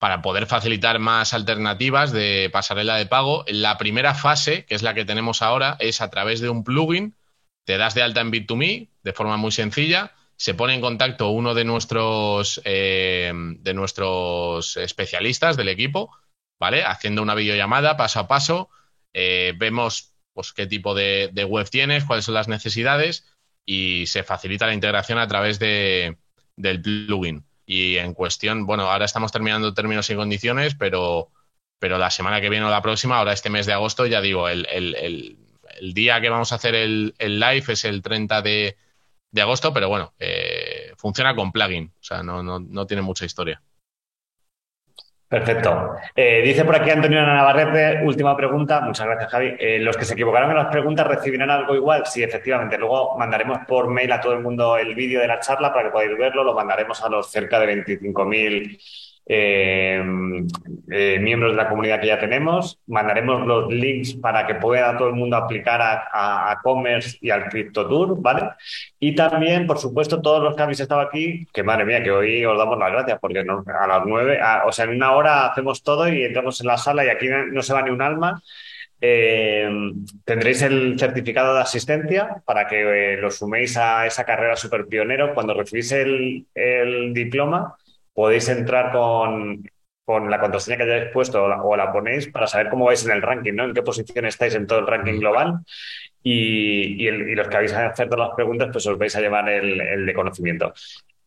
para 0.00 0.22
poder 0.22 0.46
facilitar 0.46 0.98
más 0.98 1.34
alternativas 1.34 2.10
de 2.10 2.48
pasarela 2.50 2.96
de 2.96 3.04
pago. 3.04 3.44
La 3.48 3.76
primera 3.76 4.14
fase, 4.14 4.64
que 4.64 4.74
es 4.74 4.82
la 4.82 4.94
que 4.94 5.04
tenemos 5.04 5.42
ahora, 5.42 5.76
es 5.78 6.00
a 6.00 6.08
través 6.10 6.40
de 6.40 6.48
un 6.48 6.64
plugin. 6.64 7.14
Te 7.66 7.76
das 7.76 7.94
de 7.94 8.02
alta 8.02 8.22
en 8.22 8.32
Bit2Me 8.32 8.88
de 9.02 9.12
forma 9.12 9.36
muy 9.36 9.52
sencilla. 9.52 10.14
Se 10.36 10.54
pone 10.54 10.72
en 10.72 10.80
contacto 10.80 11.28
uno 11.28 11.52
de 11.52 11.64
nuestros, 11.66 12.62
eh, 12.64 13.30
de 13.34 13.74
nuestros 13.74 14.78
especialistas 14.78 15.58
del 15.58 15.68
equipo, 15.68 16.10
¿vale? 16.58 16.82
Haciendo 16.82 17.20
una 17.20 17.34
videollamada 17.34 17.98
paso 17.98 18.20
a 18.20 18.26
paso. 18.26 18.70
Eh, 19.12 19.52
vemos 19.58 20.14
pues, 20.40 20.52
qué 20.54 20.66
tipo 20.66 20.94
de, 20.94 21.46
web 21.48 21.68
tienes, 21.68 22.04
cuáles 22.04 22.24
son 22.24 22.34
las 22.34 22.48
necesidades 22.48 23.26
y 23.66 24.06
se 24.06 24.22
facilita 24.22 24.66
la 24.66 24.74
integración 24.74 25.18
a 25.18 25.28
través 25.28 25.58
de, 25.58 26.16
del 26.56 26.80
plugin. 26.80 27.44
Y 27.66 27.98
en 27.98 28.14
cuestión, 28.14 28.66
bueno, 28.66 28.90
ahora 28.90 29.04
estamos 29.04 29.32
terminando 29.32 29.74
términos 29.74 30.08
y 30.08 30.14
condiciones, 30.16 30.74
pero, 30.74 31.30
pero 31.78 31.98
la 31.98 32.10
semana 32.10 32.40
que 32.40 32.48
viene 32.48 32.64
o 32.64 32.70
la 32.70 32.80
próxima, 32.80 33.18
ahora 33.18 33.34
este 33.34 33.50
mes 33.50 33.66
de 33.66 33.74
agosto, 33.74 34.06
ya 34.06 34.20
digo, 34.22 34.48
el, 34.48 35.36
día 35.94 36.20
que 36.20 36.30
vamos 36.30 36.52
a 36.52 36.56
hacer 36.56 36.74
el, 36.74 37.14
live 37.18 37.64
es 37.68 37.84
el 37.84 38.00
30 38.00 38.42
de, 38.42 38.76
agosto, 39.40 39.74
pero 39.74 39.88
bueno, 39.90 40.14
eh, 40.18 40.94
funciona 40.96 41.36
con 41.36 41.52
plugin, 41.52 41.92
o 42.00 42.02
sea, 42.02 42.22
no, 42.22 42.42
no 42.42 42.86
tiene 42.86 43.02
mucha 43.02 43.26
historia. 43.26 43.62
Perfecto. 45.30 45.94
Eh, 46.16 46.42
dice 46.42 46.64
por 46.64 46.74
aquí 46.74 46.90
Antonio 46.90 47.24
Navarrete, 47.24 48.04
última 48.04 48.36
pregunta. 48.36 48.80
Muchas 48.80 49.06
gracias, 49.06 49.30
Javi. 49.30 49.54
Eh, 49.60 49.78
los 49.78 49.96
que 49.96 50.04
se 50.04 50.14
equivocaron 50.14 50.50
en 50.50 50.56
las 50.56 50.66
preguntas 50.66 51.06
recibirán 51.06 51.50
algo 51.50 51.76
igual. 51.76 52.04
Sí, 52.04 52.20
efectivamente. 52.20 52.76
Luego 52.76 53.16
mandaremos 53.16 53.58
por 53.68 53.88
mail 53.88 54.10
a 54.10 54.20
todo 54.20 54.32
el 54.32 54.40
mundo 54.40 54.76
el 54.76 54.92
vídeo 54.96 55.20
de 55.20 55.28
la 55.28 55.38
charla 55.38 55.72
para 55.72 55.84
que 55.84 55.92
podáis 55.92 56.18
verlo. 56.18 56.42
Lo 56.42 56.52
mandaremos 56.52 57.00
a 57.04 57.08
los 57.08 57.30
cerca 57.30 57.60
de 57.60 57.66
25.000 57.66 58.76
eh, 59.32 60.02
eh, 60.90 61.18
miembros 61.20 61.52
de 61.52 61.56
la 61.56 61.68
comunidad 61.68 62.00
que 62.00 62.08
ya 62.08 62.18
tenemos. 62.18 62.80
Mandaremos 62.88 63.46
los 63.46 63.72
links 63.72 64.14
para 64.14 64.44
que 64.44 64.56
pueda 64.56 64.96
todo 64.96 65.06
el 65.06 65.14
mundo 65.14 65.36
aplicar 65.36 65.80
a, 65.80 66.58
Commerce 66.64 67.16
y 67.20 67.30
al 67.30 67.48
Crypto 67.48 67.86
Tour, 67.86 68.20
¿vale? 68.20 68.48
Y 68.98 69.14
también, 69.14 69.68
por 69.68 69.78
supuesto, 69.78 70.20
todos 70.20 70.42
los 70.42 70.56
que 70.56 70.62
habéis 70.62 70.80
estado 70.80 71.00
aquí, 71.00 71.46
que 71.52 71.62
madre 71.62 71.84
mía, 71.84 72.02
que 72.02 72.10
hoy 72.10 72.44
os 72.44 72.58
damos 72.58 72.76
las 72.76 72.90
gracias, 72.90 73.20
porque 73.20 73.38
a 73.38 73.86
las 73.86 74.02
nueve, 74.04 74.40
o 74.66 74.72
sea, 74.72 74.86
en 74.86 74.96
una 74.96 75.12
hora 75.12 75.46
hacemos 75.46 75.84
todo 75.84 76.08
y 76.08 76.24
entramos 76.24 76.60
en 76.60 76.66
la 76.66 76.76
sala 76.76 77.04
y 77.04 77.08
aquí 77.08 77.28
no 77.28 77.62
se 77.62 77.72
va 77.72 77.82
ni 77.82 77.90
un 77.90 78.02
alma. 78.02 78.42
Eh, 79.00 79.70
tendréis 80.24 80.60
el 80.62 80.98
certificado 80.98 81.54
de 81.54 81.60
asistencia 81.62 82.42
para 82.44 82.66
que 82.66 83.16
lo 83.18 83.30
suméis 83.30 83.76
a 83.76 84.06
esa 84.06 84.24
carrera 84.24 84.56
super 84.56 84.86
pionero. 84.86 85.34
Cuando 85.34 85.54
recibís 85.54 85.92
el, 85.92 86.46
el 86.54 87.14
diploma, 87.14 87.76
podéis 88.20 88.50
entrar 88.50 88.92
con, 88.92 89.62
la 90.28 90.38
contraseña 90.38 90.76
que 90.76 90.82
hayáis 90.82 91.10
puesto 91.10 91.42
o 91.42 91.76
la, 91.76 91.90
ponéis 91.90 92.26
para 92.26 92.46
saber 92.46 92.68
cómo 92.68 92.84
vais 92.84 93.02
en 93.06 93.12
el 93.12 93.22
ranking, 93.22 93.54
¿no? 93.54 93.64
En 93.64 93.72
qué 93.72 93.80
posición 93.80 94.26
estáis 94.26 94.54
en 94.56 94.66
todo 94.66 94.80
el 94.80 94.86
ranking 94.86 95.20
global. 95.20 95.60
Y, 96.22 97.08
los 97.10 97.48
que 97.48 97.56
habéis 97.56 97.72
acertado 97.72 98.22
las 98.22 98.34
preguntas, 98.36 98.68
pues 98.70 98.86
os 98.86 98.98
vais 98.98 99.16
a 99.16 99.22
llevar 99.22 99.48
el, 99.48 100.04
de 100.04 100.12
conocimiento. 100.12 100.74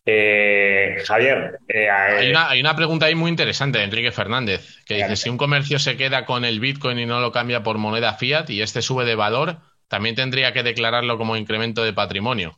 Eh, 0.05 0.97
Javier. 1.03 1.57
Eh, 1.67 1.89
hay, 1.89 2.29
una, 2.29 2.49
hay, 2.49 2.59
una, 2.59 2.75
pregunta 2.75 3.07
ahí 3.07 3.15
muy 3.15 3.31
interesante 3.31 3.79
de 3.79 3.85
Enrique 3.85 4.11
Fernández, 4.11 4.83
que 4.85 4.97
dice, 4.97 5.15
si 5.15 5.29
un 5.29 5.37
comercio 5.37 5.79
se 5.79 5.97
queda 5.97 6.25
con 6.25 6.45
el 6.45 6.59
Bitcoin 6.59 6.99
y 6.99 7.07
no 7.07 7.21
lo 7.21 7.31
cambia 7.31 7.63
por 7.63 7.79
moneda 7.79 8.13
fiat 8.13 8.51
y 8.51 8.61
este 8.61 8.83
sube 8.83 9.03
de 9.03 9.15
valor, 9.15 9.57
también 9.87 10.13
tendría 10.13 10.53
que 10.53 10.61
declararlo 10.61 11.17
como 11.17 11.37
incremento 11.37 11.83
de 11.83 11.93
patrimonio. 11.93 12.55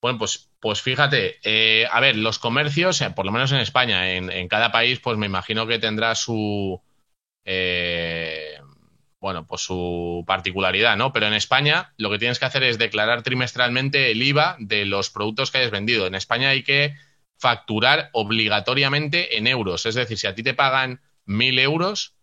Bueno, 0.00 0.18
pues, 0.18 0.50
pues 0.60 0.80
fíjate, 0.80 1.38
eh, 1.42 1.86
a 1.90 2.00
ver, 2.00 2.16
los 2.16 2.38
comercios, 2.38 3.00
eh, 3.00 3.10
por 3.10 3.26
lo 3.26 3.32
menos 3.32 3.50
en 3.50 3.58
España, 3.58 4.12
en, 4.12 4.48
cada 4.48 4.70
país, 4.70 5.00
pues 5.00 5.18
me 5.18 5.26
imagino 5.26 5.66
que 5.66 5.80
tendrá 5.80 6.14
su, 6.14 6.80
eh, 7.44 8.60
bueno, 9.20 9.46
pues 9.46 9.62
su 9.62 10.24
particularidad, 10.26 10.96
¿no? 10.96 11.12
Pero 11.12 11.26
en 11.26 11.34
España 11.34 11.94
lo 11.96 12.10
que 12.10 12.18
tienes 12.18 12.38
que 12.38 12.44
hacer 12.44 12.62
es 12.62 12.78
declarar 12.78 13.22
trimestralmente 13.22 14.12
el 14.12 14.22
IVA 14.22 14.56
de 14.60 14.84
los 14.84 15.10
productos 15.10 15.50
que 15.50 15.58
hayas 15.58 15.72
vendido. 15.72 16.06
En 16.06 16.14
España 16.14 16.50
hay 16.50 16.62
que 16.62 16.94
facturar 17.36 18.10
obligatoriamente 18.12 19.36
en 19.36 19.48
euros. 19.48 19.84
Es 19.86 19.96
decir, 19.96 20.18
si 20.18 20.28
a 20.28 20.34
ti 20.34 20.44
te 20.44 20.54
pagan 20.54 21.00
mil 21.24 21.58
euros 21.58 22.14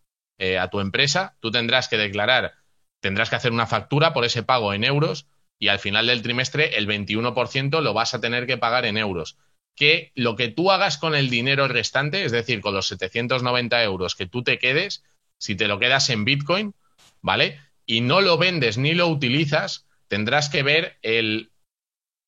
a 0.60 0.70
tu 0.70 0.82
empresa, 0.82 1.38
tú 1.40 1.52
tendrás 1.52 1.88
que 1.88 1.98
declarar, 1.98 2.54
tendrás 3.00 3.30
que 3.30 3.38
hacer 3.38 3.54
una 3.54 3.68
factura 3.68 4.14
por 4.14 4.26
ese 4.26 4.44
pago 4.44 4.74
en 4.74 4.84
euros 4.84 5.28
y 5.60 5.70
al 5.70 5.80
final 5.80 6.08
del 6.08 6.22
trimestre 6.22 6.78
el 6.78 6.88
21% 6.88 7.82
lo 7.82 7.94
vas 7.94 8.14
a 8.14 8.22
tener 8.22 8.46
que 8.46 8.58
pagar 8.58 8.86
en 8.86 8.98
euros. 8.98 9.38
Que 9.76 10.12
lo 10.16 10.36
que 10.36 10.48
tú 10.48 10.72
hagas 10.72 10.98
con 10.98 11.16
el 11.16 11.30
dinero 11.30 11.68
restante, 11.68 12.24
es 12.24 12.32
decir, 12.32 12.62
con 12.62 12.74
los 12.74 12.88
790 12.88 13.84
euros 13.84 14.16
que 14.16 14.26
tú 14.26 14.44
te 14.44 14.58
quedes, 14.58 15.04
si 15.38 15.56
te 15.56 15.68
lo 15.68 15.80
quedas 15.80 16.10
en 16.10 16.26
Bitcoin, 16.26 16.74
¿vale? 17.22 17.60
Y 17.86 18.02
no 18.02 18.22
lo 18.22 18.38
vendes 18.38 18.78
ni 18.78 18.94
lo 18.94 19.08
utilizas, 19.08 19.86
tendrás 20.08 20.50
que 20.50 20.64
ver 20.64 20.98
el, 21.02 21.52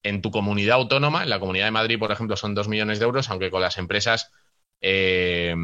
en 0.04 0.22
tu 0.22 0.32
comunidad 0.32 0.76
autónoma, 0.76 1.24
en 1.24 1.30
la 1.30 1.40
Comunidad 1.40 1.66
de 1.66 1.72
Madrid, 1.72 2.00
por 2.00 2.12
ejemplo, 2.12 2.36
son 2.36 2.56
2 2.56 2.68
millones 2.68 3.00
de 3.00 3.06
euros, 3.06 3.30
aunque 3.30 3.52
con 3.52 3.62
las 3.62 3.78
empresas, 3.78 4.32
eh, 4.82 5.56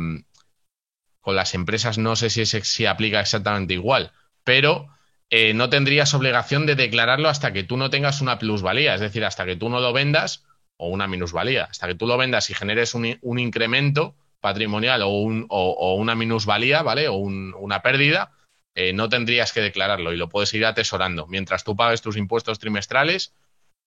con 1.22 1.36
las 1.36 1.54
empresas 1.54 1.98
no 1.98 2.16
sé 2.16 2.30
si, 2.30 2.46
si 2.46 2.86
aplica 2.86 3.20
exactamente 3.20 3.74
igual, 3.74 4.12
pero 4.44 4.90
eh, 5.36 5.56
no 5.56 5.68
tendrías 5.68 6.14
obligación 6.14 6.68
de 6.68 6.76
declararlo 6.76 7.28
hasta 7.28 7.54
que 7.54 7.64
tú 7.64 7.76
no 7.76 7.90
tengas 7.90 8.22
una 8.22 8.38
plusvalía, 8.38 8.94
es 8.94 9.02
decir, 9.02 9.26
hasta 9.26 9.46
que 9.46 9.56
tú 9.56 9.68
no 9.68 9.80
lo 9.80 9.92
vendas 9.92 10.46
o 10.78 10.90
una 10.90 11.08
minusvalía, 11.08 11.64
hasta 11.64 11.88
que 11.88 11.96
tú 11.96 12.06
lo 12.06 12.20
vendas 12.20 12.52
y 12.52 12.54
generes 12.54 12.94
un, 12.94 13.40
incremento 13.40 14.14
patrimonial 14.40 15.02
o, 15.04 15.96
una 15.96 16.14
minusvalía, 16.14 16.84
¿vale? 16.84 17.08
O 17.08 17.16
una 17.16 17.82
pérdida, 17.82 18.32
eh, 18.76 18.94
no 18.94 19.10
tendrías 19.10 19.52
que 19.54 19.62
declararlo 19.62 20.14
y 20.14 20.18
lo 20.18 20.30
puedes 20.30 20.54
ir 20.54 20.68
atesorando. 20.68 21.26
Mientras 21.26 21.64
tú 21.64 21.76
pagues 21.76 22.04
tus 22.04 22.16
impuestos 22.16 22.60
trimestrales, 22.60 23.34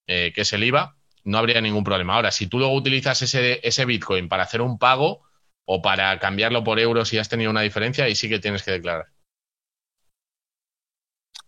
eh, 0.08 0.32
que 0.34 0.40
es 0.40 0.52
el 0.52 0.64
IVA, 0.64 0.96
no 1.22 1.38
habría 1.38 1.60
ningún 1.60 1.84
problema. 1.84 2.16
Ahora, 2.16 2.32
si 2.32 2.48
tú 2.48 2.58
luego 2.58 2.74
utilizas 2.74 3.22
ese, 3.22 3.60
ese 3.62 3.84
Bitcoin 3.84 4.28
para 4.28 4.42
hacer 4.42 4.62
un 4.62 4.80
pago 4.80 5.22
o 5.64 5.80
para 5.80 6.18
cambiarlo 6.18 6.64
por 6.64 6.80
euros 6.80 7.12
y 7.12 7.18
has 7.18 7.28
tenido 7.28 7.52
una 7.52 7.60
diferencia, 7.60 8.06
ahí 8.06 8.16
sí 8.16 8.28
que 8.28 8.40
tienes 8.40 8.64
que 8.64 8.72
declarar. 8.72 9.06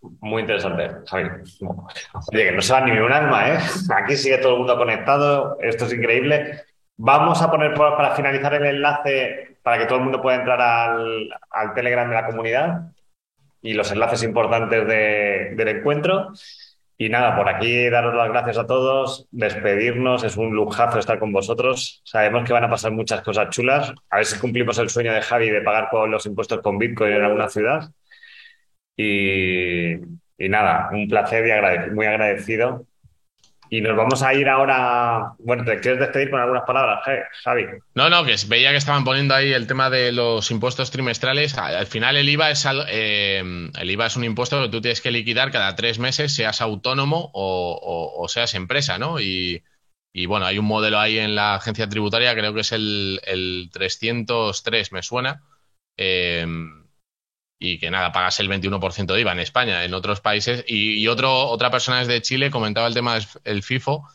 Muy 0.00 0.42
interesante, 0.42 0.90
Javi. 1.06 1.28
Oye, 2.32 2.44
que 2.44 2.52
no 2.52 2.62
se 2.62 2.72
va 2.72 2.80
ni 2.82 2.92
un 2.92 3.12
alma, 3.12 3.54
¿eh? 3.54 3.58
Aquí 3.96 4.16
sigue 4.16 4.38
todo 4.38 4.52
el 4.52 4.58
mundo 4.58 4.76
conectado, 4.76 5.58
esto 5.60 5.86
es 5.86 5.92
increíble. 5.92 6.62
Vamos 6.96 7.42
a 7.42 7.50
poner 7.50 7.74
para 7.74 8.14
finalizar 8.14 8.54
el 8.54 8.66
enlace 8.66 9.58
para 9.62 9.78
que 9.78 9.86
todo 9.86 9.98
el 9.98 10.04
mundo 10.04 10.22
pueda 10.22 10.38
entrar 10.38 10.60
al, 10.60 11.74
Telegram 11.74 12.08
de 12.08 12.14
la 12.14 12.26
comunidad 12.26 12.92
y 13.60 13.74
los 13.74 13.92
enlaces 13.92 14.22
importantes 14.22 14.86
del 14.86 15.68
encuentro. 15.68 16.32
Y 16.96 17.08
nada, 17.10 17.36
por 17.36 17.48
aquí 17.48 17.88
daros 17.88 18.14
las 18.14 18.28
gracias 18.28 18.58
a 18.58 18.66
todos, 18.66 19.28
despedirnos, 19.30 20.24
es 20.24 20.36
un 20.36 20.52
lujazo 20.54 20.98
estar 20.98 21.20
con 21.20 21.32
vosotros. 21.32 22.02
Sabemos 22.04 22.44
que 22.44 22.52
van 22.52 22.64
a 22.64 22.70
pasar 22.70 22.90
muchas 22.90 23.22
cosas 23.22 23.50
chulas. 23.50 23.92
A 24.10 24.16
ver 24.16 24.26
si 24.26 24.38
cumplimos 24.40 24.78
el 24.78 24.90
sueño 24.90 25.12
de 25.12 25.22
Javi 25.22 25.50
de 25.50 25.60
pagar 25.60 25.90
con 25.90 26.10
los 26.10 26.26
impuestos 26.26 26.60
con 26.60 26.78
Bitcoin 26.78 27.12
en 27.12 27.22
alguna 27.22 27.48
ciudad. 27.48 27.88
Y, 29.00 30.48
nada, 30.48 30.90
un 30.92 31.08
placer 31.08 31.46
y 31.46 31.90
muy 31.94 32.06
agradecido 32.06 32.84
y 33.70 33.80
nos 33.80 33.96
vamos 33.96 34.22
a 34.22 34.34
ir 34.34 34.48
ahora. 34.48 35.34
Bueno, 35.38 35.64
¿te 35.64 35.78
quieres 35.80 36.00
despedir 36.00 36.30
con 36.30 36.40
algunas 36.40 36.64
palabras, 36.64 37.00
Javi? 37.44 37.66
No, 37.94 38.08
no, 38.08 38.24
que 38.24 38.34
veía 38.48 38.70
que 38.70 38.76
estaban 38.76 39.04
poniendo 39.04 39.34
ahí 39.34 39.52
el 39.52 39.66
tema 39.66 39.90
de 39.90 40.12
los 40.12 40.50
impuestos 40.50 40.90
trimestrales. 40.90 41.56
Al 41.58 41.86
final, 41.86 42.16
el 42.16 42.28
IVA 42.28 42.50
es 42.50 42.66
eh, 42.88 43.70
el 43.78 43.90
IVA 43.90 44.06
es 44.06 44.16
un 44.16 44.24
impuesto 44.24 44.62
que 44.62 44.68
tú 44.68 44.80
tienes 44.80 45.00
que 45.00 45.10
liquidar 45.10 45.50
cada 45.50 45.76
tres 45.76 45.98
meses, 45.98 46.34
seas 46.34 46.60
autónomo 46.60 47.30
o, 47.34 48.26
seas 48.28 48.54
empresa, 48.54 48.98
¿no? 48.98 49.20
Y, 49.20 49.62
bueno, 50.26 50.46
hay 50.46 50.58
un 50.58 50.64
modelo 50.64 50.98
ahí 50.98 51.18
en 51.18 51.34
la 51.34 51.54
agencia 51.56 51.88
tributaria, 51.88 52.34
creo 52.34 52.52
que 52.54 52.60
es 52.60 52.72
el, 52.72 53.20
el 53.24 53.70
303, 53.72 54.92
me 54.92 55.02
suena. 55.02 55.42
Eh, 55.96 56.46
y 57.58 57.78
que 57.78 57.90
nada, 57.90 58.12
pagas 58.12 58.38
el 58.40 58.48
21% 58.48 59.06
de 59.06 59.20
IVA 59.20 59.32
en 59.32 59.40
España, 59.40 59.84
en 59.84 59.94
otros 59.94 60.20
países. 60.20 60.64
Y, 60.66 61.06
otro, 61.08 61.48
otra 61.48 61.70
persona 61.70 61.98
desde 61.98 62.22
Chile 62.22 62.50
comentaba 62.50 62.86
el 62.86 62.94
tema 62.94 63.18
del 63.44 63.62
FIFO, 63.62 64.08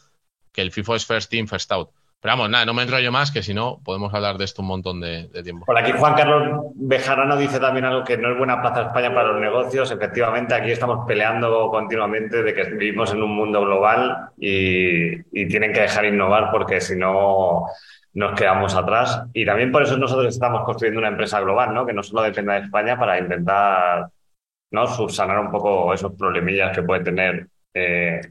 que 0.51 0.61
el 0.61 0.71
FIFO 0.71 0.95
es 0.95 1.05
First 1.05 1.33
In, 1.33 1.47
First 1.47 1.71
Out. 1.71 1.89
Pero 2.21 2.37
vamos, 2.37 2.49
nada, 2.51 2.65
no 2.65 2.73
me 2.73 2.85
yo 3.03 3.11
más, 3.11 3.31
que 3.31 3.43
si 3.43 3.53
no, 3.53 3.81
podemos 3.83 4.13
hablar 4.13 4.37
de 4.37 4.45
esto 4.45 4.61
un 4.61 4.69
montón 4.69 5.01
de, 5.01 5.27
tiempo. 5.43 5.65
Por 5.65 5.77
aquí 5.77 5.91
Juan 5.91 6.13
Carlos 6.13 6.67
Bejarano 6.73 7.35
dice 7.35 7.59
también 7.59 7.83
algo 7.83 8.05
que 8.05 8.17
no 8.17 8.31
es 8.31 8.37
buena 8.37 8.61
plaza 8.61 8.83
España 8.83 9.13
para 9.13 9.33
los 9.33 9.41
negocios. 9.41 9.91
Efectivamente, 9.91 10.55
aquí 10.55 10.71
estamos 10.71 11.05
peleando 11.05 11.67
continuamente 11.69 12.41
de 12.41 12.53
que 12.53 12.63
vivimos 12.75 13.11
en 13.11 13.23
un 13.23 13.35
mundo 13.35 13.59
global 13.65 14.29
y 14.37 15.47
tienen 15.47 15.73
que 15.73 15.81
dejar 15.81 16.05
innovar 16.05 16.49
porque 16.49 16.79
si 16.79 16.95
no 16.95 17.65
nos 18.13 18.39
quedamos 18.39 18.75
atrás. 18.75 19.23
Y 19.33 19.45
también 19.45 19.71
por 19.71 19.83
eso 19.83 19.97
nosotros 19.97 20.33
estamos 20.33 20.63
construyendo 20.63 20.99
una 20.99 21.09
empresa 21.09 21.39
global, 21.39 21.73
¿no? 21.73 21.85
Que 21.85 21.93
no 21.93 22.03
solo 22.03 22.21
dependa 22.21 22.53
de 22.53 22.61
España 22.61 22.97
para 22.97 23.19
intentar 23.19 24.07
¿no? 24.71 24.87
subsanar 24.87 25.39
un 25.39 25.51
poco 25.51 25.93
esos 25.93 26.13
problemillas 26.13 26.75
que 26.75 26.83
puede 26.83 27.03
tener. 27.03 27.47
Eh, 27.73 28.21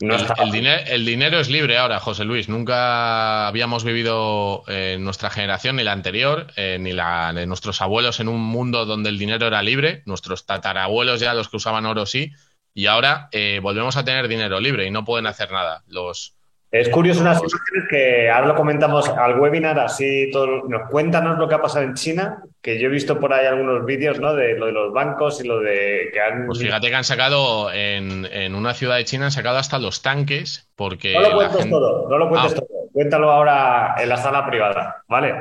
el, 0.00 1.04
dinero, 1.04 1.38
es 1.38 1.50
libre 1.50 1.76
ahora, 1.76 2.00
José 2.00 2.24
Luis. 2.24 2.48
Nunca 2.48 3.46
habíamos 3.46 3.84
vivido 3.84 4.62
en 4.66 4.74
eh, 4.74 4.98
nuestra 4.98 5.28
generación, 5.28 5.76
ni 5.76 5.84
la 5.84 5.92
anterior, 5.92 6.46
eh, 6.56 6.78
ni 6.80 6.92
la 6.92 7.34
de 7.34 7.46
nuestros 7.46 7.82
abuelos, 7.82 8.18
en 8.18 8.28
un 8.28 8.40
mundo 8.40 8.86
donde 8.86 9.10
el 9.10 9.18
dinero 9.18 9.46
era 9.46 9.62
libre. 9.62 10.02
Nuestros 10.06 10.46
tatarabuelos 10.46 11.20
ya, 11.20 11.34
los 11.34 11.50
que 11.50 11.58
usaban 11.58 11.84
oro, 11.84 12.06
sí. 12.06 12.32
Y 12.72 12.86
ahora 12.86 13.28
volvemos 13.60 13.96
a 13.96 14.04
tener 14.04 14.28
dinero 14.28 14.60
libre 14.60 14.86
y 14.86 14.90
no 14.90 15.04
pueden 15.04 15.26
hacer 15.26 15.50
nada. 15.50 15.82
Los, 15.86 16.39
es 16.72 16.88
curioso 16.88 17.22
unas 17.22 17.38
imágenes 17.38 17.88
que 17.88 18.30
ahora 18.30 18.46
lo 18.46 18.54
comentamos 18.54 19.08
al 19.08 19.40
webinar, 19.40 19.80
así 19.80 20.30
todo, 20.30 20.68
nos 20.68 20.88
cuéntanos 20.88 21.36
lo 21.36 21.48
que 21.48 21.56
ha 21.56 21.60
pasado 21.60 21.84
en 21.84 21.94
China, 21.94 22.44
que 22.62 22.78
yo 22.78 22.86
he 22.86 22.90
visto 22.90 23.18
por 23.18 23.32
ahí 23.32 23.44
algunos 23.44 23.84
vídeos, 23.84 24.20
¿no? 24.20 24.34
De 24.34 24.56
lo 24.56 24.66
de 24.66 24.72
los 24.72 24.92
bancos 24.92 25.42
y 25.42 25.48
lo 25.48 25.58
de 25.58 26.10
que 26.12 26.20
han. 26.20 26.46
Pues 26.46 26.60
fíjate 26.60 26.88
que 26.88 26.94
han 26.94 27.02
sacado 27.02 27.72
en, 27.72 28.54
una 28.54 28.72
ciudad 28.74 28.96
de 28.96 29.04
China 29.04 29.26
han 29.26 29.32
sacado 29.32 29.58
hasta 29.58 29.80
los 29.80 30.00
tanques, 30.02 30.68
porque. 30.76 31.12
No 31.12 31.22
lo 31.22 31.32
cuentes 31.34 31.68
todo, 31.68 32.08
no 32.08 32.18
lo 32.18 32.28
cuentes 32.28 32.52
ah. 32.52 32.60
todo. 32.60 32.68
Cuéntalo 32.92 33.30
ahora 33.32 33.96
en 33.98 34.08
la 34.08 34.16
sala 34.16 34.46
privada, 34.46 35.02
¿vale? 35.08 35.40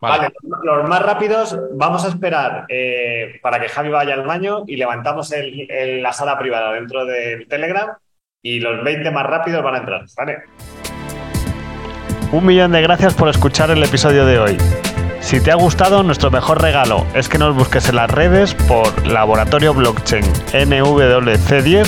Vale. 0.00 0.32
los 0.64 0.88
más 0.88 1.02
rápidos, 1.02 1.56
vamos 1.74 2.04
a 2.04 2.08
esperar 2.08 2.64
eh, 2.68 3.38
para 3.40 3.60
que 3.60 3.68
Javi 3.68 3.88
vaya 3.90 4.14
al 4.14 4.26
baño 4.26 4.64
y 4.66 4.76
levantamos 4.76 5.32
la 5.68 6.12
sala 6.12 6.36
privada 6.38 6.72
dentro 6.72 7.04
del 7.04 7.46
Telegram 7.46 7.90
y 8.42 8.60
los 8.60 8.82
20 8.82 9.10
más 9.10 9.24
rápidos 9.24 9.62
van 9.62 9.76
a 9.76 9.78
entrar, 9.78 10.04
¿vale? 10.16 10.38
Un 12.32 12.44
millón 12.44 12.72
de 12.72 12.82
gracias 12.82 13.14
por 13.14 13.28
escuchar 13.28 13.70
el 13.70 13.82
episodio 13.82 14.26
de 14.26 14.38
hoy. 14.38 14.58
Si 15.20 15.40
te 15.40 15.52
ha 15.52 15.54
gustado, 15.54 16.02
nuestro 16.02 16.30
mejor 16.30 16.60
regalo 16.60 17.06
es 17.14 17.28
que 17.28 17.38
nos 17.38 17.54
busques 17.54 17.88
en 17.88 17.96
las 17.96 18.10
redes 18.10 18.54
por 18.54 19.06
Laboratorio 19.06 19.72
Blockchain 19.72 20.24
NWC10 20.52 21.86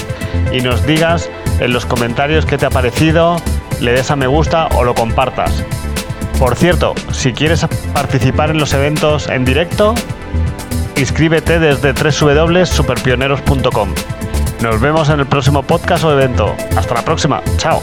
y 0.52 0.60
nos 0.60 0.86
digas 0.86 1.28
en 1.58 1.72
los 1.72 1.84
comentarios 1.86 2.46
qué 2.46 2.56
te 2.56 2.66
ha 2.66 2.70
parecido, 2.70 3.36
le 3.80 3.92
des 3.92 4.10
a 4.10 4.16
me 4.16 4.28
gusta 4.28 4.68
o 4.76 4.84
lo 4.84 4.94
compartas. 4.94 5.64
Por 6.38 6.54
cierto, 6.54 6.94
si 7.10 7.32
quieres 7.32 7.66
participar 7.92 8.50
en 8.50 8.58
los 8.58 8.72
eventos 8.74 9.28
en 9.28 9.44
directo, 9.44 9.94
inscríbete 10.96 11.58
desde 11.58 11.92
www.superpioneros.com. 11.92 13.88
Nos 14.60 14.80
vemos 14.80 15.08
en 15.10 15.20
el 15.20 15.26
próximo 15.26 15.62
podcast 15.62 16.04
o 16.04 16.12
evento. 16.12 16.54
Hasta 16.76 16.94
la 16.94 17.02
próxima. 17.04 17.42
Chao. 17.56 17.82